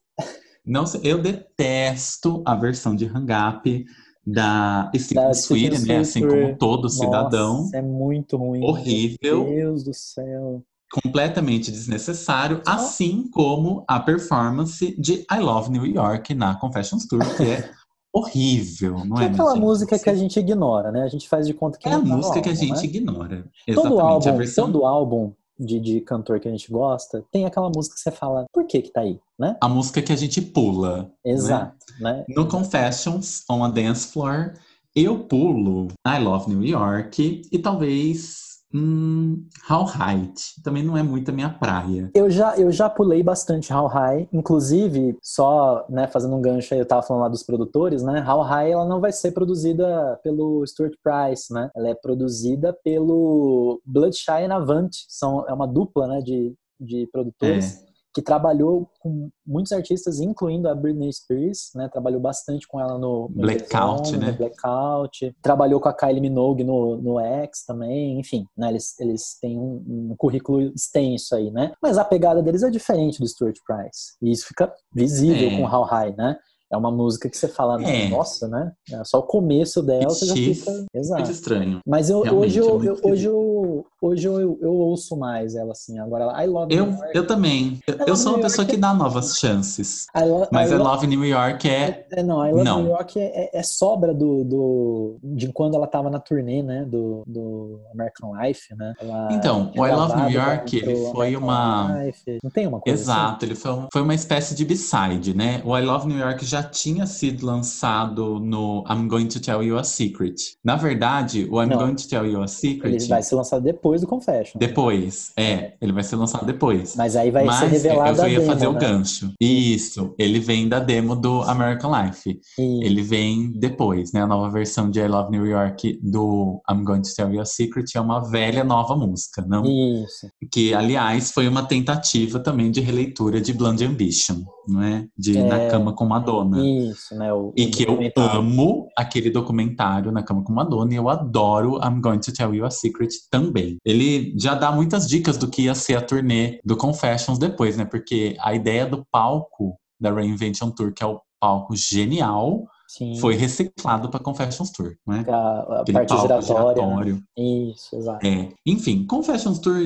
Não, 0.64 0.84
eu 1.02 1.20
detesto 1.20 2.44
a 2.46 2.54
versão 2.54 2.96
de 2.96 3.06
Hang 3.08 3.32
Up 3.34 3.86
da 4.34 4.92
and 4.94 5.34
Sweetie, 5.34 5.88
né? 5.88 5.98
Assim 5.98 6.28
como 6.28 6.58
todo 6.58 6.90
cidadão. 6.90 7.60
Nossa, 7.64 7.78
é 7.78 7.82
muito 7.82 8.38
ruim. 8.38 8.64
Horrível. 8.64 9.44
Meu 9.44 9.56
Deus 9.56 9.84
do 9.84 9.94
céu. 9.94 10.64
completamente 10.92 11.70
desnecessário, 11.72 12.62
Só- 12.66 12.72
assim 12.74 13.30
como 13.32 13.84
a 13.88 14.00
performance 14.00 14.96
de 15.00 15.26
I 15.32 15.40
Love 15.40 15.70
New 15.72 15.86
York 15.86 16.34
na 16.34 16.56
Confessions 16.56 17.06
Tour, 17.08 17.20
que 17.38 17.44
é 17.44 17.70
horrível, 18.12 19.06
não 19.06 19.16
Que 19.18 19.24
é? 19.24 19.26
é 19.28 19.30
aquela 19.30 19.54
gente? 19.54 19.62
música 19.62 20.00
que 20.00 20.10
a 20.10 20.16
gente 20.16 20.40
ignora, 20.40 20.92
né? 20.92 21.04
A 21.04 21.08
gente 21.08 21.30
faz 21.30 21.46
de 21.46 21.54
conta 21.54 21.78
que 21.78 21.88
É 21.88 21.94
a 21.94 22.00
tá 22.00 22.04
música 22.04 22.42
que 22.42 22.50
a 22.50 22.52
álbum, 22.52 22.66
gente 22.66 22.78
né? 22.78 22.84
ignora. 22.86 23.38
Todo 23.38 23.50
Exatamente, 23.68 24.00
a 24.02 24.04
álbum, 24.32 24.38
versão 24.38 24.66
todo 24.72 24.86
álbum 24.86 25.34
de, 25.60 25.80
de 25.80 26.02
cantor 26.02 26.40
que 26.40 26.48
a 26.48 26.52
gente 26.52 26.72
gosta, 26.72 27.24
tem 27.32 27.46
aquela 27.46 27.70
música 27.70 27.96
que 27.96 28.02
você 28.02 28.12
fala, 28.12 28.46
por 28.54 28.66
que 28.66 28.82
que 28.82 28.92
tá 28.92 29.02
aí? 29.02 29.20
Né? 29.38 29.58
A 29.62 29.68
música 29.68 30.02
que 30.02 30.14
a 30.14 30.16
gente 30.16 30.42
pula. 30.42 31.12
Exato. 31.24 31.76
Né? 32.00 32.24
No 32.30 32.48
Confessions, 32.48 33.44
on 33.50 33.64
a 33.64 33.70
Dance 33.70 34.08
Floor, 34.08 34.54
eu 34.96 35.20
pulo 35.20 35.88
I 36.08 36.20
Love 36.20 36.50
New 36.50 36.66
York 36.66 37.42
e 37.52 37.60
talvez 37.60 38.49
Hum, 38.74 39.48
How 39.70 39.84
High 39.84 40.32
também 40.64 40.84
não 40.84 40.96
é 40.96 41.02
muito 41.02 41.30
a 41.30 41.34
minha 41.34 41.50
praia. 41.50 42.12
Eu 42.14 42.30
já, 42.30 42.56
eu 42.56 42.72
já 42.72 42.90
pulei 42.90 43.24
bastante 43.24 43.74
How 43.74 43.88
High, 43.88 44.30
inclusive, 44.32 45.18
só 45.22 45.86
né, 45.90 46.08
fazendo 46.08 46.36
um 46.36 46.42
gancho 46.42 46.74
aí, 46.74 46.80
eu 46.80 46.86
tava 46.86 47.02
falando 47.02 47.24
lá 47.24 47.30
dos 47.30 47.44
produtores, 47.44 48.04
né? 48.04 48.24
How 48.28 48.42
High 48.42 48.72
ela 48.72 48.86
não 48.86 49.02
vai 49.02 49.12
ser 49.12 49.32
produzida 49.32 50.20
pelo 50.24 50.66
Stuart 50.68 50.94
Price, 51.04 51.52
né? 51.54 51.70
Ela 51.76 51.90
é 51.90 51.96
produzida 51.96 52.78
pelo 52.84 53.82
Bloodshine 53.86 54.52
Avant, 54.52 54.90
são, 55.08 55.48
é 55.48 55.54
uma 55.54 55.68
dupla 55.68 56.08
né, 56.08 56.22
de, 56.22 56.54
de 56.80 57.08
produtores. 57.12 57.84
É 57.84 57.89
que 58.14 58.22
trabalhou 58.22 58.90
com 59.00 59.30
muitos 59.46 59.72
artistas, 59.72 60.20
incluindo 60.20 60.68
a 60.68 60.76
Britney 60.76 61.12
Spears, 61.14 61.72
né? 61.76 61.88
Trabalhou 61.90 62.20
bastante 62.20 62.68
com 62.68 62.80
ela 62.80 62.98
no, 62.98 63.30
Blackout, 63.30 64.18
né? 64.18 64.32
No 64.32 64.38
Blackout. 64.38 65.36
Trabalhou 65.42 65.80
com 65.80 65.90
a 65.90 65.94
Kylie 65.94 66.22
Minogue 66.22 66.64
no, 66.64 66.98
no 66.98 67.20
X 67.20 67.66
também, 67.66 68.20
enfim, 68.20 68.46
né? 68.58 68.70
Eles, 68.70 69.00
eles 69.00 69.38
têm 69.40 69.60
um, 69.60 70.10
um, 70.12 70.16
currículo 70.18 70.62
extenso 70.62 71.36
aí, 71.36 71.52
né? 71.52 71.72
Mas 71.82 71.98
a 71.98 72.04
pegada 72.04 72.42
deles 72.42 72.64
é 72.64 72.70
diferente 72.70 73.20
do 73.20 73.28
Stuart 73.28 73.58
Price. 73.66 74.16
E 74.22 74.32
isso 74.32 74.48
fica 74.48 74.74
visível 74.94 75.50
é. 75.50 75.58
com 75.58 75.76
How 75.76 75.84
High, 75.84 76.16
né? 76.16 76.38
É 76.72 76.78
uma 76.78 76.92
música 76.92 77.28
que 77.28 77.36
você 77.36 77.48
fala, 77.48 77.82
é. 77.84 78.10
nossa, 78.10 78.48
né? 78.48 78.72
É 78.92 79.04
só 79.04 79.20
o 79.20 79.24
começo 79.24 79.82
dela, 79.82 80.10
você 80.10 80.26
já 80.28 80.34
fica. 80.36 80.86
Exato. 80.94 81.22
Muito 81.22 81.34
estranho. 81.34 81.80
Mas 81.86 82.10
eu, 82.12 82.20
hoje, 82.20 82.60
eu, 82.60 82.84
eu 82.84 83.00
hoje, 83.04 83.26
eu, 83.26 83.86
hoje 84.00 84.28
eu, 84.28 84.60
eu 84.62 84.74
ouço 84.74 85.18
mais 85.18 85.56
ela, 85.56 85.72
assim. 85.72 85.98
Agora, 85.98 86.44
I 86.44 86.48
Love 86.48 86.76
eu, 86.76 86.86
New 86.86 86.96
York. 86.96 87.18
Eu 87.18 87.26
também. 87.26 87.80
Eu, 87.88 87.98
eu 88.08 88.16
sou 88.16 88.34
uma 88.34 88.42
pessoa 88.42 88.68
que 88.68 88.78
dá 88.78 88.94
novas 88.94 89.38
chances. 89.40 90.06
Lo, 90.16 90.48
mas 90.52 90.72
I, 90.72 90.76
Love 90.76 91.08
New 91.08 91.26
York 91.26 91.68
é. 91.68 92.06
é 92.12 92.22
não, 92.22 92.46
I 92.46 92.52
Love 92.52 92.64
não. 92.64 92.84
New 92.84 92.92
York 92.92 93.20
é, 93.20 93.50
é, 93.52 93.64
sobra 93.64 94.14
do, 94.14 94.44
do, 94.44 95.18
de 95.24 95.52
quando 95.52 95.76
ela 95.76 95.88
tava 95.88 96.10
na 96.12 96.20
turnê, 96.20 96.62
né? 96.62 96.86
Do, 96.86 97.24
do 97.26 97.80
American 97.92 98.40
Life, 98.40 98.76
né? 98.76 98.94
Ela, 99.02 99.30
então, 99.32 99.72
o 99.76 99.88
I 99.88 99.92
Love 99.92 100.16
New 100.22 100.30
York, 100.30 100.78
ele 100.78 100.96
foi 101.12 101.36
American 101.36 101.44
uma. 101.44 102.04
Life. 102.04 102.38
Não 102.44 102.52
tem 102.52 102.68
uma 102.68 102.80
coisa 102.80 103.02
Exato, 103.02 103.38
assim? 103.38 103.46
ele 103.48 103.56
foi, 103.56 103.72
um, 103.72 103.88
foi 103.92 104.02
uma 104.04 104.14
espécie 104.14 104.54
de 104.54 104.64
b-side, 104.64 105.36
né? 105.36 105.62
O 105.66 105.76
I 105.76 105.82
Love 105.84 106.08
New 106.08 106.18
York 106.18 106.46
já 106.46 106.59
tinha 106.64 107.06
sido 107.06 107.46
lançado 107.46 108.40
no 108.40 108.84
I'm 108.90 109.08
Going 109.08 109.28
to 109.28 109.40
Tell 109.40 109.64
You 109.64 109.78
a 109.78 109.84
Secret. 109.84 110.36
Na 110.64 110.76
verdade, 110.76 111.48
o 111.50 111.62
I'm 111.62 111.68
Não, 111.68 111.78
Going 111.78 111.96
to 111.96 112.08
Tell 112.08 112.26
You 112.26 112.42
a 112.42 112.48
Secret. 112.48 112.96
Ele 112.96 113.08
vai 113.08 113.24
ser 113.24 113.36
lançado 113.36 113.64
depois 113.64 114.02
do 114.02 114.08
Confession. 114.08 114.60
Depois, 114.60 115.32
é, 115.38 115.74
ele 115.82 115.92
vai 115.92 116.04
ser 116.04 116.16
lançado 116.16 116.46
depois. 116.46 116.96
Mas 116.96 117.16
aí 117.16 117.32
vai 117.32 117.46
Mas 117.46 117.60
ser 117.60 117.68
revelado. 117.68 118.22
Eu 118.22 118.28
ia 118.28 118.40
demo, 118.40 118.52
fazer 118.52 118.66
né? 118.66 118.70
o 118.70 118.80
gancho. 118.80 119.34
Isso, 119.40 120.14
ele 120.18 120.40
vem 120.40 120.68
da 120.68 120.80
demo 120.80 121.16
do 121.16 121.42
American 121.44 121.92
Life. 121.92 122.30
Isso. 122.30 122.84
Ele 122.84 123.02
vem 123.02 123.52
depois, 123.52 124.12
né? 124.12 124.22
A 124.22 124.28
nova 124.28 124.50
versão 124.50 124.90
de 124.90 125.00
I 125.00 125.08
Love 125.08 125.32
New 125.32 125.46
York 125.46 126.00
do 126.02 126.62
I'm 126.70 126.84
Going 126.84 127.02
to 127.02 127.14
Tell 127.16 127.34
You 127.34 127.42
a 127.42 127.46
Secret 127.46 127.86
é 127.96 128.02
uma 128.02 128.20
velha 128.30 128.64
nova 128.64 128.96
música, 128.96 129.44
não? 129.48 129.64
Isso. 129.66 130.28
Que, 130.52 130.74
aliás, 130.74 131.32
foi 131.32 131.48
uma 131.48 131.64
tentativa 131.64 132.40
também 132.40 132.72
de 132.72 132.82
releitura 132.82 133.40
de 133.42 133.54
Blonde 133.54 133.86
Ambition, 133.86 134.44
não 134.68 134.84
é? 134.84 135.06
De 135.18 135.38
é... 135.38 135.44
Na 135.44 135.68
Cama 135.70 135.94
com 135.94 136.06
Madonna. 136.06 136.49
Isso, 136.58 137.16
né? 137.16 137.32
O, 137.34 137.54
e 137.56 137.66
o 137.66 137.72
que 137.72 137.84
eu 137.84 138.00
amo 138.16 138.88
aquele 138.98 139.30
documentário 139.30 140.12
Na 140.12 140.24
Cama 140.24 140.44
com 140.44 140.54
Madonna 140.54 140.94
e 140.94 140.96
eu 140.96 141.10
adoro 141.10 141.80
I'm 141.84 142.02
Going 142.02 142.20
to 142.20 142.34
Tell 142.34 142.54
You 142.54 142.66
a 142.66 142.72
Secret 142.72 143.10
também. 143.30 143.78
Ele 143.86 144.34
já 144.38 144.56
dá 144.56 144.72
muitas 144.72 145.08
dicas 145.08 145.38
do 145.38 145.50
que 145.50 145.64
ia 145.64 145.76
ser 145.76 145.96
a 145.96 146.02
turnê 146.02 146.60
do 146.64 146.78
Confessions 146.78 147.38
depois, 147.38 147.78
né? 147.78 147.86
Porque 147.86 148.36
a 148.40 148.54
ideia 148.54 148.86
do 148.86 149.06
palco 149.12 149.78
da 150.00 150.14
Reinvention 150.14 150.72
Tour, 150.72 150.94
que 150.94 151.04
é 151.04 151.08
o 151.08 151.22
palco 151.40 151.76
genial, 151.76 152.66
Sim. 152.88 153.16
foi 153.20 153.36
reciclado 153.36 154.10
para 154.10 154.20
Confessions 154.20 154.72
Tour, 154.72 154.96
né? 155.06 155.24
A, 155.28 155.82
a 155.82 155.84
parte 155.92 156.18
giratória. 156.20 157.14
Né? 157.14 157.22
Isso, 157.38 157.96
exato. 157.96 158.26
É. 158.26 158.50
Enfim, 158.66 159.06
Confessions 159.06 159.60
Tour, 159.60 159.80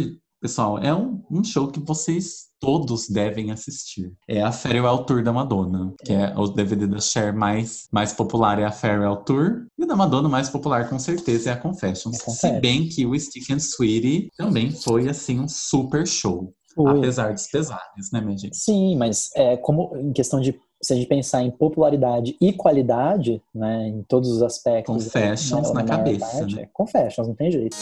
pessoal, 0.43 0.77
é 0.77 0.93
um, 0.93 1.23
um 1.31 1.41
show 1.41 1.69
que 1.69 1.79
vocês 1.79 2.49
todos 2.59 3.07
devem 3.07 3.49
assistir. 3.49 4.11
É 4.27 4.41
a 4.41 4.51
Farewell 4.51 5.05
Tour 5.05 5.23
da 5.23 5.31
Madonna, 5.31 5.93
que 6.03 6.11
é 6.11 6.33
o 6.35 6.47
DVD 6.47 6.85
da 6.85 6.99
Cher 6.99 7.33
mais, 7.33 7.87
mais 7.89 8.11
popular 8.11 8.59
é 8.59 8.65
a 8.65 8.71
Farewell 8.71 9.15
Tour. 9.23 9.65
E 9.79 9.85
o 9.85 9.87
da 9.87 9.95
Madonna 9.95 10.27
mais 10.27 10.49
popular, 10.49 10.89
com 10.89 10.99
certeza, 10.99 11.49
é 11.49 11.53
a 11.53 11.57
Confessions. 11.57 12.19
É 12.27 12.31
Se 12.31 12.59
bem 12.59 12.89
que 12.89 13.05
o 13.05 13.17
Stick 13.17 13.49
and 13.51 13.59
Sweetie 13.59 14.27
também 14.37 14.69
foi, 14.69 15.07
assim, 15.07 15.39
um 15.39 15.47
super 15.47 16.05
show. 16.05 16.53
Apesar 16.77 17.33
dos 17.33 17.47
pesares, 17.47 18.11
né, 18.11 18.19
minha 18.19 18.37
gente? 18.37 18.57
Sim, 18.57 18.97
mas 18.97 19.29
é 19.35 19.55
como 19.55 19.95
em 19.95 20.11
questão 20.11 20.41
de 20.41 20.59
se 20.81 20.91
a 20.91 20.95
gente 20.95 21.07
pensar 21.07 21.41
em 21.41 21.51
popularidade 21.51 22.35
e 22.41 22.51
qualidade, 22.51 23.41
né, 23.55 23.87
em 23.87 24.03
todos 24.03 24.29
os 24.29 24.41
aspectos. 24.41 25.05
Confessions 25.05 25.69
né, 25.69 25.75
na 25.75 25.83
cabeça. 25.85 26.25
Parte, 26.25 26.55
né? 26.55 26.63
é 26.63 26.69
confessions, 26.73 27.27
não 27.27 27.35
tem 27.35 27.49
jeito. 27.49 27.77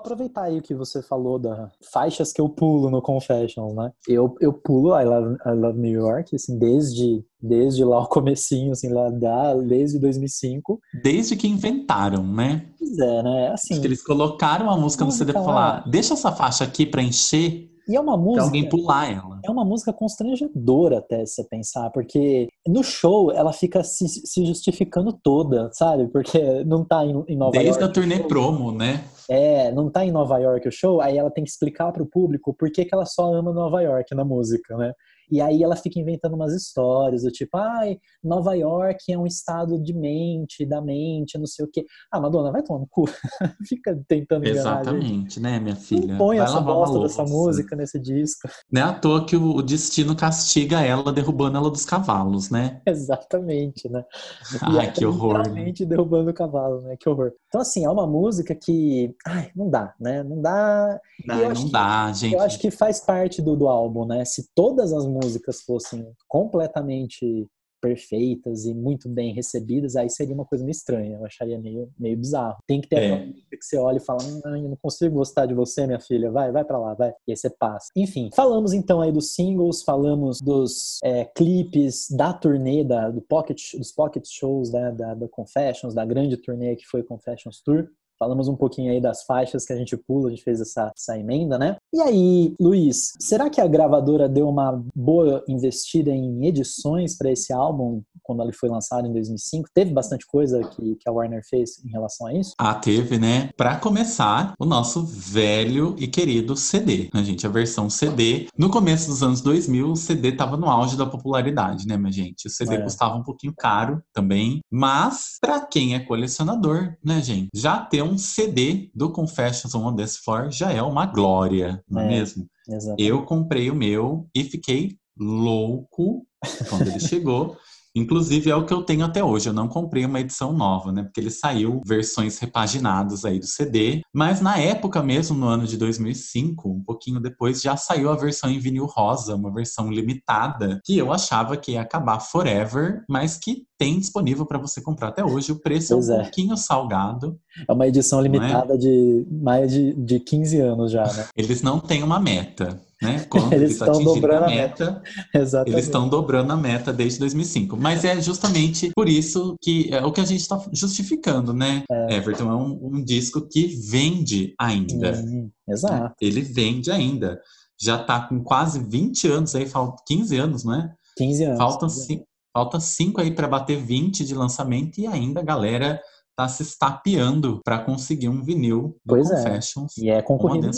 Aproveitar 0.00 0.44
aí 0.44 0.58
o 0.58 0.62
que 0.62 0.74
você 0.74 1.02
falou 1.02 1.38
da 1.38 1.70
faixas 1.92 2.32
que 2.32 2.40
eu 2.40 2.48
pulo 2.48 2.90
no 2.90 3.00
Confessions, 3.00 3.74
né? 3.74 3.92
Eu, 4.08 4.34
eu 4.40 4.52
pulo 4.52 4.98
I 4.98 5.04
Love, 5.04 5.36
I 5.46 5.50
Love 5.50 5.78
New 5.78 5.92
York, 5.92 6.34
assim, 6.34 6.58
desde, 6.58 7.24
desde 7.40 7.84
lá 7.84 8.00
o 8.00 8.06
comecinho, 8.08 8.72
assim, 8.72 8.88
lá 8.88 9.10
da, 9.10 9.54
desde 9.54 9.98
2005. 9.98 10.80
Desde 11.02 11.36
que 11.36 11.48
inventaram, 11.48 12.26
né? 12.26 12.66
Pois 12.78 12.98
é, 12.98 13.22
né? 13.22 13.48
Assim, 13.52 13.74
Acho 13.74 13.80
que 13.80 13.86
eles 13.86 14.02
colocaram 14.02 14.70
a 14.70 14.76
música 14.76 15.04
no 15.04 15.12
CD 15.12 15.32
pra 15.32 15.42
falar, 15.42 15.88
deixa 15.88 16.14
essa 16.14 16.32
faixa 16.32 16.64
aqui 16.64 16.84
pra 16.84 17.02
encher 17.02 17.70
e 17.90 17.96
é 17.96 18.00
uma 18.00 18.16
música. 18.16 18.44
alguém 18.44 18.68
pular 18.68 19.10
ela. 19.10 19.40
É 19.44 19.50
uma 19.50 19.64
música 19.64 19.92
constrangedora 19.92 20.98
até 20.98 21.26
se 21.26 21.34
você 21.34 21.44
pensar, 21.44 21.90
porque 21.90 22.48
no 22.64 22.84
show 22.84 23.32
ela 23.32 23.52
fica 23.52 23.82
se, 23.82 24.06
se 24.08 24.46
justificando 24.46 25.12
toda, 25.12 25.70
sabe? 25.72 26.06
Porque 26.06 26.62
não 26.64 26.84
tá 26.84 27.04
em, 27.04 27.10
em 27.26 27.36
Nova 27.36 27.50
Desde 27.50 27.68
York. 27.68 27.78
Desde 27.78 27.84
a 27.84 27.88
turnê 27.88 28.20
promo, 28.20 28.70
né? 28.70 29.04
É, 29.30 29.70
não 29.70 29.88
tá 29.88 30.04
em 30.04 30.10
Nova 30.10 30.38
York 30.38 30.66
o 30.66 30.72
show, 30.72 31.00
aí 31.00 31.16
ela 31.16 31.30
tem 31.30 31.44
que 31.44 31.50
explicar 31.50 31.92
para 31.92 32.02
o 32.02 32.06
público 32.06 32.52
por 32.52 32.68
que, 32.68 32.84
que 32.84 32.92
ela 32.92 33.06
só 33.06 33.32
ama 33.32 33.52
Nova 33.52 33.80
York 33.80 34.12
na 34.12 34.24
música, 34.24 34.76
né? 34.76 34.92
E 35.30 35.40
aí 35.40 35.62
ela 35.62 35.76
fica 35.76 35.98
inventando 35.98 36.34
umas 36.34 36.52
histórias 36.52 37.22
do 37.22 37.30
tipo, 37.30 37.56
ai, 37.56 37.98
Nova 38.22 38.54
York 38.54 39.12
é 39.12 39.16
um 39.16 39.26
estado 39.26 39.80
de 39.80 39.94
mente, 39.94 40.66
da 40.66 40.80
mente, 40.80 41.38
não 41.38 41.46
sei 41.46 41.64
o 41.64 41.68
quê. 41.70 41.86
Ah, 42.10 42.20
Madonna, 42.20 42.50
vai 42.50 42.62
tomar 42.62 42.80
no 42.80 42.86
cu. 42.88 43.04
fica 43.68 43.98
tentando 44.08 44.46
enganar 44.46 44.80
Exatamente, 44.80 45.40
né, 45.40 45.60
minha 45.60 45.76
filha? 45.76 46.12
Não 46.12 46.18
põe 46.18 46.38
vai 46.38 46.46
essa 46.46 46.60
bosta 46.60 46.98
dessa 47.00 47.24
música 47.24 47.76
nesse 47.76 47.98
disco. 48.00 48.48
Não 48.70 48.82
é 48.82 48.84
à 48.84 48.92
toa 48.92 49.24
que 49.24 49.36
o 49.36 49.62
destino 49.62 50.16
castiga 50.16 50.80
ela 50.80 51.12
derrubando 51.12 51.56
ela 51.56 51.70
dos 51.70 51.84
cavalos, 51.84 52.50
né? 52.50 52.80
Exatamente, 52.86 53.88
né? 53.88 54.04
ai, 54.62 54.92
que 54.92 55.06
horror. 55.06 55.34
Né? 55.34 55.38
Literalmente 55.38 55.82
né? 55.84 55.88
derrubando 55.88 56.30
o 56.30 56.34
cavalo, 56.34 56.80
né? 56.82 56.96
Que 56.98 57.08
horror. 57.08 57.32
Então, 57.48 57.60
assim, 57.60 57.84
é 57.84 57.90
uma 57.90 58.06
música 58.06 58.54
que, 58.54 59.14
ai, 59.26 59.50
não 59.54 59.70
dá, 59.70 59.94
né? 60.00 60.22
Não 60.22 60.40
dá. 60.40 61.00
Não, 61.24 61.52
não 61.52 61.68
dá, 61.68 62.08
que, 62.08 62.18
gente. 62.18 62.34
Eu 62.34 62.40
acho 62.40 62.58
que 62.58 62.70
faz 62.70 63.00
parte 63.00 63.42
do, 63.42 63.56
do 63.56 63.68
álbum, 63.68 64.04
né? 64.04 64.24
Se 64.24 64.48
todas 64.54 64.92
as 64.92 65.06
músicas 65.06 65.19
fossem 65.64 66.12
completamente 66.28 67.48
perfeitas 67.80 68.66
e 68.66 68.74
muito 68.74 69.08
bem 69.08 69.32
recebidas, 69.32 69.96
aí 69.96 70.10
seria 70.10 70.34
uma 70.34 70.44
coisa 70.44 70.62
meio 70.62 70.72
estranha, 70.72 71.16
eu 71.16 71.24
acharia 71.24 71.58
meio, 71.58 71.90
meio 71.98 72.16
bizarro. 72.16 72.58
Tem 72.66 72.80
que 72.80 72.88
ter 72.88 72.96
é. 72.96 73.26
que 73.26 73.62
você 73.62 73.78
olha 73.78 73.96
e 73.96 74.04
fala, 74.04 74.22
não, 74.44 74.56
eu 74.56 74.68
não 74.68 74.76
consigo 74.76 75.16
gostar 75.16 75.46
de 75.46 75.54
você, 75.54 75.86
minha 75.86 76.00
filha, 76.00 76.30
vai, 76.30 76.52
vai 76.52 76.64
para 76.64 76.78
lá, 76.78 76.94
vai. 76.94 77.10
E 77.26 77.32
aí 77.32 77.36
você 77.36 77.50
passa. 77.50 77.88
Enfim, 77.96 78.30
falamos 78.34 78.72
então 78.72 79.00
aí 79.00 79.10
dos 79.10 79.34
singles, 79.34 79.82
falamos 79.82 80.40
dos 80.40 80.98
é, 81.02 81.24
clipes, 81.24 82.08
da 82.10 82.32
turnê, 82.32 82.84
da, 82.84 83.10
do 83.10 83.22
pocket, 83.22 83.74
dos 83.76 83.92
pocket 83.92 84.24
shows, 84.26 84.70
né, 84.70 84.92
da, 84.92 85.14
da 85.14 85.28
Confessions, 85.28 85.94
da 85.94 86.04
grande 86.04 86.36
turnê 86.36 86.76
que 86.76 86.86
foi 86.86 87.02
Confessions 87.02 87.62
Tour. 87.64 87.88
Falamos 88.20 88.48
um 88.48 88.54
pouquinho 88.54 88.92
aí 88.92 89.00
das 89.00 89.22
faixas 89.22 89.64
que 89.64 89.72
a 89.72 89.76
gente 89.76 89.96
pula, 89.96 90.28
a 90.28 90.30
gente 90.30 90.44
fez 90.44 90.60
essa, 90.60 90.92
essa 90.94 91.18
emenda, 91.18 91.58
né? 91.58 91.76
E 91.90 92.02
aí, 92.02 92.54
Luiz, 92.60 93.14
será 93.18 93.48
que 93.48 93.62
a 93.62 93.66
gravadora 93.66 94.28
deu 94.28 94.46
uma 94.46 94.84
boa 94.94 95.42
investida 95.48 96.10
em 96.10 96.44
edições 96.44 97.16
para 97.16 97.32
esse 97.32 97.50
álbum 97.50 98.02
quando 98.22 98.42
ele 98.42 98.52
foi 98.52 98.68
lançado 98.68 99.08
em 99.08 99.12
2005? 99.14 99.70
Teve 99.74 99.94
bastante 99.94 100.26
coisa 100.26 100.62
que, 100.62 100.96
que 100.96 101.08
a 101.08 101.12
Warner 101.12 101.40
fez 101.48 101.82
em 101.82 101.88
relação 101.88 102.26
a 102.26 102.34
isso? 102.34 102.52
Ah, 102.58 102.74
teve, 102.74 103.18
né? 103.18 103.48
Para 103.56 103.76
começar, 103.76 104.52
o 104.60 104.66
nosso 104.66 105.02
velho 105.06 105.96
e 105.98 106.06
querido 106.06 106.54
CD, 106.56 107.08
né, 107.14 107.24
gente? 107.24 107.46
A 107.46 107.50
versão 107.50 107.88
CD. 107.88 108.48
No 108.54 108.68
começo 108.68 109.08
dos 109.08 109.22
anos 109.22 109.40
2000, 109.40 109.92
o 109.92 109.96
CD 109.96 110.32
tava 110.32 110.58
no 110.58 110.68
auge 110.68 110.94
da 110.94 111.06
popularidade, 111.06 111.86
né, 111.86 111.96
minha 111.96 112.12
gente? 112.12 112.48
O 112.48 112.50
CD 112.50 112.74
é. 112.74 112.82
custava 112.82 113.16
um 113.16 113.22
pouquinho 113.22 113.54
caro 113.56 114.02
também, 114.12 114.60
mas 114.70 115.38
para 115.40 115.58
quem 115.60 115.94
é 115.94 116.00
colecionador, 116.00 116.96
né, 117.02 117.22
gente? 117.22 117.48
Já 117.54 117.80
ter 117.80 118.02
um 118.02 118.09
um 118.10 118.18
CD 118.18 118.90
do 118.94 119.10
Confessions 119.10 119.74
on 119.74 119.94
This 119.94 120.16
Floor 120.16 120.50
já 120.50 120.72
é 120.72 120.82
uma 120.82 121.06
glória, 121.06 121.82
não 121.88 122.02
é, 122.02 122.04
é 122.04 122.08
mesmo? 122.08 122.46
Exatamente. 122.68 123.02
Eu 123.02 123.24
comprei 123.24 123.70
o 123.70 123.74
meu 123.74 124.28
e 124.34 124.44
fiquei 124.44 124.96
louco 125.18 126.26
quando 126.68 126.88
ele 126.88 127.00
chegou. 127.00 127.56
Inclusive 127.94 128.50
é 128.50 128.54
o 128.54 128.64
que 128.64 128.72
eu 128.72 128.82
tenho 128.82 129.04
até 129.04 129.22
hoje. 129.22 129.48
Eu 129.48 129.52
não 129.52 129.68
comprei 129.68 130.04
uma 130.04 130.20
edição 130.20 130.52
nova, 130.52 130.92
né? 130.92 131.02
Porque 131.02 131.20
ele 131.20 131.30
saiu 131.30 131.80
versões 131.84 132.38
repaginadas 132.38 133.24
aí 133.24 133.38
do 133.38 133.46
CD. 133.46 134.02
Mas 134.14 134.40
na 134.40 134.58
época 134.58 135.02
mesmo, 135.02 135.36
no 135.36 135.48
ano 135.48 135.66
de 135.66 135.76
2005, 135.76 136.68
um 136.68 136.82
pouquinho 136.84 137.20
depois, 137.20 137.60
já 137.60 137.76
saiu 137.76 138.10
a 138.10 138.16
versão 138.16 138.48
em 138.48 138.60
vinil 138.60 138.86
rosa, 138.86 139.34
uma 139.34 139.52
versão 139.52 139.90
limitada, 139.90 140.80
que 140.84 140.96
eu 140.96 141.12
achava 141.12 141.56
que 141.56 141.72
ia 141.72 141.80
acabar 141.80 142.20
forever, 142.20 143.04
mas 143.08 143.36
que 143.36 143.64
tem 143.76 143.98
disponível 143.98 144.46
para 144.46 144.58
você 144.58 144.80
comprar 144.80 145.08
até 145.08 145.24
hoje. 145.24 145.52
O 145.52 145.60
preço 145.60 145.94
pois 145.94 146.08
é 146.08 146.14
um 146.14 146.20
é. 146.20 146.22
pouquinho 146.22 146.56
salgado. 146.56 147.38
É 147.66 147.72
uma 147.72 147.86
edição 147.86 148.20
é? 148.20 148.22
limitada 148.22 148.74
é? 148.74 148.76
de 148.76 149.26
mais 149.30 149.72
de, 149.72 149.92
de 149.94 150.20
15 150.20 150.60
anos 150.60 150.92
já, 150.92 151.04
né? 151.04 151.26
Eles 151.36 151.62
não 151.62 151.78
têm 151.78 152.02
uma 152.02 152.20
meta 152.20 152.80
né? 153.00 153.24
Quando 153.30 153.52
eles 153.52 153.72
estão 153.72 154.02
dobrando 154.02 154.44
a 154.44 154.48
meta, 154.48 154.84
meta 154.84 155.02
Exatamente. 155.34 155.74
eles 155.74 155.86
estão 155.86 156.08
dobrando 156.08 156.52
a 156.52 156.56
meta 156.56 156.92
desde 156.92 157.18
2005. 157.20 157.76
Mas 157.76 158.04
é 158.04 158.20
justamente 158.20 158.90
por 158.94 159.08
isso 159.08 159.56
que 159.60 159.92
é 159.92 160.04
o 160.04 160.12
que 160.12 160.20
a 160.20 160.24
gente 160.24 160.40
está 160.40 160.62
justificando, 160.72 161.52
né? 161.52 161.82
É. 161.90 162.16
Everton 162.16 162.50
é 162.50 162.54
um, 162.54 162.94
um, 162.94 163.04
disco 163.04 163.40
que 163.40 163.66
vende 163.66 164.54
ainda. 164.58 165.12
Hum, 165.12 165.50
exato. 165.68 166.14
Ele 166.20 166.42
vende 166.42 166.90
ainda. 166.90 167.40
Já 167.80 168.00
está 168.00 168.20
com 168.20 168.42
quase 168.42 168.78
20 168.78 169.28
anos 169.28 169.54
aí, 169.54 169.66
falta 169.66 170.02
15 170.06 170.36
anos, 170.36 170.64
né? 170.64 170.92
15 171.16 171.44
anos. 171.44 171.58
Faltam 171.58 171.88
5 171.88 172.24
falta 172.52 172.80
cinco 172.80 173.20
aí 173.20 173.30
para 173.30 173.46
bater 173.46 173.80
20 173.80 174.24
de 174.24 174.34
lançamento 174.34 174.98
e 174.98 175.06
ainda 175.06 175.38
a 175.38 175.44
galera 175.44 176.00
tá 176.40 176.48
se 176.48 176.62
estapeando 176.62 177.60
para 177.64 177.78
conseguir 177.78 178.28
um 178.28 178.42
vinil 178.42 178.96
do 179.04 179.14
pois 179.14 179.30
é. 179.30 179.36
Confessions. 179.36 179.98
É. 179.98 180.02
E 180.02 180.10
é 180.10 180.22
concorrido. 180.22 180.70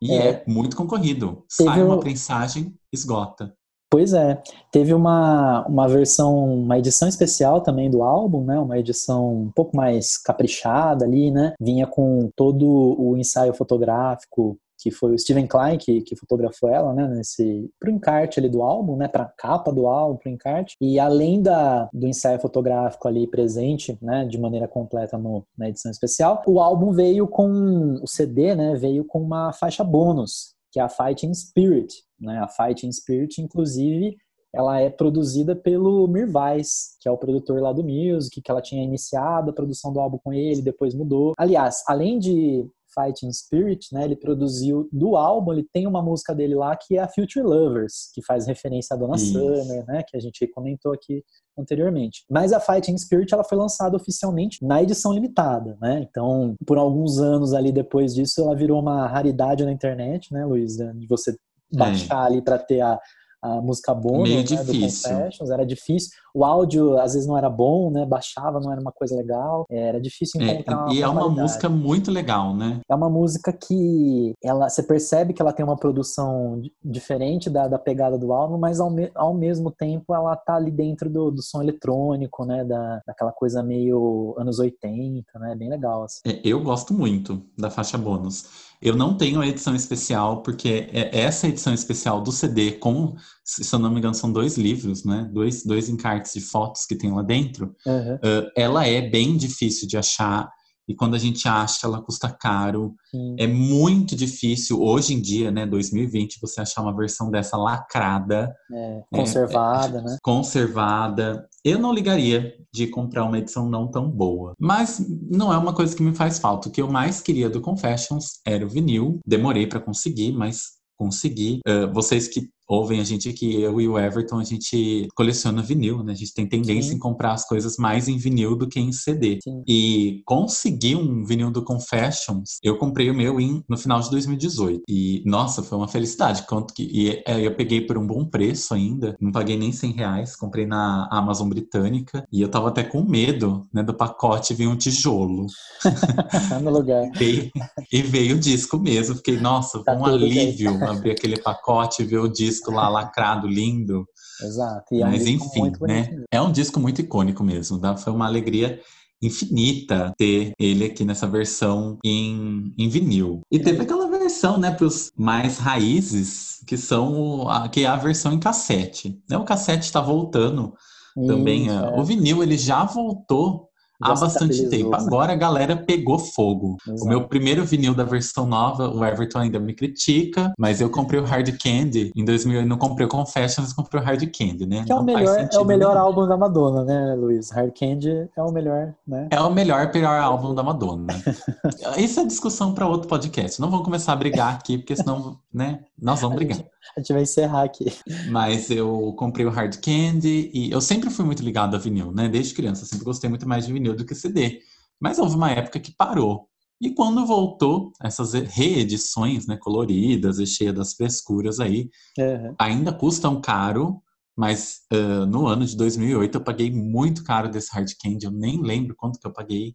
E 0.00 0.12
é. 0.12 0.28
é. 0.28 0.44
muito 0.46 0.76
concorrido. 0.76 1.44
Teve 1.56 1.70
Sai 1.70 1.82
uma 1.82 2.00
prensagem, 2.00 2.74
esgota. 2.92 3.52
Pois 3.92 4.12
é, 4.12 4.40
teve 4.70 4.94
uma, 4.94 5.66
uma 5.66 5.88
versão, 5.88 6.62
uma 6.62 6.78
edição 6.78 7.08
especial 7.08 7.60
também 7.60 7.90
do 7.90 8.04
álbum, 8.04 8.44
né? 8.44 8.56
Uma 8.56 8.78
edição 8.78 9.34
um 9.34 9.50
pouco 9.50 9.76
mais 9.76 10.16
caprichada 10.16 11.04
ali, 11.04 11.32
né? 11.32 11.54
Vinha 11.60 11.88
com 11.88 12.30
todo 12.36 12.66
o 12.96 13.16
ensaio 13.16 13.52
fotográfico 13.52 14.56
que 14.80 14.90
foi 14.90 15.14
o 15.14 15.18
Steven 15.18 15.46
Klein 15.46 15.78
que, 15.78 16.00
que 16.02 16.16
fotografou 16.16 16.68
ela, 16.68 16.92
né, 16.92 17.06
nesse 17.08 17.70
pro 17.78 17.90
encarte 17.90 18.40
ali 18.40 18.48
do 18.48 18.62
álbum, 18.62 18.96
né, 18.96 19.08
para 19.08 19.32
capa 19.36 19.72
do 19.72 19.86
álbum, 19.86 20.16
pro 20.16 20.30
encarte. 20.30 20.76
E 20.80 20.98
além 20.98 21.42
da 21.42 21.88
do 21.92 22.06
ensaio 22.06 22.40
fotográfico 22.40 23.06
ali 23.06 23.26
presente, 23.26 23.98
né, 24.00 24.24
de 24.24 24.38
maneira 24.38 24.66
completa 24.66 25.18
no, 25.18 25.44
na 25.56 25.68
edição 25.68 25.90
especial, 25.90 26.42
o 26.46 26.60
álbum 26.60 26.92
veio 26.92 27.26
com 27.26 27.98
o 28.02 28.06
CD, 28.06 28.54
né, 28.54 28.74
veio 28.76 29.04
com 29.04 29.20
uma 29.20 29.52
faixa 29.52 29.84
bônus, 29.84 30.54
que 30.72 30.80
é 30.80 30.82
a 30.82 30.88
Fighting 30.88 31.34
Spirit, 31.34 32.02
né? 32.20 32.38
A 32.38 32.48
Fighting 32.48 32.92
Spirit, 32.92 33.40
inclusive, 33.40 34.16
ela 34.52 34.80
é 34.80 34.90
produzida 34.90 35.54
pelo 35.54 36.06
Mir 36.08 36.28
Weiss, 36.34 36.96
que 37.00 37.08
é 37.08 37.12
o 37.12 37.16
produtor 37.16 37.60
lá 37.60 37.72
do 37.72 37.84
Music, 37.84 38.40
que 38.40 38.50
ela 38.50 38.60
tinha 38.60 38.82
iniciado 38.82 39.50
a 39.50 39.54
produção 39.54 39.92
do 39.92 40.00
álbum 40.00 40.18
com 40.22 40.32
ele, 40.32 40.62
depois 40.62 40.94
mudou. 40.94 41.34
Aliás, 41.38 41.82
além 41.86 42.18
de 42.18 42.68
Fighting 42.94 43.32
Spirit, 43.32 43.92
né? 43.92 44.04
Ele 44.04 44.16
produziu 44.16 44.88
do 44.92 45.16
álbum, 45.16 45.52
ele 45.52 45.66
tem 45.72 45.86
uma 45.86 46.02
música 46.02 46.34
dele 46.34 46.54
lá 46.54 46.76
que 46.76 46.96
é 46.96 47.00
a 47.00 47.08
Future 47.08 47.44
Lovers, 47.44 48.10
que 48.14 48.22
faz 48.24 48.46
referência 48.46 48.94
à 48.94 48.98
Dona 48.98 49.16
Isso. 49.16 49.32
Summer, 49.32 49.84
né? 49.86 50.02
Que 50.06 50.16
a 50.16 50.20
gente 50.20 50.46
comentou 50.48 50.92
aqui 50.92 51.24
anteriormente. 51.58 52.24
Mas 52.30 52.52
a 52.52 52.60
Fighting 52.60 52.96
Spirit 52.96 53.32
ela 53.32 53.44
foi 53.44 53.58
lançada 53.58 53.96
oficialmente 53.96 54.64
na 54.64 54.82
edição 54.82 55.12
limitada, 55.12 55.76
né? 55.80 56.06
Então, 56.08 56.54
por 56.66 56.78
alguns 56.78 57.18
anos 57.18 57.52
ali 57.52 57.72
depois 57.72 58.14
disso, 58.14 58.42
ela 58.42 58.56
virou 58.56 58.80
uma 58.80 59.06
raridade 59.06 59.64
na 59.64 59.72
internet, 59.72 60.32
né, 60.32 60.44
Luiz? 60.44 60.76
De 60.76 61.06
você 61.06 61.36
baixar 61.72 62.24
é. 62.24 62.26
ali 62.26 62.42
para 62.42 62.58
ter 62.58 62.80
a, 62.80 62.98
a 63.42 63.60
música 63.60 63.94
Meio 64.22 64.36
né, 64.36 65.54
era 65.54 65.64
difícil. 65.64 66.10
O 66.34 66.44
áudio 66.44 66.98
às 66.98 67.14
vezes 67.14 67.26
não 67.26 67.36
era 67.36 67.48
bom, 67.48 67.90
né? 67.90 68.04
Baixava, 68.04 68.60
não 68.60 68.70
era 68.70 68.80
uma 68.80 68.92
coisa 68.92 69.16
legal. 69.16 69.64
Era 69.70 70.00
difícil 70.00 70.40
é, 70.40 70.44
encontrar. 70.44 70.88
É, 70.88 70.94
e 70.94 71.02
é 71.02 71.08
uma 71.08 71.28
música 71.28 71.68
muito 71.68 72.10
legal, 72.10 72.54
né? 72.54 72.80
É 72.88 72.94
uma 72.94 73.08
música 73.08 73.52
que 73.52 74.34
ela, 74.42 74.68
você 74.68 74.82
percebe 74.82 75.32
que 75.32 75.40
ela 75.40 75.52
tem 75.52 75.64
uma 75.64 75.76
produção 75.76 76.60
diferente 76.84 77.48
da, 77.48 77.66
da 77.66 77.78
pegada 77.78 78.18
do 78.18 78.32
álbum, 78.32 78.58
mas 78.58 78.78
ao, 78.78 78.90
me, 78.90 79.10
ao 79.14 79.34
mesmo 79.34 79.70
tempo 79.70 80.14
ela 80.14 80.36
tá 80.36 80.54
ali 80.56 80.70
dentro 80.70 81.08
do, 81.08 81.30
do 81.30 81.42
som 81.42 81.62
eletrônico, 81.62 82.44
né? 82.44 82.64
Da, 82.64 83.00
daquela 83.06 83.32
coisa 83.32 83.62
meio 83.62 84.34
anos 84.38 84.58
80, 84.58 85.38
né? 85.38 85.54
Bem 85.56 85.70
legal. 85.70 86.04
Assim. 86.04 86.20
É, 86.26 86.40
eu 86.44 86.62
gosto 86.62 86.92
muito 86.92 87.42
da 87.58 87.70
faixa 87.70 87.96
bônus. 87.96 88.69
Eu 88.82 88.96
não 88.96 89.16
tenho 89.16 89.40
a 89.40 89.46
edição 89.46 89.74
especial, 89.74 90.42
porque 90.42 90.88
é 90.92 91.20
essa 91.20 91.46
edição 91.46 91.74
especial 91.74 92.22
do 92.22 92.32
CD, 92.32 92.72
com, 92.72 93.14
se 93.44 93.74
eu 93.74 93.78
não 93.78 93.90
me 93.90 93.98
engano, 93.98 94.14
são 94.14 94.32
dois 94.32 94.56
livros, 94.56 95.04
né? 95.04 95.28
Dois, 95.32 95.64
dois 95.64 95.88
encartes 95.88 96.32
de 96.32 96.40
fotos 96.40 96.86
que 96.86 96.96
tem 96.96 97.12
lá 97.12 97.22
dentro. 97.22 97.74
Uhum. 97.86 98.14
Uh, 98.14 98.50
ela 98.56 98.86
é 98.86 99.02
bem 99.02 99.36
difícil 99.36 99.86
de 99.86 99.98
achar 99.98 100.48
e 100.90 100.94
quando 100.96 101.14
a 101.14 101.18
gente 101.18 101.46
acha, 101.46 101.86
ela 101.86 102.02
custa 102.02 102.28
caro. 102.28 102.96
Sim. 103.12 103.36
É 103.38 103.46
muito 103.46 104.16
difícil, 104.16 104.82
hoje 104.82 105.14
em 105.14 105.22
dia, 105.22 105.48
né, 105.48 105.64
2020, 105.64 106.40
você 106.42 106.62
achar 106.62 106.82
uma 106.82 106.96
versão 106.96 107.30
dessa 107.30 107.56
lacrada. 107.56 108.52
É, 108.72 108.96
né, 108.96 109.02
conservada, 109.12 109.98
é, 109.98 110.02
né? 110.02 110.16
Conservada. 110.20 111.48
Eu 111.64 111.78
não 111.78 111.92
ligaria 111.92 112.56
de 112.72 112.86
comprar 112.86 113.24
uma 113.24 113.38
edição 113.38 113.68
não 113.68 113.88
tão 113.88 114.08
boa. 114.08 114.54
Mas 114.58 115.04
não 115.30 115.52
é 115.52 115.58
uma 115.58 115.74
coisa 115.74 115.94
que 115.94 116.02
me 116.02 116.14
faz 116.14 116.38
falta. 116.38 116.68
O 116.68 116.72
que 116.72 116.80
eu 116.80 116.90
mais 116.90 117.20
queria 117.20 117.50
do 117.50 117.60
Confessions 117.60 118.40
era 118.46 118.64
o 118.64 118.68
vinil. 118.68 119.18
Demorei 119.26 119.66
para 119.66 119.80
conseguir, 119.80 120.32
mas 120.32 120.80
consegui. 120.96 121.60
Uh, 121.66 121.92
vocês 121.92 122.28
que 122.28 122.50
ouvem 122.70 123.00
a 123.00 123.04
gente 123.04 123.28
aqui, 123.28 123.60
eu 123.60 123.80
e 123.80 123.88
o 123.88 123.98
Everton, 123.98 124.38
a 124.38 124.44
gente 124.44 125.08
coleciona 125.16 125.60
vinil, 125.60 126.04
né? 126.04 126.12
A 126.12 126.16
gente 126.16 126.32
tem 126.32 126.46
tendência 126.46 126.90
Sim. 126.90 126.96
em 126.96 126.98
comprar 127.00 127.32
as 127.32 127.44
coisas 127.44 127.76
mais 127.76 128.06
em 128.06 128.16
vinil 128.16 128.54
do 128.54 128.68
que 128.68 128.78
em 128.78 128.92
CD. 128.92 129.40
Sim. 129.42 129.64
E 129.66 130.22
consegui 130.24 130.94
um 130.94 131.24
vinil 131.24 131.50
do 131.50 131.64
Confessions, 131.64 132.58
eu 132.62 132.78
comprei 132.78 133.10
o 133.10 133.14
meu 133.14 133.40
em, 133.40 133.64
no 133.68 133.76
final 133.76 133.98
de 134.00 134.08
2018. 134.10 134.84
E, 134.88 135.20
nossa, 135.26 135.64
foi 135.64 135.76
uma 135.76 135.88
felicidade. 135.88 136.46
Quanto 136.46 136.72
que, 136.72 136.84
e 136.84 137.22
é, 137.26 137.44
eu 137.44 137.56
peguei 137.56 137.80
por 137.80 137.98
um 137.98 138.06
bom 138.06 138.24
preço 138.24 138.72
ainda, 138.72 139.16
não 139.20 139.32
paguei 139.32 139.58
nem 139.58 139.72
100 139.72 139.92
reais, 139.92 140.36
comprei 140.36 140.64
na 140.64 141.08
Amazon 141.10 141.48
britânica. 141.48 142.24
E 142.30 142.40
eu 142.40 142.48
tava 142.48 142.68
até 142.68 142.84
com 142.84 143.02
medo, 143.02 143.66
né, 143.74 143.82
do 143.82 143.94
pacote 143.94 144.54
vir 144.54 144.68
um 144.68 144.76
tijolo. 144.76 145.46
no 146.62 146.70
lugar. 146.70 147.10
E, 147.20 147.50
e 147.92 148.02
veio 148.02 148.36
o 148.36 148.38
disco 148.38 148.78
mesmo. 148.78 149.16
Fiquei, 149.16 149.38
nossa, 149.38 149.82
tá 149.84 149.94
um 149.94 150.04
alívio 150.04 150.78
bem. 150.78 150.88
abrir 150.88 151.10
aquele 151.12 151.38
pacote 151.38 152.02
e 152.02 152.04
ver 152.04 152.18
o 152.18 152.28
disco 152.28 152.59
disco 152.60 152.70
lá 152.70 152.88
lacrado, 152.88 153.48
lindo. 153.48 154.06
Exato. 154.42 154.94
É 154.94 155.00
Mas 155.00 155.24
um 155.24 155.28
enfim, 155.28 155.72
né? 155.80 156.08
É 156.30 156.40
um 156.40 156.52
disco 156.52 156.78
muito 156.78 157.00
icônico 157.00 157.42
mesmo. 157.42 157.80
Tá? 157.80 157.96
Foi 157.96 158.12
uma 158.12 158.26
alegria 158.26 158.80
infinita 159.22 160.14
ter 160.16 160.52
ele 160.58 160.84
aqui 160.84 161.04
nessa 161.04 161.26
versão 161.26 161.98
em, 162.04 162.72
em 162.78 162.88
vinil. 162.88 163.42
E 163.50 163.58
teve 163.58 163.82
aquela 163.82 164.08
versão, 164.08 164.58
né, 164.58 164.70
para 164.70 164.86
os 164.86 165.12
mais 165.16 165.58
raízes, 165.58 166.62
que 166.66 166.76
são 166.76 167.48
a, 167.48 167.68
que 167.68 167.84
é 167.84 167.86
a 167.86 167.96
versão 167.96 168.32
em 168.32 168.40
cassete. 168.40 169.20
Né? 169.28 169.36
O 169.36 169.44
cassete 169.44 169.84
está 169.84 170.00
voltando 170.00 170.72
Isso, 171.16 171.26
também. 171.26 171.68
É. 171.68 172.00
O 172.00 172.04
vinil 172.04 172.42
ele 172.42 172.56
já 172.56 172.84
voltou 172.84 173.69
há 174.00 174.14
bastante 174.14 174.68
tempo. 174.68 174.94
Agora 174.94 175.32
a 175.32 175.36
galera 175.36 175.76
pegou 175.76 176.18
fogo. 176.18 176.76
Exato. 176.86 177.04
O 177.04 177.08
meu 177.08 177.28
primeiro 177.28 177.64
vinil 177.64 177.94
da 177.94 178.04
versão 178.04 178.46
nova, 178.46 178.88
o 178.88 179.04
Everton 179.04 179.40
ainda 179.40 179.58
me 179.58 179.74
critica, 179.74 180.52
mas 180.58 180.80
eu 180.80 180.90
comprei 180.90 181.20
o 181.20 181.24
Hard 181.24 181.48
Candy 181.62 182.10
em 182.16 182.24
2000. 182.24 182.66
Não 182.66 182.76
comprei 182.76 183.06
o 183.06 183.10
Confessions, 183.10 183.72
comprei 183.72 184.00
o 184.00 184.04
Hard 184.04 184.22
Candy, 184.36 184.66
né? 184.66 184.84
Que 184.84 184.92
é 184.92 184.94
o 184.94 185.02
melhor, 185.02 185.48
é 185.52 185.58
o 185.58 185.64
melhor 185.64 185.96
álbum 185.96 186.26
da 186.26 186.36
Madonna, 186.36 186.84
né, 186.84 187.14
Luiz? 187.14 187.50
Hard 187.50 187.72
Candy 187.78 188.28
é 188.36 188.42
o 188.42 188.50
melhor, 188.52 188.94
né? 189.06 189.28
É 189.30 189.40
o 189.40 189.50
melhor, 189.50 189.90
pior 189.90 190.20
álbum 190.20 190.54
da 190.54 190.62
Madonna. 190.62 191.08
Isso 191.96 192.20
é 192.20 192.24
discussão 192.24 192.72
para 192.72 192.86
outro 192.86 193.08
podcast. 193.08 193.60
Não 193.60 193.70
vamos 193.70 193.84
começar 193.84 194.12
a 194.12 194.16
brigar 194.16 194.54
aqui, 194.54 194.78
porque 194.78 194.96
senão, 194.96 195.38
né, 195.52 195.84
nós 196.00 196.20
vamos 196.20 196.36
brigar. 196.36 196.58
A 196.96 197.00
gente 197.00 197.12
vai 197.12 197.22
encerrar 197.22 197.64
aqui. 197.64 197.86
Mas 198.30 198.70
eu 198.70 199.14
comprei 199.16 199.44
o 199.46 199.50
Hard 199.50 199.76
Candy 199.80 200.50
e 200.52 200.70
eu 200.70 200.80
sempre 200.80 201.10
fui 201.10 201.24
muito 201.24 201.42
ligado 201.42 201.76
a 201.76 201.78
vinil, 201.78 202.10
né? 202.12 202.28
Desde 202.28 202.54
criança, 202.54 202.84
sempre 202.84 203.04
gostei 203.04 203.28
muito 203.28 203.48
mais 203.48 203.66
de 203.66 203.72
vinil 203.72 203.94
do 203.94 204.04
que 204.04 204.14
CD. 204.14 204.60
Mas 205.00 205.18
houve 205.18 205.36
uma 205.36 205.50
época 205.50 205.78
que 205.78 205.94
parou. 205.96 206.48
E 206.80 206.90
quando 206.94 207.26
voltou, 207.26 207.92
essas 208.02 208.32
reedições, 208.32 209.46
né, 209.46 209.56
coloridas 209.60 210.38
e 210.38 210.46
cheias 210.46 210.74
das 210.74 210.94
frescuras 210.94 211.60
aí, 211.60 211.90
uhum. 212.18 212.54
ainda 212.58 212.92
custam 212.92 213.38
caro, 213.40 214.02
mas 214.34 214.80
uh, 214.90 215.26
no 215.26 215.46
ano 215.46 215.66
de 215.66 215.76
2008 215.76 216.36
eu 216.36 216.40
paguei 216.40 216.70
muito 216.70 217.22
caro 217.22 217.50
desse 217.50 217.70
Hard 217.74 217.90
Candy, 218.02 218.24
eu 218.24 218.30
nem 218.30 218.62
lembro 218.62 218.96
quanto 218.96 219.18
que 219.20 219.26
eu 219.26 219.32
paguei. 219.32 219.74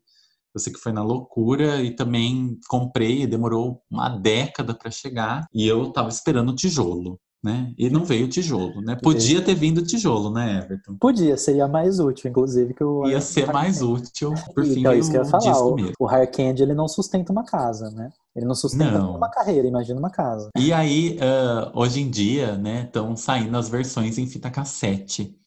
Eu 0.56 0.60
sei 0.60 0.72
que 0.72 0.80
foi 0.80 0.94
na 0.94 1.04
loucura 1.04 1.82
e 1.84 1.92
também 1.92 2.58
comprei, 2.70 3.28
demorou 3.28 3.82
uma 3.92 4.08
década 4.08 4.74
para 4.74 4.90
chegar 4.90 5.46
e 5.54 5.68
eu 5.68 5.92
tava 5.92 6.08
esperando 6.08 6.50
o 6.50 6.56
tijolo. 6.56 7.20
né? 7.44 7.74
E 7.78 7.92
não 7.92 8.04
veio 8.06 8.28
tijolo, 8.28 8.82
né? 8.82 8.96
Podia 8.96 9.40
ter 9.40 9.54
vindo 9.54 9.86
tijolo, 9.86 10.32
né, 10.32 10.64
Everton? 10.64 10.98
Podia, 11.00 11.38
seria 11.38 11.68
mais 11.68 12.00
útil, 12.00 12.32
inclusive, 12.32 12.74
que 12.74 12.84
o. 12.84 13.06
Ia 13.06 13.22
ser 13.22 13.52
mais 13.54 13.84
útil, 13.84 14.34
por 14.56 14.64
fim, 14.66 14.80
então, 14.80 14.94
isso 14.96 15.12
que 15.12 15.18
eu 15.18 15.22
ia 15.22 15.28
o 15.28 15.30
falar. 15.30 15.60
O, 15.60 15.76
mesmo. 15.76 15.92
o 16.00 16.06
Hard 16.06 16.36
Candy, 16.36 16.64
ele 16.64 16.74
não 16.74 16.88
sustenta 16.88 17.32
uma 17.32 17.44
casa, 17.44 17.92
né? 17.92 18.10
Ele 18.36 18.48
não 18.48 18.56
sustenta 18.56 18.98
Não. 18.98 19.16
uma 19.16 19.30
carreira, 19.30 19.68
imagina 19.68 20.00
uma 20.00 20.10
casa. 20.10 20.50
E 20.58 20.74
aí, 20.74 21.20
ah, 21.22 21.72
hoje 21.76 22.02
em 22.02 22.10
dia, 22.10 22.58
né, 22.58 22.86
estão 22.86 23.16
saindo 23.16 23.56
as 23.56 23.70
versões 23.70 24.18
em 24.18 24.26
fita 24.26 24.50
cassete 24.50 25.38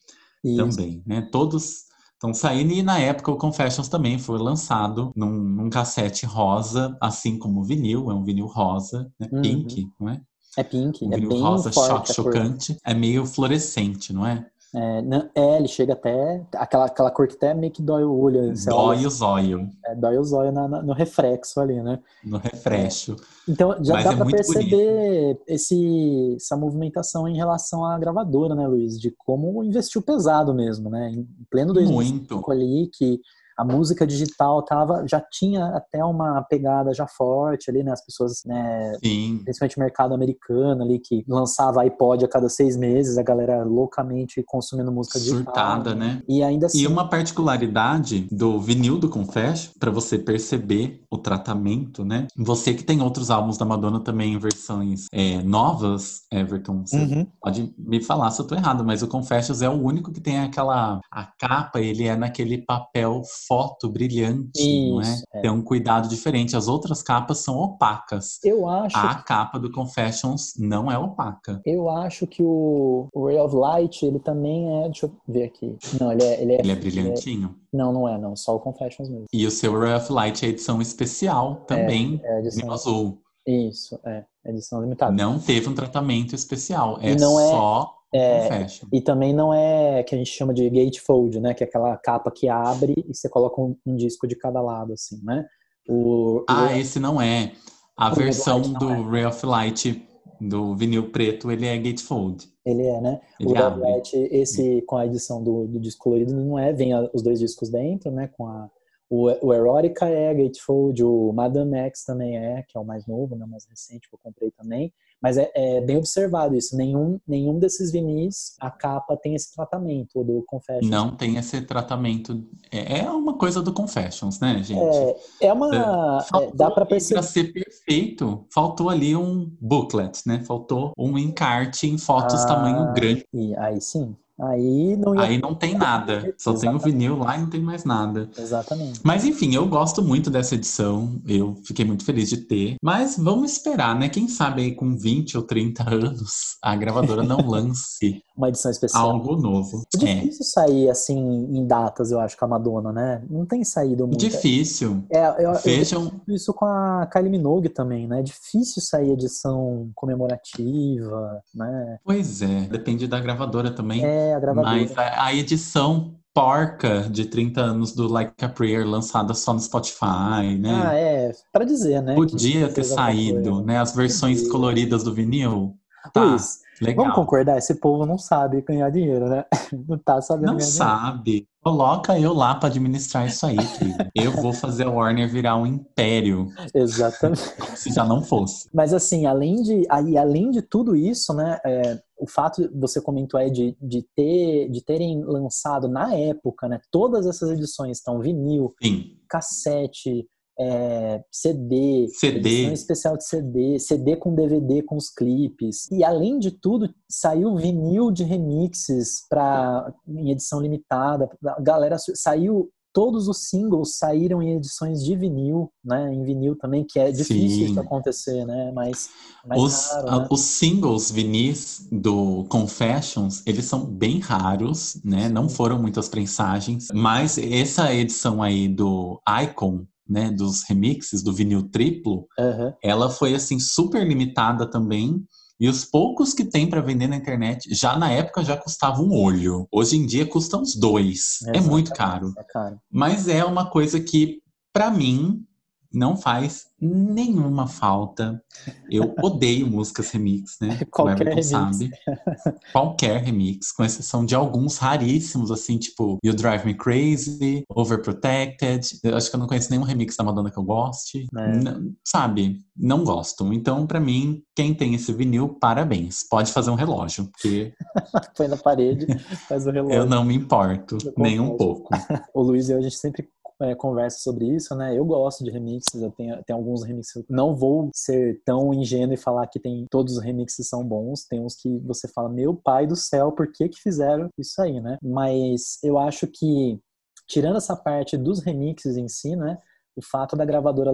Isso. 0.44 0.56
também, 0.56 1.02
né? 1.04 1.28
Todos 1.32 1.87
estão 2.18 2.34
saindo 2.34 2.72
e 2.72 2.82
na 2.82 2.98
época 2.98 3.30
o 3.30 3.36
Confessions 3.36 3.88
também 3.88 4.18
foi 4.18 4.38
lançado 4.38 5.12
num, 5.14 5.30
num 5.30 5.70
cassete 5.70 6.26
rosa, 6.26 6.96
assim 7.00 7.38
como 7.38 7.60
o 7.60 7.64
vinil, 7.64 8.10
é 8.10 8.14
um 8.14 8.24
vinil 8.24 8.46
rosa, 8.46 9.10
né? 9.18 9.28
Uhum. 9.32 9.40
Pink, 9.40 9.88
não 9.98 10.08
é? 10.08 10.20
É 10.56 10.64
pink, 10.64 11.04
Um 11.04 11.12
é 11.12 11.16
vinil 11.16 11.28
bem 11.28 11.40
rosa 11.40 11.70
forte 11.72 12.12
cor. 12.12 12.14
chocante, 12.14 12.76
é 12.84 12.92
meio 12.92 13.24
fluorescente, 13.24 14.12
não 14.12 14.26
é? 14.26 14.44
É, 14.74 15.00
não- 15.00 15.30
é, 15.34 15.56
ele 15.56 15.66
chega 15.66 15.94
até. 15.94 16.44
Aquela, 16.54 16.84
aquela 16.84 17.10
cor 17.10 17.26
que 17.26 17.34
até 17.36 17.54
meio 17.54 17.72
que 17.72 17.80
dói 17.80 18.04
o 18.04 18.12
olho. 18.12 18.40
olha, 18.40 18.52
Dói 18.66 19.06
o 19.06 19.10
zóio 19.10 19.70
é, 19.86 19.94
dói 19.94 20.18
o 20.18 20.24
zóio 20.24 20.52
na- 20.52 20.68
na- 20.68 20.82
no 20.82 20.92
reflexo 20.92 21.58
ali, 21.58 21.82
né? 21.82 21.98
no 22.22 22.36
refresco. 22.36 23.16
Então 23.48 23.82
já 23.82 23.94
Mas 23.94 24.04
dá 24.04 24.12
é 24.12 24.16
pra 24.16 24.26
perceber 24.26 25.40
esse, 25.46 26.34
essa 26.36 26.54
movimentação 26.54 27.26
em 27.26 27.34
relação 27.36 27.82
à 27.82 27.98
gravadora, 27.98 28.54
né, 28.54 28.66
Luiz? 28.66 29.00
De 29.00 29.10
como 29.10 29.64
investiu 29.64 30.02
pesado 30.02 30.52
mesmo, 30.52 30.90
né? 30.90 31.10
Em 31.12 31.26
pleno 31.50 31.72
2005 31.72 32.34
Muito. 32.34 32.50
ali, 32.50 32.90
que 32.92 33.20
a 33.58 33.64
música 33.64 34.06
digital 34.06 34.62
tava, 34.62 35.04
já 35.06 35.20
tinha 35.20 35.66
até 35.74 36.04
uma 36.04 36.40
pegada 36.42 36.94
já 36.94 37.06
forte 37.08 37.68
ali, 37.70 37.82
né? 37.82 37.90
As 37.92 38.04
pessoas, 38.04 38.42
né, 38.46 38.96
Sim. 39.04 39.40
principalmente 39.44 39.76
o 39.76 39.80
mercado 39.80 40.14
americano 40.14 40.82
ali, 40.82 41.00
que 41.00 41.24
lançava 41.28 41.82
iPod 41.82 42.24
a 42.24 42.28
cada 42.28 42.48
seis 42.48 42.76
meses, 42.76 43.18
a 43.18 43.22
galera 43.22 43.64
loucamente 43.64 44.42
consumindo 44.46 44.92
música 44.92 45.18
digital. 45.18 45.44
Surtada, 45.44 45.94
né? 45.94 46.22
E 46.28 46.42
ainda 46.42 46.66
assim, 46.66 46.78
E 46.82 46.86
uma 46.86 47.08
particularidade 47.08 48.28
do 48.30 48.60
vinil 48.60 48.98
do 48.98 49.08
Confession, 49.08 49.72
para 49.78 49.90
você 49.90 50.18
perceber 50.18 51.02
o 51.10 51.18
tratamento, 51.18 52.04
né? 52.04 52.26
Você 52.36 52.74
que 52.74 52.84
tem 52.84 53.02
outros 53.02 53.30
álbuns 53.30 53.58
da 53.58 53.64
Madonna 53.64 54.00
também 54.00 54.34
em 54.34 54.38
versões 54.38 55.06
é, 55.12 55.42
novas, 55.42 56.22
Everton, 56.32 56.84
você 56.86 56.98
Uhum. 56.98 57.26
pode 57.40 57.74
me 57.78 58.02
falar 58.02 58.30
se 58.30 58.40
eu 58.40 58.46
tô 58.46 58.54
errado, 58.54 58.84
mas 58.84 59.02
o 59.02 59.08
Confessions 59.08 59.62
é 59.62 59.68
o 59.68 59.72
único 59.82 60.12
que 60.12 60.20
tem 60.20 60.38
aquela 60.40 61.00
a 61.10 61.24
capa, 61.38 61.80
ele 61.80 62.04
é 62.04 62.16
naquele 62.16 62.58
papel 62.58 63.22
foto 63.48 63.88
brilhante, 63.88 64.90
não 64.90 65.00
é? 65.00 65.04
Isso, 65.04 65.24
é. 65.32 65.40
Tem 65.40 65.50
um 65.50 65.62
cuidado 65.62 66.08
diferente. 66.08 66.54
As 66.56 66.68
outras 66.68 67.02
capas 67.02 67.38
são 67.38 67.56
opacas. 67.56 68.38
eu 68.44 68.68
acho 68.68 68.96
A 68.96 69.14
capa 69.16 69.58
do 69.58 69.72
Confessions 69.72 70.52
não 70.58 70.92
é 70.92 70.98
opaca. 70.98 71.60
Eu 71.64 71.88
acho 71.88 72.26
que 72.26 72.42
o, 72.42 73.08
Ray 73.16 73.38
of 73.38 73.56
Light, 73.56 74.04
ele 74.04 74.18
também 74.18 74.82
é. 74.82 74.84
Deixa 74.84 75.06
eu 75.06 75.16
ver 75.26 75.44
aqui. 75.44 75.76
Não, 75.98 76.12
ele 76.12 76.22
é. 76.22 76.42
Ele 76.42 76.52
é, 76.52 76.60
Ele 76.60 76.72
é 76.72 76.76
brilhantinho. 76.76 77.56
não, 77.72 77.92
não 77.92 78.08
é, 78.08 78.18
não. 78.18 78.36
Só 78.36 78.54
o 78.54 78.60
Confessions 78.60 79.08
mesmo. 79.08 79.24
E 79.32 79.46
o 79.46 79.50
seu 79.50 79.78
Ray 79.78 79.94
of 79.94 80.12
Light 80.12 80.44
é 80.44 80.48
edição 80.50 80.80
especial 80.82 81.56
também, 81.66 82.20
É 82.22 82.34
a 82.34 82.38
edição. 82.40 82.70
azul. 82.70 83.22
Isso, 83.46 83.98
é. 84.04 84.24
Edição 84.44 84.80
limitada. 84.82 85.12
Não 85.12 85.38
teve 85.38 85.68
um 85.68 85.74
tratamento 85.74 86.34
especial. 86.34 86.98
É 87.00 87.14
não 87.14 87.40
é- 87.40 87.48
só 87.50 87.97
é. 88.14 88.66
E 88.92 89.00
também 89.00 89.32
não 89.34 89.52
é 89.52 90.02
que 90.02 90.14
a 90.14 90.18
gente 90.18 90.30
chama 90.30 90.54
de 90.54 90.68
gatefold, 90.70 91.40
né? 91.40 91.54
Que 91.54 91.64
é 91.64 91.66
aquela 91.66 91.96
capa 91.96 92.30
que 92.30 92.48
abre 92.48 92.94
e 93.08 93.14
você 93.14 93.28
coloca 93.28 93.60
um, 93.60 93.76
um 93.86 93.96
disco 93.96 94.26
de 94.26 94.34
cada 94.36 94.60
lado, 94.60 94.92
assim, 94.92 95.20
né? 95.22 95.46
O, 95.88 96.44
Ah, 96.48 96.68
o- 96.68 96.76
esse 96.76 96.98
não 97.00 97.20
é. 97.20 97.52
A 97.96 98.12
O 98.12 98.14
versão 98.14 98.60
do 98.62 98.90
é. 98.90 99.02
Ray 99.02 99.24
of 99.26 99.44
Light 99.44 100.06
do 100.40 100.76
vinil 100.76 101.10
preto, 101.10 101.50
ele 101.50 101.66
é 101.66 101.76
gatefold. 101.76 102.48
ele 102.64 102.86
é, 102.86 103.00
né? 103.00 103.20
Ele 103.40 103.52
o 103.52 103.62
abre. 103.64 103.80
Light, 103.80 104.14
esse 104.30 104.82
com 104.82 104.96
a 104.96 105.04
edição 105.06 105.42
do, 105.42 105.66
do 105.66 105.80
disco 105.80 106.04
colorido, 106.04 106.32
não 106.34 106.58
é. 106.58 106.72
Vem 106.72 106.92
a- 106.92 107.10
os 107.12 107.22
dois 107.22 107.38
discos 107.40 107.68
dentro, 107.70 108.10
né? 108.10 108.28
Com 108.36 108.46
a, 108.46 108.70
o, 109.10 109.24
o 109.46 109.52
Erotica 109.54 110.06
é 110.06 110.32
gatefold, 110.34 111.02
o 111.02 111.32
Madame 111.32 111.76
X 111.78 112.04
também 112.04 112.36
é, 112.36 112.62
que 112.68 112.76
é 112.76 112.80
o 112.80 112.84
mais 112.84 113.06
novo, 113.06 113.34
né? 113.34 113.44
O 113.44 113.48
mais 113.48 113.64
recente 113.66 114.08
que 114.08 114.14
eu 114.14 114.20
comprei 114.22 114.50
também. 114.52 114.92
Mas 115.20 115.36
é, 115.36 115.50
é 115.54 115.80
bem 115.80 115.96
observado 115.96 116.54
isso. 116.54 116.76
Nenhum, 116.76 117.18
nenhum 117.26 117.58
desses 117.58 117.90
vinis, 117.90 118.54
a 118.60 118.70
capa 118.70 119.16
tem 119.16 119.34
esse 119.34 119.52
tratamento, 119.54 120.22
do 120.22 120.44
Confessions. 120.46 120.88
Não 120.90 121.10
tem 121.14 121.36
esse 121.36 121.60
tratamento. 121.62 122.44
É 122.70 122.98
é 123.00 123.10
uma 123.10 123.36
coisa 123.36 123.60
do 123.60 123.72
Confessions, 123.72 124.38
né, 124.40 124.62
gente? 124.62 124.80
É, 124.80 125.16
é 125.48 125.52
uma. 125.52 126.20
é, 126.20 126.22
Faltou 126.22 126.54
dá 126.54 126.70
pra 126.70 126.82
ali 126.82 126.90
perceber. 126.90 127.20
Pra 127.20 127.22
ser 127.28 127.52
perfeito, 127.52 128.46
faltou 128.52 128.88
ali 128.88 129.16
um 129.16 129.50
booklet, 129.60 130.22
né? 130.26 130.42
Faltou 130.44 130.92
um 130.96 131.18
encarte 131.18 131.86
em 131.86 131.98
fotos 131.98 132.44
Ah, 132.44 132.46
tamanho 132.46 132.92
grande. 132.92 133.24
E 133.32 133.56
aí 133.56 133.80
sim. 133.80 134.16
Aí 134.40 134.96
não 134.96 135.14
ia. 135.14 135.22
Aí 135.22 135.38
não 135.38 135.54
tem 135.54 135.76
nada. 135.76 136.34
Só 136.38 136.52
tem 136.52 136.68
o 136.68 136.72
Exatamente. 136.72 136.84
vinil 136.84 137.18
lá 137.18 137.36
e 137.36 137.40
não 137.40 137.50
tem 137.50 137.60
mais 137.60 137.84
nada. 137.84 138.30
Exatamente. 138.38 139.00
Mas 139.02 139.24
enfim, 139.24 139.54
eu 139.54 139.66
gosto 139.66 140.02
muito 140.02 140.30
dessa 140.30 140.54
edição. 140.54 141.20
Eu 141.26 141.56
fiquei 141.64 141.84
muito 141.84 142.04
feliz 142.04 142.28
de 142.28 142.38
ter. 142.38 142.76
Mas 142.82 143.16
vamos 143.18 143.52
esperar, 143.52 143.98
né? 143.98 144.08
Quem 144.08 144.28
sabe 144.28 144.62
aí 144.62 144.74
com 144.74 144.96
20 144.96 145.36
ou 145.36 145.42
30 145.42 145.88
anos 145.88 146.56
a 146.62 146.76
gravadora 146.76 147.22
não 147.22 147.38
lance 147.48 148.22
Uma 148.38 148.48
edição 148.48 148.70
especial. 148.70 149.10
algo 149.10 149.36
novo. 149.36 149.84
É 150.00 150.04
É 150.04 150.14
difícil 150.14 150.44
sair 150.44 150.88
assim 150.88 151.18
em 151.18 151.66
datas, 151.66 152.12
eu 152.12 152.20
acho, 152.20 152.38
com 152.38 152.44
a 152.44 152.48
Madonna, 152.48 152.92
né? 152.92 153.22
Não 153.28 153.44
tem 153.44 153.64
saído 153.64 154.06
muito. 154.06 154.18
difícil. 154.18 155.04
É, 155.10 155.26
eu, 155.26 155.50
eu 155.50 155.54
Vejam, 155.54 156.04
vejo 156.04 156.22
isso 156.28 156.54
com 156.54 156.64
a 156.64 157.08
Kylie 157.12 157.30
Minogue 157.30 157.68
também, 157.68 158.06
né? 158.06 158.20
É 158.20 158.22
difícil 158.22 158.80
sair 158.80 159.10
edição 159.10 159.90
comemorativa, 159.94 161.42
né? 161.52 161.98
pois 162.04 162.40
é, 162.40 162.60
depende 162.70 163.08
da 163.08 163.18
gravadora 163.18 163.72
também. 163.72 164.04
É, 164.04 164.34
a 164.34 164.38
gravadora. 164.38 164.76
Mas 164.76 164.96
a, 164.96 165.24
a 165.24 165.34
edição 165.34 166.14
porca 166.32 167.00
de 167.10 167.24
30 167.24 167.60
anos 167.60 167.92
do 167.92 168.06
Like 168.06 168.44
a 168.44 168.48
Prayer 168.48 168.86
lançada 168.86 169.34
só 169.34 169.52
no 169.52 169.58
Spotify, 169.58 170.56
né? 170.56 170.82
Ah, 170.84 170.94
é, 170.94 171.32
pra 171.52 171.64
dizer, 171.64 172.00
né? 172.00 172.14
Podia 172.14 172.68
ter 172.68 172.84
saído, 172.84 173.60
né? 173.64 173.78
As 173.78 173.92
versões 173.92 174.48
coloridas 174.48 175.02
do 175.02 175.12
vinil. 175.12 175.74
Tá, 176.12 176.22
Luiz, 176.22 176.60
legal. 176.84 177.04
vamos 177.04 177.16
concordar? 177.16 177.58
Esse 177.58 177.74
povo 177.74 178.06
não 178.06 178.18
sabe 178.18 178.62
ganhar 178.62 178.90
dinheiro, 178.90 179.28
né? 179.28 179.44
Não 179.88 179.98
tá 179.98 180.20
sabendo 180.20 180.46
Não 180.52 180.56
ganhar 180.56 180.66
dinheiro. 180.68 180.90
sabe. 180.90 181.48
Coloca 181.62 182.18
eu 182.18 182.32
lá 182.32 182.54
pra 182.54 182.68
administrar 182.68 183.26
isso 183.26 183.44
aí, 183.44 183.56
querido. 183.56 183.98
Eu 184.14 184.32
vou 184.32 184.52
fazer 184.52 184.84
a 184.84 184.90
Warner 184.90 185.28
virar 185.28 185.56
um 185.56 185.66
império, 185.66 186.48
Exatamente. 186.72 187.42
como 187.60 187.76
se 187.76 187.92
já 187.92 188.04
não 188.04 188.22
fosse. 188.22 188.68
Mas 188.72 188.94
assim, 188.94 189.26
além 189.26 189.62
de, 189.62 189.84
aí, 189.90 190.16
além 190.16 190.50
de 190.50 190.62
tudo 190.62 190.96
isso, 190.96 191.34
né, 191.34 191.58
é, 191.66 192.00
o 192.16 192.26
fato 192.26 192.70
você 192.74 193.00
comentou 193.02 193.38
aí 193.38 193.50
de, 193.50 193.76
de, 193.80 194.02
ter, 194.16 194.70
de 194.70 194.82
terem 194.82 195.22
lançado 195.24 195.88
na 195.88 196.14
época, 196.14 196.68
né, 196.68 196.80
todas 196.90 197.26
essas 197.26 197.50
edições 197.50 197.98
estão 197.98 198.20
vinil, 198.20 198.74
Sim, 198.82 199.16
cassete, 199.28 200.26
é, 200.58 201.22
CD, 201.30 202.08
CD. 202.08 202.38
edição 202.38 202.72
especial 202.72 203.16
de 203.16 203.24
CD, 203.24 203.78
CD 203.78 204.16
com 204.16 204.34
DVD 204.34 204.82
com 204.82 204.96
os 204.96 205.08
clipes. 205.10 205.88
E 205.90 206.02
além 206.02 206.38
de 206.38 206.50
tudo, 206.50 206.88
saiu 207.08 207.56
vinil 207.56 208.10
de 208.10 208.24
remixes 208.24 209.26
para 209.28 209.92
em 210.06 210.30
edição 210.30 210.60
limitada. 210.60 211.28
A 211.46 211.60
galera 211.60 211.96
saiu 212.14 212.70
todos 212.92 213.28
os 213.28 213.48
singles 213.48 213.96
saíram 213.96 214.42
em 214.42 214.56
edições 214.56 215.04
de 215.04 215.14
vinil, 215.14 215.70
né? 215.84 216.12
Em 216.12 216.24
vinil 216.24 216.56
também, 216.56 216.84
que 216.84 216.98
é 216.98 217.12
difícil 217.12 217.66
Sim. 217.66 217.70
isso 217.70 217.80
acontecer, 217.80 218.44
né? 218.44 218.72
Mas 218.74 219.10
mais 219.46 219.62
Os, 219.62 219.90
raro, 219.92 220.08
a- 220.08 220.18
né? 220.20 220.26
os 220.30 220.40
singles 220.40 221.10
vinis 221.10 221.86
do 221.92 222.44
Confessions, 222.48 223.42
eles 223.46 223.66
são 223.66 223.84
bem 223.84 224.18
raros, 224.18 225.00
né? 225.04 225.28
Não 225.28 225.48
foram 225.48 225.80
muitas 225.80 226.08
prensagens, 226.08 226.88
mas 226.92 227.38
essa 227.38 227.94
edição 227.94 228.42
aí 228.42 228.66
do 228.66 229.20
Icon, 229.44 229.84
né, 230.08 230.30
dos 230.30 230.62
remixes 230.62 231.22
do 231.22 231.32
vinil 231.32 231.68
triplo, 231.68 232.26
Aham. 232.38 232.74
ela 232.82 233.10
foi 233.10 233.34
assim 233.34 233.58
super 233.58 234.06
limitada 234.06 234.68
também. 234.68 235.22
E 235.60 235.68
os 235.68 235.84
poucos 235.84 236.32
que 236.32 236.44
tem 236.44 236.68
para 236.70 236.80
vender 236.80 237.08
na 237.08 237.16
internet, 237.16 237.74
já 237.74 237.98
na 237.98 238.10
época 238.12 238.44
já 238.44 238.56
custava 238.56 239.02
um 239.02 239.12
olho. 239.12 239.66
Hoje 239.72 239.96
em 239.96 240.06
dia 240.06 240.24
custa 240.24 240.56
uns 240.56 240.76
dois. 240.76 241.38
É 241.52 241.60
muito 241.60 241.92
caro. 241.92 242.32
É 242.38 242.44
caro. 242.44 242.78
Mas 242.90 243.26
é 243.26 243.44
uma 243.44 243.68
coisa 243.68 243.98
que, 243.98 244.40
pra 244.72 244.88
mim, 244.88 245.44
não 245.92 246.16
faz 246.16 246.66
nenhuma 246.80 247.66
falta. 247.66 248.42
Eu 248.90 249.14
odeio 249.22 249.66
músicas 249.66 250.10
remix, 250.10 250.56
né? 250.60 250.78
Qualquer 250.90 251.26
o 251.26 251.30
Everton 251.30 251.30
remix. 251.30 251.46
sabe. 251.48 251.90
Qualquer 252.72 253.22
remix, 253.22 253.72
com 253.72 253.84
exceção 253.84 254.24
de 254.24 254.34
alguns 254.34 254.78
raríssimos, 254.78 255.50
assim, 255.50 255.78
tipo 255.78 256.18
You 256.24 256.34
Drive 256.34 256.64
Me 256.64 256.74
Crazy, 256.74 257.64
Overprotected. 257.68 259.00
Eu 259.02 259.16
acho 259.16 259.30
que 259.30 259.36
eu 259.36 259.40
não 259.40 259.46
conheço 259.46 259.70
nenhum 259.70 259.82
remix 259.82 260.16
da 260.16 260.24
Madonna 260.24 260.50
que 260.50 260.58
eu 260.58 260.62
goste. 260.64 261.26
É. 261.36 261.52
N- 261.56 261.94
sabe? 262.06 262.58
Não 262.76 263.02
gosto. 263.04 263.52
Então, 263.52 263.86
pra 263.86 263.98
mim, 264.00 264.42
quem 264.54 264.74
tem 264.74 264.94
esse 264.94 265.12
vinil, 265.12 265.48
parabéns. 265.60 266.22
Pode 266.28 266.52
fazer 266.52 266.70
um 266.70 266.74
relógio, 266.76 267.28
porque 267.32 267.72
Põe 268.36 268.48
na 268.48 268.56
parede, 268.56 269.06
faz 269.48 269.66
o 269.66 269.70
relógio. 269.70 269.96
eu 269.98 270.06
não 270.06 270.24
me 270.24 270.34
importo, 270.34 270.96
nem 271.16 271.40
um 271.40 271.56
pouco. 271.56 271.88
O 272.34 272.42
Luiz 272.42 272.68
e 272.68 272.72
eu, 272.72 272.78
a 272.78 272.80
gente 272.80 272.96
sempre 272.96 273.28
é, 273.60 273.74
conversa 273.74 274.18
sobre 274.18 274.46
isso, 274.46 274.74
né? 274.74 274.96
Eu 274.96 275.04
gosto 275.04 275.44
de 275.44 275.50
remixes, 275.50 276.00
eu 276.00 276.10
tenho, 276.12 276.42
tenho 276.44 276.58
alguns 276.58 276.84
remixes. 276.84 277.24
Não 277.28 277.54
vou 277.56 277.90
ser 277.92 278.40
tão 278.44 278.72
ingênuo 278.72 279.14
e 279.14 279.16
falar 279.16 279.46
que 279.46 279.58
tem 279.58 279.86
todos 279.90 280.16
os 280.16 280.22
remixes 280.22 280.68
são 280.68 280.84
bons. 280.84 281.24
Tem 281.24 281.40
uns 281.40 281.56
que 281.56 281.78
você 281.80 282.08
fala, 282.08 282.28
meu 282.28 282.54
pai 282.54 282.86
do 282.86 282.96
céu, 282.96 283.32
por 283.32 283.50
que 283.50 283.68
que 283.68 283.80
fizeram 283.80 284.28
isso 284.38 284.60
aí, 284.60 284.80
né? 284.80 284.98
Mas 285.02 285.78
eu 285.82 285.98
acho 285.98 286.26
que, 286.26 286.78
tirando 287.26 287.56
essa 287.56 287.76
parte 287.76 288.16
dos 288.16 288.40
remixes 288.40 288.96
em 288.96 289.08
si, 289.08 289.34
né? 289.36 289.58
O 289.96 290.02
fato 290.02 290.36
da 290.36 290.44
gravadora 290.44 290.92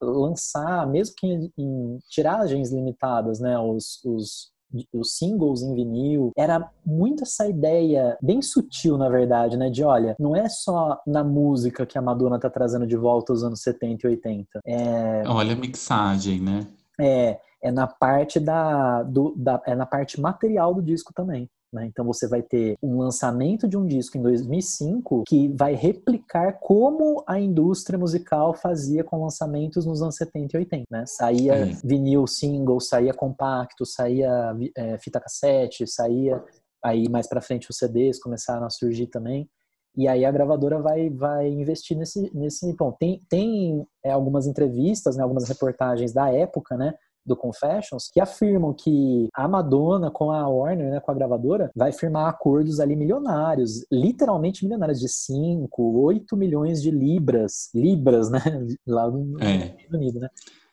lançar, 0.00 0.86
mesmo 0.86 1.14
que 1.16 1.26
em, 1.56 1.98
tiragens 2.10 2.70
limitadas, 2.70 3.40
né? 3.40 3.58
Os, 3.58 4.04
os 4.04 4.52
os 4.92 5.16
singles 5.16 5.62
em 5.62 5.74
vinil, 5.74 6.32
era 6.36 6.70
muito 6.84 7.22
essa 7.22 7.46
ideia, 7.46 8.16
bem 8.22 8.40
sutil 8.40 8.96
na 8.96 9.08
verdade, 9.08 9.56
né? 9.56 9.70
De 9.70 9.84
olha, 9.84 10.14
não 10.18 10.34
é 10.34 10.48
só 10.48 11.00
na 11.06 11.22
música 11.22 11.86
que 11.86 11.98
a 11.98 12.02
Madonna 12.02 12.38
tá 12.38 12.50
trazendo 12.50 12.86
de 12.86 12.96
volta 12.96 13.32
os 13.32 13.44
anos 13.44 13.60
70 13.62 14.06
e 14.06 14.10
80. 14.10 14.60
É... 14.64 15.22
Olha 15.26 15.52
a 15.52 15.56
mixagem, 15.56 16.40
né? 16.40 16.66
É, 17.00 17.38
é 17.62 17.70
na 17.70 17.86
parte 17.86 18.38
da, 18.38 19.02
do, 19.02 19.34
da, 19.36 19.62
é 19.66 19.74
na 19.74 19.86
parte 19.86 20.20
material 20.20 20.74
do 20.74 20.82
disco 20.82 21.12
também. 21.14 21.48
Né? 21.72 21.86
Então 21.86 22.04
você 22.04 22.28
vai 22.28 22.42
ter 22.42 22.76
um 22.82 22.98
lançamento 22.98 23.66
de 23.66 23.76
um 23.76 23.86
disco 23.86 24.18
em 24.18 24.22
2005 24.22 25.24
que 25.26 25.48
vai 25.48 25.74
replicar 25.74 26.58
como 26.60 27.24
a 27.26 27.40
indústria 27.40 27.98
musical 27.98 28.54
fazia 28.54 29.02
com 29.02 29.22
lançamentos 29.22 29.86
nos 29.86 30.02
anos 30.02 30.16
70 30.16 30.56
e 30.56 30.60
80. 30.60 30.84
Né? 30.90 31.04
Saía 31.06 31.64
vinil 31.82 32.26
single, 32.26 32.80
saía 32.80 33.14
compacto, 33.14 33.86
saía 33.86 34.54
é, 34.76 34.98
fita 34.98 35.18
cassete, 35.18 35.86
saía 35.86 36.42
aí 36.84 37.08
mais 37.08 37.28
para 37.28 37.40
frente 37.40 37.70
os 37.70 37.76
CDs 37.76 38.20
começaram 38.20 38.66
a 38.66 38.70
surgir 38.70 39.06
também. 39.06 39.48
E 39.96 40.08
aí 40.08 40.24
a 40.24 40.30
gravadora 40.30 40.80
vai, 40.80 41.10
vai 41.10 41.48
investir 41.48 41.96
nesse, 41.96 42.30
nesse 42.34 42.74
ponto. 42.76 42.96
Tem, 42.98 43.22
tem 43.28 43.86
é, 44.02 44.10
algumas 44.10 44.46
entrevistas, 44.46 45.16
né, 45.16 45.22
algumas 45.22 45.48
reportagens 45.48 46.12
da 46.12 46.30
época, 46.30 46.76
né, 46.76 46.94
do 47.24 47.36
Confessions, 47.36 48.08
que 48.12 48.20
afirmam 48.20 48.72
que 48.72 49.28
a 49.34 49.46
Madonna 49.46 50.10
com 50.10 50.30
a 50.30 50.48
Warner, 50.48 50.90
né, 50.90 51.00
com 51.00 51.10
a 51.10 51.14
gravadora, 51.14 51.70
vai 51.74 51.92
firmar 51.92 52.28
acordos 52.28 52.80
ali 52.80 52.96
milionários, 52.96 53.86
literalmente 53.90 54.64
milionários, 54.64 55.00
de 55.00 55.08
5, 55.08 56.00
8 56.00 56.36
milhões 56.36 56.82
de 56.82 56.90
libras, 56.90 57.70
libras, 57.74 58.30
né, 58.30 58.40
lá 58.86 59.10
no 59.10 59.40
é. 59.42 59.74
Reino 59.76 59.96
Unido, 59.96 60.20
né, 60.20 60.28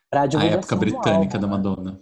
pra 0.10 0.22
A 0.22 0.44
época 0.46 0.76
britânica 0.76 1.38
álbum, 1.38 1.40
da 1.40 1.40
né. 1.40 1.48
Madonna. 1.48 2.02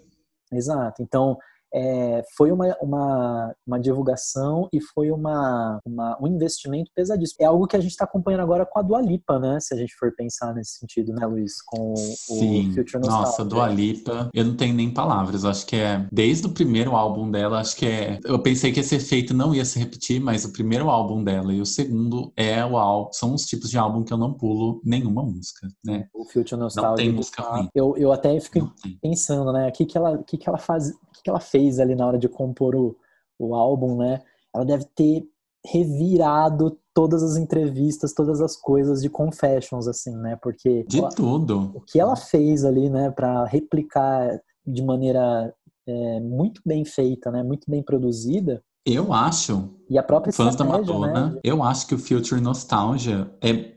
Exato, 0.51 1.01
então 1.01 1.37
é, 1.73 2.23
foi 2.35 2.51
uma, 2.51 2.75
uma, 2.81 3.55
uma, 3.65 3.79
divulgação 3.79 4.69
e 4.71 4.81
foi 4.81 5.11
uma, 5.11 5.79
uma, 5.85 6.17
um 6.21 6.27
investimento 6.27 6.91
pesadíssimo. 6.95 7.37
É 7.41 7.45
algo 7.45 7.67
que 7.67 7.75
a 7.75 7.79
gente 7.79 7.91
está 7.91 8.05
acompanhando 8.05 8.41
agora 8.41 8.65
com 8.65 8.79
a 8.79 8.81
Dua 8.81 9.01
Lipa, 9.01 9.39
né? 9.39 9.59
Se 9.59 9.73
a 9.73 9.77
gente 9.77 9.93
for 9.95 10.13
pensar 10.15 10.53
nesse 10.53 10.77
sentido, 10.77 11.13
né, 11.13 11.25
Luiz? 11.25 11.61
Com 11.61 11.95
Sim. 11.95 12.69
o 12.69 12.73
Future 12.73 12.99
Nostalgia. 12.99 13.25
Nossa, 13.25 13.45
Dua 13.45 13.67
Lipa, 13.67 14.29
eu 14.33 14.45
não 14.45 14.55
tenho 14.55 14.73
nem 14.73 14.93
palavras. 14.93 15.45
acho 15.45 15.65
que 15.65 15.75
é 15.75 16.07
desde 16.11 16.47
o 16.47 16.51
primeiro 16.51 16.95
álbum 16.95 17.29
dela, 17.29 17.59
acho 17.59 17.75
que 17.75 17.85
é. 17.85 18.19
Eu 18.23 18.39
pensei 18.39 18.71
que 18.71 18.79
esse 18.79 18.95
efeito 18.95 19.33
não 19.33 19.53
ia 19.53 19.65
se 19.65 19.79
repetir, 19.79 20.21
mas 20.21 20.45
o 20.45 20.53
primeiro 20.53 20.89
álbum 20.89 21.23
dela 21.23 21.53
e 21.53 21.61
o 21.61 21.65
segundo 21.65 22.31
é 22.35 22.65
o 22.65 22.77
álbum. 22.77 23.11
São 23.11 23.33
os 23.33 23.45
tipos 23.45 23.69
de 23.69 23.77
álbum 23.77 24.03
que 24.03 24.13
eu 24.13 24.17
não 24.17 24.33
pulo 24.33 24.81
nenhuma 24.83 25.23
música, 25.23 25.67
né? 25.83 26.07
O 26.13 26.25
Future 26.25 26.59
Nostalgia. 26.59 26.89
Não 26.89 26.95
tem 26.95 27.11
música 27.11 27.41
ruim. 27.43 27.69
Eu, 27.75 27.95
eu 27.97 28.11
até 28.11 28.39
fico 28.39 28.71
pensando, 29.01 29.51
né? 29.51 29.67
O 29.67 29.71
que, 29.71 29.85
que, 29.85 29.97
ela, 29.97 30.17
que, 30.23 30.37
que 30.37 30.47
ela 30.47 30.57
faz 30.57 30.91
que 31.27 31.29
ela 31.29 31.41
fez 31.41 31.77
ali 31.77 31.93
na 31.93 32.07
hora 32.07 32.17
de 32.17 32.29
compor 32.29 32.73
o, 32.73 32.95
o 33.37 33.53
álbum, 33.53 33.97
né? 33.97 34.21
Ela 34.55 34.63
deve 34.63 34.85
ter 34.95 35.27
revirado 35.65 36.79
todas 36.93 37.21
as 37.21 37.35
entrevistas, 37.35 38.13
todas 38.13 38.39
as 38.39 38.55
coisas 38.55 39.01
de 39.01 39.09
Confessions, 39.09 39.89
assim, 39.89 40.15
né? 40.15 40.37
Porque 40.41 40.85
de 40.87 40.99
ela, 40.99 41.09
tudo. 41.09 41.73
O 41.75 41.81
que 41.81 41.99
ela 41.99 42.15
fez 42.15 42.63
ali, 42.63 42.89
né, 42.89 43.11
para 43.11 43.43
replicar 43.43 44.39
de 44.65 44.81
maneira 44.81 45.53
é, 45.85 46.19
muito 46.21 46.61
bem 46.65 46.85
feita, 46.85 47.29
né, 47.29 47.43
muito 47.43 47.69
bem 47.69 47.83
produzida. 47.83 48.63
Eu 48.85 49.11
acho. 49.11 49.69
E 49.89 49.97
a 49.97 50.03
própria 50.03 50.31
fãs 50.31 50.55
da 50.55 50.63
Madonna. 50.63 51.31
Né? 51.31 51.39
Eu 51.43 51.61
acho 51.61 51.87
que 51.87 51.93
o 51.95 51.99
Future 51.99 52.39
Nostalgia 52.39 53.29
é 53.43 53.76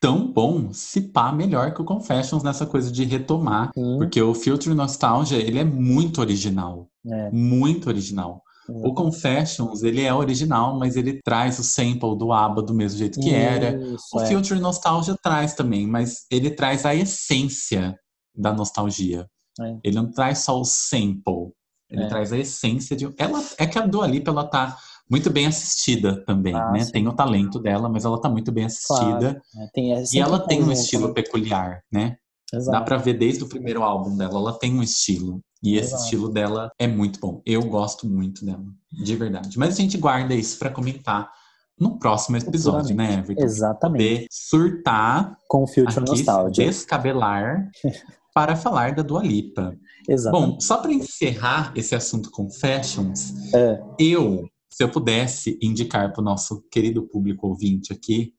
tão 0.00 0.30
bom, 0.30 0.72
se 0.72 1.00
pá, 1.00 1.32
melhor 1.32 1.74
que 1.74 1.80
o 1.80 1.84
Confessions 1.84 2.42
nessa 2.42 2.66
coisa 2.66 2.90
de 2.90 3.04
retomar. 3.04 3.70
Sim. 3.74 3.98
Porque 3.98 4.20
o 4.20 4.34
Future 4.34 4.74
Nostalgia, 4.74 5.38
ele 5.38 5.58
é 5.58 5.64
muito 5.64 6.20
original. 6.20 6.88
É. 7.06 7.30
Muito 7.30 7.88
original. 7.88 8.42
O 8.68 8.92
Confessions, 8.94 9.84
ele 9.84 10.02
é 10.02 10.12
original, 10.12 10.76
mas 10.76 10.96
ele 10.96 11.20
traz 11.22 11.58
o 11.58 11.62
sample 11.62 12.18
do 12.18 12.32
ABBA 12.32 12.62
do 12.62 12.74
mesmo 12.74 12.98
jeito 12.98 13.20
que 13.20 13.28
Isso, 13.28 13.36
era. 13.36 13.78
O 14.12 14.20
é. 14.20 14.26
Future 14.26 14.58
Nostalgia 14.58 15.16
traz 15.22 15.54
também, 15.54 15.86
mas 15.86 16.26
ele 16.30 16.50
traz 16.50 16.84
a 16.84 16.92
essência 16.92 17.96
da 18.34 18.52
nostalgia. 18.52 19.28
É. 19.60 19.76
Ele 19.84 19.96
não 19.96 20.10
traz 20.10 20.38
só 20.40 20.60
o 20.60 20.64
sample. 20.64 21.52
Ele 21.88 22.02
é. 22.02 22.08
traz 22.08 22.32
a 22.32 22.38
essência 22.38 22.96
de... 22.96 23.08
Ela, 23.16 23.42
é 23.56 23.66
que 23.66 23.78
a 23.78 23.86
Dua 23.86 24.06
Lipa, 24.08 24.32
ela 24.32 24.44
tá 24.44 24.76
muito 25.10 25.30
bem 25.30 25.46
assistida 25.46 26.24
também, 26.24 26.54
ah, 26.54 26.70
né? 26.72 26.80
Sim. 26.80 26.92
Tem 26.92 27.08
o 27.08 27.12
talento 27.12 27.58
dela, 27.58 27.88
mas 27.88 28.04
ela 28.04 28.20
tá 28.20 28.28
muito 28.28 28.50
bem 28.50 28.64
assistida. 28.64 29.40
Claro. 29.52 29.70
Tem, 29.72 29.94
é 29.94 30.02
e 30.12 30.18
ela 30.18 30.38
tem 30.40 30.62
um 30.62 30.72
estilo 30.72 31.14
peculiar, 31.14 31.82
né? 31.92 32.16
Exato. 32.52 32.78
Dá 32.78 32.84
pra 32.84 32.96
ver 32.96 33.14
desde 33.14 33.42
o 33.42 33.48
primeiro 33.48 33.82
álbum 33.82 34.16
dela, 34.16 34.38
ela 34.38 34.58
tem 34.58 34.74
um 34.74 34.82
estilo. 34.82 35.40
E 35.62 35.76
esse 35.76 35.88
Exato. 35.88 36.04
estilo 36.04 36.28
dela 36.28 36.70
é 36.78 36.86
muito 36.86 37.18
bom. 37.18 37.42
Eu 37.44 37.62
gosto 37.62 38.06
muito 38.06 38.44
dela, 38.44 38.64
de 38.92 39.16
verdade. 39.16 39.58
Mas 39.58 39.74
a 39.74 39.76
gente 39.76 39.98
guarda 39.98 40.34
isso 40.34 40.58
para 40.58 40.70
comentar 40.70 41.30
no 41.78 41.98
próximo 41.98 42.36
episódio, 42.36 42.94
né, 42.96 43.18
Everton? 43.18 43.42
Exatamente. 43.42 44.04
Poder 44.04 44.26
surtar 44.30 45.36
com 45.48 45.64
o 45.64 45.66
Future 45.66 45.88
aqui, 45.88 46.10
Nostalgia. 46.10 46.66
descabelar 46.66 47.68
para 48.34 48.56
falar 48.56 48.94
da 48.94 49.02
Dua 49.02 49.22
Lipa. 49.22 49.76
Exatamente. 50.08 50.52
Bom, 50.52 50.60
só 50.60 50.78
para 50.78 50.92
encerrar 50.92 51.72
esse 51.74 51.94
assunto 51.94 52.30
com 52.30 52.48
fashions, 52.50 53.32
é. 53.54 53.82
eu 53.98 54.48
se 54.76 54.84
eu 54.84 54.90
pudesse 54.90 55.58
indicar 55.62 56.12
para 56.12 56.20
o 56.20 56.24
nosso 56.24 56.62
querido 56.70 57.02
público 57.02 57.46
ouvinte 57.46 57.94
aqui 57.94 58.34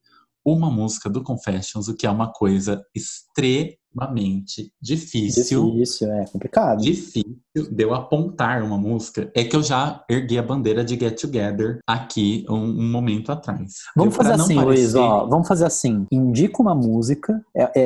uma 0.45 0.69
música 0.69 1.09
do 1.09 1.23
Confessions, 1.23 1.88
o 1.88 1.95
que 1.95 2.05
é 2.05 2.11
uma 2.11 2.31
coisa 2.31 2.85
extremamente 2.95 4.72
difícil. 4.80 5.72
Difícil, 5.72 6.11
é 6.11 6.26
complicado. 6.27 6.80
Difícil 6.80 7.39
de 7.55 7.84
eu 7.84 7.91
apontar 7.91 8.61
uma 8.61 8.77
música. 8.77 9.31
É 9.35 9.43
que 9.43 9.55
eu 9.55 9.64
já 9.64 10.05
ergui 10.07 10.38
a 10.38 10.43
bandeira 10.43 10.85
de 10.85 10.93
Get 10.97 11.19
Together 11.19 11.80
aqui 11.88 12.45
um, 12.47 12.53
um 12.53 12.91
momento 12.91 13.31
atrás. 13.31 13.73
Vamos 13.95 14.14
eu, 14.14 14.18
fazer 14.23 14.34
assim, 14.34 14.55
parecer... 14.55 14.81
Luiz, 14.81 14.95
ó, 14.95 15.26
vamos 15.26 15.47
fazer 15.47 15.65
assim. 15.65 16.05
Indica 16.11 16.61
uma 16.61 16.76
música, 16.76 17.43
é, 17.55 17.64
é, 17.64 17.80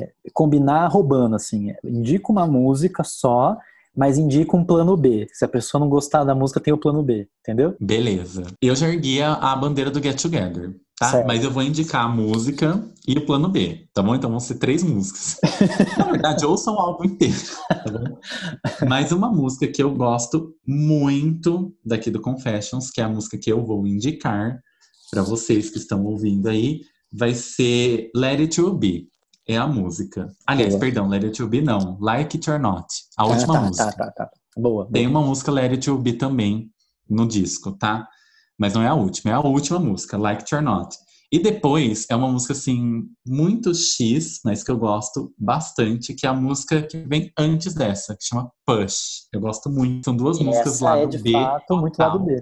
é 0.00 0.12
combinar 0.34 0.88
roubando, 0.88 1.36
assim. 1.36 1.72
Indica 1.84 2.32
uma 2.32 2.48
música 2.48 3.04
só 3.04 3.56
mas 3.96 4.18
indica 4.18 4.56
um 4.56 4.64
plano 4.64 4.96
B. 4.96 5.26
Se 5.32 5.44
a 5.44 5.48
pessoa 5.48 5.80
não 5.80 5.88
gostar 5.88 6.24
da 6.24 6.34
música, 6.34 6.60
tem 6.60 6.72
o 6.72 6.78
plano 6.78 7.02
B, 7.02 7.28
entendeu? 7.40 7.76
Beleza. 7.80 8.44
Eu 8.60 8.74
já 8.74 8.88
ergui 8.88 9.20
a, 9.20 9.54
bandeira 9.54 9.90
do 9.90 10.02
Get 10.02 10.20
Together. 10.20 10.74
Tá? 10.98 11.10
Certo. 11.10 11.26
Mas 11.26 11.42
eu 11.42 11.50
vou 11.50 11.62
indicar 11.62 12.04
a 12.04 12.08
música 12.08 12.82
e 13.06 13.18
o 13.18 13.26
plano 13.26 13.48
B, 13.48 13.86
tá 13.92 14.02
bom? 14.02 14.14
Então 14.14 14.30
vão 14.30 14.38
ser 14.38 14.54
três 14.56 14.82
músicas. 14.82 15.36
Na 15.98 16.04
verdade, 16.04 16.46
ouçam 16.46 16.74
o 16.74 16.78
álbum 16.78 17.04
inteiro, 17.04 17.34
tá 17.68 17.90
bom? 17.90 18.18
Mas 18.88 19.10
uma 19.10 19.30
música 19.30 19.66
que 19.66 19.82
eu 19.82 19.90
gosto 19.92 20.54
muito 20.66 21.74
daqui 21.84 22.10
do 22.10 22.20
Confessions, 22.20 22.90
que 22.90 23.00
é 23.00 23.04
a 23.04 23.08
música 23.08 23.36
que 23.36 23.50
eu 23.50 23.64
vou 23.64 23.86
indicar 23.86 24.60
para 25.10 25.22
vocês 25.22 25.70
que 25.70 25.78
estão 25.78 26.04
ouvindo 26.04 26.48
aí, 26.48 26.82
vai 27.12 27.34
ser 27.34 28.10
Let 28.14 28.40
It 28.40 28.56
To 28.56 28.72
Be, 28.72 29.08
é 29.48 29.56
a 29.56 29.66
música. 29.66 30.32
Aliás, 30.46 30.74
boa. 30.74 30.80
perdão, 30.80 31.08
Let 31.08 31.24
It 31.24 31.36
To 31.36 31.48
Be 31.48 31.60
não. 31.60 31.98
Like 32.00 32.36
It 32.36 32.50
or 32.50 32.58
Not. 32.58 32.86
A 33.18 33.22
ah, 33.22 33.26
última 33.26 33.54
tá, 33.54 33.60
música. 33.60 33.92
Tá, 33.92 33.92
tá, 33.92 34.10
tá. 34.10 34.30
Boa. 34.56 34.88
Tem 34.92 35.06
uma 35.06 35.22
música 35.22 35.50
Let 35.50 35.72
It 35.72 35.84
To 35.86 35.98
Be 35.98 36.12
também 36.12 36.70
no 37.08 37.26
disco, 37.26 37.72
tá? 37.72 38.06
Mas 38.58 38.74
não 38.74 38.82
é 38.82 38.88
a 38.88 38.94
última, 38.94 39.32
é 39.32 39.34
a 39.34 39.40
última 39.40 39.78
música, 39.78 40.16
Like 40.16 40.42
It 40.42 40.54
or 40.54 40.62
Not. 40.62 40.96
E 41.32 41.38
depois 41.38 42.06
é 42.10 42.14
uma 42.14 42.30
música 42.30 42.52
assim, 42.52 43.04
muito 43.26 43.74
X, 43.74 44.40
mas 44.44 44.62
que 44.62 44.70
eu 44.70 44.76
gosto 44.76 45.32
bastante, 45.38 46.12
que 46.12 46.26
é 46.26 46.28
a 46.28 46.34
música 46.34 46.82
que 46.82 46.98
vem 46.98 47.32
antes 47.38 47.72
dessa, 47.72 48.14
que 48.14 48.22
chama 48.22 48.52
Push. 48.66 49.28
Eu 49.32 49.40
gosto 49.40 49.70
muito. 49.70 50.04
São 50.04 50.14
duas 50.14 50.38
e 50.38 50.44
músicas 50.44 50.80
lá 50.80 50.98
é, 50.98 51.06
do 51.06 51.16
de 51.16 51.22
B. 51.22 51.32
Fato, 51.32 51.76
muito 51.78 51.98
lado 51.98 52.18
B. 52.18 52.36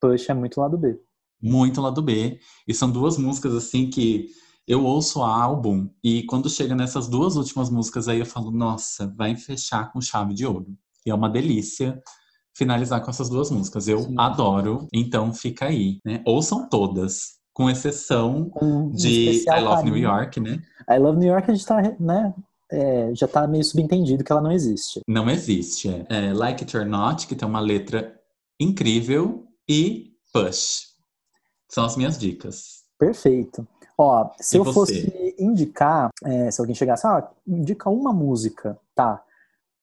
Push 0.00 0.30
é 0.30 0.34
muito 0.34 0.60
lado 0.60 0.78
B. 0.78 0.96
Muito 1.42 1.80
lado 1.80 2.00
B. 2.00 2.38
E 2.66 2.72
são 2.72 2.88
duas 2.88 3.18
músicas 3.18 3.54
assim 3.56 3.90
que 3.90 4.28
eu 4.68 4.84
ouço 4.84 5.20
o 5.20 5.24
álbum 5.24 5.88
e 6.04 6.24
quando 6.24 6.50
chega 6.50 6.74
nessas 6.74 7.08
duas 7.08 7.36
últimas 7.36 7.70
músicas 7.70 8.06
aí 8.06 8.18
eu 8.18 8.26
falo, 8.26 8.50
nossa, 8.50 9.12
vai 9.16 9.34
fechar 9.34 9.90
com 9.90 10.00
chave 10.00 10.34
de 10.34 10.44
ouro. 10.44 10.66
E 11.06 11.10
é 11.10 11.14
uma 11.14 11.30
delícia 11.30 12.00
finalizar 12.54 13.02
com 13.02 13.10
essas 13.10 13.30
duas 13.30 13.50
músicas. 13.50 13.88
Eu 13.88 14.00
Sim. 14.00 14.14
adoro, 14.18 14.86
então 14.92 15.32
fica 15.32 15.66
aí, 15.66 15.98
né? 16.04 16.20
Ouçam 16.26 16.68
todas, 16.68 17.38
com 17.54 17.70
exceção 17.70 18.50
um 18.60 18.90
de 18.90 19.30
I 19.30 19.60
Love 19.60 19.76
carinho. 19.76 19.94
New 19.94 20.02
York, 20.02 20.40
né? 20.40 20.62
I 20.90 20.98
Love 20.98 21.18
New 21.18 21.28
York 21.28 21.50
a 21.50 21.54
gente 21.54 21.66
tá, 21.66 21.80
né? 21.98 22.34
É, 22.70 23.14
já 23.14 23.26
tá 23.26 23.48
meio 23.48 23.64
subentendido 23.64 24.22
que 24.22 24.30
ela 24.30 24.42
não 24.42 24.52
existe. 24.52 25.00
Não 25.08 25.30
existe, 25.30 25.88
é. 25.88 26.28
é 26.28 26.34
like 26.34 26.62
It 26.62 26.76
or 26.76 26.84
Not, 26.84 27.26
que 27.26 27.34
tem 27.34 27.48
uma 27.48 27.60
letra 27.60 28.14
incrível, 28.60 29.46
e 29.66 30.12
Push. 30.32 30.88
São 31.70 31.84
as 31.84 31.96
minhas 31.96 32.18
dicas. 32.18 32.82
Perfeito. 32.98 33.66
Ó, 33.98 34.30
se 34.38 34.56
e 34.56 34.60
eu 34.60 34.64
você? 34.64 34.72
fosse 34.72 35.34
indicar, 35.38 36.10
é, 36.24 36.50
se 36.50 36.60
alguém 36.60 36.74
chegasse, 36.74 37.06
ah, 37.06 37.28
indica 37.46 37.90
uma 37.90 38.12
música, 38.12 38.78
tá? 38.94 39.22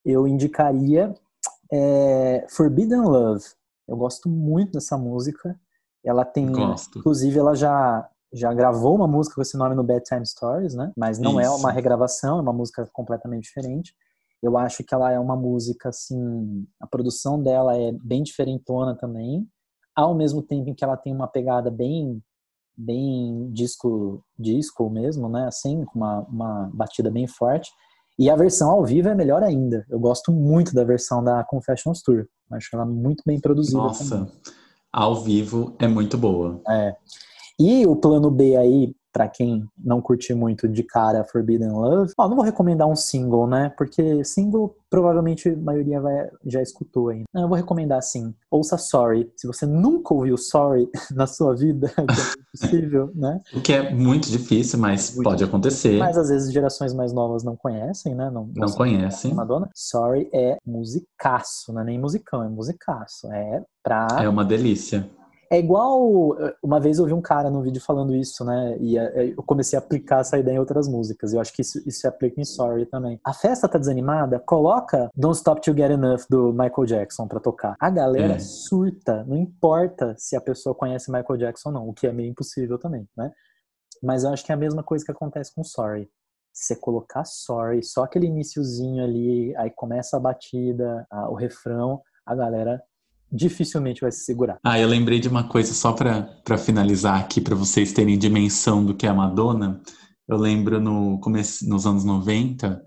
Eu 0.06 0.26
indicaria 0.26 1.14
é, 1.72 2.46
Forbidden 2.50 3.02
Love. 3.02 3.44
Eu 3.88 3.98
gosto 3.98 4.30
muito 4.30 4.74
dessa 4.74 4.98
música. 4.98 5.60
Ela 6.04 6.24
tem, 6.24 6.52
Gosto. 6.52 7.00
inclusive, 7.00 7.38
ela 7.38 7.56
já 7.56 8.10
já 8.34 8.54
gravou 8.54 8.96
uma 8.96 9.08
música 9.08 9.36
com 9.36 9.42
esse 9.42 9.56
nome 9.56 9.76
no 9.76 9.84
Bedtime 9.84 10.26
Stories, 10.26 10.76
né? 10.76 10.92
Mas 10.98 11.18
não 11.18 11.40
Isso. 11.40 11.50
é 11.50 11.56
uma 11.56 11.72
regravação, 11.72 12.38
é 12.38 12.42
uma 12.42 12.52
música 12.52 12.88
completamente 12.92 13.44
diferente. 13.44 13.96
Eu 14.44 14.58
acho 14.58 14.84
que 14.84 14.94
ela 14.94 15.10
é 15.12 15.18
uma 15.18 15.38
música 15.38 15.90
assim, 15.90 16.68
a 16.80 16.86
produção 16.86 17.42
dela 17.42 17.78
é 17.78 17.94
bem 17.94 18.24
diferentona 18.24 18.94
também, 18.94 19.48
ao 19.96 20.14
mesmo 20.14 20.42
tempo 20.42 20.70
em 20.70 20.74
que 20.76 20.84
ela 20.84 20.98
tem 20.98 21.14
uma 21.14 21.28
pegada 21.28 21.72
bem 21.72 22.22
bem 22.78 23.50
disco 23.52 24.24
disco 24.38 24.90
mesmo, 24.90 25.30
né? 25.30 25.48
Assim, 25.48 25.84
com 25.86 26.00
uma, 26.00 26.20
uma 26.22 26.72
batida 26.74 27.10
bem 27.10 27.28
forte. 27.28 27.72
E 28.18 28.30
a 28.30 28.36
versão 28.36 28.72
ao 28.72 28.86
vivo 28.86 29.10
é 29.10 29.16
melhor 29.16 29.44
ainda. 29.44 29.86
Eu 29.90 30.00
gosto 30.00 30.32
muito 30.32 30.74
da 30.74 30.84
versão 30.84 31.24
da 31.24 31.44
Confessions 31.44 32.02
Tour. 32.02 32.26
Acho 32.52 32.70
ela 32.74 32.86
muito 32.86 33.24
bem 33.26 33.40
produzida. 33.40 33.78
Nossa, 33.78 34.18
também. 34.18 34.34
ao 34.92 35.22
vivo 35.22 35.76
é 35.80 35.88
muito 35.88 36.18
boa. 36.18 36.62
É. 36.70 36.96
E 37.60 37.86
o 37.86 37.96
plano 37.96 38.32
B 38.32 38.56
aí, 38.56 38.94
para 39.16 39.30
quem 39.30 39.66
não 39.82 40.02
curte 40.02 40.34
muito 40.34 40.68
de 40.68 40.84
cara 40.84 41.24
Forbidden 41.24 41.72
Love, 41.72 42.12
ó, 42.18 42.28
não 42.28 42.36
vou 42.36 42.44
recomendar 42.44 42.86
um 42.86 42.98
single, 42.98 43.48
né? 43.48 43.72
Porque 43.78 44.26
single 44.26 44.76
provavelmente 44.90 45.48
a 45.48 45.56
maioria 45.56 46.02
vai, 46.02 46.30
já 46.46 46.62
escutou 46.62 47.08
aí. 47.08 47.24
Eu 47.34 47.48
vou 47.48 47.56
recomendar 47.56 47.98
assim, 47.98 48.36
ouça 48.52 48.78
Sorry. 48.78 49.32
Se 49.38 49.48
você 49.48 49.66
nunca 49.66 50.14
ouviu 50.14 50.36
Sorry 50.38 50.90
na 51.16 51.26
sua 51.28 51.56
vida, 51.56 51.88
que 51.96 52.02
é 52.02 52.68
impossível, 52.68 53.12
né? 53.16 53.40
O 53.54 53.62
que 53.62 53.72
é 53.72 53.90
muito 53.94 54.30
difícil, 54.30 54.80
mas 54.80 55.16
muito 55.16 55.30
pode 55.30 55.46
acontecer. 55.46 55.98
Mas 55.98 56.18
às 56.18 56.28
vezes 56.28 56.52
gerações 56.52 56.94
mais 56.94 57.14
novas 57.14 57.42
não 57.42 57.56
conhecem, 57.56 58.14
né? 58.14 58.30
Não, 58.30 58.50
não, 58.54 58.68
não 58.68 58.74
conhecem. 58.74 59.34
Madonna. 59.34 59.70
Sorry 59.74 60.30
é 60.34 60.58
musicaço, 60.66 61.72
não 61.72 61.84
é 61.84 61.86
nem 61.86 61.98
musicão, 61.98 62.44
é 62.44 62.50
musicaço. 62.50 63.32
É 63.32 63.64
pra... 63.82 64.08
É 64.20 64.28
uma 64.28 64.44
delícia. 64.44 65.10
É 65.52 65.60
igual. 65.60 66.36
Uma 66.64 66.80
vez 66.80 66.98
eu 66.98 67.06
vi 67.06 67.14
um 67.14 67.22
cara 67.22 67.50
no 67.50 67.62
vídeo 67.62 67.82
falando 67.82 68.16
isso, 68.16 68.44
né? 68.44 68.78
E 68.80 68.98
é, 68.98 69.30
eu 69.30 69.44
comecei 69.44 69.78
a 69.78 69.82
aplicar 69.82 70.22
essa 70.22 70.38
ideia 70.38 70.56
em 70.56 70.60
outras 70.60 70.88
músicas. 70.88 71.34
Eu 71.34 71.40
acho 71.40 71.54
que 71.54 71.62
isso, 71.62 71.78
isso 71.88 72.02
se 72.02 72.08
aplica 72.08 72.40
em 72.40 72.46
Sorry 72.46 72.86
também. 72.86 73.20
A 73.24 73.34
festa 73.34 73.68
tá 73.68 73.78
desanimada? 73.78 74.40
Coloca 74.40 75.10
Don't 75.16 75.38
Stop 75.38 75.62
Till 75.62 75.76
Get 75.76 75.92
Enough 75.92 76.26
do 76.30 76.52
Michael 76.52 76.86
Jackson 76.86 77.28
pra 77.28 77.40
tocar. 77.40 77.76
A 77.80 77.90
galera 77.90 78.36
é. 78.36 78.40
surta. 78.40 79.24
Não 79.26 79.38
importa 79.38 80.16
se 80.18 80.36
a 80.36 80.42
pessoa 80.42 80.76
conhece 80.76 81.12
Michael 81.12 81.38
Jackson 81.38 81.70
ou 81.70 81.74
não, 81.74 81.90
o 81.90 81.94
que 81.94 82.08
é 82.08 82.12
meio 82.12 82.30
impossível 82.30 82.78
também, 82.78 83.08
né? 83.16 83.32
Mas 84.02 84.24
eu 84.24 84.32
acho 84.32 84.46
que 84.46 84.52
é 84.52 84.56
a 84.56 84.58
mesma 84.58 84.84
coisa 84.84 85.06
que 85.06 85.12
acontece 85.12 85.54
com 85.54 85.64
Sorry. 85.64 86.10
Se 86.54 86.68
você 86.68 86.76
colocar 86.76 87.26
Sorry, 87.26 87.84
só 87.84 88.04
aquele 88.04 88.28
iníciozinho 88.28 89.04
ali, 89.04 89.56
aí 89.58 89.70
começa 89.70 90.16
a 90.16 90.20
batida, 90.20 91.06
a, 91.10 91.30
o 91.30 91.34
refrão, 91.34 92.02
a 92.26 92.34
galera 92.34 92.82
dificilmente 93.36 94.02
vai 94.02 94.12
se 94.12 94.24
segurar. 94.24 94.58
Ah, 94.64 94.80
eu 94.80 94.88
lembrei 94.88 95.20
de 95.20 95.28
uma 95.28 95.48
coisa 95.48 95.74
só 95.74 95.92
para 95.92 96.58
finalizar 96.58 97.20
aqui, 97.20 97.42
para 97.42 97.56
vocês 97.56 97.92
terem 97.92 98.18
dimensão 98.18 98.86
do 98.86 98.96
que 98.96 99.06
é 99.06 99.10
a 99.10 99.14
Madonna. 99.14 99.82
Eu 100.28 100.38
lembro 100.38 100.80
no 100.80 101.20
começo, 101.20 101.68
nos 101.68 101.86
anos 101.86 102.04
90, 102.04 102.82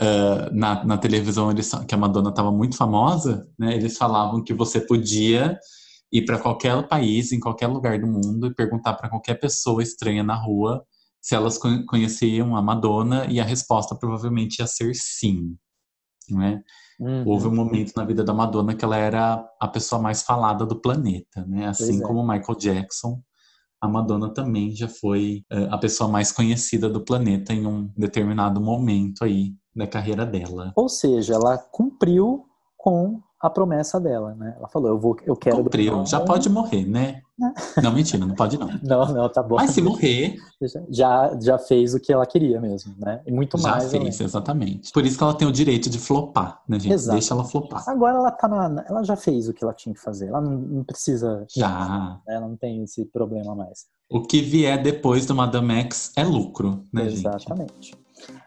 uh, 0.00 0.54
na, 0.54 0.84
na 0.84 0.98
televisão, 0.98 1.50
eles, 1.50 1.70
que 1.86 1.94
a 1.94 1.98
Madonna 1.98 2.30
estava 2.30 2.50
muito 2.50 2.76
famosa, 2.76 3.46
né? 3.58 3.74
Eles 3.74 3.96
falavam 3.96 4.42
que 4.42 4.52
você 4.52 4.80
podia 4.80 5.56
ir 6.12 6.24
para 6.24 6.38
qualquer 6.38 6.86
país, 6.88 7.32
em 7.32 7.40
qualquer 7.40 7.68
lugar 7.68 7.98
do 7.98 8.06
mundo, 8.06 8.48
e 8.48 8.54
perguntar 8.54 8.94
para 8.94 9.08
qualquer 9.08 9.40
pessoa 9.40 9.82
estranha 9.82 10.22
na 10.22 10.34
rua 10.34 10.84
se 11.20 11.36
elas 11.36 11.56
conheciam 11.86 12.56
a 12.56 12.60
Madonna, 12.60 13.26
e 13.30 13.38
a 13.38 13.44
resposta 13.44 13.94
provavelmente 13.94 14.58
ia 14.58 14.66
ser 14.66 14.92
sim. 14.92 15.56
Né? 16.28 16.60
Uhum. 17.02 17.24
Houve 17.26 17.48
um 17.48 17.54
momento 17.54 17.92
na 17.96 18.04
vida 18.04 18.22
da 18.22 18.32
Madonna 18.32 18.74
que 18.74 18.84
ela 18.84 18.96
era 18.96 19.44
a 19.58 19.66
pessoa 19.66 20.00
mais 20.00 20.22
falada 20.22 20.64
do 20.64 20.80
planeta, 20.80 21.44
né? 21.46 21.66
Assim 21.66 21.98
é. 21.98 22.06
como 22.06 22.22
Michael 22.22 22.56
Jackson, 22.56 23.20
a 23.80 23.88
Madonna 23.88 24.32
também 24.32 24.70
já 24.70 24.86
foi 24.86 25.44
uh, 25.52 25.74
a 25.74 25.78
pessoa 25.78 26.08
mais 26.08 26.30
conhecida 26.30 26.88
do 26.88 27.04
planeta 27.04 27.52
em 27.52 27.66
um 27.66 27.90
determinado 27.96 28.60
momento 28.60 29.24
aí 29.24 29.52
da 29.74 29.84
carreira 29.84 30.24
dela. 30.24 30.72
Ou 30.76 30.88
seja, 30.88 31.34
ela 31.34 31.58
cumpriu 31.58 32.44
com 32.76 33.20
a 33.42 33.50
promessa 33.50 33.98
dela, 33.98 34.36
né? 34.36 34.54
Ela 34.56 34.68
falou, 34.68 34.90
eu 34.90 34.98
vou, 34.98 35.16
eu 35.26 35.34
quero. 35.34 35.56
Cumpriu, 35.56 36.06
já 36.06 36.20
pode 36.20 36.48
morrer, 36.48 36.86
né? 36.86 37.20
não, 37.82 37.92
mentira, 37.92 38.24
não 38.24 38.36
pode 38.36 38.56
não. 38.56 38.68
Não, 38.82 39.12
não, 39.12 39.28
tá 39.28 39.42
bom. 39.42 39.56
Mas 39.56 39.72
se 39.72 39.82
morrer, 39.82 40.36
já 40.88 41.36
já 41.40 41.58
fez 41.58 41.92
o 41.92 41.98
que 41.98 42.12
ela 42.12 42.24
queria 42.24 42.60
mesmo, 42.60 42.94
né? 42.98 43.20
E 43.26 43.32
muito 43.32 43.58
já 43.58 43.70
mais. 43.70 43.90
Já 43.90 43.98
fez, 43.98 44.20
exatamente. 44.20 44.92
Por 44.92 45.04
isso 45.04 45.18
que 45.18 45.24
ela 45.24 45.34
tem 45.34 45.48
o 45.48 45.52
direito 45.52 45.90
de 45.90 45.98
flopar, 45.98 46.62
né, 46.68 46.78
gente? 46.78 46.92
Exato. 46.92 47.18
Deixa 47.18 47.34
ela 47.34 47.44
flopar. 47.44 47.82
Agora 47.88 48.18
ela 48.18 48.30
tá 48.30 48.46
na, 48.46 48.84
ela 48.88 49.02
já 49.02 49.16
fez 49.16 49.48
o 49.48 49.52
que 49.52 49.64
ela 49.64 49.74
tinha 49.74 49.92
que 49.92 50.00
fazer. 50.00 50.28
Ela 50.28 50.40
não, 50.40 50.52
não 50.52 50.84
precisa. 50.84 51.44
Já. 51.52 52.20
Ela 52.28 52.46
não 52.46 52.56
tem 52.56 52.84
esse 52.84 53.04
problema 53.06 53.56
mais. 53.56 53.86
O 54.08 54.22
que 54.22 54.40
vier 54.40 54.80
depois 54.80 55.26
do 55.26 55.34
Madame 55.34 55.72
X 55.80 56.12
é 56.16 56.22
lucro, 56.22 56.84
né, 56.92 57.06
Exatamente. 57.06 57.10
gente? 57.10 57.42
Exatamente. 57.42 58.01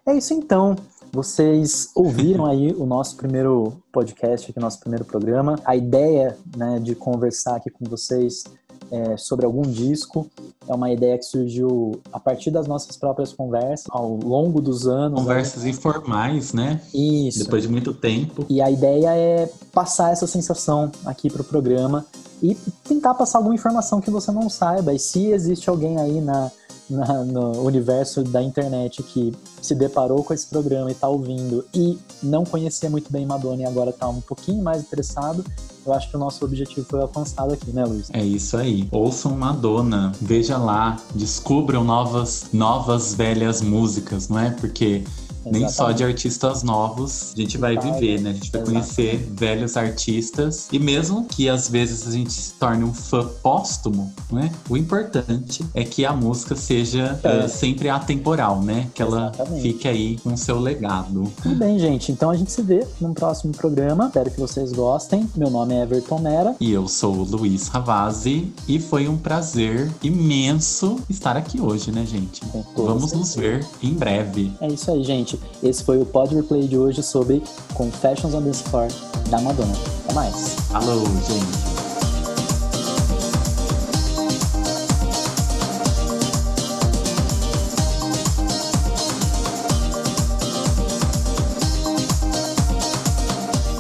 É 0.06 0.16
isso 0.16 0.34
então. 0.34 0.76
Vocês 1.12 1.92
ouviram 1.96 2.46
aí 2.46 2.74
o 2.74 2.86
nosso 2.86 3.16
primeiro 3.16 3.74
podcast, 3.92 4.52
aqui, 4.52 4.60
nosso 4.60 4.80
primeiro 4.80 5.06
programa. 5.06 5.58
A 5.64 5.76
ideia 5.76 6.38
né, 6.58 6.80
de 6.80 6.94
conversar 6.94 7.56
aqui 7.56 7.70
com 7.70 7.86
vocês 7.86 8.44
é, 8.92 9.18
sobre 9.18 9.46
algum 9.46 9.62
disco 9.62 10.30
é 10.68 10.74
uma 10.74 10.92
ideia 10.92 11.18
que 11.18 11.26
surgiu 11.26 12.02
a 12.12 12.20
partir 12.20 12.52
das 12.52 12.68
nossas 12.68 12.98
próprias 12.98 13.32
conversas 13.32 13.86
ao 13.90 14.16
longo 14.16 14.62
dos 14.62 14.88
anos. 14.88 15.20
Conversas 15.20 15.64
né? 15.64 15.70
informais, 15.70 16.54
né? 16.54 16.82
Isso. 16.94 17.40
Depois 17.40 17.64
de 17.64 17.70
muito 17.70 17.94
tempo. 17.94 18.46
E 18.50 18.62
a 18.62 18.70
ideia 18.70 19.16
é 19.16 19.50
passar 19.74 20.12
essa 20.12 20.28
sensação 20.28 20.92
aqui 21.06 21.30
para 21.30 21.42
o 21.42 21.46
programa 21.46 22.06
e 22.42 22.56
tentar 22.84 23.14
passar 23.14 23.40
alguma 23.40 23.56
informação 23.56 24.02
que 24.02 24.12
você 24.12 24.32
não 24.32 24.50
saiba. 24.50 24.94
E 24.94 25.00
se 25.00 25.28
existe 25.28 25.70
alguém 25.70 25.98
aí 25.98 26.22
na 26.22 26.52
na, 26.90 27.24
no 27.24 27.62
universo 27.62 28.24
da 28.24 28.42
internet 28.42 29.02
que 29.04 29.34
se 29.62 29.74
deparou 29.76 30.24
com 30.24 30.34
esse 30.34 30.48
programa 30.48 30.90
e 30.90 30.94
está 30.94 31.08
ouvindo 31.08 31.66
e 31.74 31.98
não 32.22 32.44
conhecia 32.44 32.90
muito 32.90 33.12
bem 33.12 33.26
Madonna 33.26 33.64
e 33.64 33.66
agora 33.66 33.90
está 33.90 34.08
um 34.08 34.22
pouquinho 34.22 34.64
mais 34.64 34.82
interessado, 34.82 35.44
eu 35.86 35.94
acho 35.94 36.10
que 36.10 36.16
o 36.16 36.20
nosso 36.20 36.44
objetivo 36.44 36.86
foi 36.90 37.02
alcançado 37.02 37.54
aqui, 37.54 37.72
né, 37.72 37.86
Luiz? 37.86 38.10
É 38.12 38.24
isso 38.24 38.58
aí. 38.58 38.88
Ouçam 38.92 39.36
Madonna, 39.36 40.12
veja 40.20 40.58
lá, 40.58 40.98
descubram 41.14 41.84
novas, 41.84 42.48
novas 42.52 43.14
velhas 43.14 43.62
músicas, 43.62 44.28
não 44.28 44.40
é? 44.40 44.50
Porque 44.52 45.04
nem 45.46 45.70
só 45.70 45.92
de 45.92 46.04
artistas 46.04 46.64
novos 46.64 47.34
a 47.36 47.42
gente 47.42 47.58
vai 47.58 47.78
viver, 47.78 48.22
né? 48.22 48.32
A 48.32 48.34
gente 48.34 48.52
vai 48.52 48.62
conhecer 48.62 49.18
velhos 49.32 49.78
artistas. 49.78 50.68
E 50.72 50.80
mesmo 50.80 51.26
que 51.26 51.50
às 51.50 51.70
vezes 51.70 52.08
a 52.08 52.12
gente 52.12 52.32
se 52.32 52.54
torne 52.54 52.84
um 52.84 52.94
fã 52.94 53.28
póstumo, 53.42 54.14
né? 54.32 54.52
O 54.70 54.78
importante 54.78 55.66
é 55.74 55.84
que 55.84 56.06
a 56.06 56.14
música 56.14 56.56
seja 56.56 57.20
é. 57.24 57.46
uh, 57.46 57.50
sempre 57.50 57.90
atemporal, 57.90 58.62
né? 58.62 58.88
Que 58.94 59.02
ela 59.02 59.32
Exatamente. 59.34 59.62
fique 59.62 59.88
aí 59.88 60.18
com 60.18 60.36
seu 60.36 60.60
legado. 60.60 61.32
Tudo 61.42 61.56
bem, 61.56 61.78
gente. 61.80 62.12
Então 62.12 62.30
a 62.30 62.36
gente 62.36 62.52
se 62.52 62.62
vê 62.62 62.86
no 63.00 63.14
próximo 63.14 63.54
programa. 63.54 64.08
Espero 64.08 64.32
que 64.32 64.40
vocês 64.40 64.72
gostem. 64.72 65.30
Meu 65.36 65.50
nome 65.50 65.74
é 65.74 65.84
Everton 65.84 66.20
Mera. 66.20 66.56
E 66.60 66.72
eu 66.72 66.88
sou 66.88 67.16
o 67.16 67.24
Luiz 67.24 67.68
Ravazzi. 67.68 68.52
E 68.68 68.80
foi 68.80 69.08
um 69.08 69.18
prazer 69.18 69.92
imenso 70.02 71.00
estar 71.10 71.38
aqui 71.38 71.60
hoje, 71.62 71.92
né, 71.92 72.06
gente? 72.06 72.42
Vamos 72.76 73.12
nos 73.14 73.36
ver 73.36 73.66
em 73.82 73.94
breve. 73.94 74.52
É 74.62 74.68
isso 74.68 74.92
aí, 74.92 75.04
gente 75.04 75.35
Esse 75.62 75.84
foi 75.84 76.00
o 76.00 76.06
Pod 76.06 76.34
Replay 76.34 76.68
de 76.68 76.78
hoje 76.78 77.02
sobre 77.04 77.42
Confessions 77.74 78.34
on 78.34 78.42
the 78.42 78.54
Floor 78.54 78.88
da 79.30 79.40
Madonna. 79.42 79.74
Até 80.04 80.14
mais. 80.14 80.56
Alô, 80.74 81.04
gente. 81.06 81.76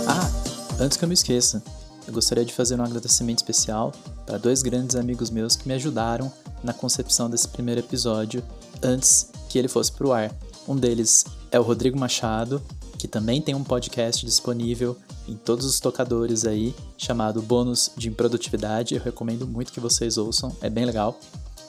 Ah, 0.07 0.29
Antes 0.79 0.97
que 0.97 1.03
eu 1.03 1.07
me 1.07 1.13
esqueça, 1.13 1.61
eu 2.07 2.13
gostaria 2.13 2.45
de 2.45 2.53
fazer 2.53 2.79
um 2.79 2.83
agradecimento 2.83 3.39
especial 3.39 3.91
para 4.25 4.37
dois 4.37 4.61
grandes 4.61 4.95
amigos 4.95 5.29
meus 5.29 5.55
que 5.55 5.67
me 5.67 5.73
ajudaram 5.73 6.31
na 6.63 6.73
concepção 6.73 7.29
desse 7.29 7.47
primeiro 7.47 7.81
episódio 7.81 8.43
antes 8.81 9.29
que 9.49 9.57
ele 9.57 9.67
fosse 9.67 9.91
para 9.91 10.07
o 10.07 10.13
ar. 10.13 10.31
Um 10.67 10.75
deles 10.75 11.25
é 11.51 11.59
o 11.59 11.63
Rodrigo 11.63 11.97
Machado, 11.97 12.61
que 12.97 13.07
também 13.07 13.41
tem 13.41 13.53
um 13.53 13.63
podcast 13.63 14.25
disponível 14.25 14.97
em 15.27 15.35
todos 15.35 15.65
os 15.65 15.79
tocadores 15.79 16.45
aí, 16.45 16.73
chamado 16.97 17.41
Bônus 17.41 17.91
de 17.95 18.09
Improdutividade. 18.09 18.95
Eu 18.95 19.01
recomendo 19.01 19.47
muito 19.47 19.71
que 19.71 19.79
vocês 19.79 20.17
ouçam, 20.17 20.55
é 20.61 20.69
bem 20.69 20.85
legal. 20.85 21.19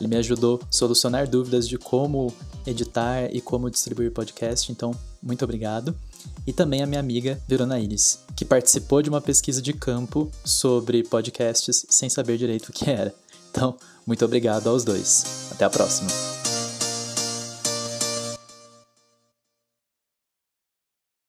Ele 0.01 0.09
me 0.09 0.16
ajudou 0.16 0.60
a 0.62 0.73
solucionar 0.73 1.28
dúvidas 1.28 1.66
de 1.68 1.78
como 1.78 2.32
editar 2.66 3.35
e 3.35 3.40
como 3.40 3.70
distribuir 3.70 4.12
podcast, 4.12 4.70
então 4.70 4.93
muito 5.23 5.44
obrigado. 5.44 5.94
E 6.47 6.52
também 6.52 6.82
a 6.82 6.86
minha 6.86 7.01
amiga 7.01 7.40
Verona 7.48 7.78
Iris, 7.78 8.20
que 8.35 8.44
participou 8.44 9.01
de 9.01 9.09
uma 9.09 9.20
pesquisa 9.20 9.62
de 9.62 9.73
campo 9.73 10.31
sobre 10.44 11.02
podcasts 11.02 11.86
sem 11.89 12.09
saber 12.09 12.36
direito 12.36 12.68
o 12.68 12.73
que 12.73 12.90
era. 12.90 13.14
Então, 13.51 13.77
muito 14.06 14.24
obrigado 14.24 14.68
aos 14.68 14.85
dois. 14.85 15.24
Até 15.51 15.64
a 15.64 15.70
próxima. 15.70 16.35